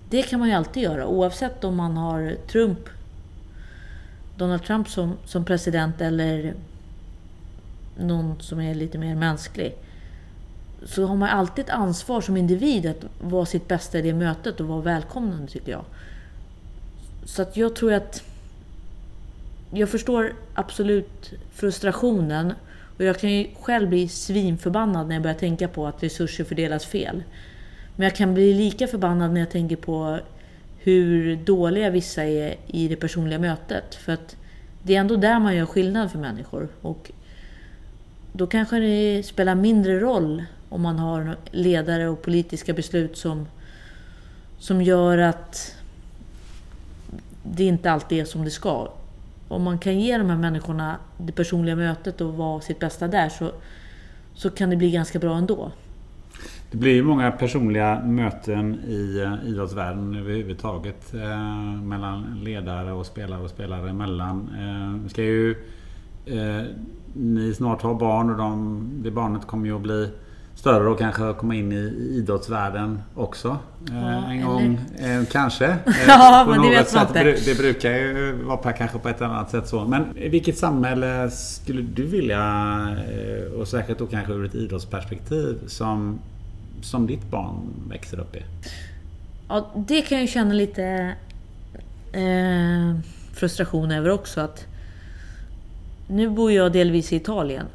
Det 0.10 0.24
kan 0.24 0.40
man 0.40 0.50
ju 0.50 0.56
alltid 0.56 0.84
göra 0.84 1.08
oavsett 1.08 1.64
om 1.64 1.76
man 1.76 1.98
har 1.98 2.36
Trump, 2.52 2.80
Donald 4.38 4.64
Trump 4.64 4.90
som, 4.90 5.14
som 5.26 5.46
president 5.46 6.02
eller 6.02 6.54
någon 8.00 8.40
som 8.40 8.62
är 8.62 8.76
lite 8.76 8.98
mer 8.98 9.16
mänsklig. 9.16 9.76
Så 10.86 11.06
har 11.06 11.16
man 11.16 11.30
alltid 11.30 11.66
ett 11.66 11.72
ansvar 11.72 12.22
som 12.22 12.38
individ 12.38 12.86
att 12.86 13.06
vara 13.22 13.46
sitt 13.46 13.68
bästa 13.68 14.00
i 14.00 14.02
det 14.02 14.14
mötet 14.14 14.60
och 14.60 14.68
vara 14.68 14.82
välkomnande 14.82 15.48
tycker 15.48 15.72
jag. 15.72 15.86
Så 17.26 17.42
att 17.42 17.58
jag 17.58 17.76
tror 17.76 17.94
att... 17.94 18.24
Jag 19.72 19.90
förstår 19.90 20.34
absolut 20.54 21.34
frustrationen 21.52 22.54
och 22.98 23.04
jag 23.04 23.20
kan 23.20 23.32
ju 23.32 23.48
själv 23.62 23.90
bli 23.90 24.08
svinförbannad 24.08 25.08
när 25.08 25.16
jag 25.16 25.22
börjar 25.24 25.36
tänka 25.36 25.68
på 25.68 25.88
att 25.88 26.04
resurser 26.04 26.44
fördelas 26.44 26.86
fel. 26.86 27.24
Men 27.96 28.04
jag 28.04 28.16
kan 28.16 28.34
bli 28.34 28.54
lika 28.54 28.88
förbannad 28.88 29.34
när 29.34 29.40
jag 29.40 29.52
tänker 29.52 29.76
på 29.76 30.20
hur 30.78 31.36
dåliga 31.36 31.90
vissa 31.90 32.24
är 32.24 32.56
i 32.68 32.88
det 32.88 32.96
personliga 32.96 33.40
mötet. 33.40 33.96
För 33.96 34.12
att 34.14 34.36
det 34.84 34.96
är 34.96 35.00
ändå 35.00 35.16
där 35.16 35.40
man 35.40 35.56
gör 35.56 35.66
skillnad 35.66 36.12
för 36.12 36.20
människor. 36.20 36.68
Och 36.82 37.12
då 38.34 38.48
kanske 38.48 38.80
det 38.80 39.24
spelar 39.26 39.56
mindre 39.56 40.00
roll 40.00 40.44
om 40.70 40.82
man 40.82 41.00
har 41.00 41.38
ledare 41.52 42.10
och 42.10 42.22
politiska 42.22 42.74
beslut 42.74 43.18
som, 43.18 43.48
som 44.60 44.82
gör 44.82 45.18
att 45.18 45.76
det 47.44 47.64
inte 47.64 47.92
alltid 47.92 48.20
är 48.20 48.26
som 48.26 48.44
det 48.44 48.52
ska. 48.52 48.92
Om 49.48 49.64
man 49.64 49.80
kan 49.80 50.00
ge 50.00 50.18
de 50.18 50.30
här 50.30 50.38
människorna 50.38 50.98
det 51.18 51.32
personliga 51.32 51.76
mötet 51.76 52.22
och 52.22 52.34
vara 52.34 52.62
sitt 52.62 52.80
bästa 52.80 53.08
där 53.08 53.30
så, 53.30 53.52
så 54.34 54.50
kan 54.50 54.70
det 54.70 54.76
bli 54.76 54.92
ganska 54.92 55.20
bra 55.20 55.38
ändå. 55.38 55.72
Det 56.72 56.78
blir 56.78 56.94
ju 56.94 57.04
många 57.04 57.32
personliga 57.32 58.02
möten 58.06 58.80
i 58.88 59.20
eh, 59.20 59.50
idrottsvärlden 59.50 60.16
överhuvudtaget. 60.16 61.14
Eh, 61.14 61.82
mellan 61.82 62.40
ledare 62.44 62.92
och 62.92 63.06
spelare 63.06 63.42
och 63.42 63.50
spelare 63.50 63.90
emellan. 63.90 64.50
Eh, 64.60 65.10
ska 65.10 65.24
ju 65.24 65.52
eh, 66.26 66.64
ni 67.14 67.54
snart 67.54 67.82
ha 67.82 67.94
barn 67.94 68.30
och 68.30 68.38
de, 68.38 68.90
det 69.04 69.12
barnet 69.12 69.48
kommer 69.48 69.66
ju 69.66 69.76
att 69.76 69.82
bli 69.82 70.10
större 70.58 70.90
och 70.90 71.00
kanske 71.00 71.34
komma 71.34 71.56
in 71.56 71.72
i 71.72 72.14
idrottsvärlden 72.18 73.02
också. 73.16 73.58
Ja, 73.90 73.94
en 73.94 74.24
eller... 74.24 74.44
gång 74.44 74.80
eh, 74.98 75.24
kanske. 75.32 75.66
ja, 76.08 76.46
men 76.50 76.62
det 76.62 76.70
vet 76.70 76.94
man 76.94 77.08
inte. 77.08 77.24
Det 77.46 77.58
brukar 77.58 77.92
ju 77.92 78.32
vara 78.44 78.74
kanske 78.74 79.00
på 79.00 79.10
ett 79.10 79.22
annat 79.22 79.50
sätt 79.50 79.68
så. 79.68 79.86
Men 79.86 80.06
vilket 80.14 80.58
samhälle 80.58 81.30
skulle 81.32 81.82
du 81.82 82.04
vilja, 82.04 82.98
och 83.60 83.68
säkert 83.68 83.98
då 83.98 84.06
kanske 84.06 84.34
ur 84.34 84.46
ett 84.46 84.56
idrottsperspektiv, 84.56 85.58
som 85.68 86.20
som 86.82 87.08
ditt 87.08 87.32
barn 87.32 87.74
växer 87.90 88.20
upp 88.20 88.36
i? 88.36 88.44
Ja, 89.48 89.72
det 89.76 90.02
kan 90.02 90.20
jag 90.20 90.30
känna 90.30 90.54
lite 90.54 91.16
eh, 92.12 93.00
frustration 93.34 93.92
över 93.92 94.10
också. 94.10 94.42
Att 94.42 94.66
nu 96.08 96.30
bor 96.30 96.52
jag 96.52 96.72
delvis 96.72 97.14
i 97.14 97.16
Italien. 97.16 97.66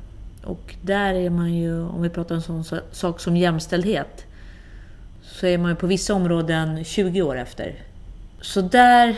Och 0.44 0.74
där 0.82 1.14
är 1.14 1.31
man 1.31 1.55
ju, 1.55 1.82
om 1.82 2.02
vi 2.02 2.09
pratar 2.09 2.35
om 2.35 2.55
en 2.55 2.64
sån 2.64 2.81
sak 2.93 3.20
som 3.20 3.36
jämställdhet, 3.36 4.27
så 5.23 5.47
är 5.47 5.59
man 5.59 5.70
ju 5.70 5.77
på 5.77 5.86
vissa 5.86 6.14
områden 6.14 6.85
20 6.85 7.23
år 7.23 7.36
efter. 7.36 7.74
Så 8.40 8.60
där 8.60 9.16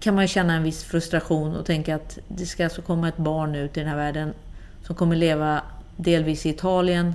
kan 0.00 0.14
man 0.14 0.28
känna 0.28 0.54
en 0.54 0.62
viss 0.62 0.84
frustration 0.84 1.56
och 1.56 1.66
tänka 1.66 1.94
att 1.94 2.18
det 2.28 2.46
ska 2.46 2.64
alltså 2.64 2.82
komma 2.82 3.08
ett 3.08 3.16
barn 3.16 3.54
ut 3.54 3.76
i 3.76 3.80
den 3.80 3.88
här 3.88 3.96
världen 3.96 4.34
som 4.82 4.96
kommer 4.96 5.16
leva 5.16 5.62
delvis 5.96 6.46
i 6.46 6.48
Italien, 6.48 7.14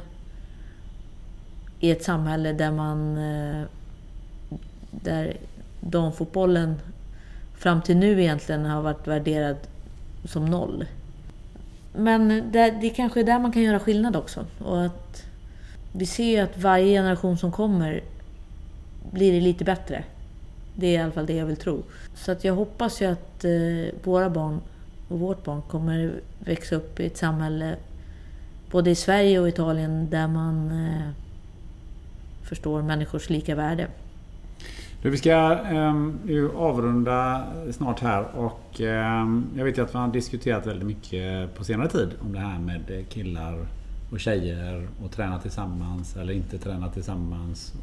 i 1.79 1.91
ett 1.91 2.03
samhälle 2.03 2.53
där 2.53 2.71
man... 2.71 3.17
Eh, 3.17 3.63
där 4.91 5.37
damfotbollen 5.79 6.75
fram 7.57 7.81
till 7.81 7.97
nu 7.97 8.21
egentligen 8.21 8.65
har 8.65 8.81
varit 8.81 9.07
värderad 9.07 9.57
som 10.25 10.45
noll. 10.45 10.85
Men 11.97 12.51
det, 12.51 12.77
det 12.81 12.89
kanske 12.89 13.19
är 13.19 13.23
där 13.23 13.39
man 13.39 13.51
kan 13.51 13.61
göra 13.61 13.79
skillnad 13.79 14.15
också. 14.15 14.45
Och 14.59 14.85
att 14.85 15.23
vi 15.91 16.05
ser 16.05 16.43
att 16.43 16.57
varje 16.57 16.97
generation 16.97 17.37
som 17.37 17.51
kommer 17.51 18.03
blir 19.11 19.33
det 19.33 19.41
lite 19.41 19.63
bättre. 19.63 20.03
Det 20.75 20.87
är 20.87 20.91
i 20.91 20.97
alla 20.97 21.11
fall 21.11 21.25
det 21.25 21.35
jag 21.35 21.45
vill 21.45 21.57
tro. 21.57 21.83
Så 22.15 22.31
att 22.31 22.43
jag 22.43 22.55
hoppas 22.55 23.01
ju 23.01 23.05
att 23.05 23.45
eh, 23.45 23.95
våra 24.03 24.29
barn 24.29 24.61
och 25.07 25.19
vårt 25.19 25.43
barn 25.43 25.61
kommer 25.61 26.13
växa 26.39 26.75
upp 26.75 26.99
i 26.99 27.05
ett 27.05 27.17
samhälle 27.17 27.75
både 28.71 28.89
i 28.89 28.95
Sverige 28.95 29.39
och 29.39 29.49
Italien 29.49 30.09
där 30.09 30.27
man 30.27 30.71
eh, 30.71 31.09
förstår 32.43 32.81
människors 32.81 33.29
lika 33.29 33.55
värde. 33.55 33.87
Du, 35.01 35.09
vi 35.09 35.17
ska 35.17 35.59
eh, 35.71 35.95
avrunda 36.55 37.43
snart 37.71 37.99
här 37.99 38.25
och 38.35 38.81
eh, 38.81 39.27
jag 39.57 39.65
vet 39.65 39.77
ju 39.77 39.83
att 39.83 39.93
man 39.93 40.03
har 40.03 40.13
diskuterat 40.13 40.67
väldigt 40.67 40.87
mycket 40.87 41.55
på 41.55 41.63
senare 41.63 41.89
tid 41.89 42.09
om 42.21 42.33
det 42.33 42.39
här 42.39 42.59
med 42.59 43.05
killar 43.09 43.65
och 44.11 44.19
tjejer 44.19 44.87
och 45.05 45.11
träna 45.11 45.39
tillsammans 45.39 46.15
eller 46.15 46.33
inte 46.33 46.57
träna 46.57 46.89
tillsammans 46.89 47.73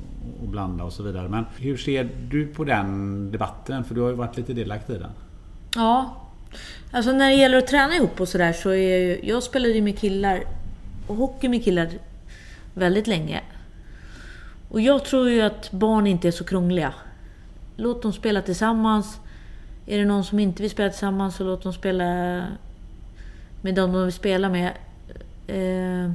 och 0.43 0.49
blanda 0.49 0.85
och 0.85 0.93
så 0.93 1.03
vidare. 1.03 1.29
Men 1.29 1.45
hur 1.59 1.77
ser 1.77 2.11
du 2.29 2.47
på 2.47 2.65
den 2.65 3.31
debatten? 3.31 3.85
För 3.85 3.95
du 3.95 4.01
har 4.01 4.09
ju 4.09 4.15
varit 4.15 4.37
lite 4.37 4.53
delaktig 4.53 4.95
i 4.95 4.99
den. 4.99 5.11
Ja, 5.75 6.17
alltså 6.91 7.13
när 7.13 7.31
det 7.31 7.37
gäller 7.37 7.59
att 7.59 7.67
träna 7.67 7.97
ihop 7.97 8.21
och 8.21 8.29
sådär 8.29 8.53
så 8.53 8.71
är 8.71 9.09
jag, 9.09 9.25
jag 9.25 9.43
spelade 9.43 9.75
ju 9.75 9.83
med 9.83 9.99
killar 9.99 10.45
och 11.07 11.17
hockey 11.17 11.49
med 11.49 11.65
killar 11.65 11.89
väldigt 12.75 13.07
länge. 13.07 13.41
Och 14.75 14.81
jag 14.81 15.05
tror 15.05 15.31
ju 15.31 15.41
att 15.41 15.71
barn 15.71 16.07
inte 16.07 16.29
är 16.29 16.33
så 16.33 16.45
krångliga. 16.45 16.95
Låt 17.77 18.03
dem 18.03 18.13
spela 18.13 18.43
tillsammans. 18.43 19.21
Är 19.87 19.99
det 19.99 20.05
någon 20.05 20.25
som 20.25 20.39
inte 20.39 20.63
vill 20.63 20.71
spela 20.71 20.91
tillsammans 20.91 21.37
så 21.37 21.45
låt 21.45 21.63
dem 21.63 21.73
spela 21.73 22.05
med 23.63 23.75
dem 23.75 23.93
de 23.93 24.05
vill 24.05 24.13
spela 24.13 24.49
med. 24.49 24.73
Eh, 25.47 26.13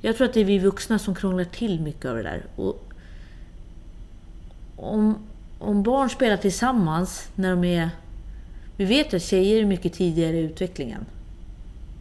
jag 0.00 0.16
tror 0.16 0.28
att 0.28 0.34
det 0.34 0.40
är 0.40 0.44
vi 0.44 0.58
vuxna 0.58 0.98
som 0.98 1.14
krånglar 1.14 1.44
till 1.44 1.80
mycket 1.80 2.04
av 2.04 2.16
det 2.16 2.22
där. 2.22 2.42
Och 2.56 2.92
om, 4.76 5.18
om 5.58 5.82
barn 5.82 6.10
spelar 6.10 6.36
tillsammans 6.36 7.28
när 7.34 7.50
de 7.50 7.64
är... 7.64 7.90
Vi 8.76 8.84
vet 8.84 9.14
att 9.14 9.22
tjejer 9.22 9.60
är 9.60 9.64
mycket 9.64 9.92
tidigare 9.92 10.36
i 10.36 10.40
utvecklingen. 10.40 11.06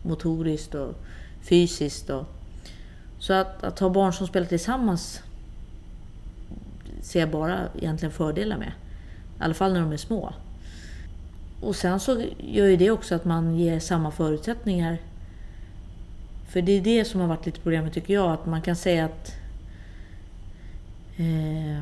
Motoriskt 0.04 0.76
och 0.76 0.94
fysiskt. 1.42 2.10
Och, 2.10 2.35
så 3.26 3.34
att, 3.34 3.64
att 3.64 3.80
ha 3.80 3.90
barn 3.90 4.14
som 4.14 4.28
spelar 4.28 4.48
tillsammans 4.48 5.22
ser 7.02 7.20
jag 7.20 7.30
bara 7.30 7.60
egentligen 7.78 8.12
fördelar 8.12 8.58
med. 8.58 8.72
I 9.40 9.44
alla 9.44 9.54
fall 9.54 9.74
när 9.74 9.80
de 9.82 9.92
är 9.92 9.98
små. 9.98 10.34
Och 11.62 11.76
sen 11.76 12.00
så 12.00 12.24
gör 12.38 12.68
ju 12.68 12.78
det 12.78 12.92
också 12.92 13.16
att 13.16 13.26
man 13.26 13.56
ger 13.56 13.80
samma 13.80 14.12
förutsättningar. 14.12 14.98
För 16.50 16.62
det 16.62 16.72
är 16.72 16.82
det 16.82 17.06
som 17.06 17.22
har 17.22 17.28
varit 17.28 17.46
lite 17.46 17.60
problemet 17.60 17.94
tycker 17.94 18.14
jag, 18.14 18.32
att 18.32 18.46
man 18.46 18.62
kan 18.62 18.76
säga 18.76 19.06
att 19.06 19.36
eh, 21.18 21.82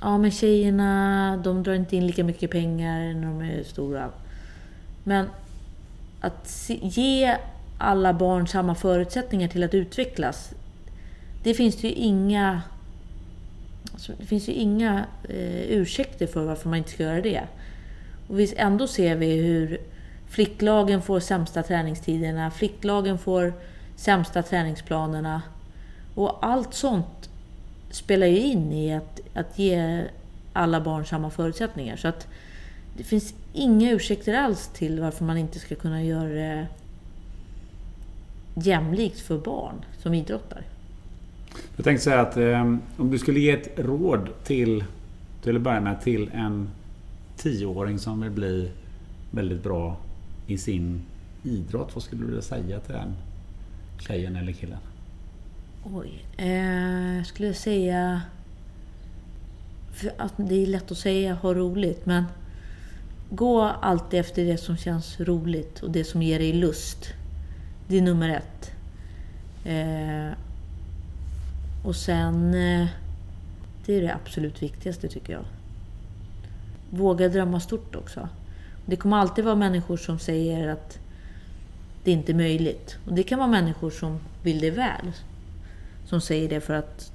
Ja 0.00 0.18
men 0.18 0.30
tjejerna, 0.30 1.40
de 1.44 1.62
drar 1.62 1.74
inte 1.74 1.96
in 1.96 2.06
lika 2.06 2.24
mycket 2.24 2.50
pengar 2.50 3.14
när 3.14 3.26
de 3.26 3.40
är 3.40 3.64
stora. 3.64 4.10
Men 5.04 5.26
att 6.20 6.70
ge 6.82 7.36
alla 7.82 8.12
barn 8.12 8.46
samma 8.46 8.74
förutsättningar 8.74 9.48
till 9.48 9.62
att 9.62 9.74
utvecklas. 9.74 10.50
Det 11.42 11.54
finns 11.54 11.76
det 11.76 11.88
ju 11.88 11.94
inga 11.94 12.62
Alltså, 13.92 14.12
det 14.18 14.26
finns 14.26 14.48
ju 14.48 14.52
inga 14.52 15.06
eh, 15.28 15.62
ursäkter 15.62 16.26
för 16.26 16.44
varför 16.44 16.68
man 16.68 16.78
inte 16.78 16.90
ska 16.90 17.02
göra 17.02 17.20
det. 17.20 17.42
Och 18.28 18.38
vi, 18.38 18.54
ändå 18.56 18.86
ser 18.86 19.16
vi 19.16 19.36
hur 19.36 19.78
flicklagen 20.28 21.02
får 21.02 21.20
sämsta 21.20 21.62
träningstiderna, 21.62 22.50
flicklagen 22.50 23.18
får 23.18 23.52
sämsta 23.96 24.42
träningsplanerna. 24.42 25.42
Och 26.14 26.46
allt 26.46 26.74
sånt 26.74 27.30
spelar 27.90 28.26
ju 28.26 28.38
in 28.38 28.72
i 28.72 28.94
att, 28.94 29.20
att 29.34 29.58
ge 29.58 30.04
alla 30.52 30.80
barn 30.80 31.06
samma 31.06 31.30
förutsättningar. 31.30 31.96
Så 31.96 32.08
att 32.08 32.26
det 32.96 33.04
finns 33.04 33.34
inga 33.52 33.90
ursäkter 33.90 34.34
alls 34.34 34.68
till 34.68 35.00
varför 35.00 35.24
man 35.24 35.38
inte 35.38 35.58
ska 35.58 35.74
kunna 35.74 36.02
göra 36.02 36.28
det 36.28 36.66
jämlikt 38.54 39.20
för 39.20 39.38
barn 39.38 39.84
som 39.98 40.14
idrottar. 40.14 40.62
Jag 41.76 41.84
tänkte 41.84 42.04
säga 42.04 42.20
att 42.20 42.36
eh, 42.36 42.60
om 42.96 43.10
du 43.10 43.18
skulle 43.18 43.40
ge 43.40 43.50
ett 43.50 43.78
råd 43.78 44.28
till, 44.44 44.84
till 45.42 45.56
att 45.56 45.62
börja 45.62 45.80
med, 45.80 46.00
till 46.00 46.30
en 46.34 46.70
tioåring 47.36 47.98
som 47.98 48.20
vill 48.20 48.30
bli 48.30 48.70
väldigt 49.30 49.62
bra 49.62 49.96
i 50.46 50.58
sin 50.58 51.02
idrott. 51.42 51.90
Vad 51.94 52.02
skulle 52.02 52.20
du 52.20 52.26
vilja 52.26 52.42
säga 52.42 52.80
till 52.80 52.94
den 52.94 53.14
tjejen 53.98 54.36
eller 54.36 54.52
killen? 54.52 54.78
Oj. 55.94 56.24
Eh, 56.36 57.16
jag 57.16 57.26
skulle 57.26 57.54
säga... 57.54 58.22
att 60.16 60.32
det 60.36 60.62
är 60.62 60.66
lätt 60.66 60.90
att 60.90 60.98
säga 60.98 61.34
ha 61.34 61.54
roligt, 61.54 62.06
men 62.06 62.24
gå 63.30 63.62
alltid 63.62 64.20
efter 64.20 64.44
det 64.44 64.58
som 64.58 64.76
känns 64.76 65.20
roligt 65.20 65.80
och 65.80 65.90
det 65.90 66.04
som 66.04 66.22
ger 66.22 66.38
dig 66.38 66.52
lust. 66.52 67.12
Det 67.88 67.98
är 67.98 68.02
nummer 68.02 68.28
ett. 68.28 68.72
Eh, 69.64 70.38
och 71.84 71.96
sen... 71.96 72.54
Eh, 72.54 72.86
det 73.86 73.94
är 73.94 74.02
det 74.02 74.14
absolut 74.14 74.62
viktigaste 74.62 75.08
tycker 75.08 75.32
jag. 75.32 75.44
Våga 76.90 77.28
drömma 77.28 77.60
stort 77.60 77.96
också. 77.96 78.28
Det 78.86 78.96
kommer 78.96 79.16
alltid 79.16 79.44
vara 79.44 79.54
människor 79.54 79.96
som 79.96 80.18
säger 80.18 80.68
att 80.68 80.98
det 82.04 82.10
inte 82.10 82.32
är 82.32 82.36
möjligt. 82.36 82.98
Och 83.06 83.14
det 83.14 83.22
kan 83.22 83.38
vara 83.38 83.48
människor 83.48 83.90
som 83.90 84.18
vill 84.42 84.60
dig 84.60 84.70
väl. 84.70 85.12
Som 86.06 86.20
säger 86.20 86.48
det 86.48 86.60
för 86.60 86.74
att 86.74 87.12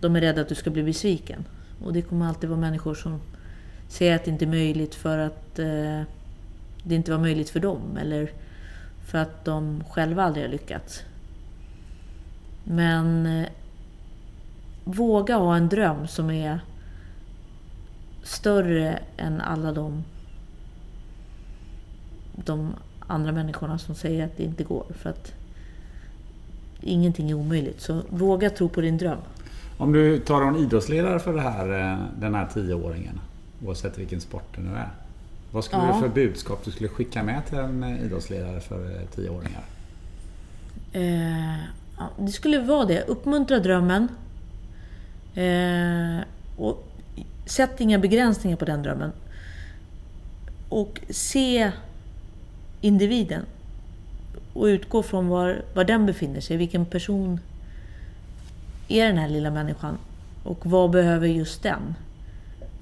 de 0.00 0.16
är 0.16 0.20
rädda 0.20 0.40
att 0.40 0.48
du 0.48 0.54
ska 0.54 0.70
bli 0.70 0.82
besviken. 0.82 1.44
Och 1.84 1.92
det 1.92 2.02
kommer 2.02 2.26
alltid 2.26 2.50
vara 2.50 2.60
människor 2.60 2.94
som 2.94 3.20
säger 3.88 4.16
att 4.16 4.24
det 4.24 4.30
inte 4.30 4.44
är 4.44 4.48
möjligt 4.48 4.94
för 4.94 5.18
att 5.18 5.58
eh, 5.58 6.02
det 6.82 6.94
inte 6.94 7.10
var 7.12 7.18
möjligt 7.18 7.50
för 7.50 7.60
dem. 7.60 7.96
Eller 8.00 8.30
för 9.04 9.18
att 9.18 9.44
de 9.44 9.84
själva 9.90 10.22
aldrig 10.22 10.44
har 10.44 10.50
lyckats. 10.50 11.02
Men 12.64 13.26
eh, 13.26 13.48
våga 14.84 15.36
ha 15.36 15.56
en 15.56 15.68
dröm 15.68 16.06
som 16.06 16.30
är 16.30 16.60
större 18.22 18.98
än 19.16 19.40
alla 19.40 19.72
de, 19.72 20.04
de 22.44 22.74
andra 23.06 23.32
människorna 23.32 23.78
som 23.78 23.94
säger 23.94 24.24
att 24.24 24.36
det 24.36 24.42
inte 24.42 24.64
går. 24.64 24.86
För 24.90 25.10
att 25.10 25.32
ingenting 26.80 27.30
är 27.30 27.34
omöjligt. 27.34 27.80
Så 27.80 28.02
våga 28.08 28.50
tro 28.50 28.68
på 28.68 28.80
din 28.80 28.98
dröm. 28.98 29.18
Om 29.78 29.92
du 29.92 30.18
tar 30.18 30.42
en 30.42 30.56
idrottsledare 30.56 31.18
för 31.18 31.38
här, 31.38 31.92
eh, 31.92 31.98
den 32.20 32.34
här 32.34 32.46
tioåringen, 32.46 33.20
oavsett 33.64 33.98
vilken 33.98 34.20
sport 34.20 34.56
det 34.56 34.62
nu 34.62 34.70
är. 34.70 34.90
Vad 35.54 35.64
skulle 35.64 35.82
ja. 35.82 35.92
du 35.92 36.00
för 36.00 36.08
budskap 36.08 36.64
du 36.64 36.70
skulle 36.70 36.88
skicka 36.88 37.22
med 37.22 37.46
till 37.46 37.58
en 37.58 37.82
eh, 37.82 38.04
idrottsledare 38.04 38.60
för 38.60 38.90
eh, 38.90 39.06
tioåringar? 39.14 39.64
Eh, 40.92 41.58
ja, 41.98 42.10
det 42.18 42.32
skulle 42.32 42.58
vara 42.58 42.84
det. 42.84 43.02
Uppmuntra 43.02 43.58
drömmen. 43.58 44.08
Eh, 45.34 46.24
och 46.56 46.88
sätt 47.46 47.80
inga 47.80 47.98
begränsningar 47.98 48.56
på 48.56 48.64
den 48.64 48.82
drömmen. 48.82 49.12
Och 50.68 51.00
se 51.10 51.72
individen. 52.80 53.42
Och 54.52 54.64
utgå 54.64 55.02
från 55.02 55.28
var, 55.28 55.62
var 55.74 55.84
den 55.84 56.06
befinner 56.06 56.40
sig. 56.40 56.56
Vilken 56.56 56.86
person 56.86 57.40
är 58.88 59.06
den 59.06 59.18
här 59.18 59.28
lilla 59.28 59.50
människan? 59.50 59.98
Och 60.42 60.66
vad 60.66 60.90
behöver 60.90 61.26
just 61.26 61.62
den? 61.62 61.94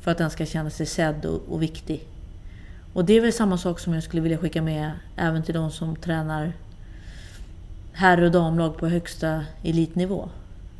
För 0.00 0.10
att 0.10 0.18
den 0.18 0.30
ska 0.30 0.46
känna 0.46 0.70
sig 0.70 0.86
sedd 0.86 1.24
och, 1.24 1.42
och 1.48 1.62
viktig. 1.62 2.06
Och 2.92 3.04
det 3.04 3.12
är 3.12 3.20
väl 3.20 3.32
samma 3.32 3.58
sak 3.58 3.80
som 3.80 3.94
jag 3.94 4.02
skulle 4.02 4.22
vilja 4.22 4.38
skicka 4.38 4.62
med 4.62 4.90
även 5.16 5.42
till 5.42 5.54
de 5.54 5.70
som 5.70 5.96
tränar 5.96 6.52
herr 7.92 8.22
och 8.22 8.30
damlag 8.30 8.76
på 8.76 8.88
högsta 8.88 9.44
elitnivå. 9.62 10.28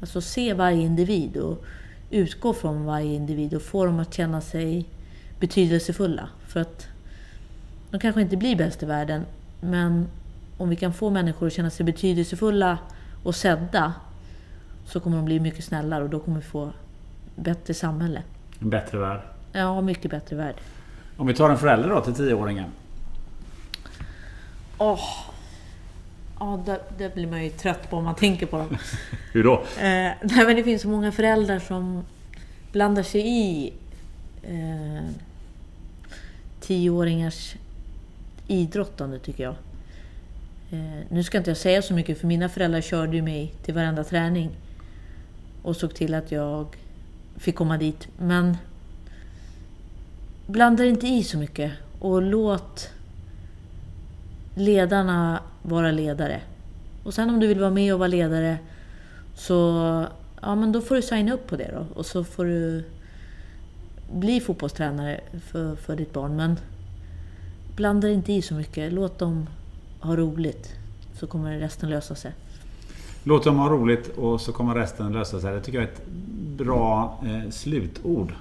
Alltså 0.00 0.20
se 0.20 0.54
varje 0.54 0.82
individ 0.82 1.36
och 1.36 1.64
utgå 2.10 2.54
från 2.54 2.84
varje 2.84 3.14
individ 3.14 3.54
och 3.54 3.62
få 3.62 3.84
dem 3.84 4.00
att 4.00 4.14
känna 4.14 4.40
sig 4.40 4.86
betydelsefulla. 5.40 6.28
För 6.46 6.60
att 6.60 6.86
de 7.90 8.00
kanske 8.00 8.20
inte 8.20 8.36
blir 8.36 8.56
bäst 8.56 8.82
i 8.82 8.86
världen, 8.86 9.24
men 9.60 10.08
om 10.58 10.68
vi 10.68 10.76
kan 10.76 10.92
få 10.92 11.10
människor 11.10 11.46
att 11.46 11.52
känna 11.52 11.70
sig 11.70 11.86
betydelsefulla 11.86 12.78
och 13.22 13.34
sedda 13.34 13.92
så 14.84 15.00
kommer 15.00 15.16
de 15.16 15.24
bli 15.24 15.40
mycket 15.40 15.64
snällare 15.64 16.04
och 16.04 16.10
då 16.10 16.20
kommer 16.20 16.36
vi 16.36 16.44
få 16.44 16.72
bättre 17.36 17.74
samhälle. 17.74 18.22
En 18.58 18.70
bättre 18.70 18.98
värld? 18.98 19.20
Ja, 19.52 19.80
mycket 19.80 20.10
bättre 20.10 20.36
värld. 20.36 20.54
Om 21.22 21.28
vi 21.28 21.34
tar 21.34 21.50
en 21.50 21.58
förälder 21.58 21.88
då 21.88 22.00
till 22.00 22.14
tioåringen? 22.14 22.70
Åh, 24.78 24.94
oh, 24.94 25.00
Ja, 26.40 26.62
det, 26.66 26.80
det, 26.98 27.14
blir 27.14 27.26
man 27.26 27.44
ju 27.44 27.50
trött 27.50 27.90
på 27.90 27.96
om 27.96 28.04
man 28.04 28.14
tänker 28.14 28.46
på 28.46 28.56
dem. 28.56 28.76
Hur 29.32 29.44
då? 29.44 29.52
Eh, 29.54 30.10
nej, 30.22 30.46
men 30.46 30.56
det 30.56 30.64
finns 30.64 30.82
så 30.82 30.88
många 30.88 31.12
föräldrar 31.12 31.58
som 31.58 32.04
blandar 32.72 33.02
sig 33.02 33.20
i 33.20 33.72
eh, 34.42 35.10
tioåringars 36.60 37.54
idrottande, 38.46 39.18
tycker 39.18 39.44
jag. 39.44 39.54
Eh, 40.70 41.00
nu 41.08 41.24
ska 41.24 41.38
inte 41.38 41.50
jag 41.50 41.58
säga 41.58 41.82
så 41.82 41.94
mycket, 41.94 42.20
för 42.20 42.26
mina 42.26 42.48
föräldrar 42.48 42.80
körde 42.80 43.16
ju 43.16 43.22
mig 43.22 43.54
till 43.64 43.74
varenda 43.74 44.04
träning 44.04 44.50
och 45.62 45.76
såg 45.76 45.94
till 45.94 46.14
att 46.14 46.32
jag 46.32 46.66
fick 47.36 47.54
komma 47.54 47.78
dit. 47.78 48.08
Men 48.18 48.56
blanda 50.46 50.84
inte 50.84 51.06
i 51.06 51.22
så 51.24 51.38
mycket 51.38 51.72
och 51.98 52.22
låt 52.22 52.88
ledarna 54.54 55.40
vara 55.62 55.90
ledare. 55.90 56.40
Och 57.04 57.14
sen 57.14 57.30
om 57.30 57.40
du 57.40 57.46
vill 57.46 57.60
vara 57.60 57.70
med 57.70 57.92
och 57.92 57.98
vara 57.98 58.08
ledare 58.08 58.58
så 59.34 60.06
ja, 60.40 60.54
men 60.54 60.72
då 60.72 60.80
får 60.80 60.94
du 60.94 61.02
signa 61.02 61.34
upp 61.34 61.46
på 61.46 61.56
det 61.56 61.70
då. 61.74 61.86
Och 61.94 62.06
så 62.06 62.24
får 62.24 62.44
du 62.44 62.84
bli 64.12 64.40
fotbollstränare 64.40 65.20
för, 65.46 65.76
för 65.76 65.96
ditt 65.96 66.12
barn. 66.12 66.36
Men 66.36 66.56
blanda 67.76 68.10
inte 68.10 68.32
i 68.32 68.42
så 68.42 68.54
mycket. 68.54 68.92
Låt 68.92 69.18
dem 69.18 69.46
ha 70.00 70.16
roligt. 70.16 70.74
Så 71.14 71.26
kommer 71.26 71.58
resten 71.58 71.90
lösa 71.90 72.14
sig. 72.14 72.32
Låt 73.24 73.44
dem 73.44 73.58
ha 73.58 73.68
roligt 73.68 74.08
och 74.16 74.40
så 74.40 74.52
kommer 74.52 74.74
resten 74.74 75.12
lösa 75.12 75.40
sig. 75.40 75.54
Det 75.54 75.60
tycker 75.60 75.78
jag 75.78 75.88
är 75.88 75.92
ett 75.92 76.06
bra 76.56 77.18
eh, 77.24 77.50
slutord. 77.50 78.34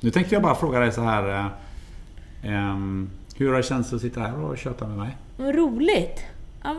Nu 0.00 0.10
tänkte 0.10 0.34
jag 0.34 0.42
bara 0.42 0.54
fråga 0.54 0.78
dig 0.80 0.92
så 0.92 1.02
här. 1.02 1.50
Eh, 2.42 2.76
hur 3.36 3.48
har 3.48 3.56
det 3.56 3.62
känts 3.62 3.92
att 3.92 4.00
sitta 4.00 4.20
här 4.20 4.38
och 4.38 4.58
köta 4.58 4.86
med 4.86 4.98
mig? 4.98 5.16
Roligt! 5.38 6.24
Ja, 6.62 6.76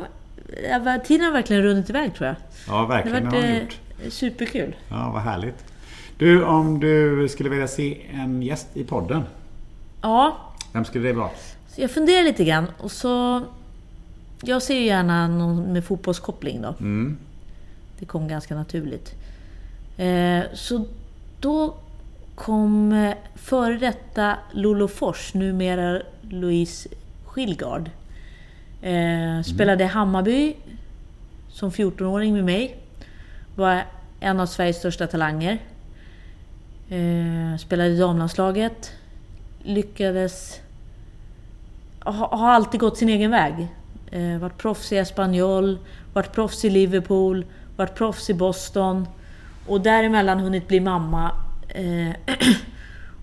tiden 1.06 1.26
har 1.26 1.31
verkligen 1.31 1.61
runnit 1.61 1.89
iväg 1.89 2.15
tror 2.15 2.27
jag. 2.27 2.35
Ja, 2.68 2.85
verkligen. 2.85 3.23
Det 3.23 3.35
har 3.35 3.43
varit 3.43 3.61
gjort. 3.61 3.80
Eh, 4.03 4.10
superkul. 4.10 4.76
Ja, 4.89 5.11
vad 5.14 5.22
härligt. 5.22 5.65
Du, 6.18 6.43
om 6.43 6.80
du 6.80 7.27
skulle 7.30 7.49
vilja 7.49 7.68
se 7.68 8.02
en 8.14 8.41
gäst 8.41 8.68
i 8.73 8.84
podden? 8.84 9.23
Ja. 10.02 10.38
Vem 10.73 10.85
skulle 10.85 11.07
det 11.07 11.14
vara? 11.14 11.30
Så 11.68 11.81
jag 11.81 11.91
funderar 11.91 12.23
lite 12.23 12.43
grann 12.43 12.68
och 12.77 12.91
så... 12.91 13.41
Jag 14.43 14.61
ser 14.61 14.76
ju 14.76 14.85
gärna 14.85 15.27
någon 15.27 15.73
med 15.73 15.85
fotbollskoppling 15.85 16.61
då. 16.61 16.76
Mm. 16.80 17.18
Det 17.99 18.06
kom 18.06 18.27
ganska 18.27 18.56
naturligt. 18.56 19.11
Eh, 19.98 20.41
så 20.53 20.85
då 21.39 21.76
kom 22.41 22.91
eh, 22.91 23.13
före 23.35 23.77
detta 23.77 24.38
Lolo 24.51 24.88
Fors, 24.88 25.34
numera 25.34 26.01
Louise 26.22 26.89
Skilgard. 27.26 27.89
Eh, 28.81 29.41
spelade 29.43 29.84
i 29.84 29.88
Hammarby 29.88 30.55
som 31.49 31.72
14-åring 31.72 32.34
med 32.34 32.43
mig. 32.43 32.77
Var 33.55 33.84
en 34.19 34.39
av 34.39 34.45
Sveriges 34.45 34.77
största 34.77 35.07
talanger. 35.07 35.59
Eh, 36.89 37.57
spelade 37.57 37.89
i 37.89 37.97
damlandslaget. 37.97 38.91
Lyckades... 39.63 40.59
Ha, 41.99 42.38
har 42.38 42.49
alltid 42.49 42.80
gått 42.80 42.97
sin 42.97 43.09
egen 43.09 43.31
väg. 43.31 43.68
Eh, 44.11 44.38
varit 44.38 44.57
proffs 44.57 44.91
i 44.91 44.97
Espanyol, 44.97 45.77
varit 46.13 46.31
proffs 46.31 46.65
i 46.65 46.69
Liverpool, 46.69 47.45
varit 47.76 47.95
proffs 47.95 48.30
i 48.30 48.34
Boston. 48.34 49.07
Och 49.68 49.81
däremellan 49.81 50.39
hunnit 50.39 50.68
bli 50.68 50.80
mamma. 50.80 51.31
Eh, 51.76 52.15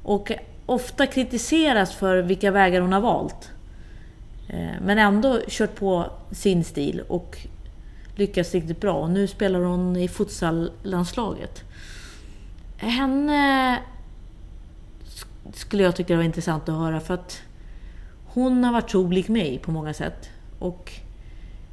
och 0.03 0.33
ofta 0.67 1.07
kritiseras 1.07 1.95
för 1.95 2.23
vilka 2.23 2.51
vägar 2.51 2.81
hon 2.81 2.93
har 2.93 3.01
valt. 3.01 3.51
Eh, 4.49 4.83
men 4.83 4.99
ändå 4.99 5.41
kört 5.49 5.75
på 5.75 6.11
sin 6.31 6.65
stil 6.65 7.03
och 7.09 7.39
lyckats 8.17 8.55
riktigt 8.55 8.81
bra. 8.81 8.95
Och 8.95 9.11
nu 9.11 9.27
spelar 9.27 9.61
hon 9.61 9.97
i 9.97 10.09
futsallandslaget. 10.09 11.65
Henne 12.77 13.79
skulle 15.55 15.83
jag 15.83 15.97
tycka 15.97 16.17
var 16.17 16.23
intressant 16.23 16.69
att 16.69 16.75
höra 16.75 17.01
för 17.01 17.15
att 17.15 17.43
hon 18.27 18.65
har 18.65 18.73
varit 18.73 18.91
så 18.91 19.01
olik 19.01 19.29
mig 19.29 19.59
på 19.59 19.71
många 19.71 19.95
sätt. 19.95 20.31
Och 20.59 20.93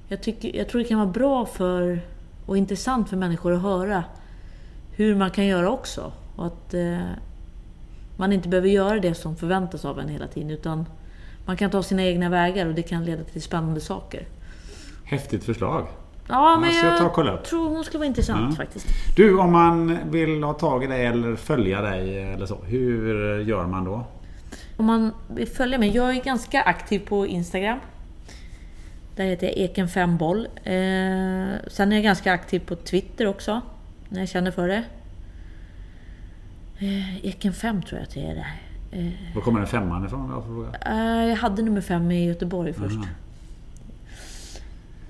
jag, 0.08 0.22
tycker, 0.22 0.56
jag 0.56 0.70
tror 0.70 0.82
det 0.82 0.88
kan 0.88 1.00
vara 1.00 1.10
bra 1.10 1.46
för 1.46 2.02
och 2.46 2.58
intressant 2.58 3.10
för 3.10 3.18
människor 3.18 3.54
att 3.54 3.62
höra 3.62 4.04
hur 4.92 5.16
man 5.16 5.32
kan 5.32 5.46
göra 5.46 5.72
också. 5.72 6.12
Och 6.36 6.45
att 6.45 6.74
eh, 6.74 6.98
man 8.18 8.34
inte 8.34 8.49
behöver 8.49 8.70
göra 8.70 8.99
det 8.99 9.14
som 9.14 9.36
förväntas 9.36 9.86
av 9.86 9.99
en 9.99 10.10
hela 10.10 10.28
tiden 10.28 10.52
utan 10.52 10.86
man 11.45 11.57
kan 11.57 11.70
ta 11.72 11.84
sina 11.84 12.03
egna 12.03 12.30
vägar 12.30 12.66
och 12.66 12.74
det 12.74 12.82
kan 12.82 13.06
leda 13.06 13.24
till 13.24 13.41
spännande 13.41 13.82
saker. 13.82 14.28
Häftigt 15.03 15.44
förslag. 15.44 15.88
Ja, 16.28 16.57
men 16.62 16.76
jag 16.76 17.14
jag, 17.26 17.44
tror 17.44 17.70
hon 17.70 17.84
skulle 17.84 17.99
vara 17.99 18.07
intressant 18.07 18.49
Ja. 18.49 18.56
faktiskt. 18.56 18.88
Du, 19.16 19.40
om 19.40 19.52
man 19.52 19.98
vill 20.12 20.44
ha 20.44 20.53
tag 20.53 20.84
i 20.84 20.88
dig 20.88 21.06
eller 21.06 21.36
följa 21.36 21.82
dig 21.82 22.24
eller 22.24 22.45
så. 22.45 22.56
Hur 22.56 23.40
gör 23.40 23.66
man 23.66 23.86
då? 23.86 24.03
Om 24.78 24.86
man 24.86 25.12
vill 25.28 25.48
följa 25.48 25.78
mig, 25.78 25.90
jag 25.90 26.16
är 26.16 26.24
ganska 26.24 26.62
aktiv 26.62 26.99
på 26.99 27.28
Instagram. 27.28 27.80
Där 29.16 29.26
heter 29.26 29.48
jag 29.48 29.56
eken5boll. 29.56 30.45
Eh, 30.64 31.60
sen 31.68 31.91
är 31.91 31.95
jag 31.95 32.03
ganska 32.03 32.34
aktiv 32.34 32.60
på 32.60 32.76
Twitter 32.76 33.28
också, 33.28 33.62
när 34.10 34.20
jag 34.20 34.30
känner 34.30 34.52
för 34.52 34.68
det. 34.68 34.84
Eh, 36.80 37.16
eken5 37.26 37.82
tror 37.86 38.00
jag 38.00 38.04
att 38.08 38.14
det 38.14 38.26
är 38.26 38.36
det. 38.36 38.48
Eh, 38.98 39.12
Var 39.36 39.42
kommer 39.42 39.60
den 39.60 39.68
femman 39.70 40.06
ifrån? 40.06 40.44
eh, 40.86 41.26
jag 41.30 41.36
hade 41.36 41.62
nummer 41.62 41.82
5 41.82 42.12
i 42.12 42.26
Göteborg 42.26 42.74
först. 42.74 42.96
Aha. 42.96 43.06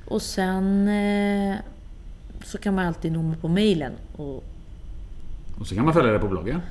Och 0.07 0.21
sen 0.21 0.87
eh, 0.87 1.55
så 2.43 2.57
kan 2.57 2.75
man 2.75 2.85
alltid 2.87 3.11
nå 3.11 3.21
mig 3.21 3.37
på 3.37 3.47
mailen. 3.47 3.91
Och, 4.15 4.43
Och 5.59 5.67
så 5.67 5.75
kan 5.75 5.85
man 5.85 5.93
följa 5.93 6.11
dig 6.11 6.19
på 6.21 6.27
bloggen. 6.27 6.61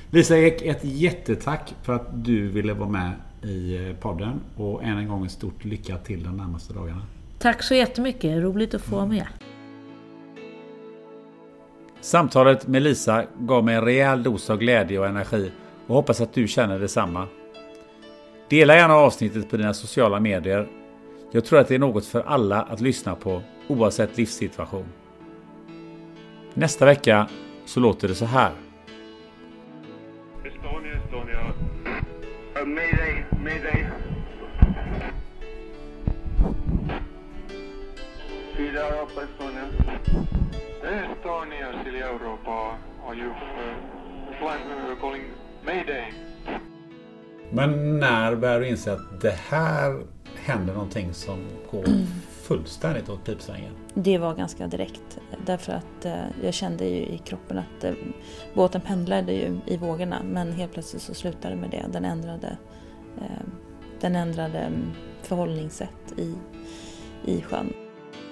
Lisa 0.09 0.37
Ek, 0.37 0.61
ett 0.61 0.83
jättetack 0.83 1.75
för 1.83 1.93
att 1.93 2.25
du 2.25 2.47
ville 2.47 2.73
vara 2.73 2.89
med 2.89 3.11
i 3.43 3.87
eh, 3.87 3.95
podden. 3.95 4.39
Och 4.55 4.83
än 4.83 4.97
en 4.97 5.07
gång 5.07 5.25
ett 5.25 5.31
stort 5.31 5.65
lycka 5.65 5.97
till 5.97 6.23
de 6.23 6.37
närmaste 6.37 6.73
dagarna. 6.73 7.01
Tack 7.39 7.63
så 7.63 7.75
jättemycket, 7.75 8.43
roligt 8.43 8.73
att 8.73 8.81
få 8.81 8.95
vara 8.95 9.05
med. 9.05 9.27
Samtalet 12.01 12.67
med 12.67 12.81
Lisa 12.81 13.25
gav 13.39 13.65
mig 13.65 13.75
en 13.75 13.81
rejäl 13.81 14.23
dos 14.23 14.49
av 14.49 14.57
glädje 14.57 14.99
och 14.99 15.07
energi 15.07 15.51
och 15.87 15.95
hoppas 15.95 16.21
att 16.21 16.33
du 16.33 16.47
känner 16.47 16.79
detsamma. 16.79 17.27
Dela 18.49 18.75
gärna 18.75 18.93
avsnittet 18.93 19.49
på 19.49 19.57
dina 19.57 19.73
sociala 19.73 20.19
medier. 20.19 20.67
Jag 21.31 21.45
tror 21.45 21.59
att 21.59 21.67
det 21.67 21.75
är 21.75 21.79
något 21.79 22.05
för 22.05 22.21
alla 22.21 22.61
att 22.61 22.81
lyssna 22.81 23.15
på 23.15 23.41
oavsett 23.67 24.17
livssituation. 24.17 24.85
Nästa 26.53 26.85
vecka 26.85 27.27
så 27.65 27.79
låter 27.79 28.07
det 28.07 28.15
så 28.15 28.25
här. 28.25 28.51
Estonia, 30.45 30.93
Estonia. 31.05 31.53
Uh, 32.61 32.65
mayday, 32.67 33.25
mayday. 33.43 33.87
Sida 38.57 38.87
Europa, 38.87 39.21
Estonia. 39.23 39.65
Estonia, 40.83 41.83
Sida 41.83 41.97
Europa. 41.97 42.77
Are 43.07 43.15
you 43.15 43.29
uh, 43.29 43.35
flying, 44.39 44.91
uh, 44.91 44.99
calling 45.01 45.23
mayday? 45.65 46.13
Men 47.51 47.99
när 47.99 48.35
börjar 48.35 48.59
du 48.59 48.67
inse 48.67 48.93
att 48.93 49.21
det 49.21 49.39
här 49.49 50.03
händer 50.35 50.73
någonting 50.73 51.13
som 51.13 51.39
går 51.71 51.83
fullständigt 52.45 53.09
åt 53.09 53.23
pipsvängen? 53.23 53.73
Det 53.93 54.17
var 54.17 54.35
ganska 54.35 54.67
direkt 54.67 55.19
därför 55.45 55.73
att 55.73 56.05
eh, 56.05 56.13
jag 56.43 56.53
kände 56.53 56.85
ju 56.85 56.97
i 56.97 57.17
kroppen 57.17 57.57
att 57.57 57.83
eh, 57.83 57.93
båten 58.53 58.81
pendlade 58.81 59.33
ju 59.33 59.57
i 59.65 59.77
vågorna 59.77 60.23
men 60.23 60.51
helt 60.51 60.73
plötsligt 60.73 61.01
så 61.01 61.13
slutade 61.13 61.55
det 61.55 61.61
med 61.61 61.69
det. 61.69 61.85
Den 61.91 62.05
ändrade, 62.05 62.57
eh, 63.17 63.45
den 64.01 64.15
ändrade 64.15 64.59
mm, 64.59 64.91
förhållningssätt 65.21 66.13
i, 66.17 66.33
i 67.25 67.41
sjön. 67.41 67.73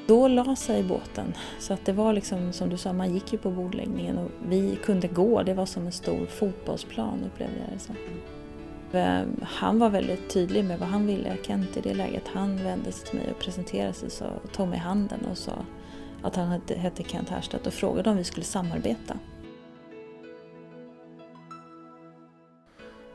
Då 0.07 0.27
la 0.27 0.55
sig 0.55 0.83
båten 0.83 1.33
så 1.59 1.73
att 1.73 1.85
det 1.85 1.93
var 1.93 2.13
liksom 2.13 2.53
som 2.53 2.69
du 2.69 2.77
sa, 2.77 2.93
man 2.93 3.13
gick 3.13 3.33
ju 3.33 3.39
på 3.39 3.51
bordläggningen 3.51 4.17
och 4.17 4.29
vi 4.47 4.77
kunde 4.83 5.07
gå. 5.07 5.43
Det 5.43 5.53
var 5.53 5.65
som 5.65 5.85
en 5.85 5.91
stor 5.91 6.25
fotbollsplan 6.25 7.23
upplevde 7.25 7.55
jag 7.59 7.77
det 7.77 7.79
som. 7.79 7.95
Ehm, 8.93 9.35
han 9.43 9.79
var 9.79 9.89
väldigt 9.89 10.29
tydlig 10.29 10.65
med 10.65 10.79
vad 10.79 10.89
han 10.89 11.07
ville, 11.07 11.37
Kent 11.43 11.77
i 11.77 11.81
det 11.81 11.93
läget. 11.93 12.23
Han 12.27 12.63
vände 12.63 12.91
sig 12.91 13.07
till 13.07 13.19
mig 13.19 13.31
och 13.31 13.39
presenterade 13.39 13.93
sig 13.93 14.27
och 14.43 14.51
tog 14.51 14.67
mig 14.67 14.77
i 14.77 14.81
handen 14.81 15.19
och 15.31 15.37
sa 15.37 15.53
att 16.21 16.35
han 16.35 16.61
hette 16.67 17.03
Kent 17.03 17.29
Härstedt 17.29 17.67
och 17.67 17.73
frågade 17.73 18.09
om 18.09 18.17
vi 18.17 18.23
skulle 18.23 18.45
samarbeta. 18.45 19.17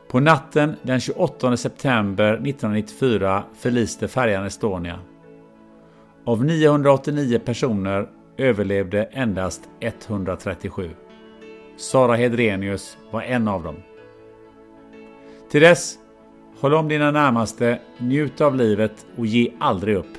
På 0.09 0.19
natten 0.19 0.75
den 0.81 0.99
28 0.99 1.57
september 1.57 2.33
1994 2.33 3.43
förliste 3.53 4.07
färjan 4.07 4.45
Estonia. 4.45 4.99
Av 6.25 6.45
989 6.45 7.39
personer 7.45 8.09
överlevde 8.37 9.03
endast 9.03 9.61
137. 9.79 10.89
Sara 11.77 12.15
Hedrenius 12.15 12.97
var 13.11 13.21
en 13.21 13.47
av 13.47 13.63
dem. 13.63 13.75
Till 15.49 15.61
dess, 15.61 15.99
håll 16.59 16.73
om 16.73 16.87
dina 16.87 17.11
närmaste, 17.11 17.79
njut 17.97 18.41
av 18.41 18.55
livet 18.55 19.05
och 19.17 19.25
ge 19.25 19.51
aldrig 19.59 19.95
upp. 19.95 20.17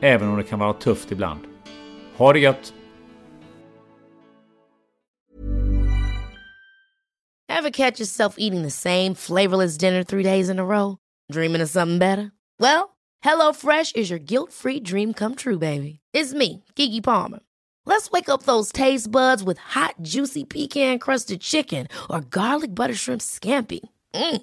Även 0.00 0.28
om 0.28 0.36
det 0.36 0.42
kan 0.42 0.58
vara 0.58 0.72
tufft 0.72 1.12
ibland. 1.12 1.40
Ha 2.16 2.32
det 2.32 2.38
gött! 2.38 2.74
Ever 7.48 7.70
catch 7.70 8.00
yourself 8.00 8.34
eating 8.38 8.62
the 8.62 8.70
same 8.70 9.14
flavorless 9.14 9.78
dinner 9.78 10.02
three 10.04 10.22
days 10.22 10.50
in 10.50 10.58
a 10.58 10.64
row? 10.64 10.96
Dreaming 11.32 11.62
of 11.62 11.70
something 11.70 11.98
better? 11.98 12.32
Well, 12.58 12.96
hello 13.24 13.52
fresh 13.52 13.92
is 13.94 14.10
your 14.10 14.20
guilt-free 14.20 14.80
dream 14.80 15.12
come 15.12 15.34
true, 15.34 15.58
baby. 15.58 16.00
It's 16.14 16.34
me, 16.34 16.64
Gigi 16.76 17.00
Palmer. 17.00 17.40
Let's 17.86 18.10
wake 18.10 18.28
up 18.28 18.42
those 18.44 18.72
taste 18.72 19.10
buds 19.10 19.42
with 19.44 19.58
hot, 19.58 19.94
juicy 20.02 20.44
pecan-crusted 20.44 21.40
chicken 21.40 21.88
or 22.08 22.20
garlic 22.20 22.74
butter 22.74 22.94
shrimp 22.94 23.20
scampi. 23.20 23.80
Mm. 24.14 24.42